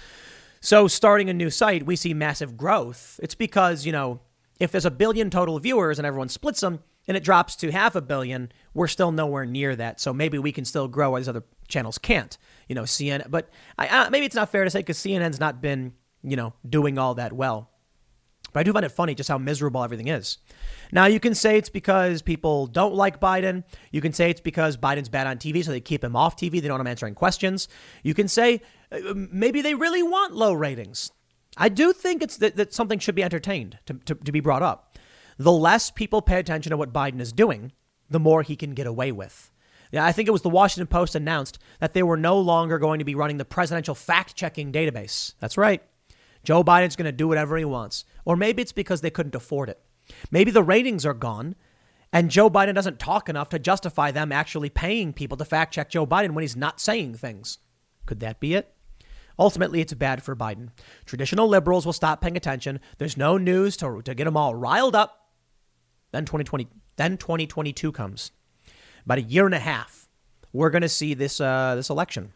so 0.61 0.87
starting 0.87 1.29
a 1.29 1.33
new 1.33 1.49
site, 1.49 1.85
we 1.85 1.95
see 1.95 2.13
massive 2.13 2.57
growth. 2.57 3.19
It's 3.21 3.35
because, 3.35 3.85
you 3.85 3.91
know, 3.91 4.19
if 4.59 4.71
there's 4.71 4.85
a 4.85 4.91
billion 4.91 5.29
total 5.29 5.59
viewers 5.59 5.99
and 5.99 6.05
everyone 6.05 6.29
splits 6.29 6.61
them 6.61 6.79
and 7.07 7.15
it 7.15 7.23
drops 7.23 7.55
to 7.57 7.71
half 7.71 7.95
a 7.95 8.01
billion, 8.01 8.51
we're 8.73 8.87
still 8.87 9.11
nowhere 9.11 9.45
near 9.45 9.75
that. 9.75 9.99
So 9.99 10.13
maybe 10.13 10.37
we 10.39 10.51
can 10.51 10.65
still 10.65 10.87
grow 10.87 11.15
as 11.15 11.29
other 11.29 11.43
channels 11.67 11.97
can't. 11.97 12.37
You 12.67 12.75
know, 12.75 12.83
CNN, 12.83 13.29
but 13.29 13.49
I, 13.77 14.09
maybe 14.09 14.25
it's 14.25 14.35
not 14.35 14.49
fair 14.49 14.63
to 14.63 14.69
say 14.69 14.79
because 14.79 14.97
CNN's 14.97 15.39
not 15.39 15.61
been, 15.61 15.93
you 16.23 16.35
know, 16.35 16.53
doing 16.67 16.97
all 16.97 17.15
that 17.15 17.33
well. 17.33 17.69
But 18.53 18.61
I 18.61 18.63
do 18.63 18.73
find 18.73 18.85
it 18.85 18.89
funny 18.89 19.13
just 19.13 19.29
how 19.29 19.37
miserable 19.37 19.83
everything 19.83 20.07
is. 20.07 20.37
Now, 20.91 21.05
you 21.05 21.19
can 21.19 21.35
say 21.35 21.57
it's 21.57 21.69
because 21.69 22.21
people 22.21 22.67
don't 22.67 22.95
like 22.95 23.19
Biden. 23.19 23.63
You 23.91 24.01
can 24.01 24.13
say 24.13 24.29
it's 24.29 24.41
because 24.41 24.77
Biden's 24.77 25.09
bad 25.09 25.27
on 25.27 25.37
TV, 25.37 25.63
so 25.63 25.71
they 25.71 25.81
keep 25.81 26.03
him 26.03 26.15
off 26.15 26.37
TV. 26.37 26.53
They 26.53 26.61
don't 26.61 26.71
want 26.71 26.81
him 26.81 26.87
answering 26.87 27.13
questions. 27.13 27.67
You 28.03 28.13
can 28.13 28.27
say 28.27 28.61
maybe 28.91 29.61
they 29.61 29.73
really 29.73 30.03
want 30.03 30.35
low 30.35 30.53
ratings. 30.53 31.11
I 31.57 31.69
do 31.69 31.93
think 31.93 32.21
it's 32.21 32.37
that, 32.37 32.55
that 32.55 32.73
something 32.73 32.99
should 32.99 33.15
be 33.15 33.23
entertained 33.23 33.79
to, 33.85 33.95
to, 34.05 34.15
to 34.15 34.31
be 34.31 34.39
brought 34.39 34.63
up. 34.63 34.97
The 35.37 35.51
less 35.51 35.91
people 35.91 36.21
pay 36.21 36.39
attention 36.39 36.71
to 36.71 36.77
what 36.77 36.93
Biden 36.93 37.19
is 37.19 37.31
doing, 37.31 37.71
the 38.09 38.19
more 38.19 38.41
he 38.41 38.55
can 38.55 38.73
get 38.73 38.87
away 38.87 39.11
with. 39.11 39.51
Yeah, 39.91 40.05
I 40.05 40.11
think 40.11 40.27
it 40.27 40.31
was 40.31 40.41
the 40.41 40.49
Washington 40.49 40.87
Post 40.87 41.15
announced 41.15 41.59
that 41.79 41.93
they 41.93 42.03
were 42.03 42.17
no 42.17 42.39
longer 42.39 42.77
going 42.77 42.99
to 42.99 43.05
be 43.05 43.15
running 43.15 43.37
the 43.37 43.45
presidential 43.45 43.95
fact 43.95 44.35
checking 44.35 44.71
database. 44.71 45.33
That's 45.39 45.57
right. 45.57 45.81
Joe 46.43 46.63
Biden's 46.63 46.95
going 46.95 47.05
to 47.05 47.11
do 47.11 47.27
whatever 47.27 47.57
he 47.57 47.65
wants. 47.65 48.03
Or 48.25 48.35
maybe 48.35 48.61
it's 48.61 48.73
because 48.73 49.01
they 49.01 49.09
couldn't 49.09 49.35
afford 49.35 49.69
it. 49.69 49.79
Maybe 50.31 50.51
the 50.51 50.63
ratings 50.63 51.05
are 51.05 51.13
gone 51.13 51.55
and 52.13 52.31
Joe 52.31 52.49
Biden 52.49 52.75
doesn't 52.75 52.99
talk 52.99 53.29
enough 53.29 53.49
to 53.49 53.59
justify 53.59 54.11
them 54.11 54.31
actually 54.31 54.69
paying 54.69 55.13
people 55.13 55.37
to 55.37 55.45
fact 55.45 55.73
check 55.73 55.89
Joe 55.89 56.05
Biden 56.05 56.31
when 56.31 56.41
he's 56.41 56.55
not 56.55 56.79
saying 56.79 57.15
things. 57.15 57.59
Could 58.05 58.21
that 58.21 58.39
be 58.39 58.55
it? 58.55 58.73
Ultimately, 59.39 59.81
it's 59.81 59.93
bad 59.93 60.23
for 60.23 60.35
Biden. 60.35 60.69
Traditional 61.05 61.47
liberals 61.47 61.85
will 61.85 61.93
stop 61.93 62.21
paying 62.21 62.37
attention. 62.37 62.79
There's 62.97 63.17
no 63.17 63.37
news 63.37 63.77
to, 63.77 64.01
to 64.01 64.15
get 64.15 64.25
them 64.25 64.37
all 64.37 64.55
riled 64.55 64.95
up. 64.95 65.29
Then 66.11 66.25
2020, 66.25 66.67
then 66.95 67.17
2022 67.17 67.91
comes. 67.91 68.31
About 69.05 69.19
a 69.19 69.21
year 69.21 69.45
and 69.45 69.55
a 69.55 69.59
half, 69.59 70.07
we're 70.51 70.69
going 70.69 70.81
to 70.81 70.89
see 70.89 71.13
this 71.13 71.39
uh, 71.39 71.75
this 71.75 71.89
election. 71.89 72.33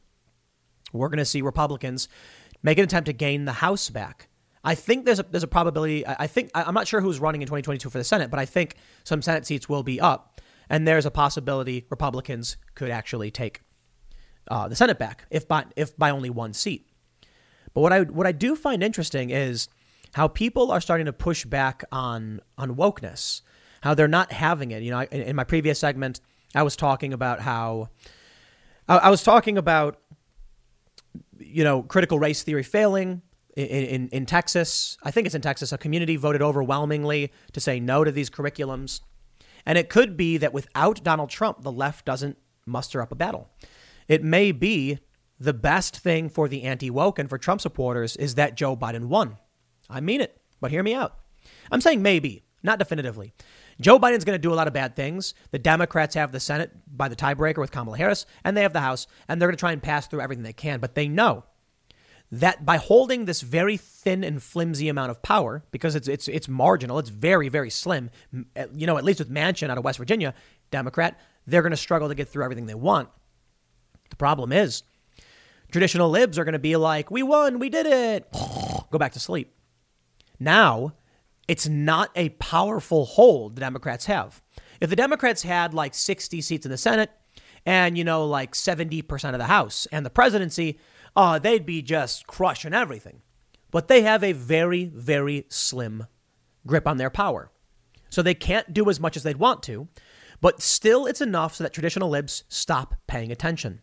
We're 0.94 1.10
going 1.10 1.18
to 1.19 1.26
see 1.26 1.41
Republicans 1.41 2.07
make 2.64 2.78
an 2.78 2.84
attempt 2.84 3.07
to 3.07 3.14
gain 3.14 3.45
the 3.45 3.53
House 3.53 3.90
back. 3.90 4.28
I 4.64 4.76
think 4.76 5.06
there's 5.06 5.19
a 5.19 5.23
there's 5.23 5.44
a 5.44 5.48
probability. 5.48 6.06
I 6.07 6.28
think 6.28 6.52
I'm 6.53 6.73
not 6.73 6.88
sure 6.88 7.02
who's 7.02 7.19
running 7.19 7.41
in 7.41 7.48
2022 7.48 7.90
for 7.90 7.98
the 7.98 8.03
Senate, 8.03 8.30
but 8.30 8.40
I 8.40 8.45
think 8.45 8.76
some 9.03 9.22
Senate 9.22 9.45
seats 9.45 9.68
will 9.68 9.84
be 9.84 9.99
up, 9.99 10.40
and 10.69 10.88
there's 10.88 11.06
a 11.06 11.11
possibility 11.11 11.88
Republicans 11.90 12.57
could 12.76 12.91
actually 12.91 13.32
take 13.32 13.61
uh, 14.49 14.68
the 14.68 14.76
Senate 14.76 14.99
back 14.99 15.26
if 15.32 15.48
by 15.48 15.65
if 15.76 15.98
by 15.98 16.11
only 16.11 16.30
one 16.30 16.53
seat. 16.53 16.90
But 17.73 17.81
what 17.81 17.93
I 17.93 18.02
what 18.02 18.27
I 18.27 18.31
do 18.31 18.56
find 18.56 18.84
interesting 18.84 19.30
is 19.30 19.69
how 20.14 20.27
people 20.27 20.72
are 20.72 20.81
starting 20.81 21.06
to 21.06 21.14
push 21.14 21.45
back 21.45 21.84
on 21.91 22.41
on 22.57 22.76
wokeness, 22.76 23.41
how 23.81 23.93
they're 23.93 24.07
not 24.07 24.31
having 24.31 24.72
it. 24.72 24.84
You 24.84 24.91
know, 24.91 25.02
in, 25.02 25.22
in 25.22 25.35
my 25.35 25.43
previous 25.43 25.80
segment, 25.80 26.19
I 26.53 26.64
was 26.64 26.76
talking 26.76 27.14
about 27.14 27.39
how 27.39 27.89
I, 28.88 28.98
I, 28.98 29.10
was 29.10 29.23
talking 29.23 29.57
about 29.57 29.99
you 31.39 31.64
know 31.64 31.84
critical 31.84 32.19
race 32.19 32.43
theory 32.43 32.64
failing. 32.64 33.22
In, 33.57 33.65
in, 33.65 34.07
in 34.10 34.26
Texas, 34.26 34.98
I 35.03 35.11
think 35.11 35.26
it's 35.26 35.35
in 35.35 35.41
Texas, 35.41 35.73
a 35.73 35.77
community 35.77 36.15
voted 36.15 36.41
overwhelmingly 36.41 37.34
to 37.52 37.60
say 37.60 37.81
no 37.81 38.06
to 38.06 38.11
these 38.11 38.30
curriculums. 38.30 39.02
And 39.65 39.77
it 39.77 39.89
could 39.89 40.15
be 40.15 40.38
that 40.38 40.53
without 40.53 41.03
Donald 41.03 41.30
Trump, 41.30 41.61
the 41.61 41.72
left 41.72 42.06
doesn't 42.06 42.38
muster 42.65 43.02
up 43.02 43.11
a 43.11 43.15
battle. 43.15 43.49
It 44.07 44.23
may 44.23 44.53
be 44.53 44.99
the 45.41 45.53
best 45.53 45.97
thing 45.97 46.30
for 46.30 46.47
the 46.47 46.63
anti 46.63 46.91
woke 46.91 47.18
and 47.18 47.27
for 47.27 47.39
Trump 47.39 47.61
supporters 47.61 48.15
is 48.15 48.35
that 48.35 48.55
Joe 48.55 48.77
Biden 48.77 49.05
won. 49.05 49.38
I 49.89 49.99
mean 49.99 50.22
it, 50.22 50.39
but 50.59 50.69
hear 50.69 50.84
me 50.84 50.93
out. 50.93 51.18
I'm 51.72 51.81
saying 51.81 52.03
maybe, 52.03 52.43
not 52.61 52.77
definitively. 52.77 53.34
Joe 53.80 53.99
Biden's 53.99 54.23
going 54.23 54.35
to 54.35 54.41
do 54.41 54.53
a 54.53 54.55
lot 54.55 54.68
of 54.68 54.73
bad 54.73 54.95
things. 54.95 55.34
The 55.49 55.57
Democrats 55.57 56.13
have 56.13 56.31
the 56.31 56.39
Senate 56.39 56.72
by 56.85 57.09
the 57.09 57.15
tiebreaker 57.15 57.57
with 57.57 57.72
Kamala 57.72 57.97
Harris, 57.97 58.27
and 58.43 58.55
they 58.55 58.61
have 58.61 58.73
the 58.73 58.81
House, 58.81 59.07
and 59.27 59.41
they're 59.41 59.47
going 59.47 59.57
to 59.57 59.59
try 59.59 59.72
and 59.72 59.81
pass 59.81 60.05
through 60.05 60.22
everything 60.22 60.43
they 60.43 60.53
can. 60.53 60.80
But 60.80 60.93
they 60.93 61.07
know 61.07 61.45
that 62.31 62.63
by 62.63 62.77
holding 62.77 63.26
this 63.26 63.41
very 63.41 63.77
thin 63.77 64.23
and 64.23 64.43
flimsy 64.43 64.89
amount 64.89 65.09
of 65.09 65.23
power, 65.23 65.63
because 65.72 65.95
it's 65.95 66.07
it's 66.07 66.27
it's 66.27 66.47
marginal, 66.47 66.99
it's 66.99 67.09
very 67.09 67.49
very 67.49 67.72
slim. 67.72 68.11
You 68.31 68.85
know, 68.85 68.99
at 68.99 69.03
least 69.03 69.18
with 69.18 69.31
Manchin 69.31 69.72
out 69.72 69.80
of 69.80 69.84
West 69.84 69.97
Virginia, 69.97 70.35
Democrat, 70.69 71.19
they're 71.47 71.63
going 71.63 71.72
to 71.72 71.77
struggle 71.77 72.09
to 72.09 72.15
get 72.15 72.30
through 72.30 72.43
everything 72.43 72.68
they 72.68 72.76
want. 72.76 73.09
The 74.11 74.15
problem 74.15 74.51
is 74.51 74.84
Traditional 75.72 76.10
libs 76.10 76.38
are 76.38 76.43
going 76.43 76.53
to 76.53 76.60
be 76.60 76.76
like, 76.76 77.10
we 77.10 77.23
won, 77.23 77.60
we 77.60 77.69
did 77.69 77.85
it, 77.85 78.27
go 78.91 78.98
back 78.98 79.14
to 79.14 79.19
sleep. 79.19 79.53
Now, 80.39 80.93
it's 81.48 81.68
not 81.68 82.11
a 82.15 82.30
powerful 82.30 83.06
hold 83.06 83.56
the 83.56 83.61
Democrats 83.61 84.06
have. 84.06 84.41
If 84.80 84.89
the 84.89 84.95
Democrats 84.95 85.43
had 85.43 85.73
like 85.73 85.93
60 85.93 86.41
seats 86.41 86.65
in 86.65 86.72
the 86.72 86.77
Senate 86.77 87.11
and, 87.65 87.98
you 87.98 88.03
know, 88.03 88.26
like 88.26 88.53
70% 88.53 89.34
of 89.34 89.38
the 89.38 89.45
House 89.45 89.88
and 89.91 90.06
the 90.06 90.10
presidency, 90.10 90.80
uh, 91.15 91.39
they'd 91.39 91.65
be 91.65 91.81
just 91.81 92.27
crushing 92.27 92.73
everything. 92.73 93.22
But 93.69 93.88
they 93.88 94.02
have 94.02 94.23
a 94.23 94.34
very, 94.34 94.85
very 94.85 95.45
slim 95.49 96.07
grip 96.65 96.88
on 96.88 96.98
their 96.98 97.10
power. 97.10 97.52
So 98.10 98.22
they 98.22 98.34
can't 98.34 98.73
do 98.73 98.89
as 98.89 98.99
much 98.99 99.15
as 99.15 99.23
they'd 99.23 99.38
want 99.38 99.64
to, 99.64 99.88
but 100.41 100.61
still 100.61 101.06
it's 101.06 101.22
enough 101.22 101.56
so 101.56 101.64
that 101.64 101.72
traditional 101.72 102.10
libs 102.10 102.43
stop 102.49 102.95
paying 103.07 103.31
attention. 103.31 103.81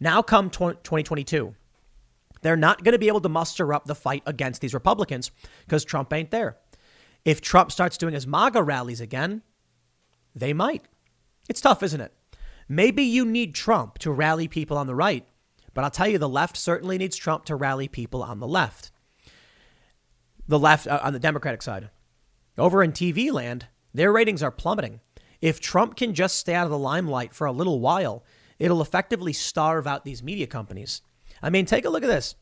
Now 0.00 0.22
come 0.22 0.50
2022. 0.50 1.54
They're 2.42 2.56
not 2.56 2.84
going 2.84 2.92
to 2.92 2.98
be 2.98 3.08
able 3.08 3.20
to 3.22 3.28
muster 3.28 3.72
up 3.72 3.86
the 3.86 3.94
fight 3.94 4.22
against 4.26 4.60
these 4.60 4.74
Republicans 4.74 5.30
because 5.64 5.84
Trump 5.84 6.12
ain't 6.12 6.30
there. 6.30 6.58
If 7.24 7.40
Trump 7.40 7.72
starts 7.72 7.98
doing 7.98 8.14
his 8.14 8.26
MAGA 8.26 8.62
rallies 8.62 9.00
again, 9.00 9.42
they 10.34 10.52
might. 10.52 10.84
It's 11.48 11.60
tough, 11.60 11.82
isn't 11.82 12.00
it? 12.00 12.12
Maybe 12.68 13.02
you 13.02 13.24
need 13.24 13.54
Trump 13.54 13.98
to 13.98 14.12
rally 14.12 14.48
people 14.48 14.76
on 14.76 14.86
the 14.86 14.94
right, 14.94 15.26
but 15.72 15.84
I'll 15.84 15.90
tell 15.90 16.08
you, 16.08 16.18
the 16.18 16.28
left 16.28 16.56
certainly 16.56 16.98
needs 16.98 17.16
Trump 17.16 17.44
to 17.46 17.56
rally 17.56 17.88
people 17.88 18.22
on 18.22 18.38
the 18.38 18.46
left. 18.46 18.90
The 20.48 20.58
left, 20.58 20.86
uh, 20.86 21.00
on 21.02 21.12
the 21.12 21.18
Democratic 21.18 21.62
side. 21.62 21.90
Over 22.58 22.82
in 22.82 22.92
TV 22.92 23.32
land, 23.32 23.66
their 23.92 24.12
ratings 24.12 24.42
are 24.42 24.50
plummeting. 24.50 25.00
If 25.40 25.60
Trump 25.60 25.96
can 25.96 26.14
just 26.14 26.36
stay 26.36 26.54
out 26.54 26.64
of 26.64 26.70
the 26.70 26.78
limelight 26.78 27.34
for 27.34 27.46
a 27.46 27.52
little 27.52 27.80
while, 27.80 28.24
it'll 28.58 28.82
effectively 28.82 29.32
starve 29.32 29.86
out 29.86 30.04
these 30.04 30.22
media 30.22 30.46
companies. 30.46 31.02
I 31.42 31.50
mean, 31.50 31.66
take 31.66 31.84
a 31.84 31.90
look 31.90 32.02
at 32.02 32.08
this. 32.08 32.34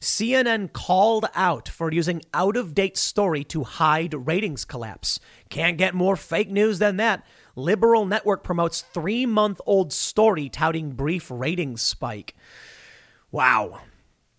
CNN 0.00 0.72
called 0.72 1.26
out 1.34 1.68
for 1.68 1.90
using 1.90 2.22
out 2.34 2.56
of 2.56 2.74
date 2.74 2.96
story 2.96 3.44
to 3.44 3.64
hide 3.64 4.26
ratings 4.26 4.64
collapse. 4.64 5.18
Can't 5.48 5.78
get 5.78 5.94
more 5.94 6.16
fake 6.16 6.50
news 6.50 6.78
than 6.78 6.96
that. 6.98 7.24
Liberal 7.54 8.04
Network 8.04 8.44
promotes 8.44 8.82
three 8.82 9.24
month 9.24 9.60
old 9.64 9.92
story 9.92 10.48
touting 10.48 10.92
brief 10.92 11.30
ratings 11.30 11.82
spike. 11.82 12.34
Wow. 13.30 13.80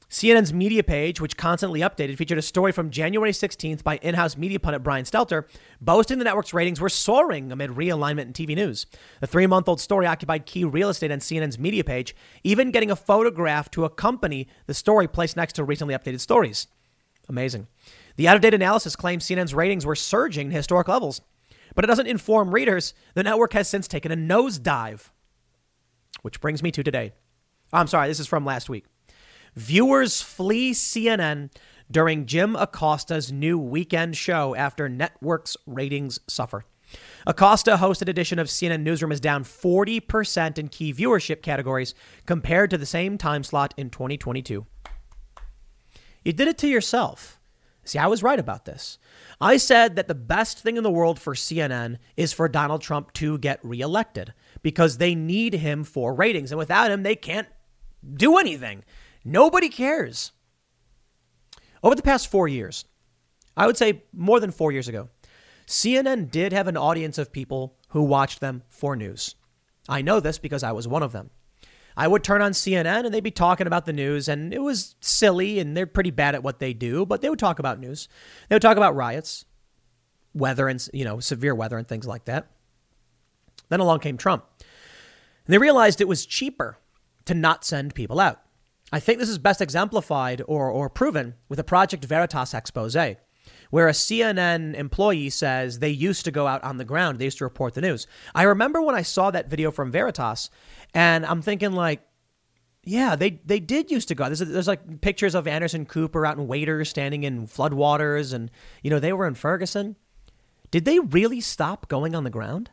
CNN's 0.09 0.53
media 0.53 0.83
page, 0.83 1.19
which 1.19 1.35
constantly 1.35 1.81
updated, 1.81 2.17
featured 2.17 2.37
a 2.37 2.41
story 2.41 2.71
from 2.71 2.89
January 2.89 3.31
16th 3.31 3.83
by 3.83 3.97
in 3.97 4.15
house 4.15 4.37
media 4.37 4.57
pundit 4.57 4.81
Brian 4.81 5.03
Stelter, 5.03 5.43
boasting 5.81 6.17
the 6.17 6.23
network's 6.23 6.53
ratings 6.53 6.79
were 6.79 6.87
soaring 6.87 7.51
amid 7.51 7.71
realignment 7.71 8.21
in 8.21 8.33
TV 8.33 8.55
news. 8.55 8.85
The 9.19 9.27
three 9.27 9.47
month 9.47 9.67
old 9.67 9.81
story 9.81 10.05
occupied 10.05 10.45
key 10.45 10.63
real 10.63 10.89
estate 10.89 11.11
on 11.11 11.19
CNN's 11.19 11.59
media 11.59 11.83
page, 11.83 12.15
even 12.43 12.71
getting 12.71 12.89
a 12.89 12.95
photograph 12.95 13.69
to 13.71 13.83
accompany 13.83 14.47
the 14.65 14.73
story 14.73 15.09
placed 15.09 15.35
next 15.35 15.53
to 15.53 15.65
recently 15.65 15.93
updated 15.93 16.21
stories. 16.21 16.67
Amazing. 17.27 17.67
The 18.15 18.29
out 18.29 18.37
of 18.37 18.41
date 18.41 18.53
analysis 18.53 18.95
claims 18.95 19.25
CNN's 19.25 19.53
ratings 19.53 19.85
were 19.85 19.95
surging 19.95 20.49
to 20.49 20.55
historic 20.55 20.87
levels, 20.87 21.19
but 21.75 21.83
it 21.83 21.89
doesn't 21.89 22.07
inform 22.07 22.51
readers 22.51 22.93
the 23.13 23.23
network 23.23 23.51
has 23.51 23.67
since 23.67 23.89
taken 23.89 24.13
a 24.13 24.15
nosedive. 24.15 25.09
Which 26.21 26.39
brings 26.39 26.63
me 26.63 26.71
to 26.71 26.81
today. 26.81 27.11
I'm 27.73 27.87
sorry, 27.87 28.07
this 28.07 28.21
is 28.21 28.27
from 28.27 28.45
last 28.45 28.69
week. 28.69 28.85
Viewers 29.57 30.21
flee 30.21 30.71
CNN 30.71 31.49
during 31.89 32.27
Jim 32.27 32.55
Acosta's 32.55 33.31
new 33.31 33.57
weekend 33.57 34.15
show 34.15 34.53
after 34.53 34.87
network's 34.87 35.57
ratings 35.65 36.19
suffer. 36.27 36.63
Acosta 37.25 37.77
hosted 37.77 38.07
edition 38.07 38.37
of 38.37 38.49
CNN 38.49 38.83
Newsroom 38.83 39.11
is 39.11 39.19
down 39.19 39.43
40% 39.43 40.59
in 40.59 40.67
key 40.67 40.93
viewership 40.93 41.41
categories 41.41 41.95
compared 42.27 42.69
to 42.69 42.77
the 42.77 42.85
same 42.85 43.17
time 43.17 43.43
slot 43.43 43.73
in 43.77 43.89
2022. 43.89 44.67
You 46.23 46.33
did 46.33 46.47
it 46.47 46.59
to 46.59 46.67
yourself. 46.67 47.39
See, 47.83 47.97
I 47.97 48.05
was 48.05 48.21
right 48.21 48.37
about 48.37 48.65
this. 48.65 48.99
I 49.41 49.57
said 49.57 49.95
that 49.95 50.07
the 50.07 50.13
best 50.13 50.59
thing 50.59 50.77
in 50.77 50.83
the 50.83 50.91
world 50.91 51.19
for 51.19 51.33
CNN 51.33 51.97
is 52.15 52.31
for 52.31 52.47
Donald 52.47 52.83
Trump 52.83 53.11
to 53.13 53.39
get 53.39 53.59
reelected 53.65 54.35
because 54.61 54.99
they 54.99 55.15
need 55.15 55.55
him 55.55 55.83
for 55.83 56.13
ratings. 56.13 56.51
And 56.51 56.59
without 56.59 56.91
him, 56.91 57.01
they 57.01 57.15
can't 57.15 57.47
do 58.13 58.37
anything. 58.37 58.83
Nobody 59.27 59.67
cares. 59.67 60.31
Over 61.83 61.95
the 61.95 62.01
past 62.01 62.31
four 62.31 62.47
years, 62.47 62.85
I 63.57 63.67
would 63.67 63.75
say 63.75 64.03
more 64.13 64.39
than 64.39 64.51
four 64.51 64.71
years 64.71 64.87
ago, 64.87 65.09
CNN 65.67 66.31
did 66.31 66.53
have 66.53 66.69
an 66.69 66.77
audience 66.77 67.17
of 67.17 67.33
people 67.33 67.75
who 67.89 68.03
watched 68.03 68.39
them 68.39 68.63
for 68.69 68.95
news. 68.95 69.35
I 69.89 70.01
know 70.01 70.21
this 70.21 70.39
because 70.39 70.63
I 70.63 70.71
was 70.71 70.87
one 70.87 71.03
of 71.03 71.11
them. 71.11 71.29
I 71.97 72.07
would 72.07 72.23
turn 72.23 72.41
on 72.41 72.53
CNN 72.53 73.03
and 73.03 73.13
they'd 73.13 73.21
be 73.21 73.31
talking 73.31 73.67
about 73.67 73.85
the 73.85 73.91
news, 73.91 74.29
and 74.29 74.53
it 74.53 74.61
was 74.61 74.95
silly, 75.01 75.59
and 75.59 75.75
they're 75.75 75.85
pretty 75.85 76.11
bad 76.11 76.33
at 76.33 76.43
what 76.43 76.59
they 76.59 76.73
do, 76.73 77.05
but 77.05 77.21
they 77.21 77.29
would 77.29 77.39
talk 77.39 77.59
about 77.59 77.79
news. 77.81 78.07
They 78.47 78.55
would 78.55 78.61
talk 78.61 78.77
about 78.77 78.95
riots, 78.95 79.43
weather, 80.33 80.69
and 80.69 80.87
you 80.93 81.03
know 81.03 81.19
severe 81.19 81.53
weather 81.53 81.77
and 81.77 81.87
things 81.87 82.07
like 82.07 82.25
that. 82.25 82.47
Then 83.67 83.81
along 83.81 83.99
came 83.99 84.17
Trump. 84.17 84.45
And 85.45 85.53
they 85.53 85.57
realized 85.57 85.99
it 85.99 86.07
was 86.07 86.25
cheaper 86.25 86.77
to 87.25 87.33
not 87.33 87.65
send 87.65 87.93
people 87.93 88.21
out. 88.21 88.41
I 88.91 88.99
think 88.99 89.19
this 89.19 89.29
is 89.29 89.37
best 89.37 89.61
exemplified 89.61 90.41
or, 90.47 90.69
or 90.69 90.89
proven 90.89 91.35
with 91.49 91.59
a 91.59 91.63
Project 91.63 92.05
Veritas 92.05 92.53
expose, 92.53 92.95
where 93.69 93.87
a 93.87 93.91
CNN 93.91 94.75
employee 94.75 95.29
says 95.29 95.79
they 95.79 95.89
used 95.89 96.23
to 96.25 96.31
go 96.31 96.47
out 96.47 96.63
on 96.63 96.77
the 96.77 96.85
ground, 96.85 97.19
they 97.19 97.25
used 97.25 97.39
to 97.39 97.43
report 97.43 97.73
the 97.73 97.81
news. 97.81 98.07
I 98.33 98.43
remember 98.43 98.81
when 98.81 98.95
I 98.95 99.01
saw 99.01 99.29
that 99.31 99.49
video 99.49 99.71
from 99.71 99.91
Veritas, 99.91 100.49
and 100.93 101.25
I'm 101.25 101.41
thinking 101.41 101.73
like, 101.73 102.01
yeah, 102.83 103.17
they 103.17 103.41
they 103.45 103.59
did 103.59 103.91
used 103.91 104.07
to 104.07 104.15
go. 104.15 104.25
There's, 104.25 104.39
there's 104.39 104.67
like 104.67 105.01
pictures 105.01 105.35
of 105.35 105.45
Anderson 105.45 105.85
Cooper 105.85 106.25
out 106.25 106.37
in 106.37 106.47
waders 106.47 106.89
standing 106.89 107.23
in 107.23 107.45
floodwaters, 107.45 108.33
and 108.33 108.49
you 108.81 108.89
know 108.89 108.99
they 108.99 109.11
were 109.11 109.27
in 109.27 109.35
Ferguson. 109.35 109.97
Did 110.71 110.85
they 110.85 110.99
really 110.99 111.41
stop 111.41 111.89
going 111.89 112.15
on 112.15 112.23
the 112.23 112.29
ground? 112.29 112.71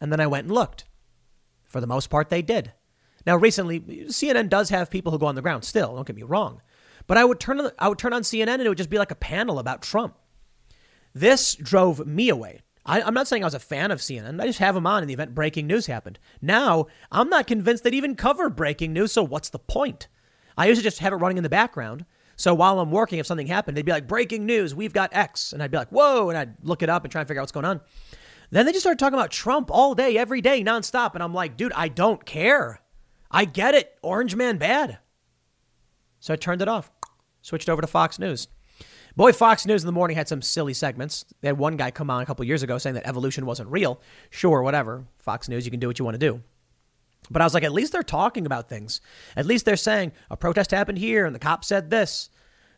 And 0.00 0.10
then 0.10 0.20
I 0.20 0.26
went 0.26 0.46
and 0.46 0.54
looked. 0.54 0.84
For 1.64 1.80
the 1.80 1.86
most 1.86 2.08
part, 2.08 2.30
they 2.30 2.40
did. 2.40 2.72
Now, 3.26 3.36
recently, 3.36 3.80
CNN 3.80 4.48
does 4.48 4.70
have 4.70 4.90
people 4.90 5.12
who 5.12 5.18
go 5.18 5.26
on 5.26 5.34
the 5.34 5.42
ground 5.42 5.64
still. 5.64 5.94
Don't 5.94 6.06
get 6.06 6.16
me 6.16 6.22
wrong, 6.22 6.62
but 7.06 7.18
I 7.18 7.24
would 7.24 7.40
turn 7.40 7.60
on, 7.60 7.70
I 7.78 7.88
would 7.88 7.98
turn 7.98 8.12
on 8.12 8.22
CNN 8.22 8.54
and 8.54 8.62
it 8.62 8.68
would 8.68 8.78
just 8.78 8.90
be 8.90 8.98
like 8.98 9.10
a 9.10 9.16
panel 9.16 9.58
about 9.58 9.82
Trump. 9.82 10.16
This 11.14 11.54
drove 11.54 12.06
me 12.06 12.28
away. 12.28 12.60
I, 12.86 13.00
am 13.00 13.14
not 13.14 13.28
saying 13.28 13.42
I 13.42 13.46
was 13.46 13.54
a 13.54 13.60
fan 13.60 13.90
of 13.90 13.98
CNN. 13.98 14.40
I 14.40 14.46
just 14.46 14.58
have 14.58 14.74
them 14.74 14.86
on 14.86 15.02
in 15.02 15.08
the 15.08 15.14
event 15.14 15.34
breaking 15.34 15.66
news 15.66 15.86
happened. 15.86 16.18
Now 16.40 16.86
I'm 17.12 17.28
not 17.28 17.46
convinced 17.46 17.84
they'd 17.84 17.94
even 17.94 18.16
cover 18.16 18.48
breaking 18.48 18.92
news. 18.92 19.12
So 19.12 19.22
what's 19.22 19.50
the 19.50 19.58
point? 19.58 20.08
I 20.56 20.72
to 20.72 20.82
just 20.82 20.98
have 20.98 21.12
it 21.12 21.16
running 21.16 21.36
in 21.36 21.42
the 21.42 21.48
background. 21.48 22.04
So 22.36 22.54
while 22.54 22.80
I'm 22.80 22.90
working, 22.90 23.18
if 23.18 23.26
something 23.26 23.46
happened, 23.46 23.76
they'd 23.76 23.84
be 23.84 23.92
like, 23.92 24.06
breaking 24.06 24.46
news, 24.46 24.74
we've 24.74 24.92
got 24.92 25.14
X. 25.14 25.52
And 25.52 25.62
I'd 25.62 25.70
be 25.70 25.76
like, 25.76 25.90
whoa. 25.90 26.30
And 26.30 26.38
I'd 26.38 26.54
look 26.62 26.82
it 26.82 26.88
up 26.88 27.04
and 27.04 27.12
try 27.12 27.20
and 27.20 27.28
figure 27.28 27.40
out 27.40 27.44
what's 27.44 27.52
going 27.52 27.66
on. 27.66 27.80
Then 28.50 28.66
they 28.66 28.72
just 28.72 28.82
started 28.82 28.98
talking 28.98 29.18
about 29.18 29.30
Trump 29.30 29.70
all 29.70 29.94
day, 29.94 30.16
every 30.16 30.40
day, 30.40 30.64
nonstop. 30.64 31.14
And 31.14 31.22
I'm 31.22 31.34
like, 31.34 31.56
dude, 31.56 31.72
I 31.74 31.88
don't 31.88 32.24
care. 32.24 32.80
I 33.30 33.44
get 33.44 33.74
it. 33.74 33.98
Orange 34.02 34.34
man 34.34 34.58
bad. 34.58 34.98
So 36.18 36.34
I 36.34 36.36
turned 36.36 36.62
it 36.62 36.68
off, 36.68 36.90
switched 37.42 37.68
over 37.68 37.80
to 37.80 37.86
Fox 37.86 38.18
News. 38.18 38.48
Boy, 39.16 39.32
Fox 39.32 39.66
News 39.66 39.82
in 39.82 39.86
the 39.86 39.92
morning 39.92 40.16
had 40.16 40.28
some 40.28 40.42
silly 40.42 40.74
segments. 40.74 41.24
They 41.40 41.48
had 41.48 41.58
one 41.58 41.76
guy 41.76 41.90
come 41.90 42.10
on 42.10 42.22
a 42.22 42.26
couple 42.26 42.44
years 42.44 42.62
ago 42.62 42.78
saying 42.78 42.94
that 42.94 43.06
evolution 43.06 43.46
wasn't 43.46 43.70
real. 43.70 44.00
Sure, 44.30 44.62
whatever. 44.62 45.04
Fox 45.18 45.48
News, 45.48 45.64
you 45.64 45.70
can 45.70 45.80
do 45.80 45.88
what 45.88 45.98
you 45.98 46.04
want 46.04 46.14
to 46.14 46.18
do. 46.18 46.42
But 47.30 47.42
I 47.42 47.44
was 47.44 47.54
like, 47.54 47.64
at 47.64 47.72
least 47.72 47.92
they're 47.92 48.02
talking 48.02 48.46
about 48.46 48.68
things. 48.68 49.00
At 49.36 49.46
least 49.46 49.64
they're 49.64 49.76
saying 49.76 50.12
a 50.30 50.36
protest 50.36 50.70
happened 50.70 50.98
here 50.98 51.26
and 51.26 51.34
the 51.34 51.40
cop 51.40 51.64
said 51.64 51.90
this. 51.90 52.30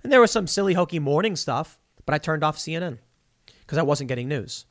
And 0.02 0.12
there 0.12 0.20
was 0.20 0.30
some 0.30 0.46
silly, 0.46 0.74
hokey 0.74 0.98
morning 0.98 1.36
stuff, 1.36 1.78
but 2.06 2.14
I 2.14 2.18
turned 2.18 2.42
off 2.42 2.58
CNN 2.58 2.98
because 3.60 3.78
I 3.78 3.82
wasn't 3.82 4.08
getting 4.08 4.28
news. 4.28 4.66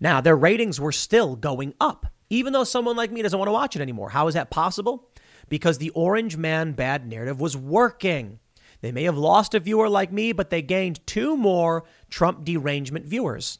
Now, 0.00 0.20
their 0.20 0.36
ratings 0.36 0.80
were 0.80 0.92
still 0.92 1.36
going 1.36 1.74
up 1.80 2.06
even 2.30 2.52
though 2.52 2.64
someone 2.64 2.96
like 2.96 3.12
me 3.12 3.22
doesn't 3.22 3.38
want 3.38 3.48
to 3.48 3.52
watch 3.52 3.76
it 3.76 3.82
anymore. 3.82 4.10
How 4.10 4.26
is 4.28 4.34
that 4.34 4.50
possible? 4.50 5.08
Because 5.48 5.78
the 5.78 5.90
orange 5.90 6.36
man 6.36 6.72
bad 6.72 7.06
narrative 7.06 7.40
was 7.40 7.56
working. 7.56 8.38
They 8.80 8.92
may 8.92 9.04
have 9.04 9.16
lost 9.16 9.54
a 9.54 9.60
viewer 9.60 9.88
like 9.88 10.12
me, 10.12 10.32
but 10.32 10.50
they 10.50 10.62
gained 10.62 11.06
two 11.06 11.36
more 11.36 11.84
Trump 12.10 12.44
derangement 12.44 13.06
viewers. 13.06 13.58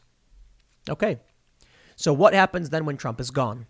Okay. 0.88 1.18
So 1.96 2.12
what 2.12 2.34
happens 2.34 2.70
then 2.70 2.84
when 2.84 2.96
Trump 2.96 3.20
is 3.20 3.30
gone? 3.30 3.66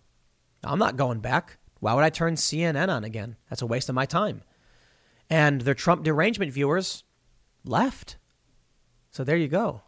I'm 0.63 0.79
not 0.79 0.97
going 0.97 1.21
back. 1.21 1.59
Why 1.81 1.95
would 1.95 2.05
I 2.05 2.11
turn 2.11 2.35
CNN 2.35 2.89
on 2.89 3.05
again? 3.05 3.37
That's 3.51 3.63
a 3.63 3.67
waste 3.67 3.89
of 3.89 3.95
my 3.95 4.07
time. 4.07 4.43
And 5.29 5.61
their 5.61 5.75
Trump 5.75 6.03
derangement 6.03 6.53
viewers 6.53 7.05
left. 7.65 8.17
So 9.11 9.23
there 9.25 9.37
you 9.37 9.49
go. 9.49 9.83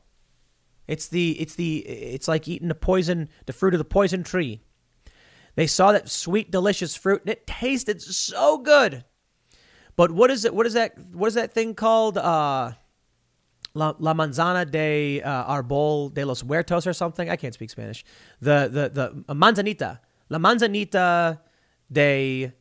It's 0.86 1.08
the 1.08 1.32
it's 1.40 1.54
the 1.54 1.78
it's 1.78 2.28
like 2.28 2.46
eating 2.46 2.68
the 2.68 2.74
poison 2.74 3.28
the 3.46 3.52
fruit 3.52 3.74
of 3.74 3.78
the 3.78 3.84
poison 3.84 4.22
tree. 4.22 4.60
They 5.56 5.66
saw 5.66 5.92
that 5.92 6.08
sweet, 6.08 6.50
delicious 6.50 6.94
fruit, 6.94 7.22
and 7.22 7.30
it 7.30 7.46
tasted 7.46 8.00
so 8.00 8.58
good. 8.58 9.04
But 9.96 10.12
what 10.12 10.30
is 10.30 10.44
it? 10.44 10.54
What 10.54 10.66
is 10.66 10.74
that? 10.74 10.98
What 11.12 11.26
is 11.28 11.34
that 11.34 11.52
thing 11.52 11.74
called? 11.74 12.18
Uh, 12.18 12.72
La, 13.74 13.94
La 13.98 14.14
manzana 14.14 14.70
de 14.70 15.20
uh, 15.20 15.54
arbol 15.54 16.12
de 16.12 16.24
los 16.24 16.42
huertos 16.42 16.86
or 16.86 16.92
something. 16.92 17.28
I 17.28 17.36
can't 17.36 17.54
speak 17.54 17.70
Spanish. 17.70 18.04
The 18.40 18.68
the 18.72 18.88
the 18.88 19.24
uh, 19.28 19.34
manzanita. 19.34 20.00
La 20.28 20.38
manzanita 20.38 21.40
de 21.90 22.52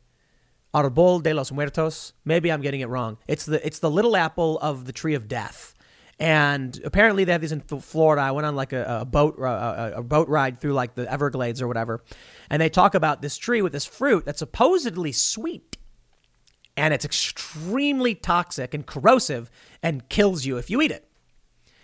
arbol 0.74 1.22
de 1.22 1.34
los 1.34 1.52
muertos. 1.52 2.12
Maybe 2.24 2.50
I'm 2.50 2.60
getting 2.60 2.80
it 2.80 2.88
wrong. 2.88 3.18
It's 3.26 3.46
the 3.46 3.64
it's 3.66 3.78
the 3.78 3.90
little 3.90 4.16
apple 4.16 4.58
of 4.60 4.84
the 4.84 4.92
tree 4.92 5.14
of 5.14 5.26
death. 5.26 5.74
And 6.18 6.80
apparently 6.82 7.24
they 7.24 7.32
have 7.32 7.42
these 7.42 7.52
in 7.52 7.60
Florida. 7.60 8.22
I 8.22 8.30
went 8.30 8.46
on 8.46 8.56
like 8.56 8.72
a, 8.72 9.00
a 9.00 9.04
boat 9.04 9.38
a, 9.38 9.98
a 9.98 10.02
boat 10.02 10.28
ride 10.28 10.60
through 10.60 10.72
like 10.72 10.94
the 10.94 11.10
Everglades 11.10 11.60
or 11.60 11.68
whatever, 11.68 12.02
and 12.48 12.60
they 12.62 12.70
talk 12.70 12.94
about 12.94 13.20
this 13.20 13.36
tree 13.36 13.60
with 13.60 13.72
this 13.72 13.84
fruit 13.84 14.24
that's 14.24 14.38
supposedly 14.38 15.12
sweet, 15.12 15.76
and 16.74 16.94
it's 16.94 17.04
extremely 17.04 18.14
toxic 18.14 18.72
and 18.72 18.86
corrosive 18.86 19.50
and 19.82 20.08
kills 20.08 20.46
you 20.46 20.56
if 20.56 20.70
you 20.70 20.80
eat 20.80 20.90
it. 20.90 21.06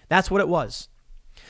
That's 0.09 0.31
what 0.31 0.41
it 0.41 0.49
was. 0.49 0.89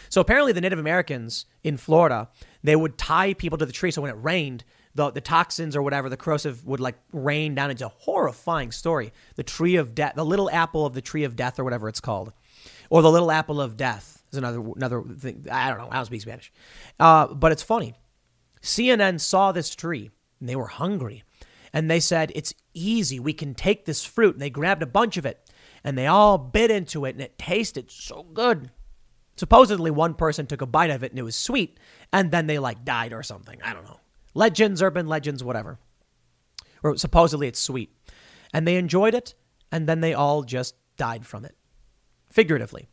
So 0.08 0.20
apparently 0.20 0.52
the 0.52 0.60
Native 0.60 0.78
Americans 0.80 1.46
in 1.62 1.76
Florida 1.76 2.28
they 2.64 2.76
would 2.76 2.98
tie 2.98 3.34
people 3.34 3.58
to 3.58 3.66
the 3.66 3.72
tree 3.72 3.90
so 3.90 4.02
when 4.02 4.10
it 4.10 4.18
rained 4.20 4.64
the, 4.94 5.10
the 5.10 5.20
toxins 5.20 5.74
or 5.74 5.82
whatever, 5.82 6.08
the 6.08 6.16
corrosive 6.16 6.66
would 6.66 6.80
like 6.80 6.96
rain 7.12 7.54
down. 7.54 7.70
It's 7.70 7.80
a 7.80 7.88
horrifying 7.88 8.72
story. 8.72 9.12
The 9.36 9.42
tree 9.42 9.76
of 9.76 9.94
death, 9.94 10.14
the 10.16 10.24
little 10.24 10.50
apple 10.50 10.84
of 10.84 10.92
the 10.92 11.00
tree 11.00 11.24
of 11.24 11.34
death, 11.34 11.58
or 11.58 11.64
whatever 11.64 11.88
it's 11.88 12.00
called 12.00 12.32
or 12.92 13.00
the 13.00 13.10
little 13.10 13.30
apple 13.30 13.58
of 13.58 13.78
death 13.78 14.22
is 14.30 14.36
another 14.36 14.60
another 14.76 15.02
thing. 15.02 15.46
I 15.50 15.70
don't 15.70 15.78
know. 15.78 15.88
I 15.90 15.96
don't 15.96 16.04
speak 16.04 16.20
Spanish, 16.20 16.52
uh, 17.00 17.28
but 17.28 17.50
it's 17.50 17.62
funny. 17.62 17.94
CNN 18.60 19.18
saw 19.18 19.50
this 19.50 19.74
tree 19.74 20.10
and 20.38 20.48
they 20.48 20.56
were 20.56 20.66
hungry, 20.66 21.24
and 21.72 21.90
they 21.90 22.00
said 22.00 22.32
it's 22.34 22.52
easy. 22.74 23.18
We 23.18 23.32
can 23.32 23.54
take 23.54 23.86
this 23.86 24.04
fruit, 24.04 24.34
and 24.34 24.42
they 24.42 24.50
grabbed 24.50 24.82
a 24.82 24.86
bunch 24.86 25.16
of 25.16 25.24
it, 25.24 25.50
and 25.82 25.96
they 25.96 26.06
all 26.06 26.36
bit 26.36 26.70
into 26.70 27.06
it, 27.06 27.14
and 27.14 27.22
it 27.22 27.38
tasted 27.38 27.90
so 27.90 28.24
good. 28.24 28.70
Supposedly, 29.36 29.90
one 29.90 30.12
person 30.12 30.46
took 30.46 30.60
a 30.60 30.66
bite 30.66 30.90
of 30.90 31.02
it 31.02 31.12
and 31.12 31.18
it 31.18 31.22
was 31.22 31.34
sweet, 31.34 31.80
and 32.12 32.30
then 32.30 32.46
they 32.46 32.58
like 32.58 32.84
died 32.84 33.14
or 33.14 33.22
something. 33.22 33.58
I 33.64 33.72
don't 33.72 33.84
know. 33.84 34.00
Legends, 34.34 34.82
urban 34.82 35.06
legends, 35.06 35.42
whatever. 35.42 35.78
Or 36.82 36.98
supposedly 36.98 37.48
it's 37.48 37.58
sweet. 37.58 37.96
And 38.52 38.68
they 38.68 38.76
enjoyed 38.76 39.14
it, 39.14 39.34
and 39.70 39.88
then 39.88 40.02
they 40.02 40.12
all 40.12 40.42
just 40.42 40.74
died 40.98 41.24
from 41.24 41.46
it 41.46 41.56
figuratively. 42.32 42.88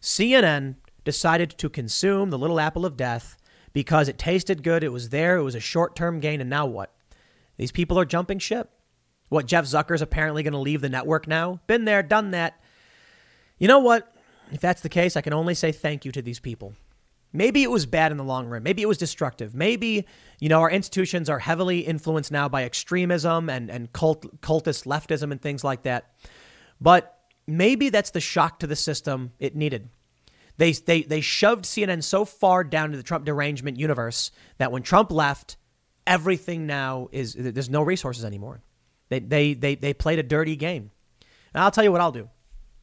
CNN 0.00 0.76
decided 1.04 1.50
to 1.50 1.68
consume 1.68 2.30
the 2.30 2.38
little 2.38 2.60
apple 2.60 2.84
of 2.84 2.96
death 2.96 3.36
because 3.72 4.08
it 4.08 4.18
tasted 4.18 4.62
good, 4.62 4.82
it 4.82 4.92
was 4.92 5.10
there, 5.10 5.36
it 5.36 5.42
was 5.42 5.54
a 5.54 5.60
short 5.60 5.94
term 5.94 6.20
gain, 6.20 6.40
and 6.40 6.50
now 6.50 6.66
what? 6.66 6.92
These 7.56 7.72
people 7.72 7.98
are 7.98 8.04
jumping 8.04 8.38
ship. 8.38 8.70
What, 9.28 9.46
Jeff 9.46 9.64
Zucker's 9.64 10.02
apparently 10.02 10.42
going 10.42 10.54
to 10.54 10.58
leave 10.58 10.80
the 10.80 10.88
network 10.88 11.28
now? 11.28 11.60
Been 11.66 11.84
there, 11.84 12.02
done 12.02 12.32
that. 12.32 12.60
You 13.58 13.68
know 13.68 13.78
what? 13.78 14.12
If 14.50 14.60
that's 14.60 14.80
the 14.80 14.88
case, 14.88 15.16
I 15.16 15.20
can 15.20 15.32
only 15.32 15.54
say 15.54 15.70
thank 15.70 16.04
you 16.04 16.10
to 16.12 16.22
these 16.22 16.40
people. 16.40 16.74
Maybe 17.32 17.62
it 17.62 17.70
was 17.70 17.86
bad 17.86 18.10
in 18.10 18.18
the 18.18 18.24
long 18.24 18.48
run. 18.48 18.64
Maybe 18.64 18.82
it 18.82 18.88
was 18.88 18.98
destructive. 18.98 19.54
Maybe, 19.54 20.04
you 20.40 20.48
know, 20.48 20.60
our 20.60 20.70
institutions 20.70 21.30
are 21.30 21.38
heavily 21.38 21.80
influenced 21.80 22.32
now 22.32 22.48
by 22.48 22.64
extremism 22.64 23.48
and, 23.48 23.70
and 23.70 23.92
cult, 23.92 24.40
cultist 24.40 24.84
leftism 24.84 25.30
and 25.30 25.40
things 25.40 25.62
like 25.62 25.82
that. 25.82 26.10
But 26.80 27.19
maybe 27.50 27.88
that's 27.88 28.10
the 28.10 28.20
shock 28.20 28.58
to 28.60 28.66
the 28.66 28.76
system 28.76 29.32
it 29.38 29.54
needed. 29.54 29.88
They, 30.56 30.72
they, 30.72 31.02
they 31.02 31.20
shoved 31.20 31.64
CNN 31.64 32.02
so 32.02 32.24
far 32.24 32.64
down 32.64 32.90
to 32.90 32.96
the 32.96 33.02
Trump 33.02 33.24
derangement 33.24 33.78
universe 33.78 34.30
that 34.58 34.70
when 34.70 34.82
Trump 34.82 35.10
left, 35.10 35.56
everything 36.06 36.66
now 36.66 37.08
is 37.12 37.34
there's 37.34 37.70
no 37.70 37.82
resources 37.82 38.24
anymore. 38.24 38.60
They, 39.08 39.20
they, 39.20 39.54
they, 39.54 39.74
they 39.74 39.94
played 39.94 40.18
a 40.18 40.22
dirty 40.22 40.56
game. 40.56 40.90
And 41.54 41.62
I'll 41.62 41.70
tell 41.70 41.84
you 41.84 41.92
what 41.92 42.00
I'll 42.00 42.12
do. 42.12 42.28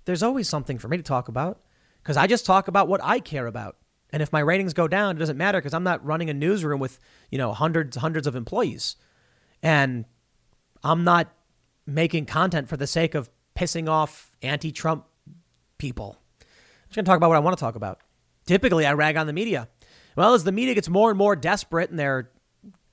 There's 0.06 0.24
always 0.24 0.50
something 0.50 0.78
for 0.78 0.88
me 0.88 0.98
to 0.98 1.04
talk 1.04 1.28
about 1.28 1.62
because 2.02 2.18
I 2.18 2.28
just 2.28 2.46
talk 2.46 2.68
about 2.68 2.88
what 2.88 3.02
I 3.04 3.20
care 3.20 3.48
about. 3.48 3.78
And 4.12 4.24
if 4.24 4.32
my 4.32 4.40
ratings 4.40 4.74
go 4.74 4.88
down, 4.88 5.16
it 5.16 5.20
doesn't 5.20 5.38
matter 5.38 5.60
because 5.60 5.74
I'm 5.74 5.84
not 5.84 6.06
running 6.06 6.30
a 6.30 6.34
newsroom 6.34 6.80
with, 6.80 7.00
you 7.30 7.38
know, 7.38 7.54
hundreds, 7.54 7.98
hundreds 7.98 8.26
of 8.26 8.36
employees. 8.36 8.96
And 9.62 10.06
I'm 10.84 11.04
not 11.04 11.34
making 11.86 12.26
content 12.26 12.70
for 12.70 12.78
the 12.78 12.88
sake 12.88 13.16
of 13.16 13.30
pissing 13.58 13.90
off 13.90 14.32
anti 14.42 14.72
Trump 14.72 15.06
people. 15.78 16.18
I'm 16.40 16.48
just 16.88 16.96
going 16.96 17.06
to 17.06 17.10
talk 17.10 17.18
about 17.18 17.30
what 17.30 17.38
I 17.38 17.42
want 17.42 17.58
to 17.58 17.62
talk 17.62 17.76
about. 17.76 18.00
Typically, 18.46 18.86
I 18.86 18.94
rag 18.94 19.18
on 19.18 19.28
the 19.28 19.34
media. 19.34 19.68
Well, 20.16 20.34
as 20.34 20.44
the 20.44 20.52
media 20.52 20.74
gets 20.74 20.88
more 20.88 21.10
and 21.10 21.18
more 21.18 21.36
desperate 21.36 21.90
and 21.90 22.00
their 22.00 22.32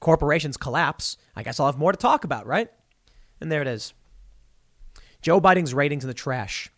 corporations 0.00 0.56
collapse, 0.56 1.16
I 1.36 1.42
guess 1.42 1.60
I'll 1.60 1.66
have 1.66 1.78
more 1.78 1.92
to 1.92 1.98
talk 1.98 2.24
about, 2.24 2.46
right? 2.46 2.68
And 3.40 3.52
there 3.52 3.62
it 3.62 3.68
is. 3.68 3.94
Joe 5.22 5.40
Biden's 5.40 5.74
ratings 5.74 6.04
in 6.04 6.08
the 6.08 6.14
trash. 6.14 6.70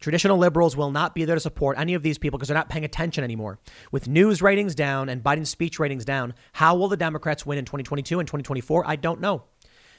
Traditional 0.00 0.38
liberals 0.38 0.76
will 0.76 0.92
not 0.92 1.14
be 1.14 1.24
there 1.24 1.34
to 1.34 1.40
support 1.40 1.78
any 1.78 1.94
of 1.94 2.02
these 2.02 2.18
people 2.18 2.38
because 2.38 2.48
they're 2.48 2.56
not 2.56 2.68
paying 2.68 2.84
attention 2.84 3.24
anymore. 3.24 3.58
With 3.90 4.06
news 4.06 4.40
ratings 4.40 4.76
down 4.76 5.08
and 5.08 5.22
Biden's 5.22 5.48
speech 5.48 5.80
ratings 5.80 6.04
down, 6.04 6.34
how 6.52 6.76
will 6.76 6.86
the 6.86 6.96
Democrats 6.96 7.44
win 7.44 7.58
in 7.58 7.64
2022 7.64 8.20
and 8.20 8.26
2024? 8.26 8.84
I 8.86 8.94
don't 8.94 9.20
know. 9.20 9.44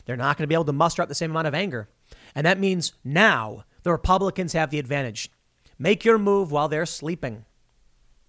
They're 0.06 0.16
not 0.16 0.38
going 0.38 0.44
to 0.44 0.48
be 0.48 0.56
able 0.56 0.66
to 0.66 0.74
muster 0.74 1.02
up 1.02 1.10
the 1.10 1.16
same 1.16 1.32
amount 1.32 1.48
of 1.48 1.54
anger. 1.54 1.90
And 2.36 2.46
that 2.46 2.60
means 2.60 2.94
now 3.04 3.64
the 3.84 3.92
Republicans 3.92 4.54
have 4.54 4.70
the 4.70 4.80
advantage. 4.80 5.32
Make 5.78 6.04
your 6.04 6.18
move 6.18 6.52
while 6.52 6.68
they're 6.68 6.86
sleeping. 6.86 7.46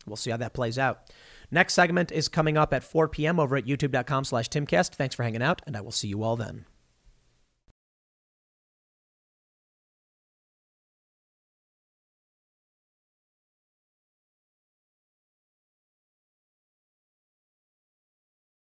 We'll 0.06 0.16
see 0.16 0.30
how 0.30 0.36
that 0.38 0.54
plays 0.54 0.78
out. 0.78 1.10
Next 1.50 1.74
segment 1.74 2.12
is 2.12 2.28
coming 2.28 2.56
up 2.56 2.72
at 2.72 2.84
4 2.84 3.08
p.m. 3.08 3.40
over 3.40 3.56
at 3.56 3.66
youtube.com 3.66 4.24
slash 4.24 4.48
timcast. 4.48 4.94
Thanks 4.94 5.14
for 5.14 5.24
hanging 5.24 5.42
out, 5.42 5.62
and 5.66 5.76
I 5.76 5.80
will 5.80 5.90
see 5.90 6.08
you 6.08 6.22
all 6.22 6.36
then. 6.36 6.64